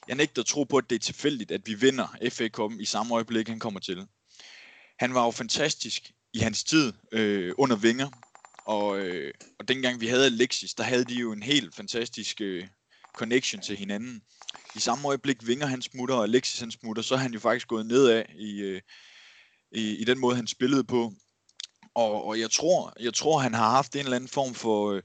Jeg 0.08 0.16
nægter 0.16 0.42
at 0.42 0.46
tro 0.46 0.64
på, 0.64 0.76
at 0.76 0.90
det 0.90 0.96
er 0.96 1.00
tilfældigt, 1.00 1.50
at 1.50 1.66
vi 1.66 1.74
vinder 1.74 2.06
FA 2.30 2.48
Cup'en 2.58 2.80
i 2.80 2.84
samme 2.84 3.14
øjeblik, 3.14 3.48
han 3.48 3.58
kommer 3.58 3.80
til. 3.80 4.06
Han 4.98 5.14
var 5.14 5.24
jo 5.24 5.30
fantastisk 5.30 6.12
i 6.32 6.38
hans 6.38 6.64
tid 6.64 6.92
øh, 7.12 7.54
under 7.58 7.76
vinger, 7.76 8.08
og, 8.66 8.98
øh, 8.98 9.34
og 9.58 9.68
dengang 9.68 10.00
vi 10.00 10.06
havde 10.06 10.26
Alexis, 10.26 10.74
der 10.74 10.84
havde 10.84 11.04
de 11.04 11.14
jo 11.14 11.32
en 11.32 11.42
helt 11.42 11.74
fantastisk 11.74 12.40
øh, 12.40 12.66
connection 13.16 13.62
til 13.62 13.76
hinanden. 13.76 14.22
I 14.76 14.80
samme 14.80 15.08
øjeblik 15.08 15.46
vinger 15.46 15.66
han 15.66 15.82
smutter, 15.82 16.14
og 16.14 16.24
Alexis 16.24 16.60
han 16.60 16.70
smutter, 16.70 17.02
så 17.02 17.14
er 17.14 17.18
han 17.18 17.32
jo 17.32 17.40
faktisk 17.40 17.68
gået 17.68 17.86
nedad 17.86 18.24
i, 18.38 18.60
øh, 18.60 18.80
i, 19.72 19.96
i 19.96 20.04
den 20.04 20.18
måde, 20.18 20.36
han 20.36 20.46
spillede 20.46 20.84
på. 20.84 21.12
Og, 21.94 22.24
og 22.24 22.40
jeg 22.40 22.50
tror, 22.50 22.92
jeg 23.00 23.14
tror, 23.14 23.38
han 23.38 23.54
har 23.54 23.70
haft 23.70 23.94
en 23.94 24.00
eller 24.00 24.16
anden 24.16 24.28
form 24.28 24.54
for 24.54 24.92
øh, 24.92 25.02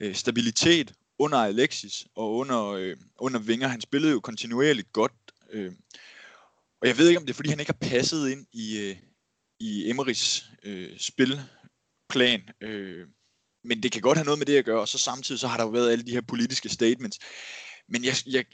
øh 0.00 0.14
stabilitet 0.14 0.94
under 1.18 1.38
Alexis 1.38 2.06
og 2.14 2.34
under, 2.34 2.66
øh, 2.66 2.96
under 3.18 3.40
Vinger. 3.40 3.68
Han 3.68 3.80
spillede 3.80 4.12
jo 4.12 4.20
kontinuerligt 4.20 4.92
godt. 4.92 5.12
Øh, 5.50 5.72
og 6.80 6.88
jeg 6.88 6.98
ved 6.98 7.08
ikke, 7.08 7.18
om 7.18 7.26
det 7.26 7.32
er, 7.32 7.36
fordi 7.36 7.50
han 7.50 7.60
ikke 7.60 7.72
har 7.80 7.88
passet 7.88 8.30
ind 8.30 8.46
i, 8.52 8.78
øh, 8.78 8.96
i 9.60 9.90
Emerys 9.90 10.44
øh, 10.62 10.98
spilplan. 10.98 12.42
Øh, 12.60 13.06
men 13.64 13.82
det 13.82 13.92
kan 13.92 14.00
godt 14.02 14.18
have 14.18 14.24
noget 14.24 14.38
med 14.38 14.46
det 14.46 14.56
at 14.56 14.64
gøre, 14.64 14.80
og 14.80 14.88
så 14.88 14.98
samtidig 14.98 15.40
så 15.40 15.48
har 15.48 15.56
der 15.56 15.64
jo 15.64 15.70
været 15.70 15.92
alle 15.92 16.06
de 16.06 16.12
her 16.12 16.20
politiske 16.20 16.68
statements. 16.68 17.18
Men 17.88 18.04
jeg, 18.04 18.14
jeg, 18.26 18.44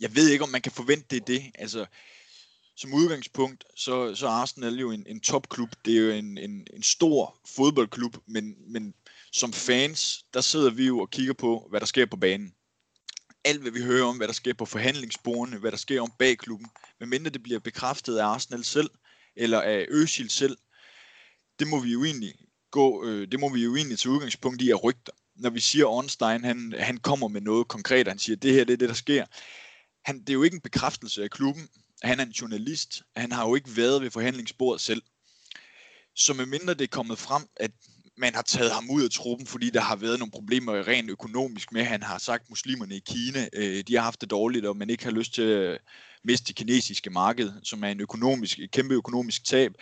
jeg 0.00 0.14
ved 0.14 0.28
ikke, 0.28 0.44
om 0.44 0.50
man 0.50 0.62
kan 0.62 0.72
forvente 0.72 1.06
det 1.10 1.26
det. 1.26 1.42
Altså, 1.54 1.86
som 2.76 2.94
udgangspunkt, 2.94 3.64
så, 3.76 4.14
så 4.14 4.26
er 4.26 4.30
Arsenal 4.30 4.74
jo 4.74 4.90
en, 4.90 5.06
en 5.06 5.20
topklub. 5.20 5.70
Det 5.84 5.96
er 5.96 6.00
jo 6.00 6.10
en, 6.10 6.38
en, 6.38 6.66
en 6.74 6.82
stor 6.82 7.40
fodboldklub, 7.56 8.16
men, 8.26 8.54
men 8.72 8.94
som 9.32 9.52
fans, 9.52 10.24
der 10.34 10.40
sidder 10.40 10.70
vi 10.70 10.86
jo 10.86 10.98
og 10.98 11.10
kigger 11.10 11.32
på, 11.32 11.66
hvad 11.70 11.80
der 11.80 11.86
sker 11.86 12.06
på 12.06 12.16
banen. 12.16 12.54
Alt, 13.44 13.60
hvad 13.60 13.72
vi 13.72 13.82
hører 13.82 14.04
om, 14.04 14.16
hvad 14.16 14.26
der 14.26 14.34
sker 14.34 14.54
på 14.54 14.64
forhandlingsbordene, 14.64 15.58
hvad 15.58 15.70
der 15.70 15.76
sker 15.76 16.00
om 16.00 16.12
bag 16.18 16.38
klubben, 16.38 16.68
medmindre 17.00 17.30
det 17.30 17.42
bliver 17.42 17.60
bekræftet 17.60 18.16
af 18.16 18.26
Arsenal 18.26 18.64
selv, 18.64 18.90
eller 19.36 19.60
af 19.60 19.86
Øsil 19.88 20.30
selv, 20.30 20.56
det 21.58 21.66
må 21.66 21.80
vi 21.80 21.92
jo 21.92 22.04
egentlig 22.04 22.34
gå, 22.70 23.04
øh, 23.04 23.28
det 23.32 23.40
må 23.40 23.48
vi 23.48 23.64
jo 23.64 23.76
egentlig 23.76 23.98
til 23.98 24.10
udgangspunkt 24.10 24.62
i 24.62 24.70
at 24.70 24.84
rygter. 24.84 25.12
Når 25.36 25.50
vi 25.50 25.60
siger, 25.60 25.86
at 25.86 25.90
Ornstein, 25.90 26.44
han, 26.44 26.74
han 26.78 26.96
kommer 26.96 27.28
med 27.28 27.40
noget 27.40 27.68
konkret, 27.68 28.08
han 28.08 28.18
siger, 28.18 28.36
det 28.36 28.52
her 28.52 28.64
det 28.64 28.72
er 28.72 28.76
det, 28.76 28.88
der 28.88 28.94
sker. 28.94 29.26
Han, 30.04 30.20
det 30.20 30.28
er 30.30 30.34
jo 30.34 30.42
ikke 30.42 30.54
en 30.54 30.60
bekræftelse 30.60 31.22
af 31.22 31.30
klubben, 31.30 31.68
han 32.02 32.20
er 32.20 32.24
en 32.24 32.30
journalist. 32.30 33.02
Han 33.16 33.32
har 33.32 33.48
jo 33.48 33.54
ikke 33.54 33.76
været 33.76 34.02
ved 34.02 34.10
forhandlingsbordet 34.10 34.80
selv. 34.80 35.02
Så 36.16 36.34
medmindre 36.34 36.74
det 36.74 36.82
er 36.84 36.88
kommet 36.88 37.18
frem, 37.18 37.42
at 37.56 37.70
man 38.16 38.34
har 38.34 38.42
taget 38.42 38.70
ham 38.70 38.90
ud 38.90 39.04
af 39.04 39.10
truppen, 39.10 39.46
fordi 39.46 39.70
der 39.70 39.80
har 39.80 39.96
været 39.96 40.18
nogle 40.18 40.32
problemer 40.32 40.88
rent 40.88 41.10
økonomisk 41.10 41.72
med, 41.72 41.84
han 41.84 42.02
har 42.02 42.18
sagt, 42.18 42.42
at 42.42 42.50
muslimerne 42.50 42.96
i 42.96 43.02
Kina, 43.06 43.48
øh, 43.52 43.84
de 43.88 43.94
har 43.94 44.02
haft 44.02 44.20
det 44.20 44.30
dårligt, 44.30 44.66
og 44.66 44.76
man 44.76 44.90
ikke 44.90 45.04
har 45.04 45.10
lyst 45.10 45.34
til 45.34 45.42
at 45.42 45.78
miste 46.24 46.46
det 46.46 46.56
kinesiske 46.56 47.10
marked, 47.10 47.52
som 47.62 47.84
er 47.84 47.88
en 47.88 48.00
økonomisk, 48.00 48.58
et 48.58 48.70
kæmpe 48.70 48.94
økonomisk 48.94 49.44
tab. 49.44 49.72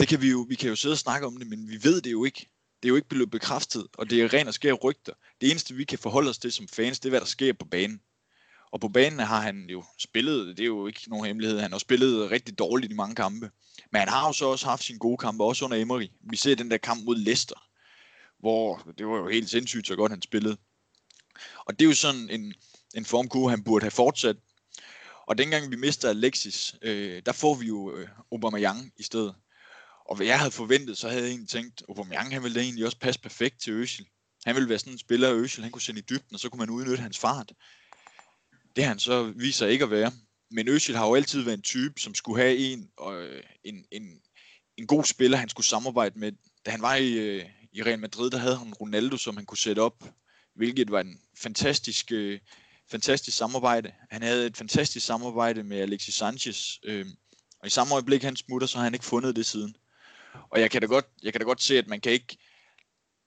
Det 0.00 0.08
kan 0.08 0.22
vi 0.22 0.30
jo, 0.30 0.46
vi 0.48 0.54
kan 0.54 0.68
jo 0.68 0.76
sidde 0.76 0.92
og 0.92 0.98
snakke 0.98 1.26
om 1.26 1.36
det, 1.36 1.46
men 1.46 1.68
vi 1.70 1.84
ved 1.84 2.00
det 2.00 2.12
jo 2.12 2.24
ikke. 2.24 2.48
Det 2.82 2.88
er 2.88 2.88
jo 2.88 2.96
ikke 2.96 3.08
blevet 3.08 3.30
bekræftet, 3.30 3.86
og 3.94 4.10
det 4.10 4.22
er 4.22 4.32
rent 4.32 4.48
og 4.48 4.54
skær 4.54 4.72
rygter. 4.72 5.12
Det 5.40 5.50
eneste, 5.50 5.74
vi 5.74 5.84
kan 5.84 5.98
forholde 5.98 6.30
os 6.30 6.38
til 6.38 6.52
som 6.52 6.68
fans, 6.68 7.00
det 7.00 7.08
er, 7.08 7.10
hvad 7.10 7.20
der 7.20 7.26
sker 7.26 7.52
på 7.52 7.64
banen. 7.64 8.00
Og 8.72 8.80
på 8.80 8.88
banen 8.88 9.18
har 9.18 9.40
han 9.40 9.66
jo 9.70 9.84
spillet, 9.98 10.56
det 10.56 10.62
er 10.62 10.66
jo 10.66 10.86
ikke 10.86 11.00
nogen 11.08 11.26
hemmelighed, 11.26 11.60
han 11.60 11.72
har 11.72 11.78
spillet 11.78 12.30
rigtig 12.30 12.58
dårligt 12.58 12.92
i 12.92 12.96
mange 12.96 13.14
kampe. 13.14 13.50
Men 13.92 13.98
han 13.98 14.08
har 14.08 14.26
jo 14.26 14.32
så 14.32 14.46
også 14.46 14.66
haft 14.66 14.84
sine 14.84 14.98
gode 14.98 15.16
kampe, 15.16 15.44
også 15.44 15.64
under 15.64 15.76
Emery. 15.76 16.06
Vi 16.30 16.36
ser 16.36 16.54
den 16.54 16.70
der 16.70 16.76
kamp 16.76 17.04
mod 17.04 17.16
Leicester, 17.16 17.66
hvor 18.38 18.92
det 18.98 19.06
var 19.06 19.16
jo 19.16 19.28
helt 19.28 19.50
sindssygt, 19.50 19.86
så 19.86 19.96
godt 19.96 20.12
han 20.12 20.22
spillede. 20.22 20.56
Og 21.64 21.78
det 21.78 21.84
er 21.84 21.88
jo 21.88 21.94
sådan 21.94 22.30
en, 22.30 22.54
en 22.94 23.04
formkurve, 23.04 23.50
han 23.50 23.64
burde 23.64 23.84
have 23.84 23.90
fortsat. 23.90 24.36
Og 25.26 25.38
dengang 25.38 25.70
vi 25.70 25.76
mister 25.76 26.08
Alexis, 26.08 26.74
øh, 26.82 27.22
der 27.26 27.32
får 27.32 27.54
vi 27.54 27.66
jo 27.66 27.96
øh, 27.96 28.08
Aubameyang 28.32 28.92
i 28.96 29.02
stedet. 29.02 29.34
Og 30.10 30.16
hvad 30.16 30.26
jeg 30.26 30.38
havde 30.38 30.50
forventet, 30.50 30.98
så 30.98 31.08
havde 31.08 31.22
jeg 31.22 31.30
egentlig 31.30 31.48
tænkt, 31.48 31.82
Aubameyang 31.88 32.32
han 32.32 32.42
ville 32.42 32.60
egentlig 32.60 32.86
også 32.86 32.98
passe 32.98 33.20
perfekt 33.20 33.60
til 33.60 33.72
Øsil. 33.72 34.06
Han 34.46 34.54
ville 34.54 34.68
være 34.68 34.78
sådan 34.78 34.92
en 34.92 34.98
spiller, 34.98 35.34
Øsel 35.34 35.62
han 35.62 35.72
kunne 35.72 35.82
sende 35.82 36.00
i 36.00 36.04
dybden, 36.10 36.34
og 36.34 36.40
så 36.40 36.48
kunne 36.48 36.58
man 36.58 36.70
udnytte 36.70 37.02
hans 37.02 37.18
fart. 37.18 37.52
Det 38.76 38.84
han 38.84 38.98
så 38.98 39.32
viser 39.36 39.66
ikke 39.66 39.84
at 39.84 39.90
være. 39.90 40.12
Men 40.50 40.68
Özil 40.68 40.96
har 40.96 41.06
jo 41.06 41.14
altid 41.14 41.42
været 41.42 41.56
en 41.56 41.62
type, 41.62 42.00
som 42.00 42.14
skulle 42.14 42.42
have 42.42 42.56
en, 42.56 42.90
øh, 43.10 43.42
en, 43.64 43.84
en, 43.90 44.20
en 44.76 44.86
god 44.86 45.04
spiller, 45.04 45.38
han 45.38 45.48
skulle 45.48 45.66
samarbejde 45.66 46.18
med. 46.18 46.32
Da 46.66 46.70
han 46.70 46.82
var 46.82 46.94
i, 46.94 47.12
øh, 47.12 47.44
i 47.72 47.82
Real 47.82 47.98
Madrid, 47.98 48.30
der 48.30 48.38
havde 48.38 48.56
han 48.56 48.74
Ronaldo, 48.74 49.16
som 49.16 49.36
han 49.36 49.46
kunne 49.46 49.58
sætte 49.58 49.80
op, 49.80 50.04
hvilket 50.54 50.90
var 50.90 51.00
en 51.00 51.20
fantastisk, 51.38 52.12
øh, 52.12 52.40
fantastisk 52.90 53.36
samarbejde. 53.36 53.92
Han 54.10 54.22
havde 54.22 54.46
et 54.46 54.56
fantastisk 54.56 55.06
samarbejde 55.06 55.62
med 55.62 55.80
Alexis 55.80 56.14
Sanchez, 56.14 56.78
øh, 56.84 57.06
og 57.60 57.66
i 57.66 57.70
samme 57.70 57.94
øjeblik 57.94 58.22
han 58.22 58.36
smutter, 58.36 58.66
så 58.66 58.76
har 58.76 58.84
han 58.84 58.94
ikke 58.94 59.06
fundet 59.06 59.36
det 59.36 59.46
siden. 59.46 59.76
Og 60.50 60.60
jeg 60.60 60.70
kan 60.70 60.80
da 60.80 60.86
godt, 60.86 61.06
jeg 61.22 61.32
kan 61.32 61.40
da 61.40 61.44
godt 61.44 61.62
se, 61.62 61.78
at 61.78 61.86
man 61.86 62.00
kan 62.00 62.12
ikke, 62.12 62.38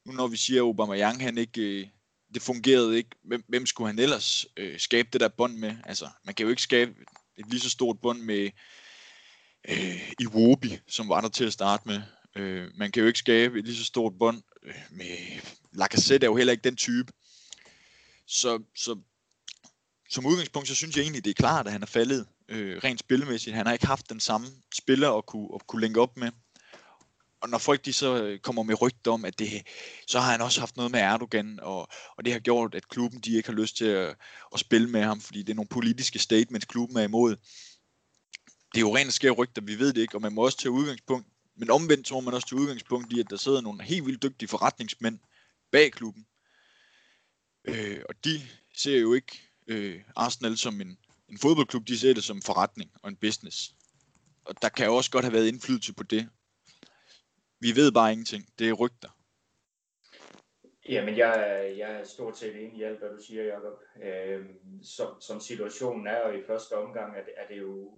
nu 0.05 0.11
når 0.11 0.27
vi 0.27 0.37
siger, 0.37 0.61
at 0.61 0.65
Aubameyang 0.65 1.21
han 1.21 1.37
ikke, 1.37 1.61
øh, 1.61 1.87
det 2.33 2.41
fungerede 2.41 2.97
ikke. 2.97 3.09
Hvem, 3.23 3.43
hvem 3.47 3.65
skulle 3.65 3.87
han 3.87 3.99
ellers 3.99 4.45
øh, 4.57 4.79
skabe 4.79 5.09
det 5.13 5.21
der 5.21 5.27
bånd 5.27 5.57
med? 5.57 5.75
Altså, 5.85 6.09
man 6.25 6.35
kan 6.35 6.43
jo 6.43 6.49
ikke 6.49 6.61
skabe 6.61 6.93
et 7.37 7.45
lige 7.49 7.59
så 7.59 7.69
stort 7.69 7.99
bånd 8.01 8.21
med 8.21 8.49
øh, 9.69 10.11
Iwobi, 10.19 10.79
som 10.87 11.09
var 11.09 11.21
der 11.21 11.29
til 11.29 11.45
at 11.45 11.53
starte 11.53 11.83
med. 11.87 12.01
Øh, 12.35 12.67
man 12.75 12.91
kan 12.91 13.01
jo 13.01 13.07
ikke 13.07 13.19
skabe 13.19 13.59
et 13.59 13.65
lige 13.65 13.77
så 13.77 13.83
stort 13.83 14.13
bånd 14.19 14.41
øh, 14.63 14.75
med 14.91 15.39
Lacazette 15.73 16.25
er 16.25 16.29
jo 16.29 16.35
heller 16.35 16.51
ikke 16.51 16.63
den 16.63 16.75
type. 16.75 17.13
Så, 18.27 18.63
så 18.75 18.99
som 20.09 20.25
udgangspunkt, 20.25 20.67
så 20.67 20.75
synes 20.75 20.95
jeg 20.95 21.03
egentlig, 21.03 21.23
det 21.25 21.29
er 21.29 21.33
klart, 21.33 21.65
at 21.65 21.71
han 21.71 21.81
er 21.81 21.87
faldet 21.87 22.27
øh, 22.49 22.77
rent 22.83 22.99
spilmæssigt. 22.99 23.55
Han 23.55 23.65
har 23.65 23.73
ikke 23.73 23.87
haft 23.87 24.09
den 24.09 24.19
samme 24.19 24.47
spiller 24.75 25.11
at 25.11 25.25
kunne, 25.25 25.49
at 25.55 25.67
kunne 25.67 25.81
linke 25.81 26.01
op 26.01 26.17
med 26.17 26.31
og 27.43 27.49
når 27.49 27.57
folk 27.57 27.85
de 27.85 27.93
så 27.93 28.23
øh, 28.23 28.39
kommer 28.39 28.63
med 28.63 28.81
rygter 28.81 29.11
om, 29.11 29.25
at 29.25 29.39
det, 29.39 29.67
så 30.07 30.19
har 30.19 30.31
han 30.31 30.41
også 30.41 30.59
haft 30.59 30.77
noget 30.77 30.91
med 30.91 30.99
Erdogan, 30.99 31.59
og, 31.61 31.87
og 32.17 32.25
det 32.25 32.33
har 32.33 32.39
gjort, 32.39 32.75
at 32.75 32.87
klubben 32.87 33.19
de 33.19 33.35
ikke 33.35 33.49
har 33.49 33.55
lyst 33.55 33.77
til 33.77 33.85
at, 33.85 34.15
at 34.53 34.59
spille 34.59 34.89
med 34.89 35.03
ham, 35.03 35.21
fordi 35.21 35.39
det 35.39 35.49
er 35.49 35.55
nogle 35.55 35.67
politiske 35.67 36.19
statements, 36.19 36.65
klubben 36.65 36.97
er 36.97 37.01
imod. 37.01 37.35
Det 38.73 38.77
er 38.77 38.79
jo 38.79 38.95
rent 38.95 39.13
skære 39.13 39.31
rygter, 39.31 39.61
vi 39.61 39.79
ved 39.79 39.93
det 39.93 40.01
ikke, 40.01 40.15
og 40.15 40.21
man 40.21 40.33
må 40.33 40.45
også 40.45 40.57
tage 40.57 40.71
udgangspunkt, 40.71 41.27
men 41.57 41.71
omvendt 41.71 42.07
så 42.07 42.13
må 42.13 42.21
man 42.21 42.33
også 42.33 42.47
til 42.47 42.57
udgangspunkt 42.57 43.13
i, 43.13 43.19
at 43.19 43.29
der 43.29 43.37
sidder 43.37 43.61
nogle 43.61 43.83
helt 43.83 44.05
vildt 44.05 44.23
dygtige 44.23 44.49
forretningsmænd 44.49 45.19
bag 45.71 45.91
klubben, 45.91 46.25
øh, 47.65 48.01
og 48.09 48.15
de 48.23 48.41
ser 48.75 48.99
jo 48.99 49.13
ikke 49.13 49.41
øh, 49.67 50.01
Arsenal 50.15 50.57
som 50.57 50.81
en, 50.81 50.97
en 51.29 51.39
fodboldklub, 51.39 51.87
de 51.87 51.99
ser 51.99 52.13
det 52.13 52.23
som 52.23 52.41
forretning 52.41 52.91
og 53.01 53.09
en 53.09 53.15
business. 53.15 53.75
Og 54.45 54.61
der 54.61 54.69
kan 54.69 54.85
jo 54.85 54.95
også 54.95 55.11
godt 55.11 55.25
have 55.25 55.33
været 55.33 55.47
indflydelse 55.47 55.93
på 55.93 56.03
det, 56.03 56.29
vi 57.65 57.71
ved 57.75 57.91
bare 57.91 58.11
ingenting. 58.11 58.43
Det 58.59 58.69
er 58.69 58.73
rygter. 58.73 59.09
Jamen, 60.89 61.17
jeg, 61.17 61.33
jeg 61.77 61.91
er 61.99 62.03
stort 62.03 62.37
set 62.37 62.55
enig 62.55 62.79
i 62.79 62.83
alt, 62.83 62.99
hvad 62.99 63.09
du 63.09 63.23
siger, 63.27 63.43
Jacob. 63.43 63.79
Øhm, 64.03 64.83
som, 64.83 65.21
som 65.21 65.39
situationen 65.39 66.07
er, 66.07 66.19
og 66.19 66.37
i 66.37 66.43
første 66.47 66.77
omgang, 66.77 67.17
er, 67.17 67.23
det, 67.23 67.33
er 67.37 67.47
det 67.47 67.61
jo, 67.61 67.97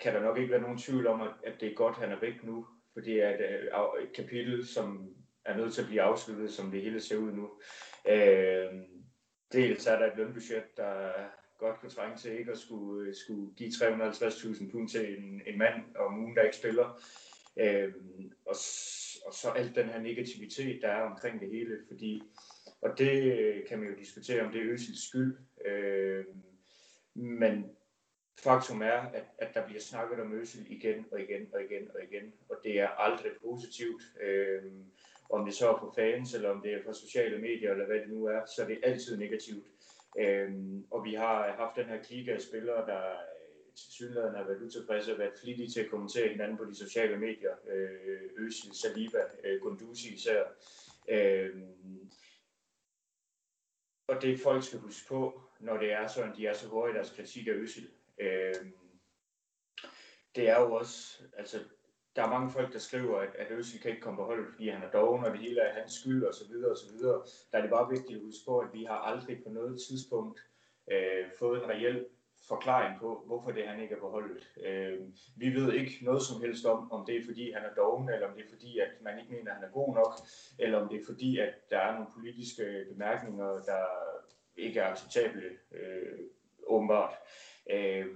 kan 0.00 0.14
der 0.14 0.20
nok 0.22 0.38
ikke 0.38 0.50
være 0.50 0.60
nogen 0.60 0.78
tvivl 0.78 1.06
om, 1.06 1.20
at, 1.20 1.32
at 1.44 1.60
det 1.60 1.68
er 1.70 1.74
godt, 1.74 1.96
han 1.96 2.12
er 2.12 2.20
væk 2.20 2.44
nu, 2.44 2.66
for 2.92 3.00
det 3.00 3.22
er 3.22 3.28
et, 3.28 3.68
et 4.02 4.12
kapitel, 4.14 4.66
som 4.66 5.14
er 5.44 5.56
nødt 5.56 5.74
til 5.74 5.82
at 5.82 5.86
blive 5.88 6.02
afsluttet, 6.02 6.52
som 6.52 6.70
det 6.70 6.82
hele 6.82 7.00
ser 7.00 7.16
ud 7.16 7.32
nu. 7.32 7.50
Øhm, 8.08 8.84
dels 9.52 9.86
er 9.86 9.98
der 9.98 10.06
et 10.06 10.16
lønbudget, 10.16 10.76
der 10.76 11.12
godt 11.58 11.80
kunne 11.80 11.90
trænge 11.90 12.16
til 12.16 12.38
ikke 12.38 12.52
at 12.52 12.58
skulle, 12.58 13.08
øh, 13.08 13.14
skulle 13.14 13.54
give 13.56 13.70
350.000 13.70 14.70
pund 14.70 14.88
til 14.88 15.18
en, 15.18 15.42
en 15.46 15.58
mand 15.58 15.96
om 15.96 16.18
ugen, 16.18 16.36
der 16.36 16.42
ikke 16.42 16.56
spiller. 16.56 17.02
Øh, 17.58 17.94
og, 18.46 18.56
og 19.26 19.34
så 19.34 19.52
alt 19.56 19.76
den 19.76 19.88
her 19.88 20.00
negativitet, 20.00 20.82
der 20.82 20.88
er 20.88 21.02
omkring 21.02 21.40
det 21.40 21.48
hele, 21.50 21.78
fordi, 21.88 22.22
og 22.80 22.98
det 22.98 23.38
øh, 23.38 23.66
kan 23.66 23.78
man 23.78 23.88
jo 23.88 23.94
diskutere, 23.98 24.42
om 24.42 24.52
det 24.52 24.60
er 24.60 24.72
Øsils 24.72 25.08
skyld, 25.08 25.38
øh, 25.64 26.24
men 27.14 27.70
faktum 28.42 28.82
er, 28.82 29.00
at, 29.00 29.24
at 29.38 29.54
der 29.54 29.66
bliver 29.66 29.80
snakket 29.80 30.20
om 30.20 30.32
Øsel 30.32 30.66
igen 30.68 31.06
og 31.12 31.20
igen 31.20 31.48
og 31.52 31.62
igen 31.62 31.90
og 31.94 32.02
igen, 32.02 32.32
og 32.48 32.56
det 32.64 32.80
er 32.80 32.88
aldrig 32.88 33.32
positivt. 33.42 34.02
Øh, 34.22 34.62
om 35.30 35.44
det 35.44 35.54
så 35.54 35.68
er 35.70 35.78
på 35.78 35.92
fans, 35.96 36.34
eller 36.34 36.50
om 36.50 36.62
det 36.62 36.74
er 36.74 36.84
på 36.86 36.92
sociale 36.92 37.38
medier, 37.38 37.72
eller 37.72 37.86
hvad 37.86 37.96
det 37.96 38.08
nu 38.08 38.24
er, 38.24 38.40
så 38.56 38.62
er 38.62 38.66
det 38.66 38.80
altid 38.82 39.16
negativt. 39.16 39.66
Øhm, 40.18 40.86
og 40.90 41.04
vi 41.04 41.14
har 41.14 41.52
haft 41.52 41.76
den 41.76 41.84
her 41.84 42.02
klike 42.02 42.32
af 42.32 42.40
spillere, 42.40 42.86
der 42.86 43.16
til 43.78 43.92
synligheden 43.92 44.34
har 44.34 44.44
været 44.44 44.62
utilfredse 44.62 45.12
og 45.12 45.18
været 45.18 45.38
flittige 45.42 45.70
til 45.70 45.80
at 45.80 45.90
kommentere 45.90 46.28
hinanden 46.28 46.56
på 46.56 46.64
de 46.64 46.74
sociale 46.74 47.18
medier. 47.18 47.54
Øh, 47.68 48.20
Øsil, 48.36 48.74
Saliba, 48.74 49.22
øh, 49.44 49.60
Gunduzi 49.60 50.14
især. 50.14 50.44
Øh, 51.08 51.62
og 54.06 54.22
det 54.22 54.40
folk 54.40 54.64
skal 54.64 54.78
huske 54.78 55.08
på, 55.08 55.40
når 55.60 55.76
det 55.76 55.92
er 55.92 56.06
sådan, 56.06 56.36
de 56.36 56.46
er 56.46 56.54
så 56.54 56.68
hårde 56.68 56.92
i 56.92 56.94
deres 56.94 57.10
kritik 57.10 57.46
af 57.46 57.52
Øsil, 57.52 57.88
øh, 58.18 58.54
det 60.34 60.48
er 60.48 60.60
jo 60.60 60.72
også, 60.72 61.22
altså 61.36 61.58
der 62.16 62.24
er 62.24 62.30
mange 62.30 62.50
folk, 62.50 62.72
der 62.72 62.78
skriver, 62.78 63.20
at, 63.20 63.34
at 63.34 63.50
Øsil 63.50 63.80
kan 63.80 63.90
ikke 63.90 64.02
komme 64.02 64.16
på 64.16 64.24
holdet, 64.24 64.46
fordi 64.50 64.68
han 64.68 64.82
er 64.82 64.90
doven, 64.90 65.24
og 65.24 65.30
det 65.30 65.40
hele 65.40 65.60
er 65.60 65.74
hans 65.74 65.92
skyld, 65.92 66.24
og 66.24 66.34
så 66.34 66.48
videre, 66.48 66.70
og 66.70 66.76
så 66.76 66.92
videre. 66.92 67.22
Der 67.52 67.58
er 67.58 67.62
det 67.62 67.70
bare 67.70 67.90
vigtigt 67.90 68.16
at 68.16 68.24
huske 68.24 68.44
på, 68.46 68.58
at 68.58 68.68
vi 68.72 68.84
har 68.84 68.98
aldrig 68.98 69.42
på 69.44 69.50
noget 69.50 69.80
tidspunkt 69.88 70.40
øh, 70.92 71.24
fået 71.38 71.64
en 71.64 71.68
reel 71.68 72.06
forklaring 72.48 72.98
på, 73.00 73.22
hvorfor 73.26 73.50
det 73.50 73.64
er, 73.64 73.70
han 73.70 73.82
ikke 73.82 73.94
er 73.94 74.00
på 74.00 74.10
holdet. 74.10 74.48
Øh, 74.66 74.98
vi 75.36 75.54
ved 75.54 75.72
ikke 75.72 75.98
noget 76.02 76.22
som 76.22 76.40
helst 76.40 76.64
om, 76.64 76.92
om 76.92 77.06
det 77.06 77.16
er 77.16 77.24
fordi, 77.24 77.52
han 77.52 77.62
er 77.64 77.74
doven, 77.74 78.08
eller 78.08 78.28
om 78.28 78.34
det 78.34 78.44
er 78.44 78.48
fordi, 78.48 78.78
at 78.78 78.90
man 79.00 79.18
ikke 79.18 79.32
mener, 79.32 79.50
at 79.50 79.56
han 79.56 79.64
er 79.64 79.72
god 79.72 79.94
nok, 79.94 80.12
eller 80.58 80.78
om 80.78 80.88
det 80.88 81.00
er 81.00 81.04
fordi, 81.06 81.38
at 81.38 81.70
der 81.70 81.78
er 81.78 81.92
nogle 81.92 82.14
politiske 82.16 82.84
bemærkninger, 82.92 83.48
der 83.70 83.84
ikke 84.56 84.80
er 84.80 84.92
acceptable, 84.92 85.50
øh, 85.72 86.18
åbenbart. 86.66 87.14
Øh, 87.70 88.06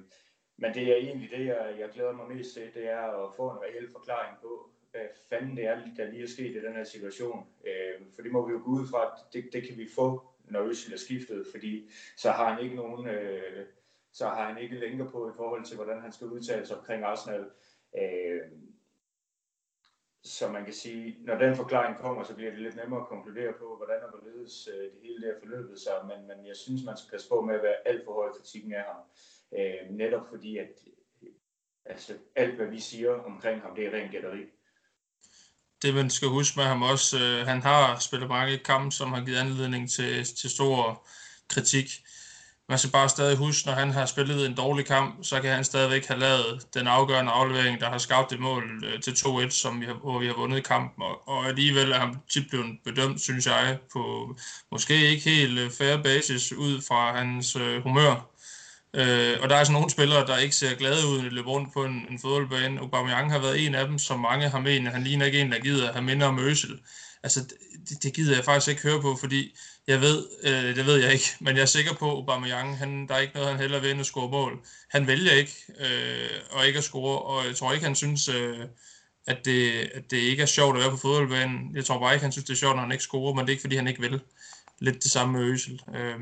men 0.56 0.74
det 0.74 0.82
er 0.82 0.96
egentlig 0.96 1.30
det, 1.30 1.46
jeg, 1.46 1.76
jeg 1.78 1.88
glæder 1.94 2.12
mig 2.12 2.36
mest 2.36 2.54
til, 2.54 2.70
det 2.74 2.88
er 2.88 3.24
at 3.24 3.34
få 3.36 3.50
en 3.50 3.62
reel 3.62 3.88
forklaring 3.92 4.36
på, 4.42 4.70
hvad 4.90 5.06
fanden 5.28 5.56
det 5.56 5.64
er, 5.64 5.80
der 5.96 6.10
lige 6.10 6.22
er 6.22 6.26
sket 6.26 6.56
i 6.56 6.64
den 6.66 6.72
her 6.72 6.84
situation. 6.84 7.46
Øh, 7.66 8.06
for 8.14 8.22
det 8.22 8.32
må 8.32 8.46
vi 8.46 8.52
jo 8.52 8.60
gå 8.64 8.70
ud 8.70 8.86
fra, 8.90 9.02
at 9.06 9.32
det, 9.32 9.52
det 9.52 9.68
kan 9.68 9.78
vi 9.78 9.88
få, 9.94 10.22
når 10.44 10.62
Øsil 10.62 10.92
er 10.92 10.98
skiftet, 10.98 11.46
fordi 11.50 11.90
så 12.16 12.30
har 12.30 12.54
han 12.54 12.64
ikke 12.64 12.76
nogen... 12.76 13.08
Øh, 13.08 13.66
så 14.12 14.28
har 14.28 14.48
han 14.48 14.62
ikke 14.62 14.80
længere 14.80 15.10
på 15.10 15.30
i 15.30 15.32
forhold 15.36 15.64
til, 15.64 15.76
hvordan 15.76 16.00
han 16.00 16.12
skal 16.12 16.26
udtale 16.26 16.66
sig 16.66 16.78
omkring 16.78 17.04
Arsenal. 17.04 17.44
Øh, 17.98 18.40
så 20.24 20.48
man 20.48 20.64
kan 20.64 20.74
sige, 20.74 21.16
når 21.20 21.38
den 21.38 21.56
forklaring 21.56 21.98
kommer, 21.98 22.24
så 22.24 22.34
bliver 22.34 22.50
det 22.50 22.60
lidt 22.60 22.76
nemmere 22.76 23.00
at 23.00 23.08
konkludere 23.08 23.52
på, 23.52 23.76
hvordan 23.76 24.02
og 24.02 24.10
hvorledes 24.10 24.68
øh, 24.74 24.82
det 24.82 25.00
hele 25.02 25.26
der 25.26 25.40
forløbet 25.40 25.80
sig. 25.80 25.94
Men, 26.06 26.28
men 26.28 26.46
jeg 26.46 26.56
synes, 26.56 26.84
man 26.84 26.96
skal 26.96 27.10
passe 27.10 27.28
på 27.28 27.40
med 27.40 27.54
at 27.54 27.62
være 27.62 27.88
alt 27.88 28.04
for 28.04 28.12
høj 28.12 28.32
kritikken 28.32 28.72
af 28.74 28.84
ham. 28.84 29.00
Øh, 29.58 29.96
netop 29.96 30.26
fordi, 30.28 30.58
at 30.58 30.72
altså, 31.84 32.12
alt 32.36 32.54
hvad 32.54 32.66
vi 32.66 32.80
siger 32.80 33.12
omkring 33.14 33.62
ham, 33.62 33.74
det 33.74 33.86
er 33.86 33.92
rent 33.92 34.12
gætteri. 34.12 34.44
Det 35.82 35.94
man 35.94 36.10
skal 36.10 36.28
huske 36.28 36.58
med 36.58 36.64
ham 36.64 36.82
også, 36.82 37.16
øh, 37.18 37.46
han 37.46 37.62
har 37.62 37.98
spillet 37.98 38.28
mange 38.28 38.58
kampe, 38.58 38.90
som 38.90 39.12
har 39.12 39.24
givet 39.24 39.38
anledning 39.38 39.90
til, 39.90 40.24
til 40.24 40.50
stor 40.50 41.06
kritik 41.48 41.86
man 42.68 42.78
skal 42.78 42.90
bare 42.90 43.08
stadig 43.08 43.36
huske, 43.36 43.66
når 43.66 43.74
han 43.74 43.90
har 43.90 44.06
spillet 44.06 44.46
en 44.46 44.54
dårlig 44.54 44.86
kamp, 44.86 45.24
så 45.24 45.40
kan 45.40 45.54
han 45.54 45.64
stadigvæk 45.64 46.06
have 46.06 46.20
lavet 46.20 46.66
den 46.74 46.86
afgørende 46.86 47.32
aflevering, 47.32 47.80
der 47.80 47.90
har 47.90 47.98
skabt 47.98 48.32
et 48.32 48.40
mål 48.40 48.84
øh, 48.86 49.00
til 49.00 49.10
2-1, 49.10 49.50
som 49.50 49.80
vi 49.80 49.86
har, 49.86 49.94
hvor 49.94 50.18
vi 50.18 50.26
har 50.26 50.34
vundet 50.34 50.64
kampen. 50.64 51.02
Og, 51.02 51.28
og 51.28 51.46
alligevel 51.46 51.92
er 51.92 51.98
han 51.98 52.16
tit 52.30 52.48
blevet 52.50 52.78
bedømt, 52.84 53.20
synes 53.20 53.46
jeg, 53.46 53.78
på 53.92 54.34
måske 54.72 55.08
ikke 55.08 55.30
helt 55.30 55.58
øh, 55.58 55.70
fair 55.70 55.96
basis 55.96 56.52
ud 56.52 56.80
fra 56.88 57.18
hans 57.18 57.56
øh, 57.56 57.82
humør. 57.82 58.32
Øh, 58.94 59.38
og 59.42 59.48
der 59.48 59.54
er 59.54 59.58
altså 59.58 59.72
nogle 59.72 59.90
spillere, 59.90 60.26
der 60.26 60.38
ikke 60.38 60.56
ser 60.56 60.74
glade 60.74 61.06
ud, 61.06 61.16
når 61.16 61.28
de 61.28 61.34
løber 61.34 61.50
rundt 61.50 61.72
på 61.72 61.84
en, 61.84 62.06
en 62.10 62.18
fodboldbane. 62.18 62.80
Aubameyang 62.80 63.32
har 63.32 63.38
været 63.38 63.66
en 63.66 63.74
af 63.74 63.86
dem, 63.86 63.98
som 63.98 64.20
mange 64.20 64.48
har 64.48 64.60
menet. 64.60 64.92
Han 64.92 65.04
ligner 65.04 65.26
ikke 65.26 65.40
en, 65.40 65.52
der 65.52 65.58
gider 65.58 65.88
at 65.88 65.94
have 65.94 66.04
minder 66.04 66.26
om 66.26 66.38
Øsel. 66.38 66.80
Altså, 67.22 67.40
det, 67.88 68.02
det 68.02 68.14
gider 68.14 68.34
jeg 68.34 68.44
faktisk 68.44 68.68
ikke 68.68 68.82
høre 68.82 69.00
på, 69.00 69.16
fordi 69.20 69.56
jeg 69.86 70.00
ved, 70.00 70.26
øh, 70.42 70.76
det 70.76 70.86
ved 70.86 70.96
jeg 70.96 71.12
ikke, 71.12 71.24
men 71.40 71.56
jeg 71.56 71.62
er 71.62 71.66
sikker 71.66 71.94
på, 71.94 72.06
at 72.06 72.16
Aubameyang, 72.16 72.78
han, 72.78 73.08
der 73.08 73.14
er 73.14 73.18
ikke 73.18 73.34
noget, 73.34 73.50
han 73.50 73.60
heller 73.60 73.80
vil 73.80 73.90
end 73.90 74.00
at 74.00 74.06
score 74.06 74.30
mål. 74.30 74.64
Han 74.90 75.06
vælger 75.06 75.32
ikke 75.32 75.56
øh, 75.80 76.40
og 76.50 76.66
ikke 76.66 76.78
at 76.78 76.84
score, 76.84 77.18
og 77.18 77.46
jeg 77.46 77.56
tror 77.56 77.72
ikke, 77.72 77.86
han 77.86 77.94
synes, 77.94 78.28
øh, 78.28 78.58
at, 79.26 79.44
det, 79.44 79.90
at 79.94 80.10
det 80.10 80.16
ikke 80.16 80.42
er 80.42 80.46
sjovt 80.46 80.76
at 80.76 80.82
være 80.82 80.90
på 80.90 80.96
fodboldbanen. 80.96 81.76
Jeg 81.76 81.84
tror 81.84 81.98
bare 81.98 82.14
ikke, 82.14 82.22
han 82.22 82.32
synes, 82.32 82.44
det 82.44 82.52
er 82.52 82.58
sjovt, 82.58 82.76
når 82.76 82.82
han 82.82 82.92
ikke 82.92 83.04
scorer, 83.04 83.34
men 83.34 83.40
det 83.40 83.48
er 83.48 83.52
ikke, 83.52 83.60
fordi 83.60 83.76
han 83.76 83.88
ikke 83.88 84.00
vil. 84.00 84.20
Lidt 84.78 85.02
det 85.02 85.12
samme 85.12 85.38
med 85.38 85.48
Øsel. 85.48 85.80
Øh, 85.96 86.18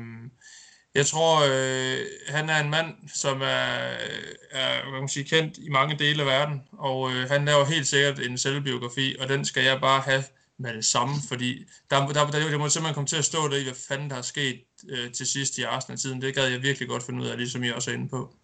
jeg 0.95 1.05
tror, 1.05 1.41
øh, 1.41 2.05
han 2.27 2.49
er 2.49 2.59
en 2.63 2.69
mand, 2.69 2.95
som 3.13 3.41
er, 3.41 3.91
øh, 3.91 4.33
er 4.51 4.89
hvad 4.89 4.99
man 4.99 5.09
sige, 5.09 5.23
kendt 5.23 5.57
i 5.57 5.69
mange 5.69 5.99
dele 5.99 6.21
af 6.21 6.27
verden, 6.27 6.61
og 6.71 7.11
øh, 7.11 7.29
han 7.29 7.45
laver 7.45 7.65
helt 7.65 7.87
sikkert 7.87 8.19
en 8.19 8.37
selvbiografi, 8.37 9.15
og 9.19 9.29
den 9.29 9.45
skal 9.45 9.63
jeg 9.63 9.81
bare 9.81 10.01
have 10.01 10.23
med 10.61 10.73
det 10.73 10.85
samme, 10.85 11.15
fordi 11.27 11.65
der, 11.89 12.07
der, 12.07 12.31
der, 12.31 12.49
der 12.49 12.57
må 12.57 12.69
simpelthen 12.69 12.93
komme 12.93 13.07
til 13.07 13.15
at 13.15 13.25
stå 13.25 13.47
der 13.47 13.57
i, 13.57 13.63
hvad 13.63 13.73
fanden 13.73 14.09
der 14.09 14.15
er 14.15 14.21
sket 14.21 14.63
øh, 14.89 15.11
til 15.11 15.27
sidst 15.27 15.57
i 15.57 15.61
Arsenal-tiden. 15.61 16.21
Det 16.21 16.35
gad 16.35 16.47
jeg 16.47 16.61
virkelig 16.61 16.87
godt 16.87 17.03
finde 17.03 17.21
ud 17.21 17.27
af, 17.27 17.37
ligesom 17.37 17.63
I 17.63 17.69
også 17.69 17.91
er 17.91 17.95
inde 17.95 18.09
på. 18.09 18.35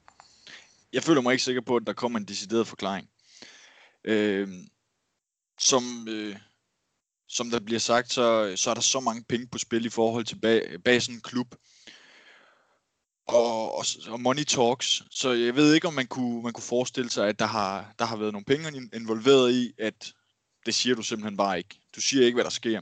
Jeg 0.94 1.04
føler 1.04 1.22
mig 1.22 1.32
ikke 1.32 1.44
sikker 1.44 1.62
på, 1.62 1.76
at 1.76 1.84
der 1.88 1.94
kommer 1.94 2.20
en 2.20 2.26
decideret 2.26 2.68
forklaring. 2.68 3.10
Øh, 4.04 4.48
som, 5.60 6.08
øh, 6.10 6.36
som 7.28 7.50
der 7.50 7.60
bliver 7.60 7.80
sagt, 7.80 8.14
så, 8.14 8.54
så 8.56 8.70
er 8.70 8.74
der 8.74 8.82
så 8.82 9.00
mange 9.00 9.24
penge 9.30 9.48
på 9.48 9.58
spil 9.58 9.86
i 9.86 9.90
forhold 9.90 10.26
til 10.26 10.40
bag, 10.40 10.84
bag 10.86 11.02
sådan 11.02 11.16
en 11.16 11.22
klub. 11.22 11.56
Og, 13.28 13.78
og, 13.78 13.86
og 14.08 14.22
money 14.22 14.44
talks. 14.44 15.04
Så 15.12 15.32
jeg 15.32 15.56
ved 15.56 15.74
ikke, 15.74 15.88
om 15.88 15.94
man 15.94 16.08
kunne, 16.08 16.44
man 16.44 16.54
kunne 16.54 16.64
forestille 16.64 17.10
sig, 17.10 17.28
at 17.28 17.40
der 17.40 17.46
har, 17.46 17.94
der 18.00 18.06
har 18.06 18.16
været 18.16 18.34
nogle 18.34 18.46
penge 18.46 18.90
involveret 18.94 19.54
i, 19.54 19.74
at 19.80 20.14
det 20.68 20.76
siger 20.76 20.96
du 20.96 21.02
simpelthen 21.02 21.38
bare 21.38 21.58
ikke. 21.58 21.80
Du 21.96 22.02
siger 22.02 22.26
ikke, 22.26 22.36
hvad 22.36 22.44
der 22.44 22.50
sker. 22.50 22.82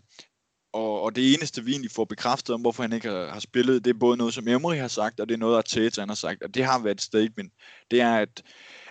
Og, 0.74 1.02
og 1.02 1.16
det 1.16 1.34
eneste, 1.34 1.64
vi 1.64 1.72
egentlig 1.72 1.92
får 1.92 2.06
bekræftet 2.06 2.54
om, 2.56 2.62
hvorfor 2.62 2.84
han 2.84 2.94
ikke 2.94 3.10
har, 3.10 3.32
har 3.32 3.40
spillet, 3.40 3.86
det 3.86 3.90
er 3.90 4.00
både 4.00 4.18
noget, 4.18 4.34
som 4.34 4.48
Emery 4.48 4.76
har 4.76 4.88
sagt, 4.88 5.20
og 5.20 5.30
det 5.30 5.34
er 5.34 5.38
noget, 5.38 5.58
Arteta 5.58 6.06
har 6.06 6.16
sagt. 6.16 6.44
Og 6.44 6.54
det 6.54 6.66
har 6.66 6.80
været 6.80 6.96
et 6.96 7.02
statement. 7.02 7.54
Det 7.92 8.02
er, 8.02 8.16
at, 8.16 8.44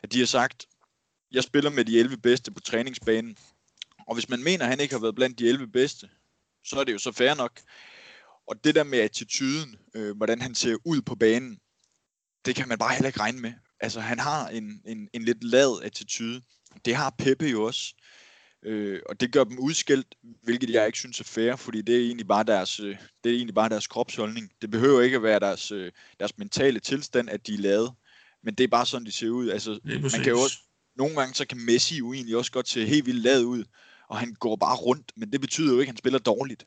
at 0.03 0.13
de 0.13 0.19
har 0.19 0.27
sagt, 0.27 0.67
jeg 1.33 1.43
spiller 1.43 1.71
med 1.71 1.85
de 1.85 1.99
11 1.99 2.17
bedste 2.17 2.51
på 2.51 2.61
træningsbanen. 2.61 3.37
Og 4.07 4.15
hvis 4.15 4.29
man 4.29 4.43
mener, 4.43 4.65
at 4.65 4.71
han 4.71 4.81
ikke 4.81 4.95
har 4.95 5.01
været 5.01 5.15
blandt 5.15 5.39
de 5.39 5.49
11 5.49 5.67
bedste, 5.67 6.09
så 6.65 6.81
er 6.81 6.85
det 6.85 6.93
jo 6.93 6.99
så 6.99 7.13
fair 7.13 7.35
nok. 7.35 7.61
Og 8.47 8.65
det 8.65 8.75
der 8.75 8.85
med 8.85 8.99
attituden, 8.99 9.77
øh, 9.95 10.17
hvordan 10.17 10.41
han 10.41 10.55
ser 10.55 10.77
ud 10.85 11.03
på 11.03 11.15
banen, 11.15 11.59
det 12.45 12.55
kan 12.57 12.69
man 12.69 12.79
bare 12.79 12.95
heller 12.95 13.09
ikke 13.09 13.21
regne 13.21 13.41
med. 13.41 13.53
Altså, 13.81 14.01
han 14.01 14.19
har 14.19 14.49
en, 14.49 14.83
en, 14.87 15.09
en 15.13 15.25
lidt 15.25 15.45
lad 15.45 15.83
attitude. 15.83 16.43
Det 16.85 16.97
har 16.97 17.15
Pepe 17.19 17.47
jo 17.47 17.65
også. 17.65 17.95
Øh, 18.65 19.01
og 19.07 19.21
det 19.21 19.33
gør 19.33 19.45
dem 19.45 19.59
udskilt, 19.59 20.15
hvilket 20.43 20.71
jeg 20.71 20.87
ikke 20.87 20.99
synes 20.99 21.21
er 21.21 21.25
fair, 21.25 21.57
fordi 21.57 21.83
det 21.83 21.95
er 21.95 22.01
egentlig 22.01 22.29
bare 22.29 22.45
deres, 22.45 22.81
øh, 22.81 22.97
det 23.25 23.33
er 23.33 23.37
egentlig 23.37 23.55
bare 23.55 23.69
deres 23.69 23.87
kropsholdning. 23.87 24.51
Det 24.63 24.71
behøver 24.71 25.01
ikke 25.01 25.17
at 25.17 25.23
være 25.23 25.41
deres, 25.41 25.73
øh, 25.73 25.93
deres 26.21 26.39
mentale 26.39 26.81
tilstand, 26.81 27.31
at 27.31 27.47
de 27.47 27.55
er 27.55 27.59
lavet, 27.59 27.93
men 28.45 28.55
det 28.55 28.65
er 28.65 28.69
bare 28.69 28.87
sådan, 28.87 29.07
de 29.07 29.13
ser 29.13 29.29
ud. 29.29 29.49
Altså, 29.49 29.81
man 29.85 30.11
kan 30.11 30.33
jo 30.33 30.41
også, 30.41 30.59
nogle 30.97 31.17
gange 31.17 31.35
så 31.35 31.47
kan 31.47 31.59
Messi 31.59 31.97
jo 31.99 32.13
egentlig 32.13 32.37
også 32.37 32.53
godt 32.53 32.69
se 32.69 32.87
helt 32.87 33.07
vildt 33.07 33.23
lavet 33.23 33.45
ud, 33.45 33.65
og 34.09 34.19
han 34.19 34.35
går 34.35 34.57
bare 34.57 34.77
rundt, 34.77 35.13
men 35.17 35.33
det 35.33 35.41
betyder 35.41 35.73
jo 35.73 35.81
ikke, 35.81 35.89
at 35.91 35.93
han 35.93 35.99
spiller 35.99 36.19
dårligt. 36.19 36.65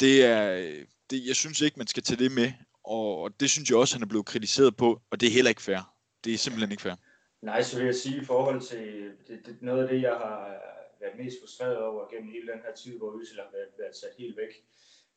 Det 0.00 0.24
er, 0.24 0.74
det, 1.10 1.26
jeg 1.26 1.36
synes 1.36 1.60
ikke, 1.60 1.78
man 1.78 1.86
skal 1.86 2.02
tage 2.02 2.24
det 2.24 2.32
med, 2.32 2.52
og, 2.84 3.22
og 3.22 3.40
det 3.40 3.50
synes 3.50 3.70
jeg 3.70 3.78
også, 3.78 3.94
han 3.94 4.02
er 4.02 4.06
blevet 4.06 4.26
kritiseret 4.26 4.76
på, 4.76 5.02
og 5.10 5.20
det 5.20 5.26
er 5.26 5.30
heller 5.30 5.48
ikke 5.48 5.62
fair. 5.62 5.94
Det 6.24 6.34
er 6.34 6.38
simpelthen 6.38 6.70
ikke 6.70 6.82
fair. 6.82 6.94
Nej, 7.42 7.62
så 7.62 7.76
vil 7.76 7.84
jeg 7.84 7.94
sige 7.94 8.20
i 8.20 8.24
forhold 8.24 8.60
til 8.60 9.12
det, 9.28 9.46
det, 9.46 9.62
noget 9.62 9.82
af 9.82 9.88
det, 9.88 10.02
jeg 10.02 10.14
har 10.14 10.60
været 11.00 11.18
mest 11.18 11.36
frustreret 11.40 11.78
over 11.78 12.08
gennem 12.08 12.30
hele 12.32 12.52
den 12.52 12.60
her 12.64 12.74
tid, 12.74 12.98
hvor 12.98 13.20
Øsel 13.20 13.38
har 13.38 13.50
været, 13.52 13.68
været 13.78 13.96
sat 13.96 14.14
helt 14.18 14.36
væk, 14.36 14.52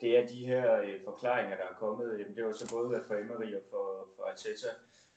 det 0.01 0.17
er 0.17 0.27
de 0.27 0.45
her 0.45 0.81
øh, 0.81 1.03
forklaringer, 1.03 1.57
der 1.57 1.63
er 1.63 1.73
kommet. 1.79 2.19
Jamen, 2.19 2.35
det 2.35 2.45
var 2.45 2.51
så 2.51 2.75
både 2.75 3.03
fra 3.07 3.19
Emery 3.19 3.53
og 3.55 3.61
for, 3.69 4.09
for 4.15 4.23
Arteta, 4.23 4.67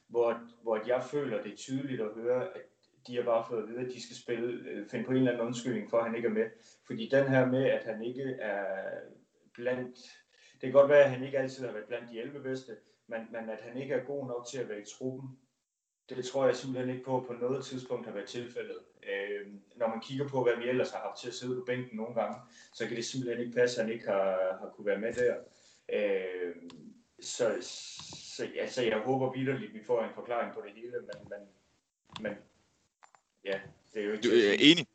hvor, 0.08 0.40
hvor 0.62 0.80
jeg 0.86 1.04
føler, 1.04 1.42
det 1.42 1.52
er 1.52 1.56
tydeligt 1.56 2.00
at 2.00 2.14
høre, 2.14 2.56
at 2.56 2.62
de 3.06 3.16
har 3.16 3.22
bare 3.22 3.44
fået 3.48 3.62
at 3.62 3.68
vide, 3.68 3.80
at 3.80 3.92
de 3.92 4.02
skal 4.02 4.16
spille, 4.16 4.70
øh, 4.70 4.88
finde 4.88 5.04
på 5.04 5.10
en 5.10 5.16
eller 5.16 5.32
anden 5.32 5.46
undskyldning 5.46 5.90
for, 5.90 5.98
at 5.98 6.04
han 6.04 6.16
ikke 6.16 6.28
er 6.28 6.32
med. 6.32 6.50
Fordi 6.86 7.08
den 7.08 7.28
her 7.28 7.46
med, 7.46 7.64
at 7.64 7.84
han 7.84 8.02
ikke 8.02 8.36
er 8.40 8.64
blandt... 9.54 9.96
Det 10.52 10.60
kan 10.60 10.72
godt 10.72 10.90
være, 10.90 11.04
at 11.04 11.10
han 11.10 11.24
ikke 11.24 11.38
altid 11.38 11.64
har 11.66 11.72
været 11.72 11.86
blandt 11.86 12.10
de 12.10 12.20
11 12.20 12.42
bedste, 12.42 12.76
men, 13.06 13.20
men 13.32 13.50
at 13.50 13.60
han 13.60 13.76
ikke 13.82 13.94
er 13.94 14.04
god 14.04 14.26
nok 14.26 14.46
til 14.46 14.58
at 14.58 14.68
være 14.68 14.80
i 14.80 14.84
truppen, 14.98 15.38
det 16.08 16.24
tror 16.24 16.46
jeg 16.46 16.56
simpelthen 16.56 16.94
ikke 16.94 17.04
på 17.04 17.24
på 17.26 17.32
noget 17.32 17.64
tidspunkt 17.64 18.06
har 18.06 18.12
været 18.12 18.28
tilfældet. 18.28 18.78
Øh, 19.02 19.46
når 19.76 19.88
man 19.88 20.00
kigger 20.00 20.28
på, 20.28 20.42
hvad 20.42 20.56
vi 20.56 20.68
ellers 20.68 20.90
har 20.90 20.98
haft 20.98 21.20
til 21.20 21.28
at 21.28 21.34
sidde 21.34 21.54
på 21.54 21.64
bænken 21.64 21.96
nogle 21.96 22.14
gange, 22.14 22.36
så 22.72 22.86
kan 22.86 22.96
det 22.96 23.04
simpelthen 23.04 23.46
ikke 23.46 23.56
passe, 23.56 23.80
at 23.80 23.86
han 23.86 23.94
ikke 23.94 24.06
har, 24.06 24.56
har 24.60 24.72
kunne 24.76 24.86
være 24.86 24.98
med 24.98 25.14
der. 25.14 25.36
Øh, 25.92 26.54
så, 27.20 27.56
så 28.36 28.48
altså, 28.60 28.82
jeg 28.82 28.98
håber 28.98 29.32
vidderligt, 29.32 29.68
at 29.68 29.74
vi 29.74 29.84
får 29.86 30.04
en 30.04 30.14
forklaring 30.14 30.54
på 30.54 30.62
det 30.66 30.72
hele, 30.74 30.92
men, 31.00 31.28
men, 31.30 31.48
men 32.20 32.32
ja, 33.44 33.60
det 33.94 34.02
er 34.02 34.06
jo 34.06 34.12
ikke... 34.12 34.28
Du 34.28 34.34
er 34.34 34.56
enig. 34.60 34.86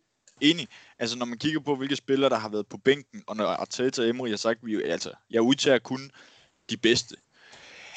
Enig. 0.41 0.67
Altså, 0.99 1.17
når 1.17 1.25
man 1.25 1.37
kigger 1.37 1.59
på, 1.59 1.75
hvilke 1.75 1.95
spillere, 1.95 2.29
der 2.29 2.35
har 2.37 2.49
været 2.49 2.67
på 2.67 2.77
bænken, 2.77 3.23
og 3.27 3.35
når 3.35 3.45
Arteta 3.45 4.01
og 4.01 4.09
Emery 4.09 4.29
har 4.29 4.37
sagt, 4.37 4.59
vi, 4.65 4.83
altså, 4.83 5.13
jeg 5.29 5.41
udtager 5.41 5.79
kun 5.79 6.11
de 6.69 6.77
bedste. 6.77 7.15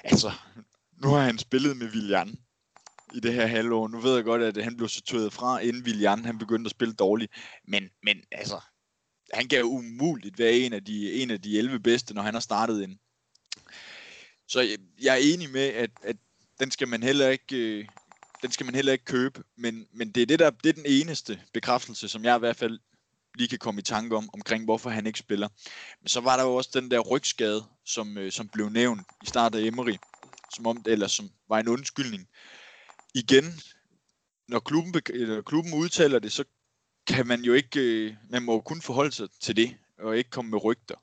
Altså, 0.04 0.30
nu 1.02 1.08
har 1.08 1.20
han 1.20 1.38
spillet 1.38 1.76
med 1.76 1.86
Willian, 1.86 2.38
i 3.14 3.20
det 3.20 3.34
her 3.34 3.46
halvår. 3.46 3.88
Nu 3.88 4.00
ved 4.00 4.14
jeg 4.14 4.24
godt, 4.24 4.42
at 4.42 4.64
han 4.64 4.76
blev 4.76 4.88
sorteret 4.88 5.32
fra, 5.32 5.58
inden 5.58 5.82
Willian 5.82 6.24
han 6.24 6.38
begyndte 6.38 6.68
at 6.68 6.70
spille 6.70 6.94
dårligt. 6.94 7.32
Men, 7.68 7.90
men 8.02 8.16
altså, 8.32 8.60
han 9.32 9.48
kan 9.48 9.58
jo 9.58 9.66
umuligt 9.66 10.38
være 10.38 10.52
en 10.52 10.72
af, 10.72 10.84
de, 10.84 11.12
en 11.12 11.30
af 11.30 11.42
de 11.42 11.58
11 11.58 11.80
bedste, 11.80 12.14
når 12.14 12.22
han 12.22 12.34
har 12.34 12.40
startet 12.40 12.82
ind. 12.82 12.98
Så 14.48 14.60
jeg, 14.60 14.78
jeg 15.02 15.12
er 15.12 15.34
enig 15.34 15.50
med, 15.50 15.68
at, 15.68 15.90
at 16.02 16.16
den 16.60 16.70
skal 16.70 16.88
man 16.88 17.02
heller 17.02 17.28
ikke, 17.28 17.56
øh, 17.56 17.86
den 18.42 18.50
skal 18.50 18.66
man 18.66 18.74
heller 18.74 18.92
ikke 18.92 19.04
købe, 19.04 19.42
men, 19.56 19.86
men 19.92 20.12
det, 20.12 20.22
er 20.22 20.26
det, 20.26 20.38
der, 20.38 20.50
det 20.50 20.68
er 20.68 20.72
den 20.72 20.86
eneste 20.86 21.40
bekræftelse, 21.52 22.08
som 22.08 22.24
jeg 22.24 22.36
i 22.36 22.38
hvert 22.38 22.56
fald 22.56 22.78
lige 23.34 23.48
kan 23.48 23.58
komme 23.58 23.78
i 23.78 23.82
tanke 23.82 24.16
om, 24.16 24.30
omkring 24.32 24.64
hvorfor 24.64 24.90
han 24.90 25.06
ikke 25.06 25.18
spiller. 25.18 25.48
Men 26.00 26.08
så 26.08 26.20
var 26.20 26.36
der 26.36 26.44
jo 26.44 26.54
også 26.54 26.70
den 26.74 26.90
der 26.90 26.98
rygskade, 26.98 27.64
som, 27.84 28.18
øh, 28.18 28.32
som 28.32 28.48
blev 28.48 28.68
nævnt 28.68 29.02
i 29.22 29.26
starten 29.26 29.58
af 29.58 29.66
Emery, 29.66 29.96
som 30.54 30.66
om, 30.66 30.84
eller 30.86 31.06
som 31.06 31.30
var 31.48 31.58
en 31.58 31.68
undskyldning. 31.68 32.28
Igen, 33.14 33.44
når 34.48 34.60
klubben, 34.60 35.02
eller 35.10 35.42
klubben 35.42 35.74
udtaler 35.74 36.18
det, 36.18 36.32
så 36.32 36.44
kan 37.06 37.26
man 37.26 37.40
jo 37.40 37.52
ikke, 37.52 37.80
øh, 37.80 38.14
man 38.30 38.42
må 38.42 38.52
jo 38.52 38.60
kun 38.60 38.82
forholde 38.82 39.12
sig 39.12 39.28
til 39.40 39.56
det, 39.56 39.76
og 39.98 40.18
ikke 40.18 40.30
komme 40.30 40.50
med 40.50 40.64
rygter. 40.64 40.94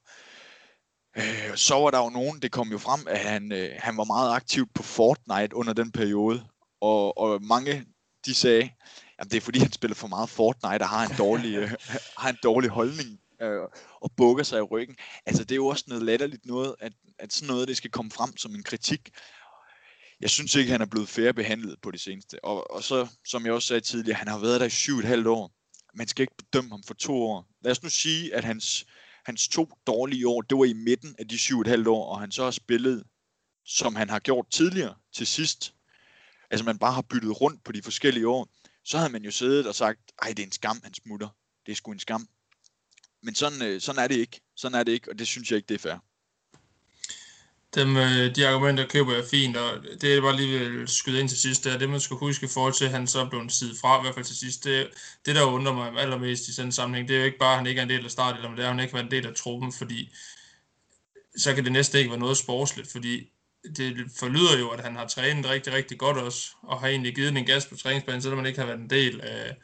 Øh, 1.18 1.56
så 1.56 1.76
var 1.76 1.92
der 1.92 2.04
jo 2.04 2.10
nogen, 2.10 2.42
det 2.42 2.52
kom 2.52 2.72
jo 2.72 2.78
frem, 2.78 3.08
at 3.08 3.20
han, 3.20 3.52
øh, 3.52 3.70
han 3.78 3.98
var 3.98 4.04
meget 4.04 4.36
aktiv 4.36 4.68
på 4.74 4.84
Fortnite 4.84 5.56
under 5.56 5.74
den 5.74 5.92
periode, 5.92 6.48
og, 6.82 7.18
og 7.18 7.44
mange 7.44 7.86
de 8.26 8.34
sagde, 8.34 8.70
at 9.18 9.32
det 9.32 9.38
er 9.38 9.42
fordi 9.42 9.60
han 9.60 9.72
spiller 9.72 9.96
for 9.96 10.08
meget 10.08 10.30
Fortnite 10.30 10.82
og 10.84 10.90
har 10.90 11.06
en 11.06 11.16
dårlig, 11.18 11.56
øh, 11.56 11.72
har 12.22 12.30
en 12.30 12.38
dårlig 12.44 12.70
holdning 12.70 13.20
øh, 13.42 13.62
og 14.02 14.12
bukker 14.18 14.44
sig 14.44 14.60
i 14.60 14.62
ryggen. 14.62 14.96
Altså 15.26 15.44
det 15.44 15.52
er 15.52 15.56
jo 15.56 15.68
også 15.68 15.86
noget 15.88 16.04
latterligt 16.04 16.46
noget, 16.46 16.76
at, 16.80 16.94
at 17.20 17.34
sådan 17.34 17.48
noget 17.48 17.68
det 17.68 17.78
skal 17.78 17.92
komme 17.92 18.12
frem 18.12 18.38
som 18.38 18.56
en 18.56 18.64
kritik. 18.64 19.10
Jeg 20.22 20.30
synes 20.30 20.56
ikke, 20.56 20.72
han 20.72 20.82
er 20.82 20.86
blevet 20.86 21.10
færre 21.10 21.34
behandlet 21.34 21.82
på 21.82 21.92
det 21.92 22.02
seneste. 22.02 22.46
Og, 22.46 22.72
og 22.72 22.84
så, 22.84 23.08
som 23.26 23.46
jeg 23.46 23.54
også 23.54 23.68
sagde 23.68 23.82
tidligere, 23.82 24.18
han 24.18 24.28
har 24.28 24.40
været 24.40 24.60
der 24.60 24.66
i 24.66 24.70
syv 24.70 24.98
et 24.98 25.06
halvt 25.06 25.28
år. 25.28 25.52
Man 25.94 26.08
skal 26.08 26.24
ikke 26.24 26.38
bedømme 26.38 26.70
ham 26.70 26.84
for 26.84 26.94
to 26.94 27.14
år. 27.24 27.48
Lad 27.62 27.72
os 27.72 27.84
nu 27.84 27.90
sige, 27.90 28.36
at 28.36 28.44
hans, 28.44 28.86
hans 29.26 29.48
to 29.48 29.70
dårlige 29.88 30.28
år, 30.28 30.42
det 30.42 30.58
var 30.58 30.66
i 30.66 30.74
midten 30.74 31.16
af 31.20 31.28
de 31.28 31.38
syv 31.38 31.62
et 31.62 31.68
halvt 31.68 31.88
år, 31.88 32.06
og 32.06 32.20
han 32.20 32.32
så 32.32 32.44
har 32.44 32.52
spillet, 32.52 33.04
som 33.66 33.96
han 33.96 34.10
har 34.10 34.20
gjort 34.20 34.46
tidligere 34.52 34.96
til 35.14 35.28
sidst. 35.28 35.74
Altså 36.50 36.66
man 36.66 36.80
bare 36.80 36.94
har 36.94 37.02
byttet 37.02 37.42
rundt 37.42 37.64
på 37.64 37.72
de 37.72 37.82
forskellige 37.82 38.28
år. 38.28 38.50
Så 38.84 38.98
havde 38.98 39.12
man 39.12 39.24
jo 39.24 39.32
siddet 39.32 39.68
og 39.68 39.76
sagt, 39.76 40.00
ej 40.22 40.28
det 40.28 40.40
er 40.40 40.46
en 40.46 40.52
skam, 40.52 40.80
han 40.84 40.94
smutter. 40.94 41.30
Det 41.66 41.72
er 41.72 41.76
sgu 41.76 41.92
en 41.92 42.00
skam. 42.00 42.28
Men 43.24 43.36
sådan, 43.36 43.62
øh, 43.62 43.82
sådan 43.82 44.04
er 44.04 44.08
det 44.08 44.16
ikke. 44.16 44.42
Sådan 44.56 44.80
er 44.80 44.84
det 44.84 44.92
ikke, 44.92 45.12
og 45.12 45.20
det 45.20 45.28
synes 45.28 45.52
jeg 45.52 45.58
ikke, 45.58 45.68
det 45.68 45.76
er 45.76 45.80
fair. 45.80 46.09
Dem, 47.76 47.98
øh, 47.98 48.36
de 48.36 48.48
argumenter 48.48 48.88
køber 48.88 49.14
jeg 49.16 49.24
fint, 49.32 49.58
og 49.58 49.84
det 50.02 50.16
er 50.16 50.22
bare 50.22 50.36
lige 50.36 50.60
vil 50.60 50.88
skyde 50.88 51.20
ind 51.20 51.30
til 51.30 51.38
sidst, 51.38 51.64
det 51.64 51.74
er 51.74 51.78
det, 51.78 51.90
man 51.90 52.00
skal 52.00 52.18
huske 52.18 52.46
i 52.46 52.50
forhold 52.50 52.74
til, 52.74 52.86
at 52.86 52.92
han 52.92 53.08
så 53.08 53.26
blev 53.26 53.42
en 53.42 53.50
side 53.50 53.76
fra, 53.82 54.00
i 54.00 54.02
hvert 54.02 54.14
fald 54.14 54.26
til 54.26 54.38
sidst. 54.38 54.64
Det, 54.64 54.88
det 55.26 55.36
der 55.36 55.44
undrer 55.44 55.74
mig 55.74 55.98
allermest 55.98 56.48
i 56.48 56.54
sådan 56.54 56.68
en 56.68 56.72
sammenhæng, 56.72 57.08
det 57.08 57.16
er 57.16 57.20
jo 57.20 57.26
ikke 57.26 57.38
bare, 57.38 57.52
at 57.52 57.58
han 57.58 57.68
ikke 57.68 57.80
er 57.80 57.84
en 57.84 57.90
del 57.90 58.06
af 58.06 58.12
starten, 58.12 58.42
men 58.42 58.52
det 58.52 58.60
er, 58.60 58.70
at 58.70 58.76
han 58.76 58.80
ikke 58.80 58.94
var 58.94 59.00
en 59.00 59.12
del 59.12 59.28
af 59.28 59.34
truppen, 59.36 59.74
fordi 59.74 60.10
så 61.38 61.56
kan 61.56 61.64
det 61.64 61.72
næste 61.72 61.98
ikke 61.98 62.10
være 62.10 62.20
noget 62.20 62.38
sportsligt, 62.38 62.92
fordi 62.92 63.30
det 63.78 63.98
forlyder 64.20 64.60
jo, 64.60 64.70
at 64.70 64.84
han 64.84 64.96
har 64.96 65.08
trænet 65.08 65.50
rigtig, 65.50 65.74
rigtig 65.74 65.98
godt 65.98 66.18
også, 66.18 66.50
og 66.64 66.80
har 66.80 66.88
egentlig 66.88 67.16
givet 67.16 67.38
en 67.38 67.46
gas 67.46 67.66
på 67.66 67.76
træningsbanen, 67.76 68.22
selvom 68.22 68.38
man 68.38 68.46
ikke 68.46 68.60
har 68.60 68.68
været 68.68 68.80
en 68.80 68.90
del 68.90 69.22
af, 69.22 69.56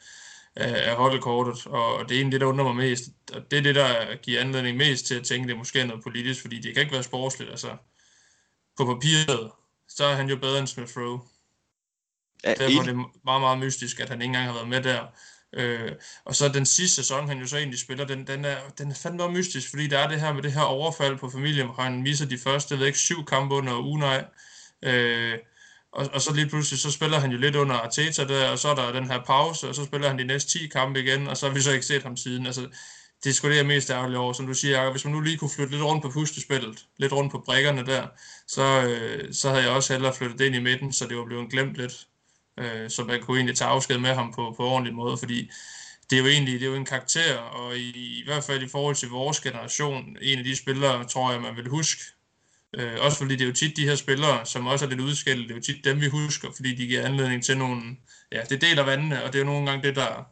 af, 0.56 0.90
af 0.90 0.96
holdkortet, 0.96 1.66
og 1.66 2.08
det 2.08 2.14
er 2.14 2.18
egentlig 2.18 2.32
det, 2.32 2.40
der 2.40 2.46
undrer 2.46 2.64
mig 2.64 2.76
mest, 2.76 3.02
og 3.32 3.50
det 3.50 3.58
er 3.58 3.62
det, 3.62 3.74
der 3.74 4.16
giver 4.16 4.40
anledning 4.40 4.76
mest 4.76 5.06
til 5.06 5.14
at 5.14 5.24
tænke, 5.24 5.42
at 5.42 5.48
det 5.48 5.58
måske 5.58 5.80
er 5.80 5.86
noget 5.86 6.02
politisk, 6.02 6.40
fordi 6.40 6.60
det 6.60 6.74
kan 6.74 6.82
ikke 6.82 6.92
være 6.94 7.02
sportsligt, 7.02 7.50
altså 7.50 7.76
på 8.76 8.84
papiret, 8.84 9.50
så 9.88 10.04
er 10.04 10.14
han 10.14 10.28
jo 10.28 10.36
bedre 10.36 10.58
end 10.58 10.66
Smith 10.66 10.96
Rowe. 10.96 11.20
Ja, 12.44 12.54
Derfor 12.54 12.80
er 12.80 12.84
det 12.84 12.96
meget, 13.24 13.40
meget 13.40 13.58
mystisk, 13.58 14.00
at 14.00 14.08
han 14.08 14.22
ikke 14.22 14.26
engang 14.26 14.46
har 14.46 14.54
været 14.54 14.68
med 14.68 14.82
der. 14.82 15.06
Øh, 15.52 15.92
og 16.24 16.34
så 16.34 16.48
den 16.48 16.66
sidste 16.66 16.96
sæson, 16.96 17.28
han 17.28 17.38
jo 17.38 17.46
så 17.46 17.56
egentlig 17.56 17.80
spiller, 17.80 18.04
den, 18.04 18.26
den, 18.26 18.44
er, 18.44 18.56
den 18.78 18.90
er 18.90 18.94
fandme 18.94 19.22
også 19.22 19.36
mystisk, 19.36 19.70
fordi 19.70 19.86
der 19.86 19.98
er 19.98 20.08
det 20.08 20.20
her 20.20 20.32
med 20.32 20.42
det 20.42 20.52
her 20.52 20.62
overfald 20.62 21.18
på 21.18 21.30
familien, 21.30 21.66
hvor 21.66 21.82
han 21.82 22.02
misser 22.02 22.26
de 22.26 22.38
første, 22.38 22.74
jeg 22.74 22.78
ved 22.78 22.86
ikke, 22.86 22.98
syv 22.98 23.24
kampe 23.24 23.54
under 23.54 23.74
Unai. 23.74 24.20
Øh, 24.82 25.38
og, 25.92 26.06
og 26.12 26.20
så 26.20 26.34
lige 26.34 26.48
pludselig, 26.48 26.80
så 26.80 26.90
spiller 26.90 27.18
han 27.18 27.30
jo 27.30 27.38
lidt 27.38 27.56
under 27.56 27.74
Arteta 27.74 28.24
der, 28.24 28.48
og 28.48 28.58
så 28.58 28.68
er 28.68 28.74
der 28.74 28.92
den 28.92 29.10
her 29.10 29.22
pause, 29.22 29.68
og 29.68 29.74
så 29.74 29.84
spiller 29.84 30.08
han 30.08 30.18
de 30.18 30.24
næste 30.24 30.58
10 30.58 30.66
kampe 30.66 31.00
igen, 31.00 31.28
og 31.28 31.36
så 31.36 31.46
har 31.46 31.54
vi 31.54 31.60
så 31.60 31.72
ikke 31.72 31.86
set 31.86 32.02
ham 32.02 32.16
siden. 32.16 32.46
Altså, 32.46 32.68
det 33.24 33.30
er 33.30 33.34
sgu 33.34 33.48
det, 33.48 33.56
jeg 33.56 33.66
mest 33.66 33.90
ærgerlig 33.90 34.18
over. 34.18 34.32
Som 34.32 34.46
du 34.46 34.54
siger, 34.54 34.78
Jacob, 34.78 34.92
hvis 34.92 35.04
man 35.04 35.14
nu 35.14 35.20
lige 35.20 35.36
kunne 35.38 35.50
flytte 35.50 35.72
lidt 35.72 35.84
rundt 35.84 36.02
på 36.02 36.10
puslespillet, 36.10 36.86
lidt 36.98 37.12
rundt 37.12 37.32
på 37.32 37.42
brækkerne 37.46 37.86
der, 37.86 38.06
så, 38.48 38.88
øh, 38.88 39.34
så 39.34 39.48
havde 39.48 39.62
jeg 39.62 39.70
også 39.70 39.92
hellere 39.92 40.14
flyttet 40.14 40.38
det 40.38 40.46
ind 40.46 40.54
i 40.54 40.60
midten, 40.60 40.92
så 40.92 41.06
det 41.08 41.16
var 41.16 41.24
blevet 41.24 41.50
glemt 41.50 41.74
lidt. 41.74 42.06
Øh, 42.58 42.90
så 42.90 43.04
man 43.04 43.22
kunne 43.22 43.36
egentlig 43.36 43.56
tage 43.56 43.70
afsked 43.70 43.98
med 43.98 44.14
ham 44.14 44.32
på, 44.32 44.54
på 44.56 44.64
ordentlig 44.64 44.94
måde, 44.94 45.18
fordi 45.18 45.50
det 46.10 46.18
er 46.18 46.20
jo 46.22 46.28
egentlig 46.28 46.60
det 46.60 46.66
er 46.66 46.70
jo 46.70 46.76
en 46.76 46.84
karakter, 46.84 47.36
og 47.36 47.76
i, 47.76 47.90
i 48.20 48.24
hvert 48.24 48.44
fald 48.44 48.62
i 48.62 48.68
forhold 48.68 48.96
til 48.96 49.08
vores 49.08 49.40
generation, 49.40 50.16
en 50.22 50.38
af 50.38 50.44
de 50.44 50.56
spillere, 50.56 51.04
tror 51.04 51.32
jeg, 51.32 51.40
man 51.40 51.56
vil 51.56 51.68
huske. 51.68 52.02
Øh, 52.74 52.92
også 53.00 53.18
fordi 53.18 53.36
det 53.36 53.42
er 53.42 53.46
jo 53.48 53.52
tit 53.52 53.76
de 53.76 53.88
her 53.88 53.94
spillere, 53.94 54.46
som 54.46 54.66
også 54.66 54.84
er 54.84 54.88
lidt 54.88 55.00
udskilt, 55.00 55.48
det 55.48 55.50
er 55.50 55.54
jo 55.54 55.62
tit 55.62 55.84
dem, 55.84 56.00
vi 56.00 56.08
husker, 56.08 56.48
fordi 56.56 56.74
de 56.74 56.86
giver 56.86 57.04
anledning 57.06 57.44
til 57.44 57.58
nogle, 57.58 57.96
ja, 58.32 58.42
det 58.50 58.60
deler 58.60 58.82
vandene, 58.82 59.24
og 59.24 59.32
det 59.32 59.38
er 59.38 59.44
jo 59.44 59.50
nogle 59.50 59.70
gange 59.70 59.88
det, 59.88 59.96
der, 59.96 60.26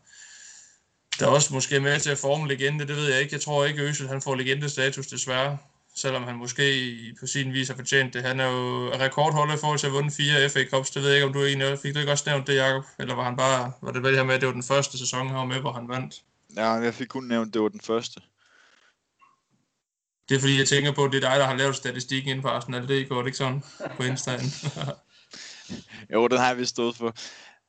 der 1.21 1.27
også 1.27 1.55
måske 1.55 1.77
er 1.77 1.81
med 1.81 2.01
til 2.01 2.11
at 2.11 2.19
forme 2.19 2.49
legende, 2.49 2.87
det 2.87 2.97
ved 2.97 3.12
jeg 3.12 3.21
ikke. 3.21 3.35
Jeg 3.35 3.41
tror 3.41 3.65
ikke, 3.65 3.83
Øsel 3.83 4.09
han 4.09 4.23
får 4.23 4.35
legendestatus 4.35 5.07
desværre, 5.07 5.59
selvom 5.97 6.23
han 6.23 6.37
måske 6.37 7.17
på 7.21 7.27
sin 7.27 7.53
vis 7.53 7.69
har 7.69 7.77
fortjent 7.77 8.15
det. 8.15 8.23
Han 8.23 8.41
er 8.41 8.47
jo 8.47 8.91
rekordholder 8.95 9.55
i 9.55 9.59
forhold 9.59 9.79
til 9.79 9.87
at 9.87 9.93
vundet 9.93 10.12
fire 10.12 10.51
FA 10.51 10.65
Cups. 10.65 10.91
Det 10.91 11.03
ved 11.03 11.09
jeg 11.09 11.17
ikke, 11.17 11.27
om 11.27 11.33
du 11.33 11.45
egentlig 11.45 11.79
fik 11.79 11.95
du 11.95 11.99
ikke 11.99 12.12
også 12.12 12.25
nævnt 12.27 12.47
det, 12.47 12.57
Jacob? 12.57 12.85
Eller 12.99 13.15
var 13.15 13.25
han 13.25 13.37
bare, 13.37 13.73
var 13.83 13.93
det 13.93 14.03
vel 14.03 14.17
her 14.17 14.23
med, 14.23 14.35
at 14.35 14.41
det 14.41 14.47
var 14.47 14.53
den 14.53 14.62
første 14.62 14.99
sæson, 14.99 15.27
han 15.27 15.37
var 15.37 15.45
med, 15.45 15.61
hvor 15.61 15.73
han 15.73 15.89
vandt? 15.89 16.23
Ja, 16.57 16.71
jeg 16.71 16.95
fik 16.95 17.07
kun 17.07 17.25
nævnt, 17.25 17.49
at 17.49 17.55
det 17.55 17.62
var 17.62 17.69
den 17.69 17.81
første. 17.81 18.21
Det 20.29 20.35
er 20.35 20.41
fordi, 20.41 20.59
jeg 20.59 20.69
tænker 20.69 20.93
på, 20.93 21.05
at 21.05 21.12
det 21.12 21.25
er 21.25 21.31
dig, 21.31 21.39
der 21.39 21.47
har 21.47 21.57
lavet 21.57 21.77
statistikken 21.77 22.31
inden 22.31 22.43
for 22.43 22.49
Arsenal. 22.49 22.89
Det 22.89 23.09
går 23.09 23.19
det 23.19 23.27
ikke 23.27 23.39
sådan 23.39 23.62
på 23.97 24.03
Instagram. 24.03 24.47
jo, 26.12 26.29
den 26.29 26.39
har 26.39 26.47
jeg 26.47 26.59
vist 26.59 26.71
stået 26.71 26.97
for. 26.97 27.15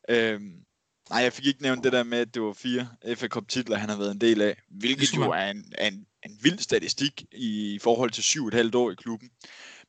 Øhm, 0.10 0.65
Nej, 1.10 1.20
jeg 1.20 1.34
fik 1.34 1.46
ikke 1.46 1.62
nævnt 1.62 1.84
det 1.84 1.94
der 1.94 2.04
med, 2.04 2.18
at 2.18 2.34
det 2.34 2.42
var 2.42 2.54
fire 2.54 2.90
FA 3.16 3.28
Cup 3.28 3.48
titler, 3.48 3.78
han 3.78 3.90
har 3.90 3.98
været 3.98 4.12
en 4.12 4.22
del 4.22 4.42
af, 4.42 4.62
hvilket 4.70 5.16
jo 5.16 5.32
er 5.32 5.50
en, 5.50 5.74
en, 5.82 6.06
en 6.26 6.40
vild 6.42 6.60
statistik 6.60 7.26
i 7.32 7.80
forhold 7.82 8.12
til 8.12 8.24
syv 8.24 8.48
et 8.48 8.54
halvt 8.54 8.76
år 8.76 8.92
i 8.92 8.96
klubben. 8.96 9.30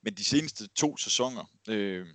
Men 0.03 0.15
de 0.15 0.25
seneste 0.25 0.67
to 0.67 0.97
sæsoner, 0.97 1.51
øh, 1.69 2.07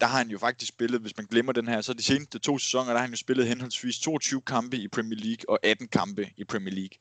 der 0.00 0.06
har 0.06 0.18
han 0.18 0.30
jo 0.30 0.38
faktisk 0.38 0.68
spillet, 0.68 1.00
hvis 1.00 1.16
man 1.16 1.26
glemmer 1.26 1.52
den 1.52 1.68
her, 1.68 1.80
så 1.80 1.94
de 1.94 2.02
seneste 2.02 2.38
to 2.38 2.58
sæsoner, 2.58 2.86
der 2.86 2.94
har 2.94 3.00
han 3.00 3.10
jo 3.10 3.16
spillet 3.16 3.48
henholdsvis 3.48 3.98
22 3.98 4.42
kampe 4.42 4.76
i 4.76 4.88
Premier 4.88 5.18
League 5.18 5.44
og 5.48 5.58
18 5.62 5.88
kampe 5.88 6.30
i 6.36 6.44
Premier 6.44 6.74
League. 6.74 6.98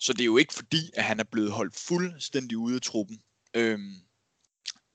Så 0.00 0.12
det 0.12 0.20
er 0.20 0.24
jo 0.24 0.36
ikke 0.36 0.54
fordi, 0.54 0.90
at 0.94 1.04
han 1.04 1.20
er 1.20 1.24
blevet 1.24 1.52
holdt 1.52 1.76
fuldstændig 1.76 2.58
ude 2.58 2.74
af 2.74 2.82
truppen. 2.82 3.18
Øh, 3.56 3.78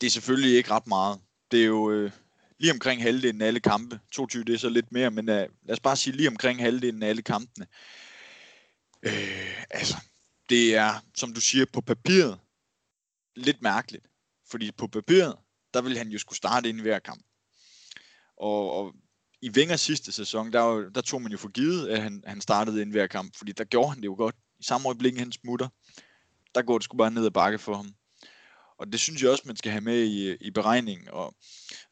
det 0.02 0.08
er 0.08 0.12
selvfølgelig 0.12 0.58
ikke 0.58 0.72
ret 0.72 0.88
meget. 0.88 1.20
Det 1.52 1.62
er 1.62 1.66
jo, 1.66 1.92
øh, 1.92 2.12
lige 2.60 2.72
omkring 2.72 3.02
halvdelen 3.02 3.42
af 3.42 3.48
alle 3.48 3.60
kampe. 3.60 4.00
22 4.12 4.44
det 4.44 4.54
er 4.54 4.58
så 4.58 4.70
lidt 4.70 4.92
mere, 4.92 5.12
men 5.12 5.30
uh, 5.30 5.36
lad 5.36 5.70
os 5.70 5.80
bare 5.80 5.96
sige 5.96 6.16
lige 6.16 6.28
omkring 6.28 6.60
halvdelen 6.60 7.04
af 7.04 7.10
alle 7.10 7.22
kampene. 7.22 7.68
Øh, 9.04 9.64
altså, 9.70 9.98
det 10.50 10.76
er, 10.76 11.06
som 11.16 11.34
du 11.34 11.42
siger, 11.42 11.66
på 11.74 11.82
papiret 11.82 12.40
lidt 13.36 13.62
mærkeligt. 13.62 14.06
Fordi 14.52 14.72
på 14.72 14.88
papiret, 14.88 15.36
der 15.74 15.82
vil 15.82 15.98
han 15.98 16.10
jo 16.10 16.20
skulle 16.20 16.38
starte 16.38 16.70
ind 16.70 16.80
i 16.80 16.82
hver 16.82 17.00
kamp. 17.00 17.24
Og, 18.38 18.72
og 18.72 18.96
i 19.42 19.50
Vingers 19.50 19.82
sidste 19.82 20.12
sæson, 20.12 20.54
der, 20.54 20.90
der 20.96 21.02
tog 21.02 21.22
man 21.22 21.32
jo 21.32 21.38
for 21.38 21.50
givet, 21.50 21.88
at 21.88 22.02
han, 22.02 22.24
han 22.28 22.42
startede 22.42 22.82
ind 22.82 22.90
i 22.90 22.92
hver 22.92 23.08
kamp, 23.08 23.38
fordi 23.38 23.52
der 23.52 23.64
gjorde 23.64 23.90
han 23.90 23.98
det 23.98 24.06
jo 24.06 24.16
godt. 24.18 24.36
I 24.60 24.64
samme 24.64 24.88
øjeblik, 24.88 25.18
han 25.18 25.32
smutter, 25.32 25.68
der 26.56 26.62
går 26.62 26.78
det 26.78 26.84
sgu 26.84 26.98
bare 26.98 27.12
ned 27.12 27.26
ad 27.26 27.32
bakke 27.32 27.60
for 27.60 27.76
ham. 27.76 27.94
Og 28.80 28.92
det 28.92 29.00
synes 29.00 29.22
jeg 29.22 29.30
også, 29.30 29.44
man 29.46 29.56
skal 29.56 29.72
have 29.72 29.82
med 29.82 30.04
i, 30.04 30.36
i 30.36 30.52
beregningen. 30.52 31.10
Og 31.10 31.36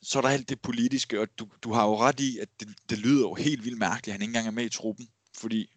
så 0.01 0.17
er 0.17 0.21
der 0.21 0.29
alt 0.29 0.49
det 0.49 0.61
politiske, 0.61 1.21
og 1.21 1.27
du, 1.39 1.47
du 1.63 1.73
har 1.73 1.85
jo 1.85 1.97
ret 1.97 2.19
i, 2.19 2.39
at 2.39 2.49
det, 2.59 2.67
det 2.89 2.97
lyder 2.97 3.21
jo 3.21 3.33
helt 3.33 3.65
vildt 3.65 3.77
mærkeligt, 3.77 4.07
at 4.07 4.11
han 4.13 4.21
ikke 4.21 4.29
engang 4.29 4.47
er 4.47 4.51
med 4.51 4.65
i 4.65 4.69
truppen. 4.69 5.07
Fordi 5.37 5.69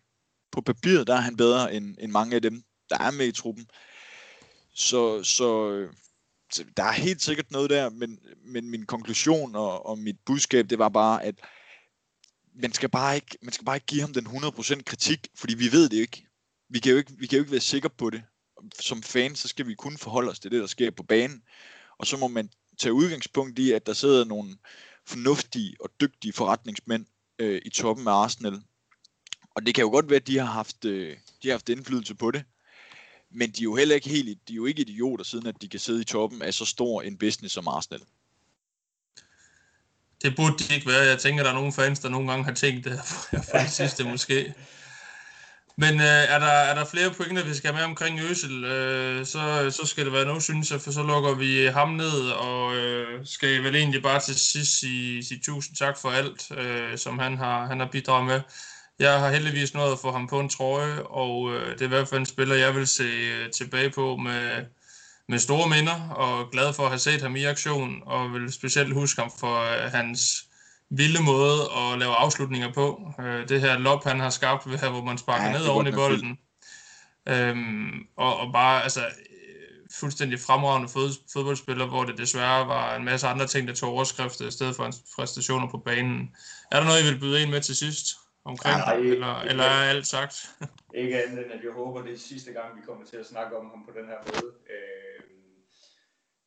på 0.52 0.60
papiret, 0.60 1.06
der 1.06 1.14
er 1.14 1.20
han 1.20 1.36
bedre 1.36 1.74
end, 1.74 1.96
end 2.00 2.12
mange 2.12 2.36
af 2.36 2.42
dem, 2.42 2.62
der 2.90 2.98
er 2.98 3.10
med 3.10 3.26
i 3.26 3.32
truppen. 3.32 3.70
Så, 4.74 5.22
så, 5.22 5.86
så 6.52 6.64
der 6.76 6.82
er 6.82 6.92
helt 6.92 7.22
sikkert 7.22 7.50
noget 7.50 7.70
der, 7.70 7.90
men, 7.90 8.18
men 8.44 8.70
min 8.70 8.86
konklusion 8.86 9.54
og, 9.54 9.86
og 9.86 9.98
mit 9.98 10.16
budskab, 10.26 10.70
det 10.70 10.78
var 10.78 10.88
bare, 10.88 11.24
at 11.24 11.34
man 12.54 12.72
skal 12.72 12.88
bare 12.88 13.14
ikke, 13.14 13.38
man 13.42 13.52
skal 13.52 13.64
bare 13.64 13.76
ikke 13.76 13.86
give 13.86 14.00
ham 14.00 14.12
den 14.12 14.26
100% 14.26 14.82
kritik, 14.82 15.28
fordi 15.34 15.54
vi 15.54 15.72
ved 15.72 15.88
det 15.88 15.96
ikke. 15.96 16.26
Vi 16.68 16.78
kan 16.78 16.92
jo 16.92 16.98
ikke, 16.98 17.12
vi 17.18 17.26
kan 17.26 17.36
jo 17.36 17.42
ikke 17.42 17.52
være 17.52 17.60
sikre 17.60 17.90
på 17.90 18.10
det 18.10 18.22
som 18.80 19.02
fan, 19.02 19.36
så 19.36 19.48
skal 19.48 19.66
vi 19.66 19.74
kun 19.74 19.98
forholde 19.98 20.30
os 20.30 20.38
til 20.38 20.50
det, 20.50 20.60
der 20.60 20.66
sker 20.66 20.90
på 20.90 21.02
banen. 21.02 21.42
Og 21.98 22.06
så 22.06 22.16
må 22.16 22.28
man 22.28 22.50
tage 22.78 22.92
udgangspunkt 22.92 23.58
i, 23.58 23.72
at 23.72 23.86
der 23.86 23.92
sidder 23.92 24.24
nogle 24.24 24.56
fornuftige 25.06 25.76
og 25.80 25.90
dygtige 26.00 26.32
forretningsmænd 26.32 27.06
øh, 27.38 27.62
i 27.64 27.70
toppen 27.70 28.08
af 28.08 28.12
Arsenal. 28.12 28.62
Og 29.54 29.66
det 29.66 29.74
kan 29.74 29.82
jo 29.82 29.90
godt 29.90 30.10
være, 30.10 30.20
at 30.20 30.26
de 30.26 30.38
har 30.38 30.46
haft, 30.46 30.84
øh, 30.84 31.16
de 31.42 31.48
har 31.48 31.54
haft 31.54 31.68
indflydelse 31.68 32.14
på 32.14 32.30
det. 32.30 32.44
Men 33.30 33.50
de 33.50 33.60
er 33.60 33.64
jo 33.64 33.74
heller 33.74 33.94
ikke 33.94 34.08
helt, 34.08 34.48
de 34.48 34.52
er 34.52 34.56
jo 34.56 34.66
ikke 34.66 34.80
idioter, 34.80 35.24
siden 35.24 35.46
at 35.46 35.62
de 35.62 35.68
kan 35.68 35.80
sidde 35.80 36.00
i 36.00 36.04
toppen 36.04 36.42
af 36.42 36.54
så 36.54 36.64
stor 36.64 37.02
en 37.02 37.18
business 37.18 37.54
som 37.54 37.68
Arsenal. 37.68 38.00
det 40.22 40.36
burde 40.36 40.58
de 40.58 40.74
ikke 40.74 40.86
være. 40.86 41.02
Jeg 41.02 41.18
tænker, 41.18 41.42
der 41.42 41.50
er 41.50 41.54
nogle 41.54 41.72
fans, 41.72 42.00
der 42.00 42.08
nogle 42.08 42.30
gange 42.30 42.44
har 42.44 42.54
tænkt 42.54 42.84
det 42.84 42.92
her 42.92 43.42
for 43.50 43.58
det 43.58 43.70
sidste 43.70 44.04
måske. 44.04 44.54
Men 45.76 45.94
øh, 46.00 46.06
er, 46.06 46.38
der, 46.38 46.46
er 46.46 46.74
der 46.74 46.84
flere 46.84 47.10
pointer, 47.10 47.44
vi 47.44 47.54
skal 47.54 47.70
have 47.70 47.76
med 47.76 47.84
omkring 47.84 48.20
Øsel, 48.20 48.64
øh, 48.64 49.26
så, 49.26 49.70
så 49.70 49.86
skal 49.86 50.04
det 50.04 50.12
være 50.12 50.24
noget, 50.24 50.42
synes 50.42 50.70
jeg, 50.70 50.80
for 50.80 50.90
så 50.90 51.02
lukker 51.02 51.34
vi 51.34 51.66
ham 51.66 51.88
ned, 51.88 52.30
og 52.30 52.76
øh, 52.76 53.26
skal 53.26 53.62
vel 53.62 53.76
egentlig 53.76 54.02
bare 54.02 54.20
til 54.20 54.34
sidst 54.34 54.80
sige, 54.80 55.24
sige 55.24 55.40
tusind 55.44 55.76
tak 55.76 55.98
for 55.98 56.10
alt, 56.10 56.50
øh, 56.58 56.98
som 56.98 57.18
han 57.18 57.38
har, 57.38 57.66
han 57.66 57.80
har 57.80 57.88
bidraget 57.92 58.26
med. 58.26 58.40
Jeg 58.98 59.20
har 59.20 59.30
heldigvis 59.30 59.74
nået 59.74 59.92
at 59.92 59.98
få 59.98 60.12
ham 60.12 60.26
på 60.26 60.40
en 60.40 60.48
trøje, 60.48 61.02
og 61.02 61.54
øh, 61.54 61.72
det 61.72 61.80
er 61.80 61.84
i 61.84 61.88
hvert 61.88 62.08
fald 62.08 62.20
en 62.20 62.26
spiller, 62.26 62.54
jeg 62.56 62.74
vil 62.74 62.86
se 62.86 63.04
øh, 63.04 63.50
tilbage 63.50 63.90
på 63.90 64.16
med, 64.16 64.64
med 65.28 65.38
store 65.38 65.68
minder, 65.68 66.08
og 66.10 66.50
glad 66.50 66.72
for 66.72 66.82
at 66.82 66.88
have 66.88 66.98
set 66.98 67.22
ham 67.22 67.36
i 67.36 67.44
aktion, 67.44 68.02
og 68.06 68.32
vil 68.32 68.52
specielt 68.52 68.94
huske 68.94 69.20
ham 69.20 69.32
for 69.40 69.60
øh, 69.60 69.92
hans 69.92 70.49
vilde 70.90 71.22
måde 71.22 71.60
at 71.76 71.98
lave 71.98 72.14
afslutninger 72.14 72.72
på. 72.72 73.12
Øh, 73.20 73.48
det 73.48 73.60
her 73.60 73.78
lop, 73.78 74.04
han 74.04 74.20
har 74.20 74.30
skabt 74.30 74.70
ved 74.70 74.78
her, 74.78 74.90
hvor 74.90 75.04
man 75.04 75.18
sparker 75.18 75.46
ja, 75.46 75.52
ned 75.52 75.66
oven 75.66 75.86
i 75.86 75.92
bolden. 75.92 76.38
Øhm, 77.28 78.06
og, 78.16 78.36
og 78.36 78.52
bare 78.52 78.82
altså, 78.82 79.00
fuldstændig 80.00 80.40
fremragende 80.40 80.88
fod, 80.88 81.10
fodboldspiller, 81.32 81.86
hvor 81.86 82.04
det 82.04 82.18
desværre 82.18 82.68
var 82.68 82.96
en 82.96 83.04
masse 83.04 83.26
andre 83.26 83.46
ting, 83.46 83.68
der 83.68 83.74
tog 83.74 83.90
overskrifter 83.90 84.48
i 84.48 84.50
stedet 84.50 84.76
for 84.76 84.82
hans 84.82 85.02
præstationer 85.16 85.68
på 85.68 85.78
banen. 85.78 86.36
Er 86.72 86.80
der 86.80 86.86
noget, 86.86 87.02
I 87.02 87.12
vil 87.12 87.20
byde 87.20 87.42
ind 87.42 87.50
med 87.50 87.60
til 87.60 87.76
sidst? 87.76 88.06
omkring 88.44 88.76
ja, 88.78 88.84
nej, 88.84 88.94
eller, 88.94 89.42
ikke, 89.42 89.50
eller 89.50 89.64
er 89.64 89.90
alt 89.90 90.06
sagt? 90.06 90.34
ikke 91.02 91.24
andet 91.24 91.44
end, 91.44 91.52
at 91.52 91.64
jeg 91.64 91.72
håber, 91.72 92.02
det 92.02 92.12
er 92.12 92.18
sidste 92.18 92.52
gang, 92.52 92.76
vi 92.76 92.82
kommer 92.86 93.04
til 93.06 93.16
at 93.16 93.26
snakke 93.26 93.56
om 93.56 93.70
ham 93.70 93.84
på 93.84 93.92
den 93.98 94.06
her 94.06 94.18
måde. 94.26 94.52
Øh, 94.74 95.22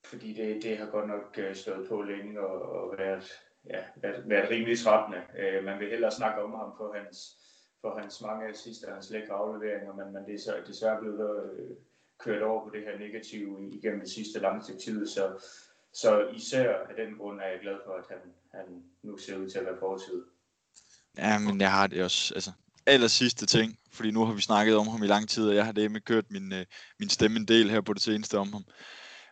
fordi 0.06 0.34
det, 0.34 0.64
det 0.64 0.78
har 0.78 0.86
godt 0.86 1.08
nok 1.08 1.36
øh, 1.38 1.56
stået 1.56 1.89
på 1.89 2.02
længe 2.02 2.39
og, 2.39 2.62
og 2.72 2.98
været, 2.98 3.32
ja, 3.70 3.82
været, 3.95 4.30
været 4.30 4.49
rimelig 4.49 4.80
trættende. 4.80 5.22
Øh, 5.39 5.64
man 5.64 5.80
vil 5.80 5.89
hellere 5.89 6.11
snakke 6.11 6.41
om 6.41 6.53
ham 6.53 6.72
for 6.78 6.93
hans, 6.97 7.18
for 7.82 7.99
hans 7.99 8.22
mange 8.22 8.55
sidste 8.55 8.88
hans 8.91 9.09
lækre 9.09 9.34
afleveringer, 9.34 9.93
men, 9.93 10.14
men 10.14 10.26
det 10.26 10.36
er 10.36 10.39
så 10.39 10.53
desværre 10.68 11.01
blevet 11.01 11.51
øh, 11.59 11.76
kørt 12.20 12.41
over 12.41 12.64
på 12.64 12.70
det 12.76 12.82
her 12.82 12.99
negative 12.99 13.70
igennem 13.72 13.99
det 13.99 14.09
sidste 14.09 14.39
lange 14.39 14.64
stykke 14.64 14.82
tid, 14.82 15.07
så, 15.07 15.24
så 15.93 16.28
især 16.28 16.74
af 16.89 16.95
den 16.95 17.18
grund 17.18 17.41
er 17.41 17.47
jeg 17.47 17.59
glad 17.61 17.78
for, 17.86 17.93
at 17.93 18.05
han, 18.09 18.22
han 18.53 18.84
nu 19.03 19.18
ser 19.18 19.38
ud 19.38 19.49
til 19.49 19.59
at 19.59 19.66
være 19.66 19.80
fortid. 19.80 20.24
Ja, 21.18 21.39
men 21.39 21.61
jeg 21.61 21.72
har 21.72 21.88
det 21.88 22.03
også, 22.03 22.34
altså, 22.34 22.51
aller 22.86 23.07
sidste 23.07 23.45
ting, 23.45 23.80
fordi 23.91 24.11
nu 24.11 24.26
har 24.26 24.34
vi 24.34 24.41
snakket 24.41 24.76
om 24.76 24.88
ham 24.88 25.03
i 25.03 25.07
lang 25.07 25.30
tid, 25.30 25.47
og 25.49 25.55
jeg 25.55 25.66
har 25.66 25.72
det 25.72 25.91
med 25.91 26.01
kørt 26.01 26.32
min, 26.32 26.53
øh, 26.53 26.66
min 26.99 27.09
stemme 27.09 27.38
en 27.39 27.47
del 27.47 27.70
her 27.70 27.82
på 27.82 27.93
det 27.93 28.01
seneste 28.01 28.38
om 28.38 28.53
ham. 28.53 28.64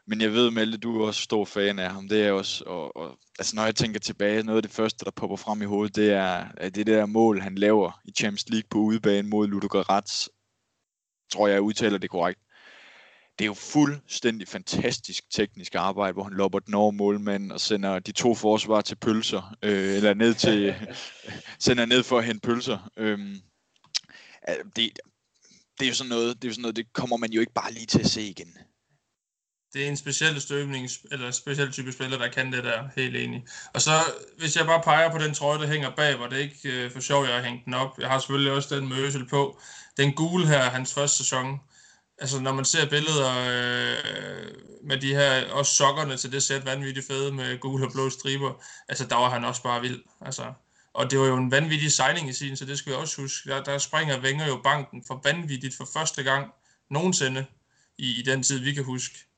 Men 0.07 0.21
jeg 0.21 0.33
ved, 0.33 0.51
Malte, 0.51 0.77
du 0.77 1.01
er 1.01 1.07
også 1.07 1.21
stor 1.21 1.45
fan 1.45 1.79
af 1.79 1.91
ham. 1.91 2.09
Det 2.09 2.23
er 2.23 2.31
også, 2.31 2.63
og, 2.67 2.97
og, 2.97 3.17
altså 3.39 3.55
når 3.55 3.65
jeg 3.65 3.75
tænker 3.75 3.99
tilbage, 3.99 4.43
noget 4.43 4.57
af 4.57 4.63
det 4.63 4.71
første, 4.71 5.05
der 5.05 5.11
popper 5.11 5.37
frem 5.37 5.61
i 5.61 5.65
hovedet, 5.65 5.95
det 5.95 6.11
er, 6.11 6.45
at 6.57 6.75
det 6.75 6.87
der 6.87 7.05
mål, 7.05 7.41
han 7.41 7.55
laver 7.55 8.01
i 8.05 8.11
Champions 8.11 8.49
League 8.49 8.67
på 8.69 8.77
udebane 8.77 9.29
mod 9.29 9.47
Ludogorets, 9.47 10.29
tror 11.31 11.47
jeg, 11.47 11.53
jeg 11.53 11.61
udtaler 11.61 11.97
det 11.97 12.09
korrekt 12.09 12.39
det 13.41 13.45
er 13.45 13.49
jo 13.49 13.53
fuldstændig 13.53 14.47
fantastisk 14.47 15.23
teknisk 15.31 15.75
arbejde, 15.75 16.13
hvor 16.13 16.23
han 16.23 16.33
lopper 16.33 16.59
den 16.59 16.73
over 16.73 16.91
målmanden 16.91 17.51
og 17.51 17.61
sender 17.61 17.99
de 17.99 18.11
to 18.11 18.35
forsvar 18.35 18.81
til 18.81 18.95
pølser, 18.95 19.55
øh, 19.63 19.95
eller 19.95 20.13
ned 20.13 20.33
til, 20.33 20.75
sender 21.65 21.85
ned 21.85 22.03
for 22.03 22.17
at 22.17 22.25
hente 22.25 22.47
pølser. 22.47 22.91
Øhm, 22.97 23.35
det, 24.75 24.99
det 25.79 25.85
er 25.85 25.87
jo 25.87 25.93
sådan 25.93 26.09
noget, 26.09 26.35
det 26.35 26.43
er 26.43 26.49
jo 26.49 26.53
sådan 26.53 26.61
noget, 26.61 26.75
det 26.75 26.93
kommer 26.93 27.17
man 27.17 27.31
jo 27.31 27.39
ikke 27.41 27.53
bare 27.53 27.73
lige 27.73 27.85
til 27.85 27.99
at 27.99 28.09
se 28.09 28.21
igen. 28.21 28.57
Det 29.73 29.83
er 29.83 29.87
en 29.87 29.97
speciel 29.97 30.41
støbning, 30.41 30.89
eller 31.11 31.27
en 31.27 31.33
speciel 31.33 31.71
type 31.71 31.91
spiller, 31.91 32.17
der 32.17 32.27
kan 32.27 32.53
det 32.53 32.63
der, 32.63 32.83
helt 32.95 33.15
enig. 33.15 33.45
Og 33.73 33.81
så, 33.81 33.91
hvis 34.37 34.55
jeg 34.55 34.65
bare 34.65 34.81
peger 34.81 35.11
på 35.11 35.17
den 35.17 35.33
trøje, 35.33 35.59
der 35.59 35.67
hænger 35.67 35.89
bag, 35.89 36.15
hvor 36.15 36.27
det 36.27 36.37
ikke 36.37 36.59
øh, 36.69 36.91
for 36.91 36.99
sjov, 36.99 37.25
jeg 37.25 37.35
har 37.35 37.41
hængt 37.43 37.65
den 37.65 37.73
op. 37.73 37.99
Jeg 37.99 38.09
har 38.09 38.19
selvfølgelig 38.19 38.51
også 38.51 38.75
den 38.75 38.89
møsel 38.89 39.27
på. 39.27 39.59
Den 39.97 40.13
gule 40.13 40.47
her, 40.47 40.69
hans 40.69 40.93
første 40.93 41.17
sæson, 41.17 41.59
altså 42.17 42.39
når 42.39 42.53
man 42.53 42.65
ser 42.65 42.89
billeder 42.89 43.31
øh, 43.39 44.51
med 44.83 44.97
de 44.97 45.15
her, 45.15 45.51
også 45.51 45.75
sokkerne 45.75 46.17
til 46.17 46.31
det 46.31 46.43
sæt 46.43 46.65
vanvittigt 46.65 47.07
fede 47.07 47.31
med 47.31 47.59
gule 47.59 47.85
og 47.85 47.91
blå 47.91 48.09
striber, 48.09 48.63
altså 48.89 49.05
der 49.05 49.15
var 49.15 49.29
han 49.29 49.45
også 49.45 49.63
bare 49.63 49.81
vild. 49.81 50.01
Altså, 50.21 50.53
og 50.93 51.11
det 51.11 51.19
var 51.19 51.25
jo 51.25 51.37
en 51.37 51.51
vanvittig 51.51 51.91
signing 51.91 52.29
i 52.29 52.33
sin, 52.33 52.57
så 52.57 52.65
det 52.65 52.77
skal 52.77 52.91
vi 52.91 52.97
også 52.97 53.21
huske. 53.21 53.49
Der, 53.49 53.63
der 53.63 53.77
springer 53.77 54.21
Wenger 54.21 54.47
jo 54.47 54.61
banken 54.63 55.03
for 55.07 55.21
vanvittigt 55.23 55.77
for 55.77 55.87
første 55.93 56.23
gang 56.23 56.51
nogensinde 56.89 57.45
i, 57.97 58.19
i 58.19 58.21
den 58.21 58.43
tid, 58.43 58.59
vi 58.59 58.73
kan 58.73 58.83
huske. 58.83 59.30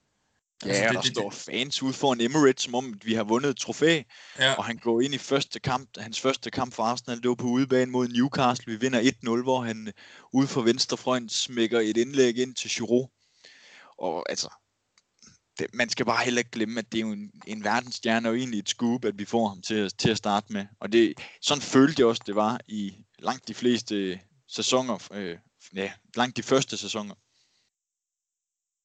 Ja, 0.65 0.69
altså, 0.69 0.87
det, 0.87 0.93
der 0.93 1.01
det, 1.01 1.11
står 1.11 1.29
det, 1.29 1.39
fans 1.39 1.83
ude 1.83 1.93
foran 1.93 2.21
Emirates, 2.21 2.63
som 2.63 2.75
om 2.75 2.93
vi 3.03 3.13
har 3.13 3.23
vundet 3.23 3.49
et 3.49 3.57
trofæ. 3.57 4.01
Ja. 4.39 4.53
Og 4.53 4.65
han 4.65 4.77
går 4.77 5.01
ind 5.01 5.13
i 5.13 5.17
første 5.17 5.59
kamp, 5.59 5.89
hans 5.97 6.21
første 6.21 6.51
kamp 6.51 6.73
for 6.73 6.83
Arsenal, 6.83 7.21
det 7.21 7.29
var 7.29 7.35
på 7.35 7.47
udebane 7.47 7.91
mod 7.91 8.07
Newcastle. 8.07 8.73
Vi 8.73 8.79
vinder 8.79 9.11
1-0, 9.39 9.43
hvor 9.43 9.61
han 9.61 9.87
øh, 9.87 9.93
ude 10.33 10.47
for 10.47 10.61
venstrefront 10.61 11.31
smækker 11.31 11.79
et 11.79 11.97
indlæg 11.97 12.37
ind 12.37 12.55
til 12.55 12.69
Giroud. 12.69 13.07
Og 13.97 14.29
altså, 14.29 14.49
det, 15.59 15.67
man 15.73 15.89
skal 15.89 16.05
bare 16.05 16.23
heller 16.23 16.39
ikke 16.39 16.51
glemme, 16.51 16.79
at 16.79 16.91
det 16.91 16.97
er 16.97 17.01
jo 17.01 17.11
en, 17.11 17.31
en 17.47 17.63
verdensstjerne 17.63 18.29
og 18.29 18.37
egentlig 18.37 18.59
et 18.59 18.69
scoop, 18.69 19.05
at 19.05 19.19
vi 19.19 19.25
får 19.25 19.47
ham 19.47 19.61
til, 19.61 19.91
til 19.97 20.09
at 20.09 20.17
starte 20.17 20.53
med. 20.53 20.65
Og 20.79 20.91
det, 20.91 21.13
sådan 21.41 21.61
følte 21.61 21.99
jeg 21.99 22.07
også, 22.07 22.23
det 22.25 22.35
var 22.35 22.59
i 22.67 22.95
langt 23.19 23.47
de 23.47 23.53
fleste 23.53 24.19
sæsoner, 24.47 25.07
øh, 25.11 25.37
ja, 25.75 25.91
langt 26.15 26.37
de 26.37 26.43
første 26.43 26.77
sæsoner. 26.77 27.15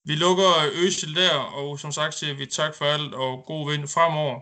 Vi 0.08 0.14
lukker 0.14 0.70
Øsel 0.72 1.14
der, 1.14 1.34
og 1.34 1.78
som 1.78 1.92
sagt 1.92 2.14
siger 2.14 2.34
vi 2.34 2.46
tak 2.46 2.74
for 2.74 2.84
alt, 2.84 3.14
og 3.14 3.44
god 3.46 3.70
vind 3.70 3.88
fremover. 3.88 4.40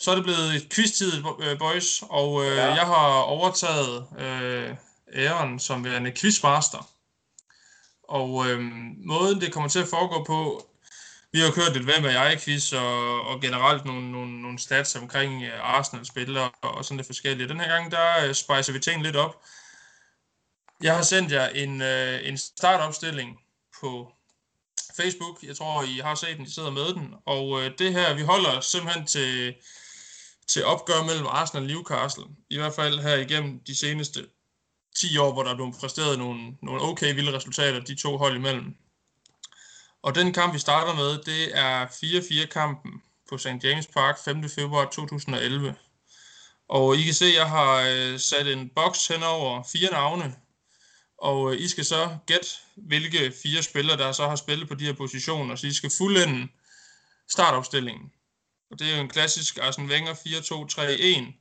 Så 0.00 0.10
er 0.10 0.14
det 0.14 0.24
blevet 0.24 0.54
et 0.54 0.72
quiz-tid, 0.72 1.24
øh, 1.40 1.58
boys, 1.58 2.02
og 2.02 2.44
øh, 2.44 2.56
ja. 2.56 2.66
jeg 2.66 2.86
har 2.86 3.20
overtaget 3.20 4.06
øh, 4.18 4.76
æren 5.14 5.58
som 5.58 5.84
værende 5.84 6.12
quizmaster. 6.12 6.90
Og 8.08 8.48
øh, 8.48 8.60
måden 9.06 9.40
det 9.40 9.52
kommer 9.52 9.68
til 9.68 9.82
at 9.82 9.88
foregå 9.88 10.24
på, 10.24 10.66
vi 11.32 11.40
har 11.40 11.50
kørt 11.50 11.76
et 11.76 11.84
hvem 11.84 12.04
er 12.04 12.10
jeg 12.10 12.40
quiz 12.40 12.72
og, 12.72 13.20
og 13.22 13.40
generelt 13.40 13.84
nogle, 13.84 14.12
nogle, 14.12 14.42
nogle 14.42 14.58
stats 14.58 14.96
omkring 14.96 15.42
uh, 15.42 15.76
Arsenal-spillere 15.76 16.50
og 16.62 16.84
sådan 16.84 16.96
lidt 16.96 17.06
forskellige. 17.06 17.48
Den 17.48 17.60
her 17.60 17.68
gang, 17.68 17.90
der 17.90 18.28
uh, 18.28 18.34
spicer 18.34 18.72
vi 18.72 18.78
tingene 18.78 19.04
lidt 19.04 19.16
op. 19.16 19.42
Jeg 20.82 20.96
har 20.96 21.02
sendt 21.02 21.32
jer 21.32 21.48
en, 21.48 21.82
øh, 21.82 22.28
en 22.28 22.38
startopstilling 22.38 23.38
på 23.80 24.12
Facebook. 24.96 25.42
Jeg 25.42 25.56
tror, 25.56 25.82
I 25.82 26.00
har 26.04 26.14
set 26.14 26.36
den, 26.36 26.46
I 26.46 26.50
sidder 26.50 26.70
med 26.70 26.94
den. 26.94 27.14
Og 27.26 27.62
øh, 27.62 27.70
det 27.78 27.92
her, 27.92 28.14
vi 28.14 28.22
holder 28.22 28.60
simpelthen 28.60 29.06
til, 29.06 29.54
til 30.48 30.64
opgør 30.64 31.04
mellem 31.04 31.26
Arsenal 31.26 31.62
og 31.62 31.68
Newcastle. 31.68 32.24
I 32.50 32.56
hvert 32.56 32.74
fald 32.74 32.98
her 32.98 33.16
igennem 33.16 33.60
de 33.66 33.74
seneste 33.74 34.26
10 34.96 35.18
år, 35.18 35.32
hvor 35.32 35.42
der 35.42 35.50
er 35.50 35.54
blevet 35.54 35.74
præsteret 35.80 36.18
nogle, 36.18 36.56
nogle 36.62 36.82
okay 36.82 37.14
vilde 37.14 37.36
resultater, 37.36 37.80
de 37.80 37.94
to 37.94 38.16
hold 38.16 38.36
imellem. 38.36 38.74
Og 40.02 40.14
den 40.14 40.32
kamp, 40.32 40.54
vi 40.54 40.58
starter 40.58 40.94
med, 40.94 41.18
det 41.18 41.58
er 41.58 41.86
4-4-kampen 41.86 43.02
på 43.28 43.38
St. 43.38 43.64
James 43.64 43.86
Park 43.86 44.18
5. 44.24 44.48
februar 44.48 44.84
2011. 44.84 45.74
Og 46.68 46.96
I 46.96 47.02
kan 47.02 47.14
se, 47.14 47.24
at 47.24 47.34
jeg 47.34 47.48
har 47.48 47.82
øh, 47.88 48.18
sat 48.18 48.46
en 48.46 48.70
boks 48.76 49.06
hen 49.06 49.22
over 49.22 49.62
fire 49.72 49.90
navne, 49.90 50.36
og 51.20 51.52
øh, 51.52 51.60
I 51.60 51.68
skal 51.68 51.84
så 51.84 52.16
gætte, 52.26 52.48
hvilke 52.74 53.32
fire 53.42 53.62
spillere, 53.62 53.96
der 53.96 54.12
så 54.12 54.28
har 54.28 54.36
spillet 54.36 54.68
på 54.68 54.74
de 54.74 54.84
her 54.84 54.92
positioner. 54.92 55.54
Så 55.54 55.66
I 55.66 55.72
skal 55.72 55.90
fuldende 55.98 56.48
startopstillingen. 57.28 58.12
Og 58.70 58.78
det 58.78 58.90
er 58.90 58.96
jo 58.96 59.02
en 59.02 59.08
klassisk 59.08 59.58
Arsene 59.58 59.88
Wenger 59.88 60.14
4-2-3-1. 60.14 61.32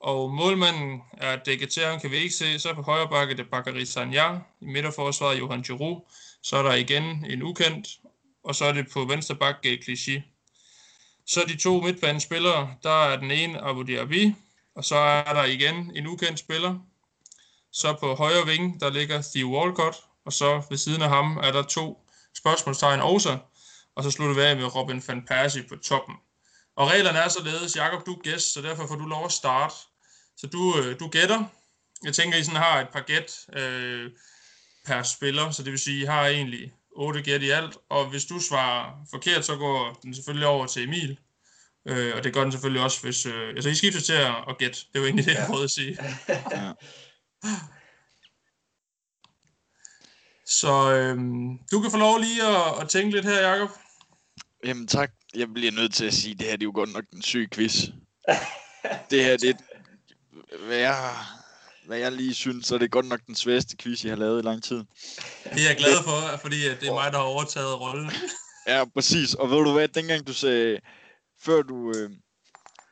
Og 0.00 0.30
målmanden 0.30 1.00
er 1.12 1.36
dækket 1.36 1.70
til, 1.70 1.84
han 1.84 2.00
kan 2.00 2.10
vi 2.10 2.16
ikke 2.16 2.34
se. 2.34 2.58
Så 2.58 2.74
på 2.74 2.82
højre 2.82 3.08
bakke 3.08 3.36
det 3.36 3.50
Bakary 3.50 3.84
Sanja. 3.84 4.34
I 4.60 4.66
midterforsvaret 4.66 5.38
Johan 5.38 5.62
Giroud. 5.62 6.00
Så 6.42 6.56
er 6.56 6.62
der 6.62 6.74
igen 6.74 7.24
en 7.30 7.42
ukendt. 7.42 7.88
Og 8.44 8.54
så 8.54 8.64
er 8.64 8.72
det 8.72 8.90
på 8.92 9.04
venstre 9.04 9.34
bakke 9.34 9.60
Gael 9.62 9.82
Clichy. 9.82 10.20
Så 11.26 11.44
de 11.48 11.56
to 11.56 11.80
midtbanespillere, 11.80 12.74
der 12.82 13.04
er 13.04 13.16
den 13.16 13.30
ene 13.30 13.60
Abu 13.60 13.82
Dhabi. 13.82 14.34
Og 14.74 14.84
så 14.84 14.96
er 14.96 15.32
der 15.32 15.44
igen 15.44 15.92
en 15.96 16.06
ukendt 16.06 16.38
spiller, 16.38 16.78
så 17.72 17.96
på 18.00 18.14
højre 18.14 18.46
ving, 18.46 18.80
der 18.80 18.90
ligger 18.90 19.22
Theo 19.34 19.58
Walcott, 19.58 19.96
og 20.24 20.32
så 20.32 20.62
ved 20.70 20.78
siden 20.78 21.02
af 21.02 21.08
ham 21.08 21.36
er 21.36 21.52
der 21.52 21.62
to 21.62 22.06
spørgsmålstegn 22.36 23.00
også, 23.00 23.38
og 23.96 24.04
så 24.04 24.10
slutter 24.10 24.34
vi 24.34 24.40
af 24.40 24.56
med 24.56 24.74
Robin 24.74 25.02
van 25.08 25.24
Persie 25.26 25.62
på 25.68 25.76
toppen. 25.76 26.14
Og 26.76 26.88
reglerne 26.88 27.18
er 27.18 27.28
således, 27.28 27.76
Jakob, 27.76 28.06
du 28.06 28.12
er 28.14 28.22
gæst, 28.22 28.52
så 28.52 28.62
derfor 28.62 28.86
får 28.86 28.94
du 28.94 29.06
lov 29.06 29.24
at 29.24 29.32
starte. 29.32 29.74
Så 30.36 30.46
du, 30.46 30.78
øh, 30.78 31.00
du 31.00 31.08
gætter. 31.08 31.44
Jeg 32.04 32.14
tænker, 32.14 32.38
I 32.38 32.44
sådan 32.44 32.60
har 32.60 32.80
et 32.80 32.88
par 32.88 33.00
gæt 33.00 33.46
øh, 33.52 34.10
per 34.86 35.02
spiller, 35.02 35.50
så 35.50 35.62
det 35.62 35.70
vil 35.70 35.80
sige, 35.80 36.02
I 36.02 36.04
har 36.04 36.26
egentlig 36.26 36.72
8 36.96 37.22
gæt 37.22 37.42
i 37.42 37.50
alt. 37.50 37.76
Og 37.88 38.10
hvis 38.10 38.24
du 38.24 38.40
svarer 38.40 39.06
forkert, 39.10 39.44
så 39.44 39.56
går 39.56 39.98
den 40.02 40.14
selvfølgelig 40.14 40.46
over 40.46 40.66
til 40.66 40.82
Emil. 40.82 41.18
Øh, 41.88 42.16
og 42.16 42.24
det 42.24 42.32
gør 42.32 42.42
den 42.42 42.52
selvfølgelig 42.52 42.82
også, 42.82 43.02
hvis... 43.02 43.26
Øh, 43.26 43.48
altså, 43.48 43.70
I 43.70 43.74
skifter 43.74 44.00
til 44.00 44.12
at, 44.12 44.34
at 44.48 44.58
gætte. 44.58 44.78
Det 44.92 45.00
var 45.00 45.06
egentlig 45.06 45.26
det, 45.26 45.34
jeg 45.34 45.46
prøvede 45.46 45.64
at 45.64 45.70
sige. 45.70 45.98
Ja. 46.28 46.72
Så 50.46 50.92
øhm, 50.92 51.58
du 51.72 51.80
kan 51.80 51.90
få 51.90 51.96
lov 51.96 52.20
lige 52.20 52.42
at, 52.42 52.80
at 52.80 52.88
tænke 52.88 53.10
lidt 53.10 53.24
her, 53.24 53.48
Jacob. 53.48 53.70
Jamen 54.64 54.86
tak, 54.86 55.10
jeg 55.34 55.48
bliver 55.48 55.72
nødt 55.72 55.94
til 55.94 56.04
at 56.04 56.14
sige, 56.14 56.32
at 56.32 56.38
det 56.38 56.46
her 56.46 56.56
det 56.56 56.62
er 56.62 56.66
jo 56.66 56.72
godt 56.74 56.92
nok 56.92 57.04
en 57.12 57.22
syg 57.22 57.48
quiz. 57.52 57.74
det 59.10 59.24
her, 59.24 59.36
det 59.36 59.56
hvad 60.66 60.76
jeg, 60.76 61.14
hvad 61.86 61.98
jeg 61.98 62.12
lige 62.12 62.34
synes, 62.34 62.66
så 62.66 62.74
er 62.74 62.78
det 62.78 62.90
godt 62.90 63.06
nok 63.06 63.20
den 63.26 63.34
sværeste 63.34 63.76
quiz, 63.76 64.04
jeg 64.04 64.12
har 64.12 64.16
lavet 64.16 64.42
i 64.42 64.46
lang 64.46 64.62
tid. 64.62 64.76
Det 65.44 65.62
er 65.62 65.68
jeg 65.68 65.76
glad 65.76 66.02
for, 66.04 66.36
fordi 66.42 66.56
det 66.56 66.88
er 66.88 66.94
mig, 66.94 67.12
der 67.12 67.18
har 67.18 67.24
overtaget 67.24 67.80
rollen. 67.80 68.10
Ja, 68.66 68.84
præcis. 68.84 69.34
Og 69.34 69.50
ved 69.50 69.56
du 69.56 69.72
hvad, 69.72 69.88
dengang 69.88 70.26
du 70.26 70.32
sagde, 70.32 70.80
før 71.40 71.62
du, 71.62 71.92
øh, 71.96 72.10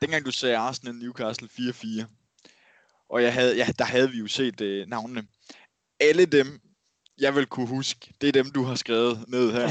dengang 0.01 0.25
du 0.25 0.31
sagde 0.31 0.57
Arsenal 0.57 0.95
Newcastle 0.95 1.49
4-4, 1.51 2.05
og 3.09 3.23
jeg 3.23 3.33
havde, 3.33 3.57
ja, 3.57 3.67
der 3.79 3.85
havde 3.85 4.11
vi 4.11 4.17
jo 4.17 4.27
set 4.27 4.61
øh, 4.61 4.87
navnene. 4.87 5.27
Alle 5.99 6.25
dem, 6.25 6.59
jeg 7.17 7.35
vil 7.35 7.45
kunne 7.45 7.67
huske, 7.67 8.13
det 8.21 8.27
er 8.27 8.31
dem, 8.31 8.51
du 8.51 8.63
har 8.63 8.75
skrevet 8.75 9.25
ned 9.27 9.51
her. 9.51 9.69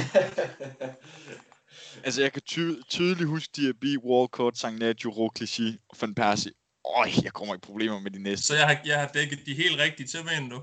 altså, 2.05 2.23
jeg 2.23 2.33
kan 2.33 2.43
ty- 2.43 2.83
tydeligt 2.89 3.29
huske 3.29 3.53
Diaby, 3.57 3.99
Walcott, 3.99 4.59
Sagnaggio, 4.59 5.11
Roclichy 5.11 5.73
og 5.89 5.97
Van 6.01 6.15
Persie. 6.15 6.53
Øj, 6.97 7.11
jeg 7.23 7.33
kommer 7.33 7.55
i 7.55 7.59
problemer 7.59 8.01
med 8.01 8.11
de 8.11 8.23
næste. 8.23 8.47
Så 8.47 8.57
jeg 8.57 8.67
har, 8.67 8.81
jeg 8.85 9.01
har 9.01 9.09
dækket 9.09 9.39
de 9.47 9.55
helt 9.55 9.79
rigtige 9.79 10.07
til, 10.07 10.25
mener 10.25 10.49
du? 10.49 10.63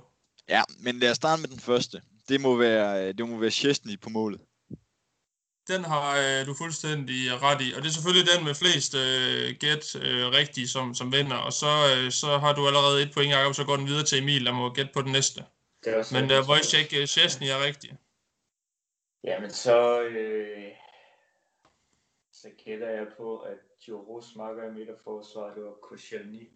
Ja, 0.49 0.61
men 0.79 0.99
lad 0.99 1.11
os 1.11 1.15
starte 1.15 1.41
med 1.41 1.49
den 1.49 1.59
første. 1.59 2.01
Det 2.29 2.41
må 2.41 2.55
være, 2.55 3.13
det 3.13 3.29
må 3.29 3.37
være 3.37 3.51
Chesney 3.51 3.99
på 3.99 4.09
målet. 4.09 4.41
Den 5.67 5.85
har 5.85 6.07
øh, 6.17 6.45
du 6.47 6.53
fuldstændig 6.53 7.41
ret 7.41 7.61
i, 7.61 7.73
og 7.73 7.81
det 7.81 7.87
er 7.87 7.93
selvfølgelig 7.93 8.27
den 8.33 8.45
med 8.45 8.55
flest 8.55 8.95
øh, 8.95 9.55
gæt 9.59 9.95
øh, 9.95 10.27
rigtige, 10.39 10.67
som, 10.67 10.95
som 10.95 11.11
vinder, 11.11 11.37
og 11.37 11.53
så, 11.53 11.71
øh, 11.95 12.11
så 12.11 12.37
har 12.37 12.53
du 12.53 12.67
allerede 12.67 13.03
et 13.03 13.13
point, 13.13 13.31
Jacob, 13.31 13.55
så 13.55 13.63
går 13.63 13.75
den 13.75 13.87
videre 13.87 14.05
til 14.05 14.17
Emil, 14.17 14.45
der 14.45 14.51
må 14.51 14.73
gætte 14.73 14.91
på 14.93 15.01
den 15.01 15.11
næste. 15.11 15.45
Det 15.83 15.93
er 15.93 15.97
også 15.97 16.15
Men 16.15 16.31
uh, 16.31 16.49
Wojciech 16.49 17.01
uh, 17.01 17.05
Chesney 17.05 17.47
er 17.47 17.63
rigtig. 17.65 17.97
Jamen 19.23 19.51
så, 19.51 20.01
øh, 20.01 20.71
så 22.31 22.49
gætter 22.65 22.89
jeg 22.89 23.07
på, 23.17 23.37
at 23.37 23.57
Joros 23.87 24.35
marker 24.35 24.69
i 24.69 24.73
midterforsvaret, 24.73 25.55
det 25.55 25.63
var 25.63 25.73
Koscielny. 25.81 26.49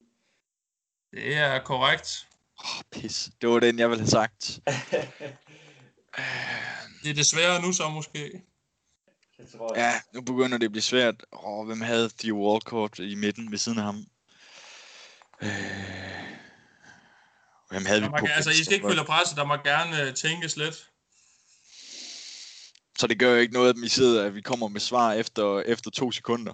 Det 1.11 1.35
er 1.35 1.59
korrekt. 1.59 2.27
Åh, 2.59 2.77
oh, 2.77 2.83
pis. 2.91 3.29
Det 3.41 3.49
var 3.49 3.59
den, 3.59 3.79
jeg 3.79 3.89
ville 3.89 4.01
have 4.01 4.09
sagt. 4.09 4.43
Det 7.03 7.09
er 7.09 7.13
desværre 7.13 7.61
nu 7.61 7.71
så 7.71 7.89
måske. 7.89 8.41
Det 9.37 9.51
tror 9.57 9.75
jeg. 9.75 10.01
Ja, 10.13 10.19
nu 10.19 10.21
begynder 10.21 10.57
det 10.57 10.65
at 10.65 10.71
blive 10.71 10.81
svært. 10.81 11.25
Åh, 11.31 11.65
hvem 11.67 11.81
havde 11.81 12.09
de 12.21 12.33
Walcott 12.33 12.99
i 12.99 13.15
midten 13.15 13.51
ved 13.51 13.57
siden 13.57 13.77
af 13.77 13.83
ham? 13.83 14.05
Øh... 15.41 15.49
Hvem 17.69 17.85
havde 17.85 18.01
vi 18.01 18.05
Der 18.05 18.11
må, 18.11 18.17
på 18.19 18.25
altså, 18.25 18.49
I 18.49 18.63
skal 18.63 18.73
ikke 18.73 18.87
følge 18.87 19.03
presset, 19.03 19.37
der 19.37 19.45
må 19.45 19.55
gerne 19.55 20.07
uh, 20.07 20.13
tænkes 20.13 20.57
lidt. 20.57 20.89
Så 22.99 23.07
det 23.07 23.19
gør 23.19 23.31
jo 23.31 23.37
ikke 23.37 23.53
noget, 23.53 23.69
at 23.69 23.81
vi 23.81 23.87
sidder, 23.87 24.25
at 24.25 24.35
vi 24.35 24.41
kommer 24.41 24.67
med 24.67 24.79
svar 24.79 25.13
efter, 25.13 25.59
efter 25.59 25.91
to 25.91 26.11
sekunder. 26.11 26.53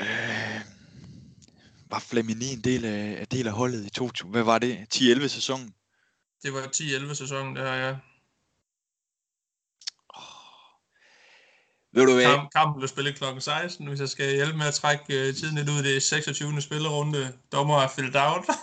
Øh, 0.00 0.60
var 1.90 1.98
Flamini 1.98 2.52
en 2.52 2.60
del 2.60 2.84
af, 2.84 3.16
af, 3.20 3.28
del 3.28 3.46
af 3.46 3.52
holdet 3.52 3.86
i 3.86 3.90
2000? 3.90 4.30
Hvad 4.30 4.42
var 4.42 4.58
det? 4.58 4.86
10-11 4.94 5.26
sæsonen? 5.28 5.74
Det 6.42 6.52
var 6.52 6.60
10-11 6.60 7.14
sæsonen, 7.14 7.56
det 7.56 7.64
her, 7.64 7.74
ja. 7.74 7.96
Ved 11.92 12.06
du 12.06 12.14
hvad? 12.14 12.24
Kamp, 12.24 12.50
kampen 12.56 12.80
blev 12.80 12.88
spillet 12.88 13.14
kl. 13.14 13.24
16, 13.38 13.86
hvis 13.86 14.00
jeg 14.00 14.08
skal 14.08 14.34
hjælpe 14.34 14.58
med 14.58 14.66
at 14.66 14.74
trække 14.74 15.04
uh, 15.08 15.34
tiden 15.34 15.56
lidt 15.56 15.68
ud. 15.68 15.82
Det 15.82 15.96
er 15.96 16.00
26. 16.00 16.60
spillerunde. 16.60 17.38
Dommer 17.52 17.76
er 17.80 17.88
filled 17.88 18.16
out. 18.16 18.44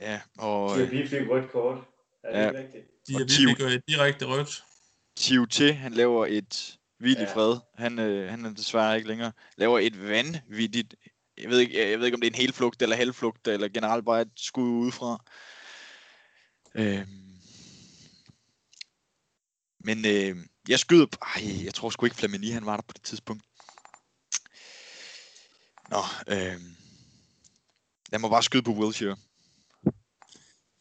Ja, 0.00 0.20
og 0.38 0.80
øh, 0.80 0.90
vi 0.90 1.08
fik 1.08 1.28
rødt 1.30 1.52
kort. 1.52 1.78
Er 2.24 2.32
det 2.32 2.38
Ja. 2.38 2.48
ikke 2.48 2.58
rigtigt? 2.60 2.84
Er 3.20 3.26
Tiv- 3.26 3.46
virkelig 3.46 3.56
gået 3.58 3.82
direkte 3.88 4.24
rødt. 4.26 4.64
T, 5.50 5.60
han 5.76 5.92
laver 5.92 6.26
et 6.26 6.78
hvil 6.98 7.16
i 7.16 7.20
Ja. 7.20 7.34
fred. 7.34 7.56
Han, 7.74 7.98
øh, 7.98 8.30
han 8.30 8.44
er 8.44 8.50
desværre 8.50 8.96
ikke 8.96 9.08
længere. 9.08 9.32
Laver 9.56 9.78
et 9.78 10.08
vanvittigt, 10.08 10.94
jeg 11.38 11.50
ved, 11.50 11.58
ikke, 11.58 11.90
jeg 11.90 11.98
ved 11.98 12.06
ikke, 12.06 12.14
om 12.16 12.20
det 12.20 12.26
er 12.26 12.30
en 12.30 12.40
helflugt 12.40 12.82
eller 12.82 12.96
halvflugt, 12.96 13.48
eller 13.48 13.68
generelt 13.68 14.04
bare 14.04 14.20
et 14.22 14.30
skud 14.36 14.68
udefra. 14.68 15.24
Øhm. 16.74 17.06
Men 19.80 19.98
øh, 20.06 20.36
jeg 20.68 20.78
skyder 20.78 21.06
på, 21.06 21.18
ej, 21.22 21.64
jeg 21.64 21.74
tror 21.74 21.90
sgu 21.90 22.06
ikke 22.06 22.16
Flamini, 22.16 22.50
han 22.50 22.66
var 22.66 22.76
der 22.76 22.82
på 22.82 22.92
det 22.92 23.02
tidspunkt. 23.02 23.42
Nå, 25.88 26.02
øh, 26.28 26.60
jeg 28.12 28.20
må 28.20 28.28
bare 28.28 28.42
skyde 28.42 28.62
på 28.62 28.70
Wilshere. 28.70 29.16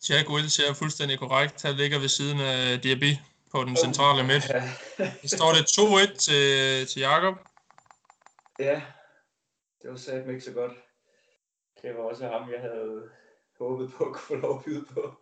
Jack 0.09 0.29
Wilshere 0.29 0.69
er 0.69 0.73
fuldstændig 0.73 1.19
korrekt. 1.19 1.61
Han 1.61 1.75
ligger 1.75 1.99
ved 1.99 2.07
siden 2.07 2.39
af 2.39 2.81
Diaby 2.81 3.13
på 3.51 3.63
den 3.63 3.77
centrale 3.77 4.23
midt. 4.23 4.43
Så 5.29 5.35
står 5.37 5.51
det 5.53 5.63
2-1 6.13 6.17
til, 6.17 6.87
til 6.87 6.99
Jakob. 6.99 7.35
ja, 8.59 8.81
det 9.81 9.91
var 9.91 9.97
satme 9.97 10.33
ikke 10.33 10.45
så 10.45 10.51
godt. 10.51 10.71
Det 11.81 11.95
var 11.95 12.03
også 12.03 12.23
ham, 12.27 12.49
jeg 12.51 12.61
havde 12.61 13.09
håbet 13.59 13.93
på 13.93 14.03
at 14.03 14.13
kunne 14.13 14.27
få 14.27 14.35
lov 14.35 14.57
at 14.57 14.65
byde 14.65 14.85
på. 14.93 15.17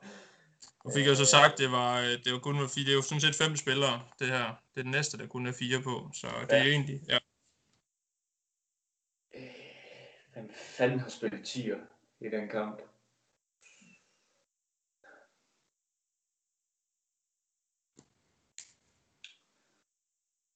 Og 0.86 0.92
fik 0.94 1.06
jeg 1.06 1.18
så 1.18 1.26
sagt, 1.26 1.58
det 1.58 1.72
var, 1.72 2.00
øh, 2.00 2.24
det 2.24 2.34
var 2.34 2.40
kun 2.40 2.60
var 2.62 2.68
fire. 2.68 2.86
Det 2.86 2.92
er 2.92 2.96
jo 2.96 3.02
sådan 3.02 3.22
set 3.22 3.36
fem 3.36 3.56
spillere, 3.56 4.08
det 4.20 4.28
her. 4.28 4.46
Det 4.74 4.80
er 4.80 4.84
den 4.84 4.92
næste, 4.92 5.18
der 5.18 5.28
kun 5.28 5.48
er 5.48 5.54
fire 5.60 5.82
på. 5.82 6.10
Så 6.14 6.28
det 6.50 6.58
er 6.58 6.64
egentlig, 6.64 7.00
ja. 7.08 7.20
Øh, 9.36 9.42
hvem 10.34 10.50
fanden 10.78 11.00
har 11.00 11.10
spillet 11.10 11.48
10'er 11.48 11.80
i 12.20 12.30
den 12.30 12.50
kamp? 12.50 12.82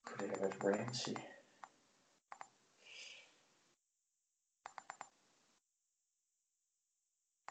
Kunne 0.05 0.29
det 0.29 0.37
have 0.39 0.51
Ramsey? 0.63 1.13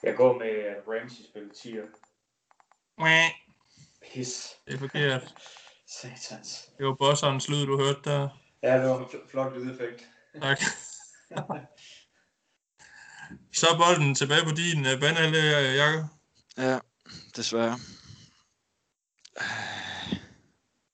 Jeg 0.03 0.17
går 0.17 0.39
med 0.39 0.51
at 0.51 0.83
Ramsey 0.87 1.25
spillet 1.25 1.53
10'er. 1.53 2.08
Pis. 4.13 4.49
Det 4.67 4.75
er 4.75 4.79
forkert. 4.79 5.35
Satans. 6.01 6.69
Det 6.79 6.87
var 6.87 6.95
bosserens 6.95 7.49
lyd, 7.49 7.67
du 7.67 7.77
hørte 7.77 8.01
der. 8.05 8.29
Ja, 8.63 8.79
det 8.79 8.91
var 8.91 8.99
en 8.99 9.05
fl- 9.05 9.31
flot 9.31 9.57
lydeffekt. 9.57 10.03
Tak. 10.43 10.61
Så 13.53 13.67
er 13.67 13.79
bolden 13.79 14.15
tilbage 14.15 14.45
på 14.45 14.51
din 14.51 14.79
uh, 14.79 15.01
banehalvdel, 15.01 15.75
Jakob. 15.75 16.05
Ja, 16.57 16.79
desværre. 17.37 17.79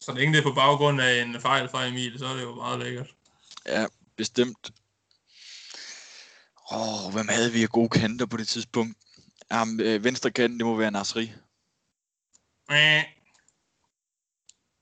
Så 0.00 0.12
længe 0.12 0.32
det 0.32 0.38
er 0.38 0.42
på 0.42 0.54
baggrund 0.54 1.00
af 1.00 1.22
en 1.22 1.40
fejl 1.40 1.68
fra 1.68 1.86
Emil, 1.86 2.18
så 2.18 2.26
er 2.26 2.34
det 2.34 2.42
jo 2.42 2.54
meget 2.54 2.78
lækkert. 2.78 3.14
Ja, 3.66 3.86
bestemt. 4.16 4.72
Åh, 6.72 7.06
oh, 7.06 7.12
hvem 7.12 7.28
havde 7.28 7.52
vi 7.52 7.62
af 7.62 7.68
gode 7.68 7.88
kanter 7.88 8.26
på 8.26 8.36
det 8.36 8.48
tidspunkt? 8.48 8.98
Um, 9.62 9.80
øh, 9.80 10.04
venstre 10.04 10.30
kanten, 10.30 10.58
det 10.58 10.66
må 10.66 10.76
være 10.76 10.90
Nasri. 10.90 11.32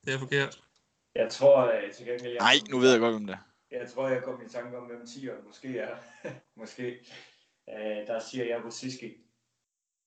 Det 0.04 0.14
er 0.14 0.18
forkert. 0.18 0.62
Jeg 1.14 1.30
tror 1.30 1.56
at 1.56 1.94
til 1.94 2.06
gengæld... 2.06 2.32
Jeg 2.32 2.38
Nej, 2.38 2.54
nu 2.70 2.78
ved 2.78 2.90
jeg 2.90 3.00
godt, 3.00 3.14
hvem 3.14 3.26
det 3.26 3.34
er. 3.34 3.52
Jeg 3.70 3.90
tror, 3.90 4.08
jeg 4.08 4.22
kom 4.22 4.46
i 4.46 4.48
tanke 4.48 4.78
om, 4.78 4.86
hvem 4.86 5.06
tier 5.06 5.42
måske 5.46 5.78
er. 5.78 5.96
måske. 6.60 6.86
Øh, 7.68 8.06
der 8.06 8.20
siger 8.20 8.44
jeg 8.44 8.64
Rosiski. 8.64 9.16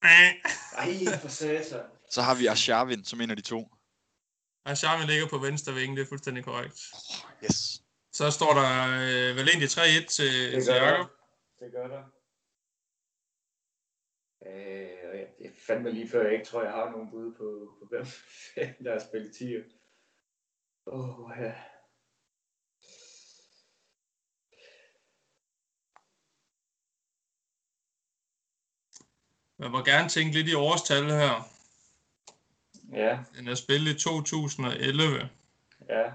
Mwah. 0.03 0.33
Ej, 0.77 1.19
for 1.21 1.27
satan. 1.27 1.85
Så 2.09 2.21
har 2.21 2.35
vi 2.35 2.45
Arshavin 2.45 3.03
som 3.03 3.21
en 3.21 3.29
af 3.29 3.35
de 3.35 3.41
to. 3.41 3.75
Charme 4.75 5.05
ligger 5.05 5.27
på 5.27 5.37
venstre 5.37 5.73
ving, 5.73 5.97
det 5.97 6.03
er 6.03 6.07
fuldstændig 6.07 6.43
korrekt. 6.43 6.79
Yes. 7.43 7.81
Så 8.11 8.31
står 8.31 8.53
der 8.53 8.69
øh, 9.01 9.35
vel 9.35 9.49
egentlig 9.49 9.69
3-1 9.69 10.07
til, 10.07 10.53
Det 10.53 10.63
til. 10.63 10.73
Jakob. 10.73 11.09
Det 11.59 11.71
gør 11.71 11.87
der. 11.87 12.03
Øh, 14.47 15.04
det 15.45 15.53
er 15.53 15.59
fandme 15.67 15.91
lige 15.91 16.09
før, 16.09 16.23
jeg 16.23 16.33
ikke 16.33 16.45
tror, 16.45 16.63
jeg 16.63 16.71
har 16.71 16.91
nogen 16.91 17.09
bud 17.11 17.33
på, 17.33 17.75
på 17.79 17.85
hvem 17.89 18.05
fanden, 18.55 18.83
der 18.85 18.91
har 18.91 18.99
spillet 19.09 19.35
tier. 19.35 19.63
Åh, 20.87 21.19
oh, 21.19 21.31
ja. 21.39 21.53
Man 29.59 29.71
må 29.71 29.83
gerne 29.83 30.09
tænke 30.09 30.33
lidt 30.33 30.47
i 30.47 30.53
årstal 30.53 31.03
her. 31.03 31.49
Ja, 32.91 33.19
Den 33.37 33.47
er 33.47 33.55
spillet 33.55 33.95
i 33.95 33.99
2011. 33.99 35.29
ja. 35.89 36.11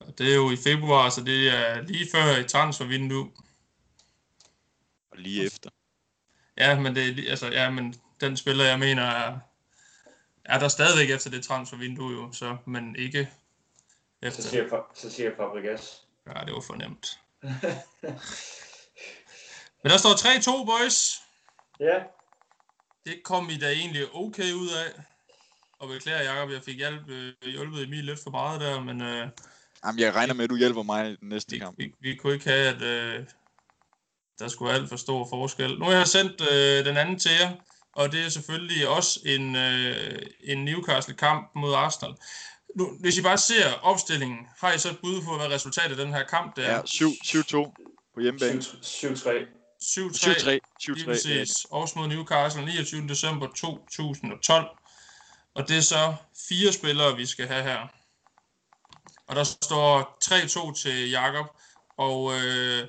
Og 0.00 0.18
det 0.18 0.30
er 0.32 0.36
jo 0.36 0.50
i 0.50 0.56
februar, 0.56 1.08
så 1.10 1.24
det 1.24 1.48
er 1.48 1.80
lige 1.82 2.10
før 2.12 2.40
et 2.40 2.48
transfervindue. 2.50 3.32
Og 5.10 5.18
lige 5.18 5.44
efter. 5.46 5.70
Ja, 6.56 6.80
men, 6.80 6.94
det 6.94 7.08
er, 7.08 7.12
lige- 7.12 7.30
altså, 7.30 7.46
ja, 7.46 7.70
men 7.70 7.94
den 8.20 8.36
spiller, 8.36 8.64
jeg 8.64 8.78
mener, 8.78 9.02
er, 9.02 9.38
er 10.44 10.58
der 10.58 10.68
stadigvæk 10.68 11.10
efter 11.10 11.30
det 11.30 11.44
transfervindue 11.44 12.12
jo, 12.12 12.32
så, 12.32 12.56
men 12.66 12.96
ikke 12.96 13.28
Så 14.22 14.28
efter. 14.28 14.42
siger, 14.42 14.64
Fa- 14.66 14.94
så 14.94 15.10
siger 15.10 15.30
Fabregas. 15.36 16.02
Ja, 16.26 16.44
det 16.44 16.52
var 16.54 16.60
for 16.60 16.74
nemt. 16.74 17.18
Men 19.82 19.90
der 19.92 19.96
står 19.98 20.62
3-2, 20.62 20.64
boys. 20.64 21.14
ja, 21.80 21.98
Det 23.06 23.22
kom 23.24 23.50
I 23.50 23.58
da 23.58 23.70
egentlig 23.72 24.14
okay 24.14 24.52
ud 24.52 24.68
af. 24.70 25.02
Og 25.78 25.88
beklager, 25.88 26.22
Jacob, 26.32 26.50
jeg 26.50 26.62
fik 26.62 26.76
hjælp, 26.76 27.08
øh, 27.08 27.32
hjulpet 27.42 27.82
Emil 27.82 28.04
lidt 28.04 28.20
for 28.22 28.30
meget 28.30 28.60
der, 28.60 28.80
men 28.80 29.02
øh, 29.02 29.28
Jamen, 29.84 29.98
jeg 30.00 30.14
regner 30.14 30.34
med, 30.34 30.44
at 30.44 30.50
du 30.50 30.56
hjælper 30.56 30.82
mig 30.82 31.16
næste 31.22 31.50
Vi, 31.52 31.58
kamp. 31.58 31.78
vi, 31.78 31.94
vi 32.00 32.16
kunne 32.16 32.34
ikke 32.34 32.48
have, 32.50 32.66
at 32.74 32.82
øh, 32.82 33.24
der 34.38 34.48
skulle 34.48 34.68
være 34.68 34.78
alt 34.80 34.88
for 34.88 34.96
stor 34.96 35.28
forskel. 35.28 35.78
Nu 35.78 35.84
har 35.84 35.92
jeg 35.92 36.06
sendt 36.06 36.40
øh, 36.40 36.84
den 36.84 36.96
anden 36.96 37.18
til 37.18 37.30
jer, 37.40 37.52
og 37.96 38.12
det 38.12 38.24
er 38.24 38.28
selvfølgelig 38.28 38.88
også 38.88 39.20
en, 39.24 39.56
øh, 39.56 40.18
en 40.44 40.64
Newcastle-kamp 40.64 41.50
mod 41.54 41.74
Arsenal. 41.74 42.14
Nu, 42.76 42.96
hvis 43.00 43.18
I 43.18 43.22
bare 43.22 43.38
ser 43.38 43.72
opstillingen, 43.72 44.38
har 44.58 44.72
I 44.72 44.78
så 44.78 44.90
et 44.90 44.98
bud 45.02 45.22
på, 45.22 45.36
hvad 45.36 45.46
resultatet 45.46 45.90
af 45.98 46.04
den 46.04 46.14
her 46.14 46.24
kamp 46.24 46.56
det 46.56 46.66
er? 46.66 46.72
Ja, 46.72 46.80
7-2 46.80 48.10
på 48.14 48.20
hjemmebane. 48.20 48.60
7-3. 48.60 48.64
7-3. 48.82 49.28
7-3. 49.82 50.50
Lige 50.50 50.60
7-3. 50.80 51.00
ja. 51.00 51.04
præcis. 51.04 51.66
Aarhus 51.72 51.94
mod 51.94 52.08
Newcastle 52.08 52.64
29. 52.64 53.08
december 53.08 53.46
2012. 53.46 54.66
Og 55.54 55.68
det 55.68 55.76
er 55.76 55.80
så 55.80 56.14
fire 56.48 56.72
spillere, 56.72 57.16
vi 57.16 57.26
skal 57.26 57.46
have 57.46 57.62
her. 57.62 57.80
Og 59.28 59.36
der 59.36 59.44
står 59.44 60.18
3-2 60.24 60.82
til 60.82 61.10
Jakob. 61.10 61.46
Og 61.98 62.32
øh, 62.34 62.88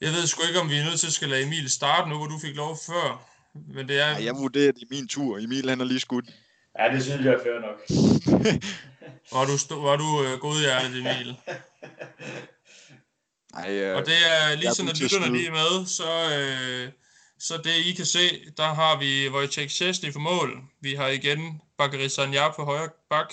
jeg 0.00 0.12
ved 0.12 0.26
sgu 0.26 0.42
ikke, 0.42 0.60
om 0.60 0.70
vi 0.70 0.76
er 0.78 0.84
nødt 0.84 1.00
til 1.00 1.06
at 1.06 1.12
skal 1.12 1.28
lade 1.28 1.42
Emil 1.42 1.70
starte 1.70 2.08
nu, 2.08 2.16
hvor 2.16 2.26
du 2.26 2.38
fik 2.38 2.56
lov 2.56 2.78
før. 2.86 3.29
Men 3.54 3.88
det 3.88 4.00
er... 4.00 4.06
Ej, 4.06 4.24
jeg 4.24 4.34
vurderer, 4.34 4.72
det 4.72 4.82
er 4.82 4.86
min 4.90 5.08
tur. 5.08 5.38
Emil, 5.38 5.68
han 5.68 5.78
har 5.78 5.86
lige 5.86 6.00
skudt. 6.00 6.24
Ja, 6.78 6.94
det 6.94 7.02
synes 7.02 7.24
jeg 7.24 7.34
er 7.34 7.38
fair 7.38 7.60
nok. 7.60 7.80
Var 9.32 9.44
du, 9.44 9.58
stå, 9.58 9.82
var 9.82 9.96
du 9.96 10.24
øh, 10.24 10.38
godhjertet, 10.38 10.98
Emil? 10.98 11.36
Nej, 13.54 13.70
øh, 13.70 13.96
Og 13.96 14.06
det 14.06 14.14
er 14.14 14.56
lige 14.56 14.74
sådan, 14.74 14.90
at 14.90 15.00
lytterne 15.00 15.32
lige 15.36 15.46
er 15.46 15.52
med, 15.52 15.86
så, 15.86 16.10
øh, 16.38 16.92
så 17.38 17.56
det 17.64 17.74
I 17.76 17.92
kan 17.92 18.06
se, 18.06 18.20
der 18.56 18.74
har 18.74 18.98
vi 18.98 19.28
Wojciech 19.28 19.74
Szczesny 19.74 20.12
for 20.12 20.20
mål. 20.20 20.62
Vi 20.80 20.94
har 20.94 21.08
igen 21.08 21.60
Bakary 21.78 22.08
Sanja 22.08 22.50
på 22.52 22.64
højre 22.64 22.88
bak. 23.10 23.32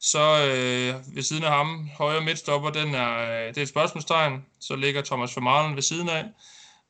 Så 0.00 0.18
øh, 0.20 1.16
ved 1.16 1.22
siden 1.22 1.44
af 1.44 1.50
ham, 1.50 1.88
højre 1.98 2.20
midtstopper, 2.20 2.70
den 2.70 2.94
er, 2.94 3.18
øh, 3.18 3.48
det 3.48 3.58
er 3.58 3.62
et 3.62 3.68
spørgsmålstegn. 3.68 4.46
Så 4.60 4.76
ligger 4.76 5.02
Thomas 5.02 5.36
Vermaelen 5.36 5.74
ved 5.74 5.82
siden 5.82 6.08
af. 6.08 6.24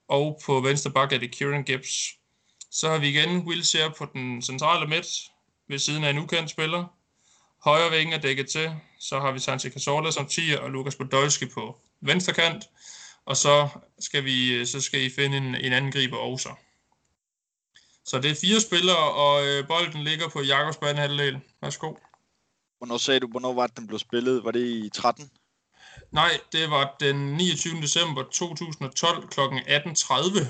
Og 0.09 0.41
på 0.45 0.61
venstre 0.61 0.91
bak 0.91 1.13
er 1.13 1.19
det 1.19 1.31
Kieran 1.31 1.65
Gibbs. 1.65 2.20
Så 2.71 2.89
har 2.89 2.99
vi 2.99 3.09
igen 3.09 3.39
Wilshere 3.39 3.93
på 3.99 4.07
den 4.13 4.43
centrale 4.43 4.87
midt, 4.87 5.07
ved 5.69 5.79
siden 5.79 6.05
af 6.05 6.11
en 6.11 6.19
ukendt 6.19 6.51
spiller. 6.51 6.85
Højre 7.65 7.91
ving 7.91 8.15
er 8.15 8.19
dækket 8.19 8.49
til. 8.49 8.75
Så 8.99 9.21
har 9.21 9.33
vi 9.33 9.39
Santi 9.39 9.71
Cazorla 9.71 10.11
som 10.11 10.27
10 10.27 10.41
og 10.61 10.71
Lukas 10.71 10.97
Podolski 10.97 11.47
på 11.47 11.77
venstre 12.01 12.33
kant. 12.33 12.65
Og 13.25 13.37
så 13.37 13.69
skal, 13.99 14.25
vi, 14.25 14.67
så 14.67 14.81
skal 14.81 15.03
I 15.03 15.11
finde 15.11 15.37
en, 15.37 15.55
en 15.55 15.73
angriber 15.73 16.17
også. 16.17 16.49
Så 18.05 18.21
det 18.21 18.31
er 18.31 18.35
fire 18.35 18.61
spillere, 18.61 19.13
og 19.13 19.47
øh, 19.47 19.67
bolden 19.67 20.05
ligger 20.05 20.29
på 20.29 20.43
Jakobs 20.43 20.77
banehalvdel. 20.77 21.41
Værsgo. 21.63 21.95
Hvornår 22.79 22.97
sagde 22.97 23.21
du, 23.21 23.29
hvornår 23.29 23.53
var 23.53 23.67
det, 23.67 23.77
den 23.77 23.87
blev 23.87 23.99
spillet? 23.99 24.45
Var 24.45 24.51
det 24.51 24.67
i 24.67 24.91
13? 24.95 25.31
Nej, 26.11 26.41
det 26.53 26.71
var 26.71 26.97
den 27.01 27.17
29. 27.17 27.83
december 27.83 28.23
2012 28.23 29.29
kl. 29.29 29.41
18.30. 29.41 30.47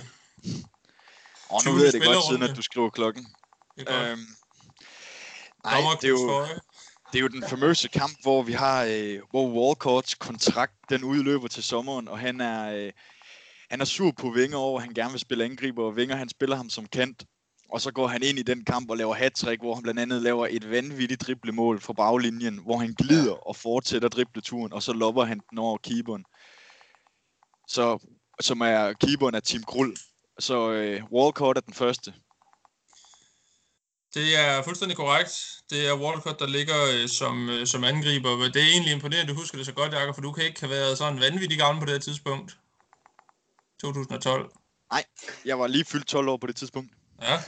Og 1.51 1.61
nu 1.65 1.71
20. 1.71 1.75
ved 1.75 1.85
jeg 1.85 1.93
det 1.93 2.05
godt, 2.05 2.25
siden 2.29 2.43
at 2.43 2.57
du 2.57 2.63
skriver 2.63 2.91
klokken. 2.91 3.27
Øhm, 3.79 4.27
nej, 5.65 5.81
det 6.01 6.05
er, 6.05 6.09
jo, 6.09 6.47
det 7.13 7.19
er 7.19 7.23
jo 7.23 7.29
den 7.29 7.45
famøse 7.49 7.89
kamp, 7.89 8.23
hvor 8.23 8.43
vi 8.43 8.53
har, 8.53 8.85
øh, 8.85 9.21
hvor 9.31 9.49
Walcotts 9.49 10.15
kontrakt, 10.15 10.75
den 10.91 11.05
udløber 11.05 11.49
til 11.49 11.63
sommeren, 11.63 12.09
og 12.09 12.19
han 12.19 12.41
er, 12.41 12.73
øh, 12.75 12.93
han 13.71 13.81
er 13.81 13.85
sur 13.85 14.11
på 14.11 14.31
Vinger 14.31 14.59
over, 14.59 14.81
han 14.81 14.95
gerne 14.95 15.11
vil 15.11 15.21
spille 15.21 15.45
angriber, 15.45 15.85
og 15.85 15.97
Vinger 15.97 16.17
han 16.17 16.29
spiller 16.29 16.57
ham 16.57 16.71
som 16.71 16.87
kant. 16.87 17.25
Og 17.73 17.81
så 17.81 17.93
går 17.93 18.07
han 18.07 18.23
ind 18.23 18.39
i 18.39 18.43
den 18.43 18.65
kamp 18.65 18.91
og 18.91 18.97
laver 18.97 19.15
hat 19.15 19.45
hvor 19.61 19.75
han 19.75 19.83
blandt 19.83 20.01
andet 20.01 20.23
laver 20.23 20.47
et 20.51 20.71
vanvittigt 20.71 21.21
driblemål 21.21 21.81
fra 21.81 21.93
baglinjen, 21.93 22.59
hvor 22.59 22.77
han 22.77 22.95
glider 22.99 23.49
og 23.49 23.57
fortsætter 23.57 24.09
dribleturen, 24.09 24.73
og 24.73 24.83
så 24.83 24.93
lopper 24.93 25.25
han 25.25 25.41
den 25.51 25.59
over 25.59 25.79
keeperen. 25.79 26.25
Så, 27.69 27.99
som 28.41 28.61
er 28.61 28.93
keeperen 28.93 29.35
af 29.35 29.43
Team 29.43 29.63
Krul. 29.63 29.97
Så 30.41 30.71
øh, 30.71 31.03
Walcott 31.13 31.57
er 31.57 31.61
den 31.61 31.75
første. 31.75 32.15
Det 34.15 34.39
er 34.39 34.63
fuldstændig 34.63 34.97
korrekt. 34.97 35.33
Det 35.71 35.89
er 35.89 36.01
Walcott, 36.01 36.39
der 36.39 36.47
ligger 36.47 36.77
øh, 36.95 37.09
som, 37.09 37.49
øh, 37.49 37.67
som 37.67 37.85
angriber. 37.85 38.37
Men 38.37 38.53
det 38.53 38.63
er 38.63 38.67
egentlig 38.67 38.93
imponerende, 38.93 39.33
du 39.33 39.39
husker 39.39 39.57
det 39.57 39.67
så 39.67 39.73
godt, 39.73 39.93
Jakob, 39.93 40.15
for 40.15 40.23
du 40.23 40.33
kan 40.33 40.45
ikke 40.45 40.61
have 40.61 40.71
været 40.71 40.99
sådan 40.99 41.21
vanvittig 41.21 41.59
gammel 41.59 41.81
på 41.81 41.87
det 41.87 41.95
her 41.95 42.01
tidspunkt. 42.01 42.59
2012. 43.81 44.51
Jeg 45.45 45.59
var 45.59 45.67
lige 45.67 45.85
fyldt 45.85 46.07
12 46.07 46.29
år 46.29 46.37
på 46.37 46.47
det 46.47 46.57
tidspunkt. 46.57 46.91
Ja. 47.23 47.43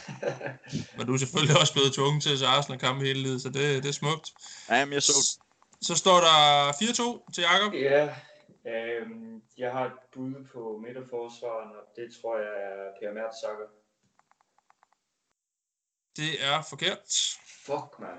Men 0.97 1.06
du 1.06 1.14
er 1.14 1.19
selvfølgelig 1.19 1.60
også 1.60 1.73
blevet 1.73 1.94
tvunget 1.94 2.23
til 2.23 2.32
at 2.32 2.39
se 2.39 2.47
Arsenal-kampe 2.47 3.05
hele 3.05 3.23
livet, 3.23 3.43
så 3.43 3.48
det, 3.48 3.82
det 3.82 3.89
er 3.89 3.93
smukt. 3.93 4.31
Ja, 4.70 4.85
men 4.85 4.93
jeg 4.93 5.02
så 5.02 5.12
Så, 5.12 5.40
så 5.82 5.94
står 5.94 6.20
der 6.20 6.73
4-2 6.73 7.32
til 7.35 7.43
Jakob. 7.43 7.74
Ja, 7.74 8.09
øhm, 8.67 9.43
jeg 9.59 9.73
har 9.73 9.85
et 9.87 9.99
bud 10.13 10.49
på 10.53 10.79
midterforsvaren, 10.87 11.71
og 11.77 11.85
det 11.97 12.09
tror 12.23 12.39
jeg 12.39 12.63
er 12.63 12.93
Per 13.01 13.13
Mertzakker. 13.13 13.67
Det 16.17 16.45
er 16.45 16.63
forkert. 16.71 16.99
Fuck, 17.67 17.99
man. 17.99 18.19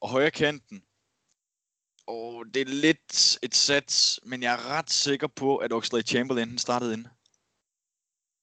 og 0.00 0.08
højre 0.08 0.30
kanten. 0.30 0.82
Og 2.06 2.44
det 2.54 2.62
er 2.62 2.66
lidt 2.66 3.38
et 3.42 3.54
sats, 3.54 4.20
men 4.22 4.42
jeg 4.42 4.52
er 4.54 4.66
ret 4.70 4.90
sikker 4.90 5.26
på, 5.26 5.56
at 5.56 5.72
Oxlade 5.72 6.06
Chamberlain 6.06 6.58
startede 6.58 6.92
ind. 6.94 7.06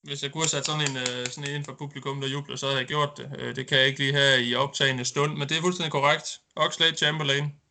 Hvis 0.02 0.24
jeg 0.24 0.32
kunne 0.32 0.42
have 0.44 0.50
sat 0.50 0.66
sådan 0.66 0.82
en, 0.82 0.98
øh, 0.98 1.28
sådan 1.28 1.50
en 1.50 1.56
ind 1.56 1.66
for 1.66 1.74
publikum, 1.76 2.22
der 2.22 2.28
jubler, 2.28 2.56
så 2.56 2.66
havde 2.66 2.80
jeg 2.80 2.88
gjort 2.88 3.18
det. 3.18 3.32
Øh, 3.40 3.56
Det 3.56 3.68
kan 3.68 3.78
jeg 3.78 3.88
ikke 3.88 4.00
lige 4.00 4.14
have 4.14 4.44
i 4.44 4.56
optagende 4.56 5.06
stund, 5.06 5.38
men 5.38 5.50
det 5.50 5.58
er 5.58 5.62
fuldstændig 5.62 5.92
korrekt. 5.92 6.42
Oxlade 6.56 6.96
Chamberlain 6.96 7.62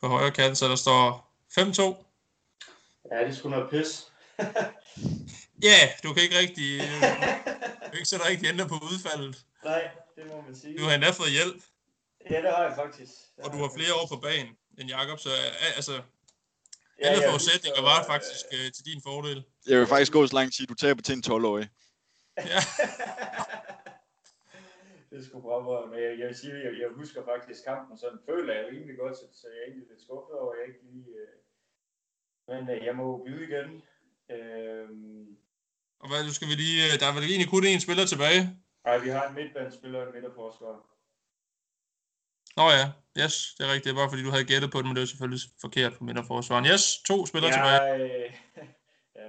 på 0.00 0.08
højre 0.08 0.30
kant, 0.30 0.58
så 0.58 0.68
der 0.68 0.76
står 0.76 1.30
5-2. 1.50 2.03
Ja, 3.10 3.20
det 3.20 3.28
er 3.28 3.32
sgu 3.32 3.48
noget 3.48 3.70
pis. 3.70 4.12
Ja, 5.62 5.78
du 6.02 6.12
kan 6.12 6.22
ikke 6.22 6.38
rigtig, 6.38 6.80
øh, 6.80 7.02
du 7.84 7.90
kan 7.90 7.98
ikke 8.00 8.08
sætte 8.12 8.28
rigtig 8.28 8.48
ændre 8.48 8.68
på 8.68 8.74
udfaldet. 8.74 9.44
Nej, 9.64 9.90
det 10.16 10.26
må 10.26 10.40
man 10.46 10.54
sige. 10.56 10.78
Du 10.78 10.84
har 10.84 10.94
endda 10.94 11.10
fået 11.10 11.30
hjælp, 11.30 11.62
Ja, 12.30 12.36
det 12.42 12.50
har 12.50 12.62
jeg 12.68 12.74
faktisk. 12.76 13.12
Det 13.36 13.44
og 13.44 13.52
du 13.52 13.58
har 13.64 13.70
flere 13.78 13.94
år 14.00 14.06
på 14.12 14.16
banen 14.26 14.52
end 14.78 14.88
Jakob, 14.88 15.18
så 15.18 15.30
altså, 15.78 15.94
Ja, 16.98 17.06
alle 17.06 17.22
jeg 17.22 17.30
forudsætninger 17.30 17.82
var 17.90 17.98
øh, 18.00 18.06
faktisk 18.12 18.44
øh, 18.56 18.66
til 18.76 18.84
din 18.90 19.00
fordel. 19.08 19.38
Jeg 19.70 19.76
vil 19.80 19.88
faktisk 19.94 20.12
gå 20.16 20.20
så 20.26 20.34
langt 20.38 20.52
sige, 20.54 20.64
at 20.66 20.70
du 20.72 20.78
taber 20.84 21.02
til 21.02 21.14
en 21.18 21.24
12-årig. 21.30 21.66
Ja. 22.52 22.60
det 25.08 25.14
er 25.18 25.24
sgu 25.26 25.36
bra, 25.46 25.56
men 25.90 25.98
jeg, 26.04 26.12
jeg 26.20 26.26
vil 26.30 26.38
sige, 26.42 26.54
jeg, 26.66 26.72
jeg 26.82 26.90
husker 27.00 27.20
faktisk 27.32 27.60
kampen, 27.70 27.94
sådan 28.02 28.20
føler 28.28 28.52
jeg 28.58 28.64
rimelig 28.72 28.96
godt, 29.02 29.14
så, 29.20 29.24
så 29.40 29.44
jeg 29.52 29.58
er 29.60 29.66
egentlig 29.68 29.88
lidt 29.90 30.02
skuffet 30.06 30.34
over, 30.42 30.52
at 30.52 30.56
jeg 30.58 30.66
ikke 30.70 30.82
lige... 30.90 31.08
Øh... 31.22 31.43
Men 32.48 32.70
øh, 32.70 32.84
jeg 32.84 32.96
må 32.96 33.24
byde 33.26 33.44
igen. 33.48 33.82
Øhm... 34.30 35.36
Og 36.00 36.08
hvad, 36.08 36.24
du 36.28 36.34
skal 36.34 36.48
vi 36.48 36.54
lige, 36.54 36.84
øh, 36.84 37.00
der 37.00 37.06
er 37.06 37.14
vel 37.14 37.24
egentlig 37.24 37.50
kun 37.50 37.64
én 37.64 37.78
spiller 37.86 38.06
tilbage? 38.06 38.40
Ej, 38.84 38.98
vi 38.98 39.08
har 39.08 39.28
en 39.28 39.34
midtbanespiller 39.34 40.00
og 40.00 40.06
en 40.06 40.14
midterforsvar. 40.14 40.76
Nå 42.56 42.70
ja, 42.78 42.86
yes, 43.22 43.54
det 43.58 43.66
er 43.66 43.72
rigtigt. 43.72 43.84
Det 43.84 43.90
er 43.90 44.02
bare 44.02 44.10
fordi, 44.10 44.22
du 44.22 44.30
havde 44.30 44.44
gættet 44.44 44.70
på 44.70 44.78
det, 44.78 44.86
men 44.86 44.96
det 44.96 45.02
er 45.02 45.06
selvfølgelig 45.06 45.40
forkert 45.60 45.92
på 45.98 46.04
midterforsvaren. 46.04 46.66
Yes, 46.66 47.02
to 47.08 47.26
spillere 47.26 47.52
ja. 47.52 47.56
tilbage. 47.56 48.26
Øh... 48.26 48.32
ja. 49.18 49.28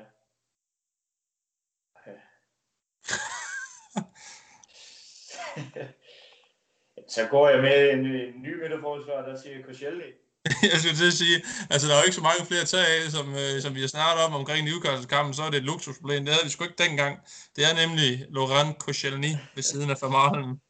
Så 7.15 7.27
går 7.31 7.49
jeg 7.49 7.61
med 7.61 7.89
en, 7.89 8.05
en 8.05 8.41
ny 8.41 8.61
midterforsvar, 8.61 9.21
der 9.21 9.37
siger 9.37 9.65
Koscielny. 9.65 10.13
jeg 10.71 10.79
skulle 10.79 10.97
til 10.97 11.07
at 11.07 11.13
sige, 11.13 11.43
altså 11.69 11.87
der 11.87 11.93
er 11.93 11.99
jo 11.99 12.03
ikke 12.03 12.15
så 12.15 12.21
mange 12.21 12.45
flere 12.45 12.61
at 12.61 12.67
tage 12.67 12.85
af, 12.85 13.11
som, 13.11 13.35
øh, 13.35 13.61
som 13.61 13.75
vi 13.75 13.81
har 13.81 13.87
snakket 13.87 14.25
om 14.25 14.33
omkring 14.33 14.65
Newcastle-kampen, 14.65 15.33
så 15.33 15.43
er 15.43 15.49
det 15.49 15.57
et 15.57 15.63
luksusproblem. 15.63 16.25
Det 16.25 16.33
havde 16.33 16.45
vi 16.45 16.51
sgu 16.51 16.63
ikke 16.63 16.83
dengang. 16.83 17.19
Det 17.55 17.65
er 17.65 17.87
nemlig 17.87 18.25
Laurent 18.29 18.79
Koscielny 18.79 19.31
ved 19.55 19.63
siden 19.63 19.89
af 19.89 20.01
Vermaelen. 20.01 20.61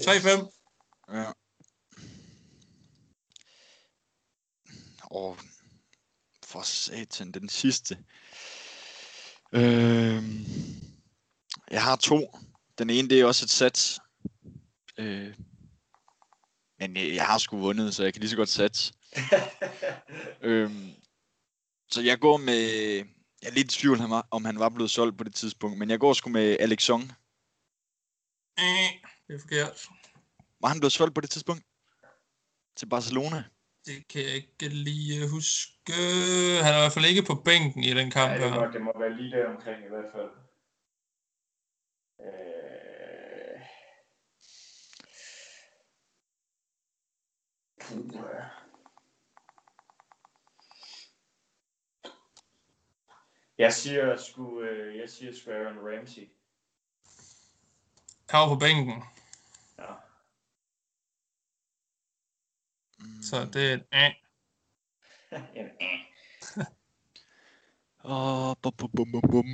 3-5. 0.00 1.10
Ja. 1.12 1.32
Og 5.04 5.38
for 6.44 6.62
satan, 6.62 7.32
den 7.32 7.48
sidste. 7.48 7.98
Øhm, 9.52 10.46
jeg 11.70 11.82
har 11.82 11.96
to. 11.96 12.38
Den 12.78 12.90
ene, 12.90 13.08
det 13.08 13.20
er 13.20 13.24
også 13.24 13.44
et 13.44 13.50
sats. 13.50 14.00
Øh, 14.98 15.34
men 16.90 17.14
jeg 17.14 17.26
har 17.26 17.38
sgu 17.38 17.56
vundet, 17.56 17.94
så 17.94 18.02
jeg 18.04 18.12
kan 18.12 18.20
lige 18.20 18.30
så 18.30 18.36
godt 18.36 18.48
sats. 18.48 18.92
øhm, 20.48 20.90
så 21.90 22.00
jeg 22.02 22.18
går 22.20 22.36
med... 22.36 22.60
Jeg 23.42 23.50
er 23.50 23.54
lidt 23.54 23.72
i 23.72 23.78
tvivl, 23.78 23.94
om 23.96 24.00
han 24.00 24.10
var- 24.10 24.28
om 24.30 24.44
han 24.44 24.58
var 24.58 24.68
blevet 24.68 24.90
solgt 24.90 25.18
på 25.18 25.24
det 25.24 25.34
tidspunkt, 25.34 25.78
men 25.78 25.90
jeg 25.90 26.00
går 26.00 26.12
sgu 26.12 26.30
med 26.30 26.56
Alex 26.60 26.82
Song. 26.82 27.02
Det 29.26 29.34
er 29.34 29.40
forkert. 29.40 29.88
Var 30.60 30.68
han 30.68 30.80
blevet 30.80 30.92
solgt 30.92 31.14
på 31.14 31.20
det 31.20 31.30
tidspunkt? 31.30 31.62
Til 32.76 32.86
Barcelona? 32.86 33.44
Det 33.86 34.08
kan 34.08 34.22
jeg 34.22 34.34
ikke 34.34 34.68
lige 34.68 35.28
huske. 35.30 35.92
Han 36.64 36.72
er 36.74 36.78
i 36.78 36.82
hvert 36.82 36.92
fald 36.92 37.04
ikke 37.04 37.22
på 37.22 37.34
bænken 37.34 37.84
i 37.84 37.94
den 37.94 38.10
kamp 38.10 38.30
Ja, 38.32 38.44
det, 38.44 38.52
må, 38.54 38.66
det 38.74 38.82
må 38.82 38.92
være 38.98 39.16
lige 39.16 39.30
der 39.36 39.46
omkring 39.54 39.78
i 39.84 39.88
hvert 39.94 40.10
fald. 40.14 40.30
Øh... 42.24 42.63
Jeg 53.58 53.72
siger 53.72 54.16
sgu, 54.16 54.60
øh, 54.60 54.96
jeg 54.96 55.10
siger 55.10 55.32
sgu 55.32 55.50
Aaron 55.50 55.78
Ramsey. 55.78 56.28
Han 58.28 58.40
var 58.40 58.48
på 58.48 58.58
bænken. 58.58 59.02
Ja. 59.78 59.94
Mm. 62.98 63.22
Så 63.22 63.44
det 63.52 63.70
er 63.70 63.74
et 63.74 63.86
æh. 63.92 64.12
en 65.60 65.70
æh. 65.80 66.00
Åh, 68.04 68.48
oh, 68.48 68.56
bum, 68.62 68.72
bum, 68.76 69.12
bum, 69.12 69.22
bum. 69.30 69.46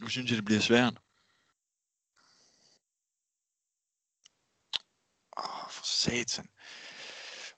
Nu 0.00 0.08
synes 0.08 0.30
jeg, 0.30 0.36
det 0.36 0.44
bliver 0.44 0.60
svært. 0.60 1.00
Satan. 6.02 6.46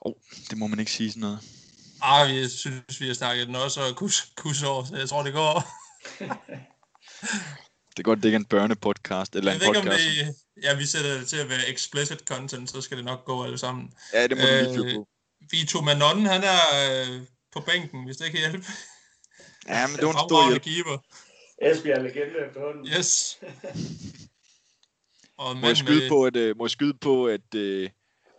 Åh, 0.06 0.12
oh, 0.12 0.14
det 0.50 0.58
må 0.58 0.66
man 0.66 0.78
ikke 0.78 0.92
sige 0.92 1.10
sådan 1.10 1.20
noget. 1.20 1.38
Ah, 2.02 2.28
vi 2.28 2.48
synes, 2.48 3.00
vi 3.00 3.06
har 3.06 3.14
snakket 3.14 3.46
den 3.46 3.56
også 3.56 3.80
og 3.80 3.96
kus, 3.96 4.32
kus 4.36 4.62
over, 4.62 4.84
så 4.84 4.96
jeg 4.96 5.08
tror, 5.08 5.22
det 5.22 5.32
går. 5.32 5.54
Det 7.96 8.00
er 8.00 8.04
godt, 8.04 8.18
det 8.18 8.24
ikke 8.24 8.36
er 8.36 8.38
en 8.40 8.44
børnepodcast, 8.44 9.36
eller 9.36 9.50
Jeg 9.52 9.56
en 9.56 9.60
ved 9.60 9.66
ikke, 9.66 9.78
om 9.78 9.84
podcast. 9.84 10.04
det... 10.56 10.62
Ja, 10.62 10.74
vi 10.74 10.86
sætter 10.86 11.18
det 11.18 11.28
til 11.28 11.36
at 11.36 11.48
være 11.48 11.68
explicit 11.72 12.18
content, 12.18 12.70
så 12.70 12.80
skal 12.80 12.96
det 12.96 13.04
nok 13.04 13.24
gå 13.24 13.44
alle 13.44 13.58
sammen. 13.58 13.92
Ja, 14.12 14.26
det 14.26 14.36
må 14.36 14.42
du 14.42 14.84
Øh, 14.84 14.94
på. 14.94 15.08
Vito 15.50 15.80
Manon, 15.80 16.26
han 16.26 16.42
er 16.44 16.60
øh, 16.82 17.20
på 17.52 17.60
bænken, 17.60 18.04
hvis 18.04 18.16
det 18.16 18.30
kan 18.30 18.40
hjælpe. 18.40 18.66
Ja, 19.68 19.86
men 19.86 19.96
det 19.96 20.06
var 20.06 20.22
en 20.22 20.28
stor 20.28 20.48
hjælp. 20.50 20.62
keeper. 20.62 20.98
Esbjerg 21.62 22.02
legende 22.02 22.46
efterhånden. 22.48 22.86
Yes. 22.98 23.38
Og 25.38 25.56
Må 25.56 25.66
jeg 25.66 25.76
skyde 25.76 26.00
med, 26.00 26.08
på, 26.08 26.24
at, 26.24 26.36
uh, 26.36 26.56
må 26.56 26.64
jeg 26.64 26.70
skyde 26.70 26.94
på, 27.00 27.26
at 27.26 27.54
uh, 27.56 27.86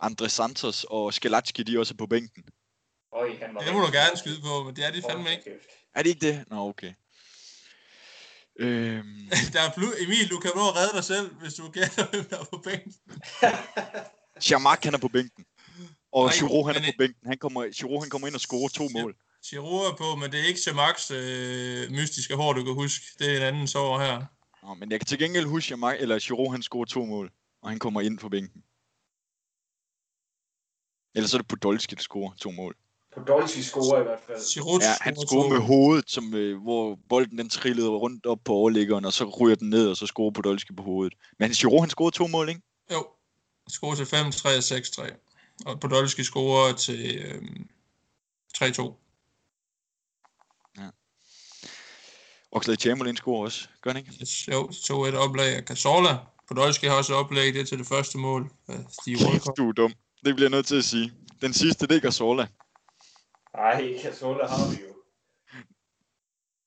Andre 0.00 0.28
Santos 0.28 0.84
og 0.90 1.14
Skelatski, 1.14 1.62
de 1.62 1.74
er 1.74 1.78
også 1.78 1.94
på 1.96 2.06
bænken. 2.06 2.44
Øj, 3.12 3.36
han 3.42 3.54
var 3.54 3.60
det 3.60 3.72
må 3.74 3.80
du 3.80 3.92
gerne 3.92 4.16
skyde 4.16 4.40
på, 4.42 4.62
men 4.64 4.76
det 4.76 4.86
er 4.86 4.90
de 4.92 5.02
fandme 5.10 5.30
ikke. 5.30 5.50
Er 5.94 6.02
det 6.02 6.10
ikke 6.10 6.26
det? 6.26 6.44
Nå, 6.50 6.68
okay. 6.68 6.92
Øhm, 8.58 9.28
Der 9.52 9.60
er 9.60 9.70
blu- 9.70 10.02
Emil, 10.04 10.30
du 10.30 10.38
kan 10.38 10.50
nå 10.54 10.68
at 10.68 10.76
redde 10.76 10.92
dig 10.96 11.04
selv, 11.04 11.34
hvis 11.34 11.54
du 11.54 11.68
gætter, 11.70 12.06
hvem 12.10 12.24
der 12.24 12.38
er 12.38 12.44
på 12.44 12.58
bænken. 12.64 12.94
Chamak, 14.46 14.84
han 14.84 14.94
er 14.94 14.98
på 14.98 15.08
bænken. 15.08 15.44
Og 16.12 16.24
Nej, 16.26 16.34
Giroud, 16.38 16.66
han 16.72 16.82
er 16.82 16.86
på 16.92 16.96
bænken. 16.98 17.26
Han 17.26 17.38
kommer, 17.38 17.68
Giroud, 17.76 18.00
han 18.00 18.10
kommer 18.10 18.26
ind 18.28 18.34
og 18.34 18.40
scorer 18.40 18.68
to 18.68 18.88
mål. 18.88 19.16
Giroud 19.50 19.86
er 19.86 19.96
på, 19.96 20.16
men 20.16 20.32
det 20.32 20.40
er 20.40 20.44
ikke 20.44 20.60
Chamaks 20.60 21.10
øh, 21.10 21.90
mystiske 21.90 22.34
hår, 22.34 22.52
du 22.52 22.64
kan 22.64 22.74
huske. 22.74 23.04
Det 23.18 23.32
er 23.32 23.36
en 23.36 23.42
anden 23.42 23.66
sår 23.68 23.98
her. 23.98 24.24
Nå, 24.62 24.74
men 24.74 24.90
jeg 24.90 25.00
kan 25.00 25.06
til 25.06 25.18
gengæld 25.18 25.46
huske, 25.46 25.66
Chamak, 25.66 25.96
eller 26.00 26.18
Giroud, 26.18 26.52
han 26.52 26.62
scorer 26.62 26.84
to 26.84 27.04
mål. 27.04 27.30
Og 27.62 27.68
han 27.70 27.78
kommer 27.78 28.00
ind 28.00 28.18
på 28.18 28.28
bænken. 28.28 28.62
Ellers 31.16 31.34
er 31.34 31.38
det 31.38 31.48
Podolski, 31.48 31.94
der 31.94 32.02
scorer 32.02 32.32
to 32.34 32.50
mål. 32.50 32.76
Podolski 33.14 33.62
scorer 33.62 34.00
i 34.00 34.02
hvert 34.02 34.20
fald. 34.26 34.52
Giroud 34.54 34.80
Ja, 34.80 34.94
han 35.00 35.16
scorer 35.26 35.48
med 35.48 35.58
hovedet, 35.58 36.10
som, 36.10 36.34
øh, 36.34 36.62
hvor 36.62 36.98
bolden 37.08 37.38
den 37.38 37.48
trillede 37.48 37.88
rundt 37.88 38.26
op 38.26 38.38
på 38.44 38.52
overliggeren, 38.52 39.04
og 39.04 39.12
så 39.12 39.24
ryger 39.24 39.56
den 39.56 39.70
ned, 39.70 39.88
og 39.88 39.96
så 39.96 40.06
scorer 40.06 40.30
Podolski 40.30 40.72
på 40.72 40.82
hovedet. 40.82 41.14
Men 41.38 41.50
Giroud, 41.50 41.80
han 41.80 41.90
scorede 41.90 42.16
to 42.16 42.26
mål, 42.26 42.48
ikke? 42.48 42.60
Jo, 42.92 43.06
scorer 43.68 43.94
til 43.94 44.04
5-3 44.04 44.48
og 44.56 44.62
6-3. 44.62 45.14
Og 45.66 45.80
Podolski 45.80 46.24
scorer 46.24 46.72
til 46.72 47.18
øh, 47.18 47.42
3-2. 48.58 49.02
Oxlade 52.52 52.80
Chamberlain 52.80 53.16
scorer 53.16 53.44
også, 53.44 53.68
gør 53.80 53.90
han 53.90 53.98
ikke? 54.00 54.12
Yes, 54.22 54.48
jo, 54.48 54.68
2-1 54.68 55.16
oplag 55.16 55.56
af 55.56 55.62
Cazorla. 55.62 56.16
Podolski 56.48 56.86
har 56.86 56.94
også 56.94 57.14
oplæg 57.14 57.54
det 57.54 57.68
til 57.68 57.78
det 57.78 57.86
første 57.86 58.18
mål. 58.18 58.50
Walcott. 58.68 59.56
Du 59.56 59.68
er 59.68 59.72
dum. 59.72 59.92
Det 60.26 60.34
bliver 60.34 60.50
jeg 60.50 60.56
nødt 60.56 60.66
til 60.66 60.78
at 60.78 60.84
sige. 60.84 61.12
Den 61.40 61.52
sidste, 61.52 61.86
det 61.86 61.96
er 61.96 62.00
Gasola. 62.00 62.46
Ej, 63.54 63.98
Casola 64.02 64.46
har 64.46 64.70
vi 64.70 64.76
jo. 64.82 64.92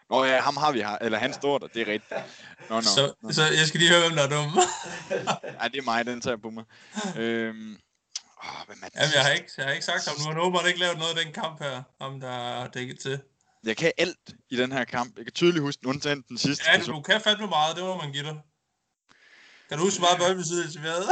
Nå 0.09 0.23
ja, 0.23 0.41
ham 0.41 0.57
har 0.57 0.71
vi 0.71 0.79
her. 0.79 0.97
Eller 1.01 1.17
han 1.17 1.33
står 1.33 1.57
der, 1.57 1.67
det 1.67 1.81
er 1.81 1.87
rigtigt. 1.91 2.21
Nå, 2.69 2.75
nå. 2.75 2.81
Så, 2.81 3.13
nå. 3.23 3.31
så 3.31 3.41
jeg 3.43 3.67
skal 3.67 3.79
lige 3.79 3.91
høre, 3.91 4.01
hvem 4.07 4.15
der 4.17 4.23
er 4.23 4.29
dum. 4.29 4.57
Ej, 5.61 5.67
det 5.67 5.77
er 5.79 5.83
mig, 5.83 6.05
den 6.05 6.21
tager 6.21 6.35
jeg 6.35 6.41
på 6.41 6.49
mig. 6.49 6.63
Øhm, 7.17 7.77
åh, 8.43 8.65
hvem 8.67 8.77
er 8.83 8.89
den 8.89 8.99
Jamen, 8.99 9.13
jeg 9.13 9.23
har, 9.23 9.31
ikke, 9.31 9.51
jeg 9.57 9.65
har 9.65 9.71
ikke 9.71 9.85
sagt 9.85 10.07
ham 10.07 10.15
nu. 10.19 10.23
Han 10.27 10.41
håber, 10.43 10.67
ikke 10.67 10.79
lavet 10.79 10.97
noget 10.97 11.17
af 11.17 11.25
den 11.25 11.33
kamp 11.33 11.61
her. 11.61 11.83
Ham, 12.01 12.19
der 12.19 12.29
er 12.29 12.67
dækket 12.67 12.99
til. 12.99 13.19
Jeg 13.63 13.77
kan 13.77 13.91
alt 13.97 14.25
i 14.49 14.55
den 14.57 14.71
her 14.71 14.83
kamp. 14.83 15.17
Jeg 15.17 15.25
kan 15.25 15.33
tydeligt 15.33 15.61
huske 15.63 15.79
den, 15.81 15.89
undtagen 15.89 16.21
den 16.29 16.37
sidste. 16.37 16.63
Ja, 16.71 16.77
du, 16.77 16.91
du 16.91 17.01
kan 17.01 17.21
fandme 17.21 17.47
meget. 17.47 17.75
Det 17.75 17.83
må 17.83 17.97
man 17.97 18.11
give 18.11 18.23
dig. 18.23 18.37
Kan 19.69 19.77
du 19.77 19.83
huske, 19.83 19.99
hvor 19.99 20.07
meget 20.07 20.19
boldbesiddelse 20.19 20.79
vi 20.79 20.87
havde? 20.87 21.09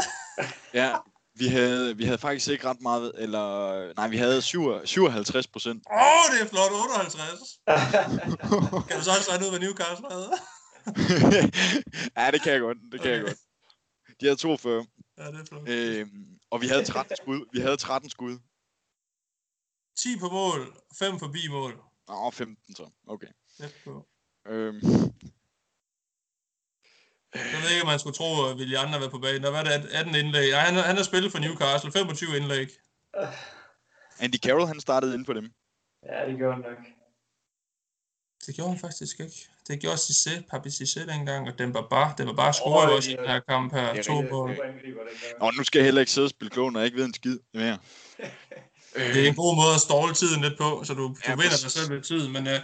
Ja, 0.74 0.95
vi 1.39 1.47
havde, 1.47 1.97
vi 1.97 2.03
havde 2.05 2.18
faktisk 2.18 2.47
ikke 2.49 2.65
ret 2.69 2.81
meget, 2.81 3.11
eller 3.15 3.47
nej, 3.93 4.07
vi 4.07 4.18
havde 4.18 4.41
7 4.41 4.85
57 4.85 5.47
procent. 5.47 5.84
Åh, 5.91 5.97
oh, 5.97 6.23
det 6.34 6.41
er 6.41 6.49
flot. 6.49 6.72
58. 6.72 7.59
Kan 8.88 8.97
du 8.97 9.03
så 9.03 9.11
også 9.18 9.31
regne 9.31 9.45
ud, 9.45 9.49
hvad 9.49 9.59
Newcastle 9.59 10.07
havde? 10.11 10.31
ja, 12.18 12.31
det 12.31 12.41
kan 12.41 12.51
jeg 12.53 12.61
godt, 12.61 12.77
det 12.91 13.01
kan 13.01 13.11
okay. 13.11 13.11
jeg 13.11 13.22
godt. 13.22 13.38
De 14.19 14.26
havde 14.26 14.35
42, 14.35 14.85
Ja, 15.18 15.27
det 15.31 15.39
er 15.39 15.45
flot. 15.45 15.69
øhm, 15.69 16.39
og 16.51 16.61
vi 16.61 16.68
havde 16.68 16.84
13 16.84 17.15
skud. 17.15 17.45
Vi 17.53 17.59
havde 17.59 17.77
13 17.77 18.09
skud. 18.09 18.39
10 19.99 20.19
på 20.19 20.30
mål, 20.30 20.77
5 20.99 21.19
forbi 21.19 21.47
mål. 21.49 21.81
Nå, 22.07 22.31
15 22.31 22.76
så. 22.76 22.89
Okay. 23.07 23.27
Øhm, 24.47 24.81
Jeg 27.35 27.59
ved 27.63 27.69
ikke, 27.71 27.81
om 27.81 27.87
man 27.87 27.99
skulle 27.99 28.17
tro, 28.17 28.45
at 28.49 28.55
Willi 28.57 28.75
Andre 28.75 28.99
var 29.01 29.09
på 29.09 29.19
banen. 29.19 29.43
Der 29.43 29.49
var 29.51 29.63
det 29.63 29.71
18 29.71 30.15
indlæg. 30.15 30.51
Nej, 30.51 30.59
han, 30.59 30.75
han 30.75 30.95
har 30.95 31.03
spillet 31.03 31.31
for 31.31 31.39
Newcastle. 31.39 31.91
25 31.91 32.37
indlæg. 32.37 32.67
Andy 34.19 34.35
Carroll, 34.45 34.67
han 34.67 34.79
startede 34.79 35.13
ind 35.15 35.25
på 35.25 35.33
dem. 35.33 35.51
ja, 36.09 36.25
det 36.29 36.37
gjorde 36.37 36.53
han 36.53 36.61
nok. 36.61 36.77
Det 38.45 38.55
gjorde 38.55 38.69
han 38.71 38.79
faktisk 38.79 39.19
ikke. 39.19 39.33
Det 39.67 39.79
gjorde 39.79 39.95
Cissé, 39.97 40.41
Papi 40.49 40.69
Cissé 40.69 41.11
dengang, 41.13 41.47
og 41.47 41.59
den 41.59 41.73
var 41.73 41.87
bare, 41.89 42.13
den 42.17 42.27
var 42.27 42.33
bare 42.33 42.53
scoret 42.53 42.89
Åh, 42.89 42.95
også 42.95 43.09
i 43.09 43.11
det- 43.13 43.19
den 43.19 43.27
her 43.29 43.39
kamp 43.39 43.73
her. 43.73 43.81
er 43.81 44.03
To 44.03 44.13
dengang. 44.21 45.39
Nå, 45.39 45.51
nu 45.51 45.63
skal 45.63 45.79
jeg 45.79 45.85
heller 45.85 46.01
ikke 46.01 46.11
sidde 46.11 46.25
og 46.25 46.29
spille 46.29 46.49
klog, 46.49 46.71
når 46.71 46.79
jeg 46.79 46.85
ikke 46.85 46.97
ved 46.97 47.05
en 47.05 47.13
skid 47.13 47.39
mere. 47.53 47.77
Det 49.13 49.23
er 49.23 49.29
en 49.29 49.35
god 49.35 49.55
måde 49.55 49.73
at 49.75 49.81
ståle 49.81 50.13
tiden 50.13 50.41
lidt 50.41 50.57
på, 50.57 50.83
så 50.83 50.93
du, 50.93 51.03
du 51.07 51.15
Ja, 51.27 51.31
vinder 51.35 51.59
dig 51.63 51.71
selv 51.71 51.93
lidt 51.93 52.05
tid. 52.05 52.27
Men 52.27 52.43
uh, 52.47 52.57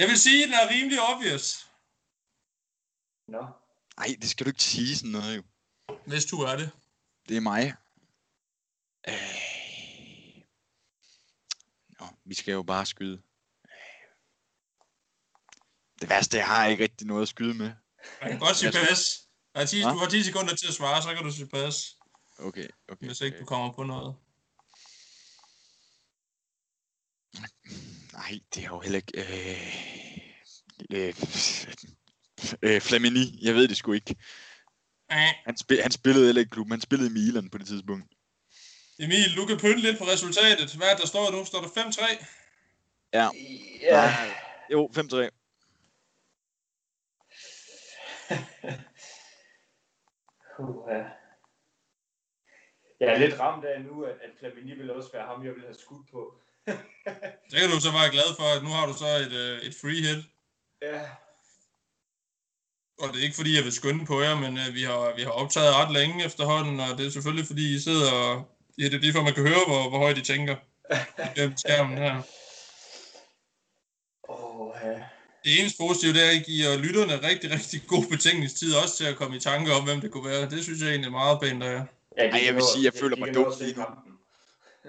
jeg 0.00 0.06
vil 0.08 0.18
sige, 0.18 0.42
at 0.42 0.46
den 0.48 0.54
er 0.62 0.66
rimelig 0.74 0.98
obvious, 1.12 1.46
Nå. 3.28 3.42
Nej, 3.96 4.16
det 4.20 4.30
skal 4.30 4.46
du 4.46 4.50
ikke 4.50 4.62
sige 4.62 4.96
sådan 4.96 5.10
noget, 5.10 5.36
jo. 5.36 5.42
hvis 6.06 6.24
du 6.24 6.36
er 6.40 6.56
det. 6.56 6.70
Det 7.28 7.36
er 7.36 7.40
mig. 7.40 7.74
Øh... 9.08 10.44
Nå, 12.00 12.06
vi 12.24 12.34
skal 12.34 12.52
jo 12.52 12.62
bare 12.62 12.86
skyde. 12.86 13.22
Det 16.00 16.08
værste, 16.08 16.36
jeg 16.36 16.46
har 16.46 16.66
ikke 16.66 16.82
rigtig 16.82 17.06
noget 17.06 17.22
at 17.22 17.28
skyde 17.28 17.54
med. 17.54 17.72
Man 18.20 18.30
kan 18.30 18.38
godt 18.38 18.56
sige 18.56 18.72
pas. 18.72 19.28
Der 19.54 19.60
er 19.60 19.66
10, 19.66 19.82
Hva? 19.82 19.90
du 19.90 19.96
har 19.96 20.08
10 20.08 20.22
sekunder 20.22 20.56
til 20.56 20.68
at 20.68 20.74
svare, 20.74 21.02
så 21.02 21.14
kan 21.14 21.24
du 21.24 21.32
sige 21.32 21.48
pas, 21.48 21.98
Okay, 22.38 22.68
okay. 22.88 23.06
hvis 23.06 23.20
ikke 23.20 23.38
du 23.38 23.42
okay. 23.42 23.48
kommer 23.48 23.72
på 23.72 23.82
noget. 23.82 24.16
Nej, 28.12 28.40
det 28.54 28.64
er 28.64 28.68
jo 28.68 28.80
heller 28.80 28.96
ikke... 28.96 29.20
Øh... 29.20 29.84
Øh... 30.90 31.14
Øh, 32.62 32.80
Flamini, 32.80 33.38
jeg 33.42 33.54
ved 33.54 33.68
det 33.68 33.76
sgu 33.76 33.92
ikke. 33.92 34.16
Han, 35.10 35.56
spil, 35.56 35.82
han 35.82 35.90
spillede 35.90 36.26
heller 36.26 36.40
ikke 36.40 36.48
i 36.48 36.54
klubben, 36.54 36.72
han 36.72 36.80
spillede 36.80 37.10
i 37.10 37.12
Milan 37.12 37.50
på 37.50 37.58
det 37.58 37.66
tidspunkt. 37.66 38.06
Emil, 38.98 39.36
du 39.36 39.46
kan 39.46 39.58
pynte 39.58 39.80
lidt 39.80 39.98
på 39.98 40.04
resultatet. 40.04 40.74
Hvad 40.74 40.88
er 40.88 40.96
der 40.96 41.06
står 41.06 41.30
nu? 41.30 41.44
Står 41.44 41.60
der 41.60 41.68
5-3? 41.68 42.24
Ja, 43.12 43.28
Ja. 43.82 44.12
jo, 44.70 44.90
5-3. 44.96 45.30
Uh, 50.58 50.90
ja. 50.90 51.04
Jeg 53.00 53.14
er 53.14 53.18
lidt 53.18 53.40
ramt 53.40 53.64
af 53.64 53.80
nu, 53.84 54.04
at, 54.04 54.14
at 54.22 54.30
Flamini 54.38 54.74
vil 54.74 54.90
også 54.90 55.12
være 55.12 55.26
ham, 55.26 55.44
jeg 55.44 55.54
vil 55.54 55.62
have 55.62 55.74
skudt 55.74 56.10
på. 56.10 56.34
Det 57.50 57.60
kan 57.60 57.70
du 57.70 57.80
så 57.80 57.92
være 57.92 58.10
glad 58.10 58.28
for, 58.38 58.56
at 58.56 58.62
nu 58.62 58.68
har 58.68 58.86
du 58.86 58.92
så 58.92 59.06
et, 59.26 59.32
øh, 59.32 59.58
et 59.62 59.74
free 59.80 60.00
hit. 60.06 60.24
Ja. 60.82 61.00
Og 62.98 63.08
det 63.12 63.18
er 63.18 63.22
ikke 63.24 63.36
fordi, 63.36 63.56
jeg 63.56 63.64
vil 63.64 63.72
skynde 63.72 64.06
på 64.06 64.20
jer, 64.22 64.40
men 64.40 64.58
øh, 64.58 64.74
vi, 64.74 64.82
har, 64.82 65.12
vi 65.16 65.22
har 65.22 65.30
optaget 65.30 65.74
ret 65.74 65.92
længe 65.92 66.24
efterhånden, 66.24 66.80
og 66.80 66.98
det 66.98 67.06
er 67.06 67.10
selvfølgelig 67.10 67.46
fordi, 67.46 67.74
I 67.74 67.78
sidder 67.78 68.12
og... 68.12 68.48
Ja, 68.78 68.84
det 68.84 68.94
er 68.94 68.98
lige 68.98 69.12
for, 69.12 69.18
at 69.18 69.24
man 69.24 69.34
kan 69.34 69.46
høre, 69.46 69.64
hvor, 69.66 69.88
hvor 69.88 69.98
højt 69.98 70.18
I 70.18 70.22
tænker 70.22 70.56
gennem 71.36 71.56
skærmen 71.56 71.98
her. 71.98 72.22
Ja. 74.84 74.98
Det 75.44 75.60
eneste 75.60 75.78
positive, 75.80 76.12
det 76.12 76.24
er, 76.24 76.30
at 76.30 76.36
I 76.36 76.38
giver 76.38 76.76
lytterne 76.76 77.28
rigtig, 77.28 77.50
rigtig 77.50 77.82
god 77.86 78.04
betingningstid 78.10 78.74
også 78.74 78.96
til 78.96 79.04
at 79.04 79.16
komme 79.16 79.36
i 79.36 79.40
tanke 79.40 79.72
om, 79.72 79.84
hvem 79.84 80.00
det 80.00 80.10
kunne 80.10 80.24
være. 80.30 80.50
Det 80.50 80.62
synes 80.62 80.80
jeg 80.80 80.88
egentlig 80.88 81.08
er 81.08 81.18
meget 81.22 81.40
pænt 81.40 81.62
af 81.62 81.72
jer. 81.72 81.84
Ja, 82.18 82.28
Ej, 82.28 82.42
jeg 82.46 82.54
vil 82.54 82.62
sige, 82.74 82.84
jeg 82.84 82.92
føler 83.00 83.16
mig 83.16 83.34
dum 83.34 83.52
lige 83.60 83.74
nu. 83.76 83.84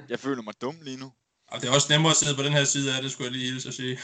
Jeg 0.10 0.20
føler 0.20 0.42
mig 0.42 0.54
dum 0.62 0.76
lige 0.82 0.98
nu. 0.98 1.12
Og 1.48 1.62
det 1.62 1.70
er 1.70 1.74
også 1.74 1.88
nemmere 1.94 2.12
at 2.12 2.18
sidde 2.18 2.36
på 2.36 2.44
den 2.44 2.54
her 2.54 2.64
side 2.64 2.96
af 2.96 3.02
det, 3.02 3.12
skulle 3.12 3.26
jeg 3.26 3.38
lige 3.38 3.52
hilse 3.52 3.68
at 3.68 3.74
sige. 3.74 4.00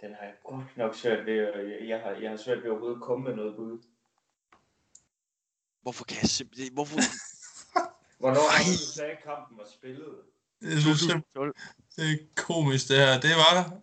Den 0.00 0.14
har 0.18 0.26
jeg 0.26 0.34
godt 0.44 0.76
nok 0.76 0.94
svært 0.94 1.26
ved, 1.26 1.34
jeg, 1.34 1.88
jeg, 1.88 2.00
har, 2.00 2.10
jeg 2.10 2.30
har 2.30 2.36
svært 2.36 2.62
ved 2.62 2.70
overhovedet 2.70 2.96
at 2.96 3.02
komme 3.02 3.24
med 3.24 3.34
noget 3.34 3.56
bud. 3.56 3.78
Hvorfor 5.82 6.04
kan 6.04 6.16
jeg 6.22 6.28
simpelthen... 6.28 6.72
Hvorfor... 6.72 6.96
Hvornår 8.20 8.50
har 8.50 8.58
Ej. 8.58 8.72
du 8.72 8.92
sagde, 8.96 9.12
at 9.12 9.22
kampen 9.22 9.58
var 9.58 9.68
spillet? 9.78 10.14
Det 10.60 10.72
er, 10.72 10.80
simpelthen, 10.80 11.52
det 11.96 12.04
er 12.12 12.16
komisk 12.36 12.88
det 12.88 12.96
her. 12.96 13.20
Det 13.20 13.30
var 13.30 13.80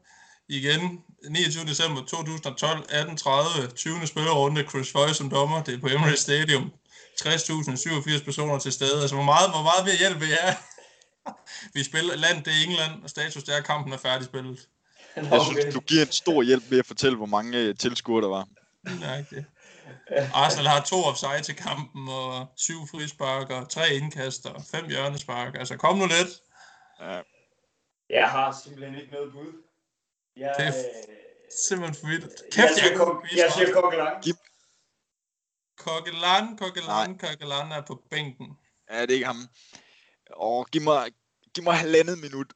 igen 0.48 1.04
29. 1.30 1.66
december 1.66 2.02
2012, 2.06 2.80
18.30, 2.80 3.74
20. 3.74 4.08
spillerunde, 4.08 4.64
Chris 4.70 4.92
Foy 4.92 5.08
som 5.14 5.30
dommer. 5.30 5.64
Det 5.64 5.74
er 5.74 5.80
på 5.80 5.88
Emirates 5.88 6.20
Stadium. 6.20 6.74
60.087 7.22 8.26
personer 8.26 8.60
til 8.60 8.72
stede. 8.72 9.02
Altså, 9.02 9.16
hvor 9.16 9.30
meget, 9.34 9.50
hvor 9.54 9.64
meget 9.70 9.86
vil 9.86 9.98
hjælpe 9.98 10.26
jer? 10.36 10.54
Vi 11.76 11.84
spiller 11.84 12.16
land, 12.16 12.44
det 12.44 12.54
er 12.54 12.64
England, 12.68 13.04
og 13.04 13.10
status 13.10 13.44
det 13.44 13.58
er, 13.58 13.62
kampen 13.62 13.94
er 13.94 13.98
færdigspillet. 13.98 14.68
Jeg 15.16 15.42
synes, 15.52 15.74
du 15.74 15.80
giver 15.80 16.02
en 16.06 16.12
stor 16.12 16.44
hjælp 16.44 16.64
ved 16.70 16.80
at 16.80 16.86
fortælle, 16.86 17.18
hvor 17.18 17.26
mange 17.26 17.58
øh, 17.60 17.76
tilskuere 17.78 18.22
der 18.22 18.28
var. 18.28 18.48
Nej, 19.00 19.26
det. 19.30 19.46
Arsenal 20.34 20.68
har 20.68 20.82
to 20.84 21.04
offside 21.04 21.42
til 21.44 21.56
kampen, 21.56 22.10
og 22.10 22.48
syv 22.58 22.88
frisparker, 22.92 23.66
tre 23.66 23.94
indkast 23.96 24.46
og 24.46 24.64
fem 24.72 24.88
hjørnespark. 24.90 25.56
Altså, 25.56 25.78
kom 25.78 25.98
nu 25.98 26.06
lidt. 26.06 26.30
Ja. 27.00 27.22
Jeg 28.10 28.30
har 28.30 28.58
simpelthen 28.64 28.96
ikke 29.02 29.12
noget 29.14 29.32
bud. 29.32 29.54
Jeg, 30.38 30.54
Det 30.58 30.66
er 30.66 30.74
øh, 30.78 30.84
Simpelthen 31.68 31.96
for 32.02 32.08
vildt. 32.08 32.24
jeg, 32.24 32.52
Kæft, 32.52 32.76
siger, 32.80 32.90
jeg 32.90 32.98
kok, 32.98 33.26
jeg 33.36 33.52
siger 33.56 33.74
kokkelang. 33.74 34.24
Kokkeland, 35.78 36.58
Kokkeland 37.20 37.74
er 37.74 37.82
på 37.88 38.02
bænken. 38.12 38.58
ja, 38.92 39.02
det 39.02 39.10
er 39.10 39.14
ikke 39.14 39.26
ham. 39.26 39.48
Åh, 40.38 40.66
giv 40.72 40.82
mig, 40.82 41.12
giv 41.54 41.64
mig 41.64 41.76
halvandet 41.78 42.18
minut. 42.20 42.54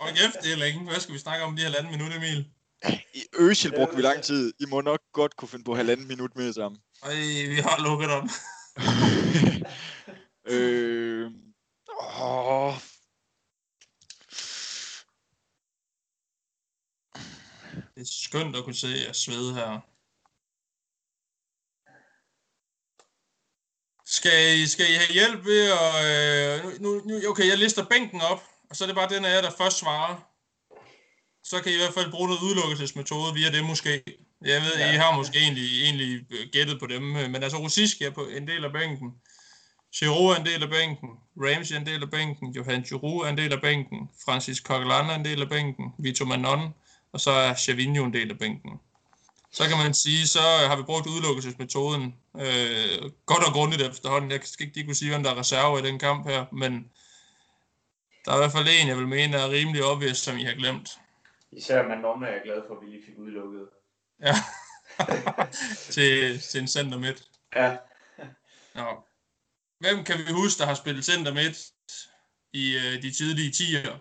Og 0.00 0.08
kæft, 0.08 0.36
det 0.42 0.52
er 0.52 0.56
længe. 0.56 0.84
Hvad 0.90 1.00
skal 1.00 1.14
vi 1.14 1.18
snakke 1.18 1.44
om 1.44 1.56
de 1.56 1.62
halvanden 1.62 1.92
minut, 1.92 2.12
Emil? 2.14 2.50
I 3.14 3.22
Øsel 3.38 3.72
brugte 3.76 3.96
vi 3.96 4.02
lang 4.02 4.22
tid. 4.22 4.52
I 4.60 4.64
må 4.64 4.80
nok 4.80 5.00
godt 5.12 5.36
kunne 5.36 5.48
finde 5.48 5.64
på 5.64 5.74
halvanden 5.74 6.08
minut 6.08 6.36
med 6.36 6.52
sammen. 6.52 6.80
Ej, 7.02 7.14
vi 7.48 7.54
har 7.54 7.82
lukket 7.82 8.10
om. 8.10 8.28
øh, 10.54 11.30
åh, 12.22 12.74
Det 17.94 18.00
er 18.00 18.10
skønt 18.26 18.56
at 18.56 18.64
kunne 18.64 18.74
se 18.74 18.88
jer 19.06 19.12
svede 19.12 19.54
her. 19.54 19.80
Skal 24.06 24.58
I, 24.58 24.66
skal 24.66 24.86
I 24.90 24.94
have 24.94 25.12
hjælp 25.12 25.44
ved 25.44 25.70
at... 25.70 25.94
Øh, 26.10 26.80
nu, 26.80 27.00
nu, 27.04 27.30
okay, 27.30 27.46
jeg 27.48 27.58
lister 27.58 27.84
bænken 27.84 28.20
op, 28.20 28.42
og 28.70 28.76
så 28.76 28.84
er 28.84 28.86
det 28.86 28.96
bare 28.96 29.14
den 29.14 29.24
af 29.24 29.34
jer, 29.34 29.40
der 29.40 29.50
først 29.58 29.78
svarer. 29.78 30.16
Så 31.44 31.62
kan 31.62 31.72
I 31.72 31.74
i 31.74 31.78
hvert 31.78 31.94
fald 31.94 32.10
bruge 32.10 32.28
noget 32.28 32.42
udelukkelsesmetode 32.42 33.34
via 33.34 33.50
det 33.50 33.64
måske. 33.64 34.02
Jeg 34.44 34.62
ved, 34.62 34.78
ja. 34.78 34.92
I 34.92 34.96
har 34.96 35.16
måske 35.16 35.38
egentlig, 35.38 35.82
egentlig 35.84 36.26
gættet 36.52 36.80
på 36.80 36.86
dem, 36.86 37.16
øh, 37.16 37.30
men 37.30 37.42
altså 37.42 37.58
Rosiski 37.58 38.04
er 38.04 38.10
på 38.10 38.26
en 38.26 38.48
del 38.48 38.64
af 38.64 38.72
bænken. 38.72 39.14
Giroud 39.94 40.32
er 40.32 40.36
en 40.36 40.46
del 40.46 40.62
af 40.62 40.70
bænken. 40.70 41.08
Ramsey 41.36 41.74
er 41.74 41.78
en 41.78 41.86
del 41.86 42.02
af 42.02 42.10
bænken. 42.10 42.52
Johan 42.52 42.82
Giroud 42.82 43.24
er 43.24 43.28
en 43.28 43.38
del 43.38 43.52
af 43.52 43.60
bænken. 43.60 44.08
Francis 44.24 44.58
Coquelin 44.58 45.10
er 45.10 45.14
en 45.14 45.24
del 45.24 45.42
af 45.42 45.48
bænken. 45.48 45.84
Vito 45.98 46.24
Manon. 46.24 46.74
Og 47.12 47.20
så 47.20 47.30
er 47.30 47.54
Chavinho 47.54 48.04
en 48.04 48.12
del 48.12 48.30
af 48.30 48.38
bænken. 48.38 48.70
Så 49.52 49.68
kan 49.68 49.78
man 49.78 49.94
sige, 49.94 50.28
så 50.28 50.40
har 50.40 50.76
vi 50.76 50.82
brugt 50.82 51.06
udelukkelsesmetoden 51.06 52.14
øh, 52.40 53.10
godt 53.26 53.44
og 53.46 53.52
grundigt 53.52 53.82
efterhånden. 53.82 54.30
Jeg 54.30 54.40
skal 54.44 54.66
ikke 54.66 54.76
lige 54.76 54.86
kunne 54.86 54.94
sige, 54.94 55.10
hvem 55.10 55.22
der 55.22 55.30
er 55.30 55.38
reserve 55.38 55.78
i 55.78 55.82
den 55.82 55.98
kamp 55.98 56.26
her, 56.26 56.44
men 56.52 56.90
der 58.30 58.36
er 58.36 58.40
i 58.40 58.42
hvert 58.42 58.52
fald 58.52 58.68
en, 58.80 58.88
jeg 58.88 58.96
vil 58.96 59.08
mene 59.08 59.36
er 59.36 59.50
rimelig 59.50 59.84
obvious, 59.84 60.18
som 60.18 60.38
I 60.38 60.44
har 60.44 60.54
glemt. 60.54 60.98
Især 61.52 61.88
Manon 61.88 62.22
er 62.22 62.28
jeg 62.28 62.40
glad 62.44 62.62
for, 62.66 62.74
at 62.76 62.80
vi 62.82 62.90
lige 62.90 63.04
fik 63.06 63.18
udelukket. 63.18 63.68
Ja. 64.22 64.34
til, 65.94 66.40
til 66.40 66.60
en 66.60 66.68
center 66.68 66.98
midt. 66.98 67.22
Ja, 67.56 67.76
Nå. 68.74 69.04
Hvem 69.78 70.04
kan 70.04 70.18
vi 70.18 70.32
huske, 70.32 70.58
der 70.58 70.66
har 70.66 70.74
spillet 70.74 71.04
center 71.04 71.34
midt 71.34 71.58
i 72.52 72.76
øh, 72.76 73.02
de 73.02 73.10
tidlige 73.12 73.50
10'ere? 73.50 73.98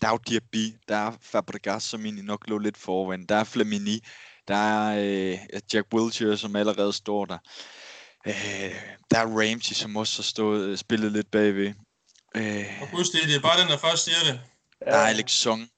der 0.00 0.08
er 0.08 0.12
jo 0.12 0.18
Diaby, 0.28 0.74
der 0.88 0.96
er 0.96 1.12
Fabregas, 1.20 1.82
som 1.82 2.04
egentlig 2.04 2.24
nok 2.24 2.48
lå 2.48 2.58
lidt 2.58 2.76
foran. 2.76 3.26
Der 3.26 3.36
er 3.36 3.44
Flamini, 3.44 4.00
der 4.48 4.54
er 4.54 4.98
øh, 4.98 5.60
Jack 5.72 5.86
Wilshere, 5.94 6.36
som 6.36 6.56
allerede 6.56 6.92
står 6.92 7.24
der. 7.24 7.38
Øh, 8.26 8.74
der 9.10 9.18
er 9.18 9.26
Ramsey, 9.26 9.74
som 9.74 9.96
også 9.96 10.18
har 10.18 10.22
stået, 10.22 10.78
spillet 10.78 11.12
lidt 11.12 11.30
bagved. 11.30 11.74
Øh, 12.36 12.66
Og 12.82 12.88
husk 12.90 13.12
det, 13.12 13.20
det 13.28 13.36
er 13.36 13.40
bare 13.40 13.60
den, 13.60 13.68
der 13.68 13.78
først 13.78 14.04
siger 14.04 14.16
det. 14.32 14.40
der 14.80 14.96
er 14.96 15.06
Alex 15.06 15.30
Song. 15.30 15.70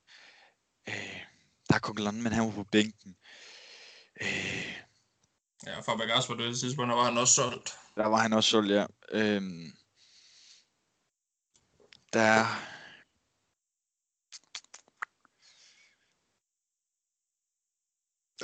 Øh, 0.89 1.21
der 1.69 1.75
er 1.75 1.79
Coquelin, 1.79 2.23
men 2.23 2.33
han 2.33 2.45
var 2.45 2.51
på 2.51 2.65
bænken. 2.73 3.17
Øh, 4.21 4.71
Ja, 5.67 5.81
Fabregas 5.81 6.27
på 6.27 6.35
det 6.35 6.59
tidspunkt, 6.59 6.89
der 6.91 6.97
var 6.97 7.05
han 7.05 7.19
også 7.19 7.35
solgt. 7.35 7.75
der 7.97 8.07
var 8.07 8.17
han 8.19 8.33
også 8.33 8.51
solgt, 8.51 8.71
ja. 8.73 8.87
Øh, 9.13 9.43
der 12.13 12.21
er... 12.21 12.47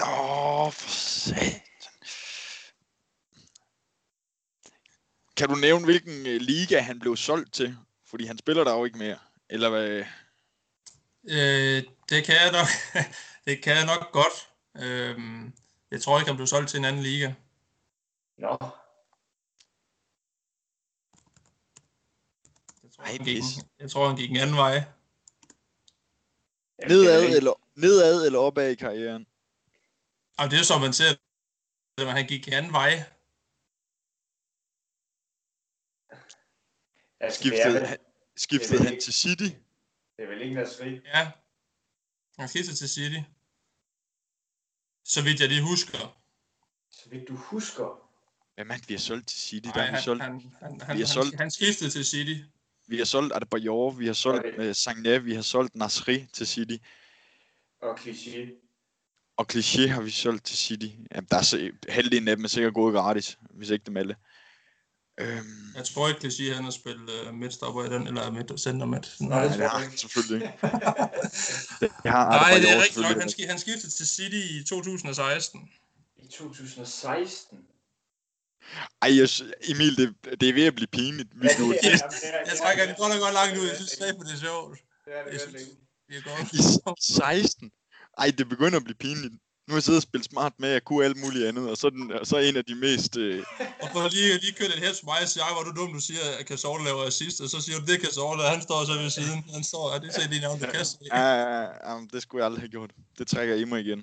Åh, 0.01 0.73
for 0.73 0.89
satan. 0.89 1.61
Kan 5.41 5.49
du 5.49 5.55
nævne, 5.55 5.85
hvilken 5.85 6.27
øh, 6.27 6.41
liga 6.41 6.81
han 6.81 6.99
blev 6.99 7.17
solgt 7.17 7.53
til? 7.53 7.77
Fordi 8.07 8.25
han 8.25 8.39
spiller 8.39 8.65
der 8.65 8.77
jo 8.77 8.85
ikke 8.85 8.99
mere. 8.99 9.19
Eller 9.49 9.71
hvad? 9.71 10.05
Øh, 11.25 11.85
det 12.09 12.25
kan 12.25 12.35
jeg 12.35 12.53
nok, 12.53 12.69
det 13.47 13.63
kan 13.63 13.77
jeg 13.77 13.87
nok 13.87 14.13
godt. 14.13 14.53
Øhm, 14.77 15.53
jeg 15.91 16.03
tror 16.03 16.19
ikke, 16.19 16.29
han 16.29 16.37
blev 16.37 16.47
solgt 16.47 16.71
til 16.71 16.79
en 16.79 16.85
anden 16.85 17.03
liga. 17.03 17.33
Nå, 18.39 18.59
Jeg 22.83 22.91
tror, 22.93 23.05
Ej, 23.05 23.11
han 23.11 23.25
gik, 23.25 23.37
en- 23.37 23.69
jeg 23.79 23.91
tror, 23.91 24.07
han 24.09 24.17
gik 24.17 24.31
en 24.31 24.37
anden 24.37 24.57
vej. 24.57 24.83
Nedad 26.89 27.37
eller, 27.37 27.53
nedad 27.75 28.27
eller 28.27 28.39
opad 28.39 28.71
i 28.71 28.75
karrieren? 28.75 29.27
Og 30.39 30.51
det 30.51 30.59
er 30.59 30.65
som 30.65 30.81
man 30.81 30.93
ser, 30.93 31.15
at 31.99 32.07
han 32.13 32.27
gik 32.27 32.49
en 32.49 32.53
anden 32.55 32.73
vej. 32.73 33.05
Altså, 37.21 37.39
Skiftede, 37.41 37.75
vel, 37.75 37.87
han, 37.87 37.99
skiftede 38.37 38.73
det 38.73 38.75
er 38.75 38.79
vel 38.79 38.85
han 38.87 38.93
ikke- 38.95 39.03
til 39.05 39.13
City? 39.13 39.43
det 40.17 40.25
er 40.25 40.27
vel 40.27 40.43
ikke 40.43 40.55
Nasri? 40.55 41.01
Ja, 41.05 41.31
han 42.39 42.49
skiftede 42.49 42.77
til 42.77 42.89
City. 42.89 43.21
Så 45.05 45.23
vidt 45.23 45.41
jeg 45.41 45.49
lige 45.49 45.63
husker. 45.63 46.21
Så 46.91 47.09
vidt 47.11 47.29
du 47.29 47.37
husker. 47.37 48.07
Hvem 48.55 48.71
er 48.71 48.77
det, 48.77 48.89
vi 48.89 48.95
har 48.95 48.99
solgt 48.99 49.29
til 49.29 49.41
City? 49.41 49.67
Der 49.69 49.75
Nej, 49.75 49.85
har 49.85 49.91
vi 49.91 49.95
han, 49.95 50.03
solgt, 50.05 50.23
han, 50.23 50.33
han, 50.63 50.81
han, 50.81 50.97
vi 50.97 51.03
har 51.03 51.07
han, 51.07 51.07
solgt- 51.07 51.37
han 51.37 51.51
skiftede 51.51 51.91
til 51.91 52.05
City. 52.05 52.35
vi 52.87 52.99
har 52.99 53.05
solgt 53.05 53.35
Adebayor, 53.37 53.91
vi 53.91 54.07
har 54.07 54.13
solgt 54.13 54.47
Okay. 54.47 54.69
uh, 54.69 54.75
Sagna, 54.75 55.19
vi 55.19 55.35
har 55.35 55.43
solgt 55.43 55.75
Nasri 55.75 56.27
til 56.33 56.47
City. 56.47 56.77
Og 57.83 57.95
kliché. 58.01 58.67
Og 59.37 59.47
Cliché 59.53 59.87
har 59.89 60.03
vi 60.03 60.11
solgt 60.11 60.45
til 60.45 60.57
City. 60.59 60.87
Jamen, 61.15 61.29
der 61.31 61.37
er 61.39 61.43
så, 61.43 61.73
halvdelen 61.89 62.29
af 62.29 62.37
dem 62.37 62.45
er 62.45 62.49
sikkert 62.49 62.75
gået 62.75 62.95
gratis, 62.95 63.39
hvis 63.51 63.71
ikke 63.71 63.85
dem 63.85 63.97
alle. 63.97 64.17
Øhm, 65.21 65.73
Jeg 65.77 65.85
tror 65.85 66.09
ikke, 66.09 66.21
Clichy, 66.21 66.55
han 66.55 66.65
har 66.65 66.71
spillet 66.71 67.11
uh, 67.29 67.35
midtstopper 67.35 67.85
i 67.85 67.89
den, 67.89 68.07
eller 68.07 68.31
midt 68.31 68.61
center 68.61 68.87
midt. 68.87 69.17
Nej, 69.21 69.29
nej, 69.29 69.43
det 69.49 69.59
det 69.59 69.71
har 69.71 69.79
han 69.79 69.97
selvfølgelig 69.97 70.47
ikke. 70.47 70.59
Jeg 72.05 72.13
har 72.13 72.25
Nej, 72.31 72.59
det 72.59 72.71
er 72.77 72.83
rigtigt 72.83 73.03
nok. 73.09 73.19
Han, 73.21 73.31
ski, 73.31 73.43
han 73.43 73.59
skiftede 73.59 73.93
til 73.93 74.07
City 74.07 74.37
i 74.51 74.65
2016. 74.65 75.61
I 76.19 76.27
2016. 76.29 77.59
Ej, 79.03 79.17
jeg, 79.19 79.29
Emil, 79.69 79.97
det, 79.97 80.15
det 80.41 80.49
er 80.49 80.53
ved 80.53 80.65
at 80.67 80.75
blive 80.75 80.87
pinligt. 80.93 81.29
Vi 81.35 81.49
Ja, 81.49 81.49
det 81.49 81.59
er- 81.59 82.09
det 82.09 82.19
er- 82.23 82.51
Jeg 82.51 82.57
trækker 82.63 82.87
den 82.87 82.95
godt 82.99 83.13
nok 83.13 83.21
godt 83.21 83.35
langt 83.35 83.59
ud. 83.59 83.67
Jeg 83.67 83.77
synes 83.77 83.91
slet 83.91 84.17
det 84.27 84.33
er 84.33 84.37
sjovt. 84.49 84.79
Det 85.05 85.13
er 85.19 85.25
det 85.25 85.33
Jeg 85.33 85.41
vel 85.53 85.61
synes-. 85.61 85.77
Vi 86.09 86.15
er 86.17 86.23
godt. 86.23 86.99
i 86.99 87.03
16. 87.13 87.71
Ej, 88.19 88.31
det 88.39 88.49
begynder 88.49 88.77
at 88.79 88.85
blive 88.85 88.97
pinligt. 88.97 89.35
Nu 89.71 89.75
har 89.75 89.79
jeg 89.79 89.83
siddet 89.83 89.99
og 89.99 90.03
spillet 90.03 90.31
smart 90.31 90.53
med, 90.59 90.69
at 90.69 90.73
jeg 90.73 90.85
kunne 90.85 91.05
alt 91.05 91.17
muligt 91.25 91.47
andet, 91.49 91.71
og 91.71 91.77
så 91.77 91.87
er, 91.87 91.91
den, 91.91 92.13
og 92.13 92.27
så 92.27 92.37
en 92.39 92.57
af 92.57 92.65
de 92.65 92.75
mest... 92.75 93.17
Øh, 93.17 93.45
Og 93.83 93.89
for 93.93 94.09
lige, 94.09 94.39
lige 94.39 94.53
kørt 94.53 94.71
et 94.71 94.99
på 95.01 95.07
mig 95.11 95.23
og 95.23 95.29
siger, 95.29 95.45
"Ej, 95.45 95.53
hvor 95.53 95.61
er 95.61 95.65
du 95.71 95.81
dum, 95.81 95.93
du 95.93 96.01
siger, 96.01 96.21
at 96.39 96.47
Cazorla 96.49 96.85
laver 96.85 97.05
assist, 97.07 97.41
og 97.41 97.49
så 97.49 97.61
siger 97.61 97.79
du, 97.79 97.85
det 97.87 97.95
er 97.95 98.01
Cazorla, 98.07 98.43
han 98.49 98.63
står 98.63 98.85
så 98.85 98.93
ved 98.93 99.11
siden. 99.11 99.45
Han 99.55 99.65
står, 99.65 99.91
og 99.91 100.03
det 100.03 100.15
ser 100.15 100.29
lige 100.29 100.41
navn, 100.41 100.61
det 100.61 100.73
kan 100.73 100.85
se. 100.85 100.97
ja, 101.13 101.27
ja, 101.43 101.61
ja, 101.91 102.01
det 102.13 102.23
skulle 102.23 102.39
jeg 102.41 102.47
aldrig 102.47 102.63
have 102.63 102.69
gjort. 102.77 102.91
Det 103.19 103.27
trækker 103.29 103.55
jeg 103.55 103.61
i 103.63 103.65
mig 103.65 103.81
igen. 103.81 104.03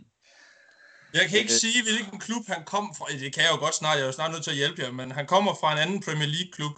Jeg 1.14 1.30
kan 1.30 1.40
ikke 1.40 1.52
Okay. 1.54 1.60
sige, 1.60 1.84
hvilken 1.84 2.20
klub 2.20 2.44
han 2.48 2.62
kom 2.66 2.96
fra. 2.98 3.06
Det 3.12 3.34
kan 3.34 3.44
jeg 3.44 3.52
jo 3.52 3.60
godt 3.60 3.76
snart, 3.76 3.96
jeg 3.98 4.02
er 4.04 4.06
jo 4.06 4.12
snart 4.12 4.32
nødt 4.32 4.44
til 4.44 4.52
at 4.52 4.58
hjælpe 4.58 4.82
jer, 4.82 4.92
men 4.92 5.12
han 5.12 5.26
kommer 5.28 5.54
fra 5.62 5.72
en 5.72 5.78
anden 5.78 6.00
Premier 6.04 6.28
League-klub. 6.28 6.76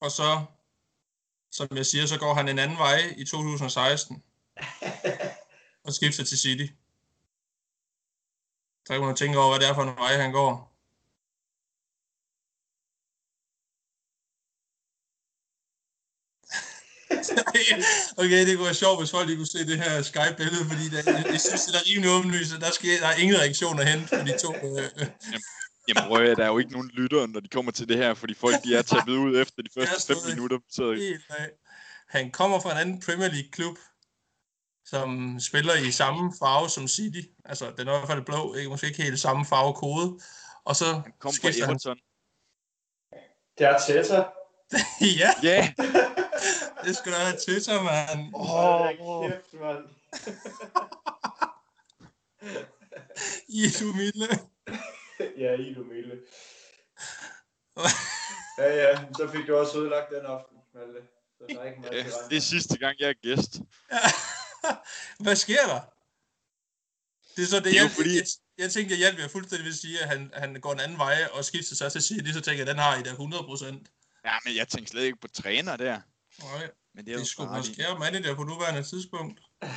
Og 0.00 0.10
så, 0.10 0.28
som 1.52 1.68
jeg 1.76 1.86
siger, 1.86 2.06
så 2.06 2.18
går 2.18 2.34
han 2.34 2.48
en 2.48 2.58
anden 2.58 2.78
vej 2.78 3.14
i 3.16 3.24
2016. 3.24 4.22
og 5.86 5.92
skifter 5.94 6.24
til 6.24 6.38
City. 6.38 6.66
Så 8.86 8.92
kan 8.92 9.00
man 9.00 9.16
tænke 9.16 9.38
over, 9.38 9.50
hvad 9.50 9.60
det 9.60 9.68
er 9.68 9.74
for 9.74 9.82
en 9.82 9.96
vej, 9.96 10.16
han 10.16 10.32
går. 10.32 10.70
okay, 18.22 18.46
det 18.46 18.56
kunne 18.56 18.64
være 18.64 18.82
sjovt, 18.84 19.00
hvis 19.00 19.10
folk 19.10 19.26
lige 19.26 19.36
kunne 19.36 19.54
se 19.56 19.66
det 19.66 19.78
her 19.84 20.02
Skype-billede, 20.02 20.64
fordi 20.70 20.84
det, 20.92 21.06
jeg, 21.06 21.26
jeg 21.34 21.40
synes, 21.40 21.64
det 21.66 21.74
er 21.74 21.86
rimelig 21.90 22.10
åbenlyst, 22.10 22.54
at 22.54 22.60
der, 22.60 22.70
sker, 22.70 23.00
der 23.00 23.06
er 23.06 23.16
ingen 23.22 23.36
reaktioner 23.38 23.84
hen 23.84 24.00
på 24.08 24.16
de 24.28 24.38
to. 24.38 24.54
Øh, 24.54 25.06
Jamen 25.88 26.02
prøv 26.08 26.16
at 26.16 26.26
høre, 26.26 26.34
der 26.34 26.44
er 26.44 26.52
jo 26.54 26.58
ikke 26.58 26.72
nogen 26.72 26.90
lyttere, 26.94 27.28
når 27.28 27.40
de 27.40 27.48
kommer 27.48 27.72
til 27.72 27.88
det 27.88 27.96
her, 27.96 28.14
fordi 28.14 28.34
folk 28.34 28.64
de 28.64 28.76
er 28.76 28.82
taget 28.82 29.08
ud 29.26 29.40
efter 29.42 29.62
de 29.62 29.70
første 29.78 30.00
stod 30.00 30.16
5 30.16 30.30
ikke. 30.30 30.34
minutter. 30.34 30.58
Så. 30.70 30.84
Han 32.08 32.30
kommer 32.30 32.60
fra 32.60 32.72
en 32.72 32.78
anden 32.78 33.00
Premier 33.06 33.28
League 33.28 33.50
klub, 33.50 33.76
som 34.90 35.40
spiller 35.40 35.74
i 35.74 35.90
samme 35.90 36.32
farve 36.38 36.68
som 36.68 36.88
City. 36.88 37.22
Altså, 37.44 37.72
den 37.78 37.88
er 37.88 37.94
i 37.94 37.98
hvert 37.98 38.08
fald 38.08 38.22
blå, 38.24 38.54
ikke? 38.54 38.70
måske 38.70 38.86
ikke 38.86 39.02
helt 39.02 39.20
samme 39.20 39.46
farvekode. 39.46 40.20
Og 40.64 40.76
så 40.76 40.84
han 40.84 41.12
kom 41.18 41.32
fra 41.32 41.52
skifter 41.52 41.66
han. 41.66 41.98
Det 43.58 43.66
er 43.66 43.78
Tessa. 43.78 44.24
ja, 45.20 45.30
Ja! 45.42 45.72
det 46.84 46.96
skulle 46.96 47.16
da 47.16 47.22
have 47.22 47.38
Twitter, 47.46 47.82
mand. 47.82 48.34
Hold 48.34 48.98
da 48.98 49.02
Åh. 49.02 49.30
kæft, 49.30 49.52
mand. 49.60 49.84
I 53.60 53.62
du 53.80 53.92
milde. 53.92 54.28
ja, 55.38 55.54
Ido 55.54 55.82
Mille. 55.82 56.18
Ja, 58.58 58.74
ja, 58.82 59.04
så 59.16 59.28
fik 59.32 59.46
du 59.46 59.56
også 59.56 59.78
ødelagt 59.78 60.10
den 60.10 60.26
aften, 60.26 60.56
Malte. 60.74 61.02
Så 61.38 61.44
der 61.48 61.60
er 61.60 61.64
ikke 61.64 61.80
meget 61.80 61.92
Ja, 61.92 62.02
til 62.02 62.12
det 62.30 62.36
er 62.36 62.40
sidste 62.40 62.78
gang, 62.78 62.96
jeg 62.98 63.08
er 63.08 63.12
gæst. 63.22 63.60
Hvad 65.24 65.36
sker 65.36 65.66
der? 65.66 65.80
Det 67.36 67.42
er 67.42 67.46
så 67.46 67.56
det, 67.56 67.64
Det 67.64 67.76
er 67.78 67.82
jeg, 67.82 67.90
fordi- 67.90 68.16
jeg, 68.16 68.24
jeg 68.58 68.72
tænkte, 68.72 68.92
jeg 68.92 68.98
hjalp 68.98 69.18
jer 69.18 69.28
fuldstændig 69.28 69.64
ved 69.64 69.72
at 69.72 69.78
sige, 69.78 70.00
at 70.02 70.08
han, 70.08 70.30
han 70.34 70.54
går 70.60 70.72
en 70.72 70.80
anden 70.80 70.98
vej 70.98 71.28
og 71.32 71.44
skifter 71.44 71.76
sig 71.76 71.92
til 71.92 72.02
City, 72.02 72.30
så 72.32 72.40
tænker 72.40 72.58
jeg, 72.58 72.66
den 72.66 72.78
har 72.78 72.96
I 72.96 73.02
da 73.02 73.10
100 73.10 73.42
procent. 73.42 73.88
Ja, 74.24 74.32
men 74.44 74.56
jeg 74.56 74.68
tænkte 74.68 74.90
slet 74.90 75.02
ikke 75.02 75.18
på 75.20 75.28
træner 75.28 75.76
der. 75.76 76.00
Nej, 76.42 76.68
Men 76.94 77.04
det 77.06 77.12
er 77.14 77.18
det 77.18 77.26
skulle 77.26 77.50
måske 77.56 77.78
være 77.78 77.98
manager 77.98 78.34
på 78.34 78.44
nuværende 78.44 78.82
tidspunkt. 78.82 79.40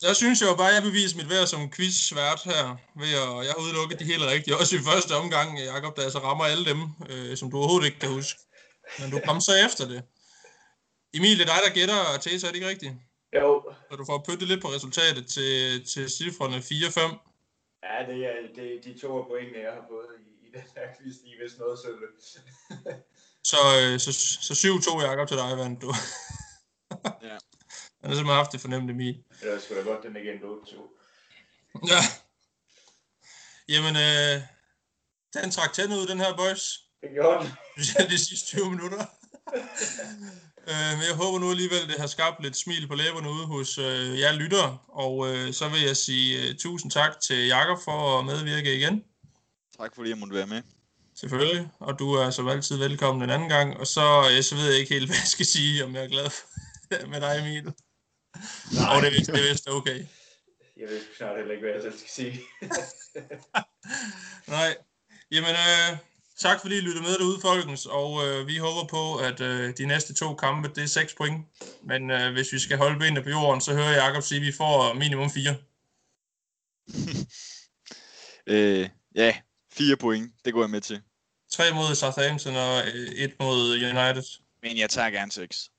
Så 0.00 0.14
synes 0.14 0.40
jeg 0.40 0.48
jo 0.48 0.54
bare, 0.54 0.68
at 0.68 0.74
jeg 0.74 0.82
beviser 0.82 1.16
mit 1.16 1.28
værd 1.30 1.46
som 1.46 1.70
quiz-svært 1.70 2.40
her, 2.44 2.76
ved 3.00 3.08
at 3.08 3.46
jeg 3.46 3.52
har 3.56 3.62
udelukket 3.62 3.98
de 4.00 4.04
helt 4.04 4.22
rigtige. 4.22 4.56
Også 4.56 4.76
i 4.76 4.78
første 4.78 5.12
omgang, 5.16 5.60
Jacob, 5.60 5.96
der 5.96 6.02
altså 6.02 6.18
rammer 6.18 6.44
alle 6.44 6.64
dem, 6.64 6.80
øh, 7.08 7.36
som 7.36 7.50
du 7.50 7.56
overhovedet 7.58 7.86
ikke 7.86 7.98
kan 7.98 8.08
huske. 8.08 8.40
Men 8.98 9.10
du 9.10 9.20
kom 9.24 9.40
så 9.40 9.52
efter 9.66 9.88
det. 9.88 10.02
Emil, 11.14 11.38
det 11.38 11.48
er 11.48 11.52
dig, 11.54 11.60
der 11.66 11.72
gætter, 11.74 11.98
og 12.14 12.20
Tessa, 12.22 12.46
er 12.46 12.50
det 12.50 12.56
ikke 12.58 12.68
rigtigt? 12.68 12.92
jo, 13.34 13.72
Så 13.90 13.96
du 13.96 14.04
får 14.04 14.24
pyntet 14.28 14.48
lidt 14.48 14.62
på 14.62 14.68
resultatet 14.68 15.26
til, 15.26 15.84
til 15.92 16.10
cifrene 16.10 16.56
4-5. 16.56 17.00
ja, 17.82 17.96
det 18.12 18.18
er 18.26 18.34
det, 18.54 18.84
de 18.84 18.98
to 19.00 19.22
pointene, 19.28 19.58
jeg 19.66 19.72
har 19.72 19.84
fået 19.90 20.06
i, 20.20 20.46
i 20.46 20.50
den 20.54 20.62
her 20.76 20.86
quiz, 20.96 21.14
de 21.24 21.28
er 21.34 21.42
vist 21.42 21.58
noget 21.58 21.78
sølle. 21.84 22.06
Så, 23.44 23.56
øh, 23.80 23.98
så, 24.00 24.12
så 24.48 24.52
7-2, 24.98 25.02
Jacob, 25.06 25.28
til 25.28 25.36
dig 25.36 25.58
vandt 25.58 25.82
du. 25.82 25.92
Ja. 27.22 27.36
Han 28.00 28.10
har 28.10 28.14
simpelthen 28.14 28.26
haft 28.42 28.52
det 28.52 28.60
fornemt, 28.60 28.90
Emil. 28.90 29.24
Det 29.40 29.54
er 29.54 29.58
sgu 29.60 29.74
da 29.74 29.80
godt, 29.80 30.02
den 30.02 30.16
ikke 30.16 30.32
endte 30.32 30.46
8-2. 30.46 31.88
Ja. 31.92 32.00
Jamen, 33.68 33.96
øh, 33.96 34.42
den 35.34 35.50
trak 35.50 35.72
tænd 35.72 35.92
ud, 35.92 36.06
den 36.06 36.20
her, 36.20 36.36
boys. 36.36 36.64
Det 37.02 37.10
gjorde 37.14 37.38
den. 37.44 37.50
De 38.10 38.18
sidste 38.18 38.46
20 38.46 38.70
minutter. 38.70 39.04
Øh, 40.72 40.92
men 40.98 41.04
jeg 41.10 41.16
håber 41.22 41.38
nu 41.38 41.50
alligevel, 41.50 41.88
det 41.88 42.00
har 42.00 42.06
skabt 42.06 42.42
lidt 42.42 42.56
smil 42.56 42.88
på 42.88 42.94
læberne 42.94 43.30
ude 43.30 43.46
hos 43.46 43.78
øh, 43.78 44.20
jer 44.20 44.32
lyttere. 44.32 44.78
Og 44.88 45.14
øh, 45.28 45.52
så 45.52 45.68
vil 45.68 45.82
jeg 45.82 45.96
sige 45.96 46.50
uh, 46.50 46.56
tusind 46.56 46.90
tak 46.90 47.20
til 47.20 47.46
Jakob 47.46 47.78
for 47.84 48.18
at 48.18 48.24
medvirke 48.24 48.76
igen. 48.76 49.04
Tak 49.78 49.94
fordi 49.94 50.10
jeg 50.10 50.18
måtte 50.18 50.34
være 50.34 50.46
med. 50.46 50.62
Selvfølgelig. 51.14 51.68
Og 51.78 51.98
du 51.98 52.12
er 52.12 52.30
som 52.30 52.48
altid 52.48 52.76
velkommen 52.76 53.22
en 53.22 53.30
anden 53.30 53.48
gang. 53.48 53.76
Og 53.76 53.86
så, 53.86 54.30
øh, 54.30 54.42
så 54.42 54.54
ved 54.54 54.66
jeg 54.70 54.78
ikke 54.78 54.94
helt, 54.94 55.06
hvad 55.08 55.16
jeg 55.16 55.32
skal 55.36 55.46
sige, 55.46 55.84
om 55.84 55.94
jeg 55.94 56.04
er 56.04 56.08
glad 56.08 56.30
for, 56.30 56.46
med 57.12 57.20
dig, 57.20 57.38
Emil. 57.40 57.72
Nej, 58.72 58.96
Og 58.96 59.02
det 59.02 59.08
er 59.08 59.10
vist, 59.18 59.26
det 59.26 59.44
er 59.44 59.50
vist 59.52 59.68
okay. 59.68 60.04
jeg 60.80 60.88
ved 60.88 61.00
sgu 61.00 61.14
snart 61.16 61.36
heller 61.36 61.52
ikke, 61.54 61.64
hvad 61.64 61.74
jeg 61.74 61.82
selv 61.82 61.98
skal 61.98 62.10
sige. 62.10 62.40
Nej. 64.56 64.76
Jamen, 65.30 65.50
øh, 65.50 65.96
tak 66.38 66.60
fordi 66.60 66.76
I 66.76 66.80
lyttede 66.80 67.02
med 67.02 67.18
derude, 67.18 67.40
folkens. 67.40 67.86
Og 67.86 68.10
øh, 68.26 68.46
vi 68.46 68.56
håber 68.56 68.84
på, 68.90 69.16
at 69.28 69.40
øh, 69.40 69.76
de 69.78 69.86
næste 69.86 70.14
to 70.14 70.34
kampe, 70.34 70.68
det 70.68 70.82
er 70.82 70.86
6 70.86 71.14
point. 71.14 71.46
Men 71.82 72.10
øh, 72.10 72.32
hvis 72.32 72.52
vi 72.52 72.58
skal 72.58 72.76
holde 72.76 72.98
benene 72.98 73.22
på 73.22 73.30
jorden, 73.30 73.60
så 73.60 73.72
hører 73.74 73.92
jeg 73.92 74.02
Jacob 74.06 74.22
sige, 74.22 74.40
at 74.40 74.46
vi 74.46 74.52
får 74.52 74.94
minimum 74.94 75.30
4. 75.30 75.56
Øh, 78.50 78.88
ja, 79.14 79.36
fire 79.72 79.96
point. 79.96 80.32
Det 80.44 80.52
går 80.52 80.62
jeg 80.62 80.70
med 80.70 80.80
til. 80.80 81.02
3 81.50 81.64
mod 81.74 81.94
Southampton 81.94 82.56
og 82.56 82.78
1 83.16 83.34
mod 83.40 83.74
United. 83.74 84.40
Men 84.62 84.78
jeg 84.78 84.90
tager 84.90 85.10
gerne 85.10 85.32
seks. 85.32 85.70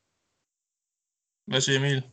Hvad 1.48 1.62
siger 1.62 1.80
Emil? 1.80 2.04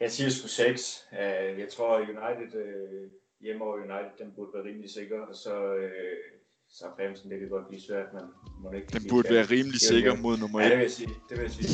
Jeg 0.00 0.12
siger 0.12 0.30
sgu 0.30 0.48
6. 0.48 1.04
Uh, 1.12 1.18
jeg 1.60 1.68
tror, 1.76 1.98
United 1.98 2.52
uh, 2.64 3.10
hjemme 3.40 3.64
over 3.64 3.76
United, 3.76 4.12
den 4.18 4.32
burde 4.36 4.50
være 4.54 4.64
rimelig 4.64 4.90
sikker. 4.90 5.20
Og 5.20 5.36
så 5.36 5.74
uh, 5.74 6.41
Southampton, 6.78 7.30
det 7.30 7.38
kan 7.40 7.48
godt 7.48 7.66
blive 7.68 7.82
svært, 7.88 8.08
men 8.14 8.24
må 8.62 8.66
det 8.70 8.76
ikke 8.76 8.98
Den 8.98 9.08
burde 9.10 9.28
være 9.34 9.46
rimelig 9.54 9.80
sikker 9.80 10.14
mod 10.16 10.38
nummer 10.38 10.60
Ja, 10.60 10.64
det 10.64 10.72
1. 10.72 10.78
vil 10.78 10.82
jeg 10.82 10.90
sige. 10.90 11.08
Det 11.28 11.38
vil 11.38 11.44
jeg 11.44 11.52
sige. 11.52 11.68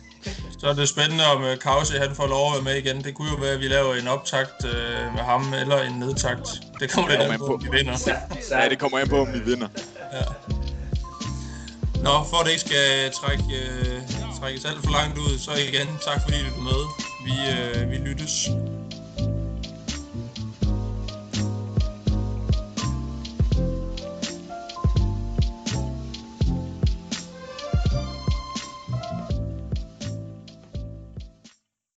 Så 0.60 0.66
er 0.68 0.74
det 0.74 0.88
spændende, 0.88 1.24
om 1.34 1.42
uh, 1.42 1.54
Kausi 1.66 1.96
han 1.96 2.14
får 2.14 2.26
lov 2.26 2.44
at 2.48 2.52
være 2.56 2.64
med 2.68 2.76
igen. 2.82 3.04
Det 3.04 3.14
kunne 3.14 3.30
jo 3.34 3.36
være, 3.44 3.54
at 3.54 3.60
vi 3.60 3.68
laver 3.68 3.94
en 3.94 4.08
optakt 4.08 4.58
uh, 4.64 4.70
med 5.16 5.22
ham, 5.30 5.42
eller 5.62 5.78
en 5.82 5.98
nedtakt. 5.98 6.48
Det 6.80 6.90
kommer 6.92 7.10
lidt 7.10 7.20
Ja, 7.20 7.32
an 7.32 7.38
på, 7.38 7.54
om 7.54 7.64
vi 7.64 7.68
vinder. 7.78 7.96
Ja, 8.50 8.68
det 8.68 8.78
kommer 8.78 8.98
an 8.98 9.08
på, 9.08 9.18
om 9.20 9.32
vi 9.32 9.40
vinder. 9.50 9.68
Ja. 10.12 10.24
Nå, 12.06 12.14
for 12.30 12.36
at 12.40 12.44
det 12.46 12.52
ikke 12.56 12.66
skal 12.68 13.10
trække, 13.20 13.44
øh, 13.62 13.98
trækkes 14.40 14.64
alt 14.64 14.80
for 14.84 14.92
langt 14.98 15.18
ud, 15.18 15.38
så 15.38 15.50
igen, 15.68 15.88
tak 16.06 16.18
fordi 16.24 16.38
du 16.46 16.52
er 16.60 16.64
med. 16.70 16.80
Vi, 17.26 17.34
øh, 17.54 17.90
vi 17.90 17.96
lyttes. 18.08 18.34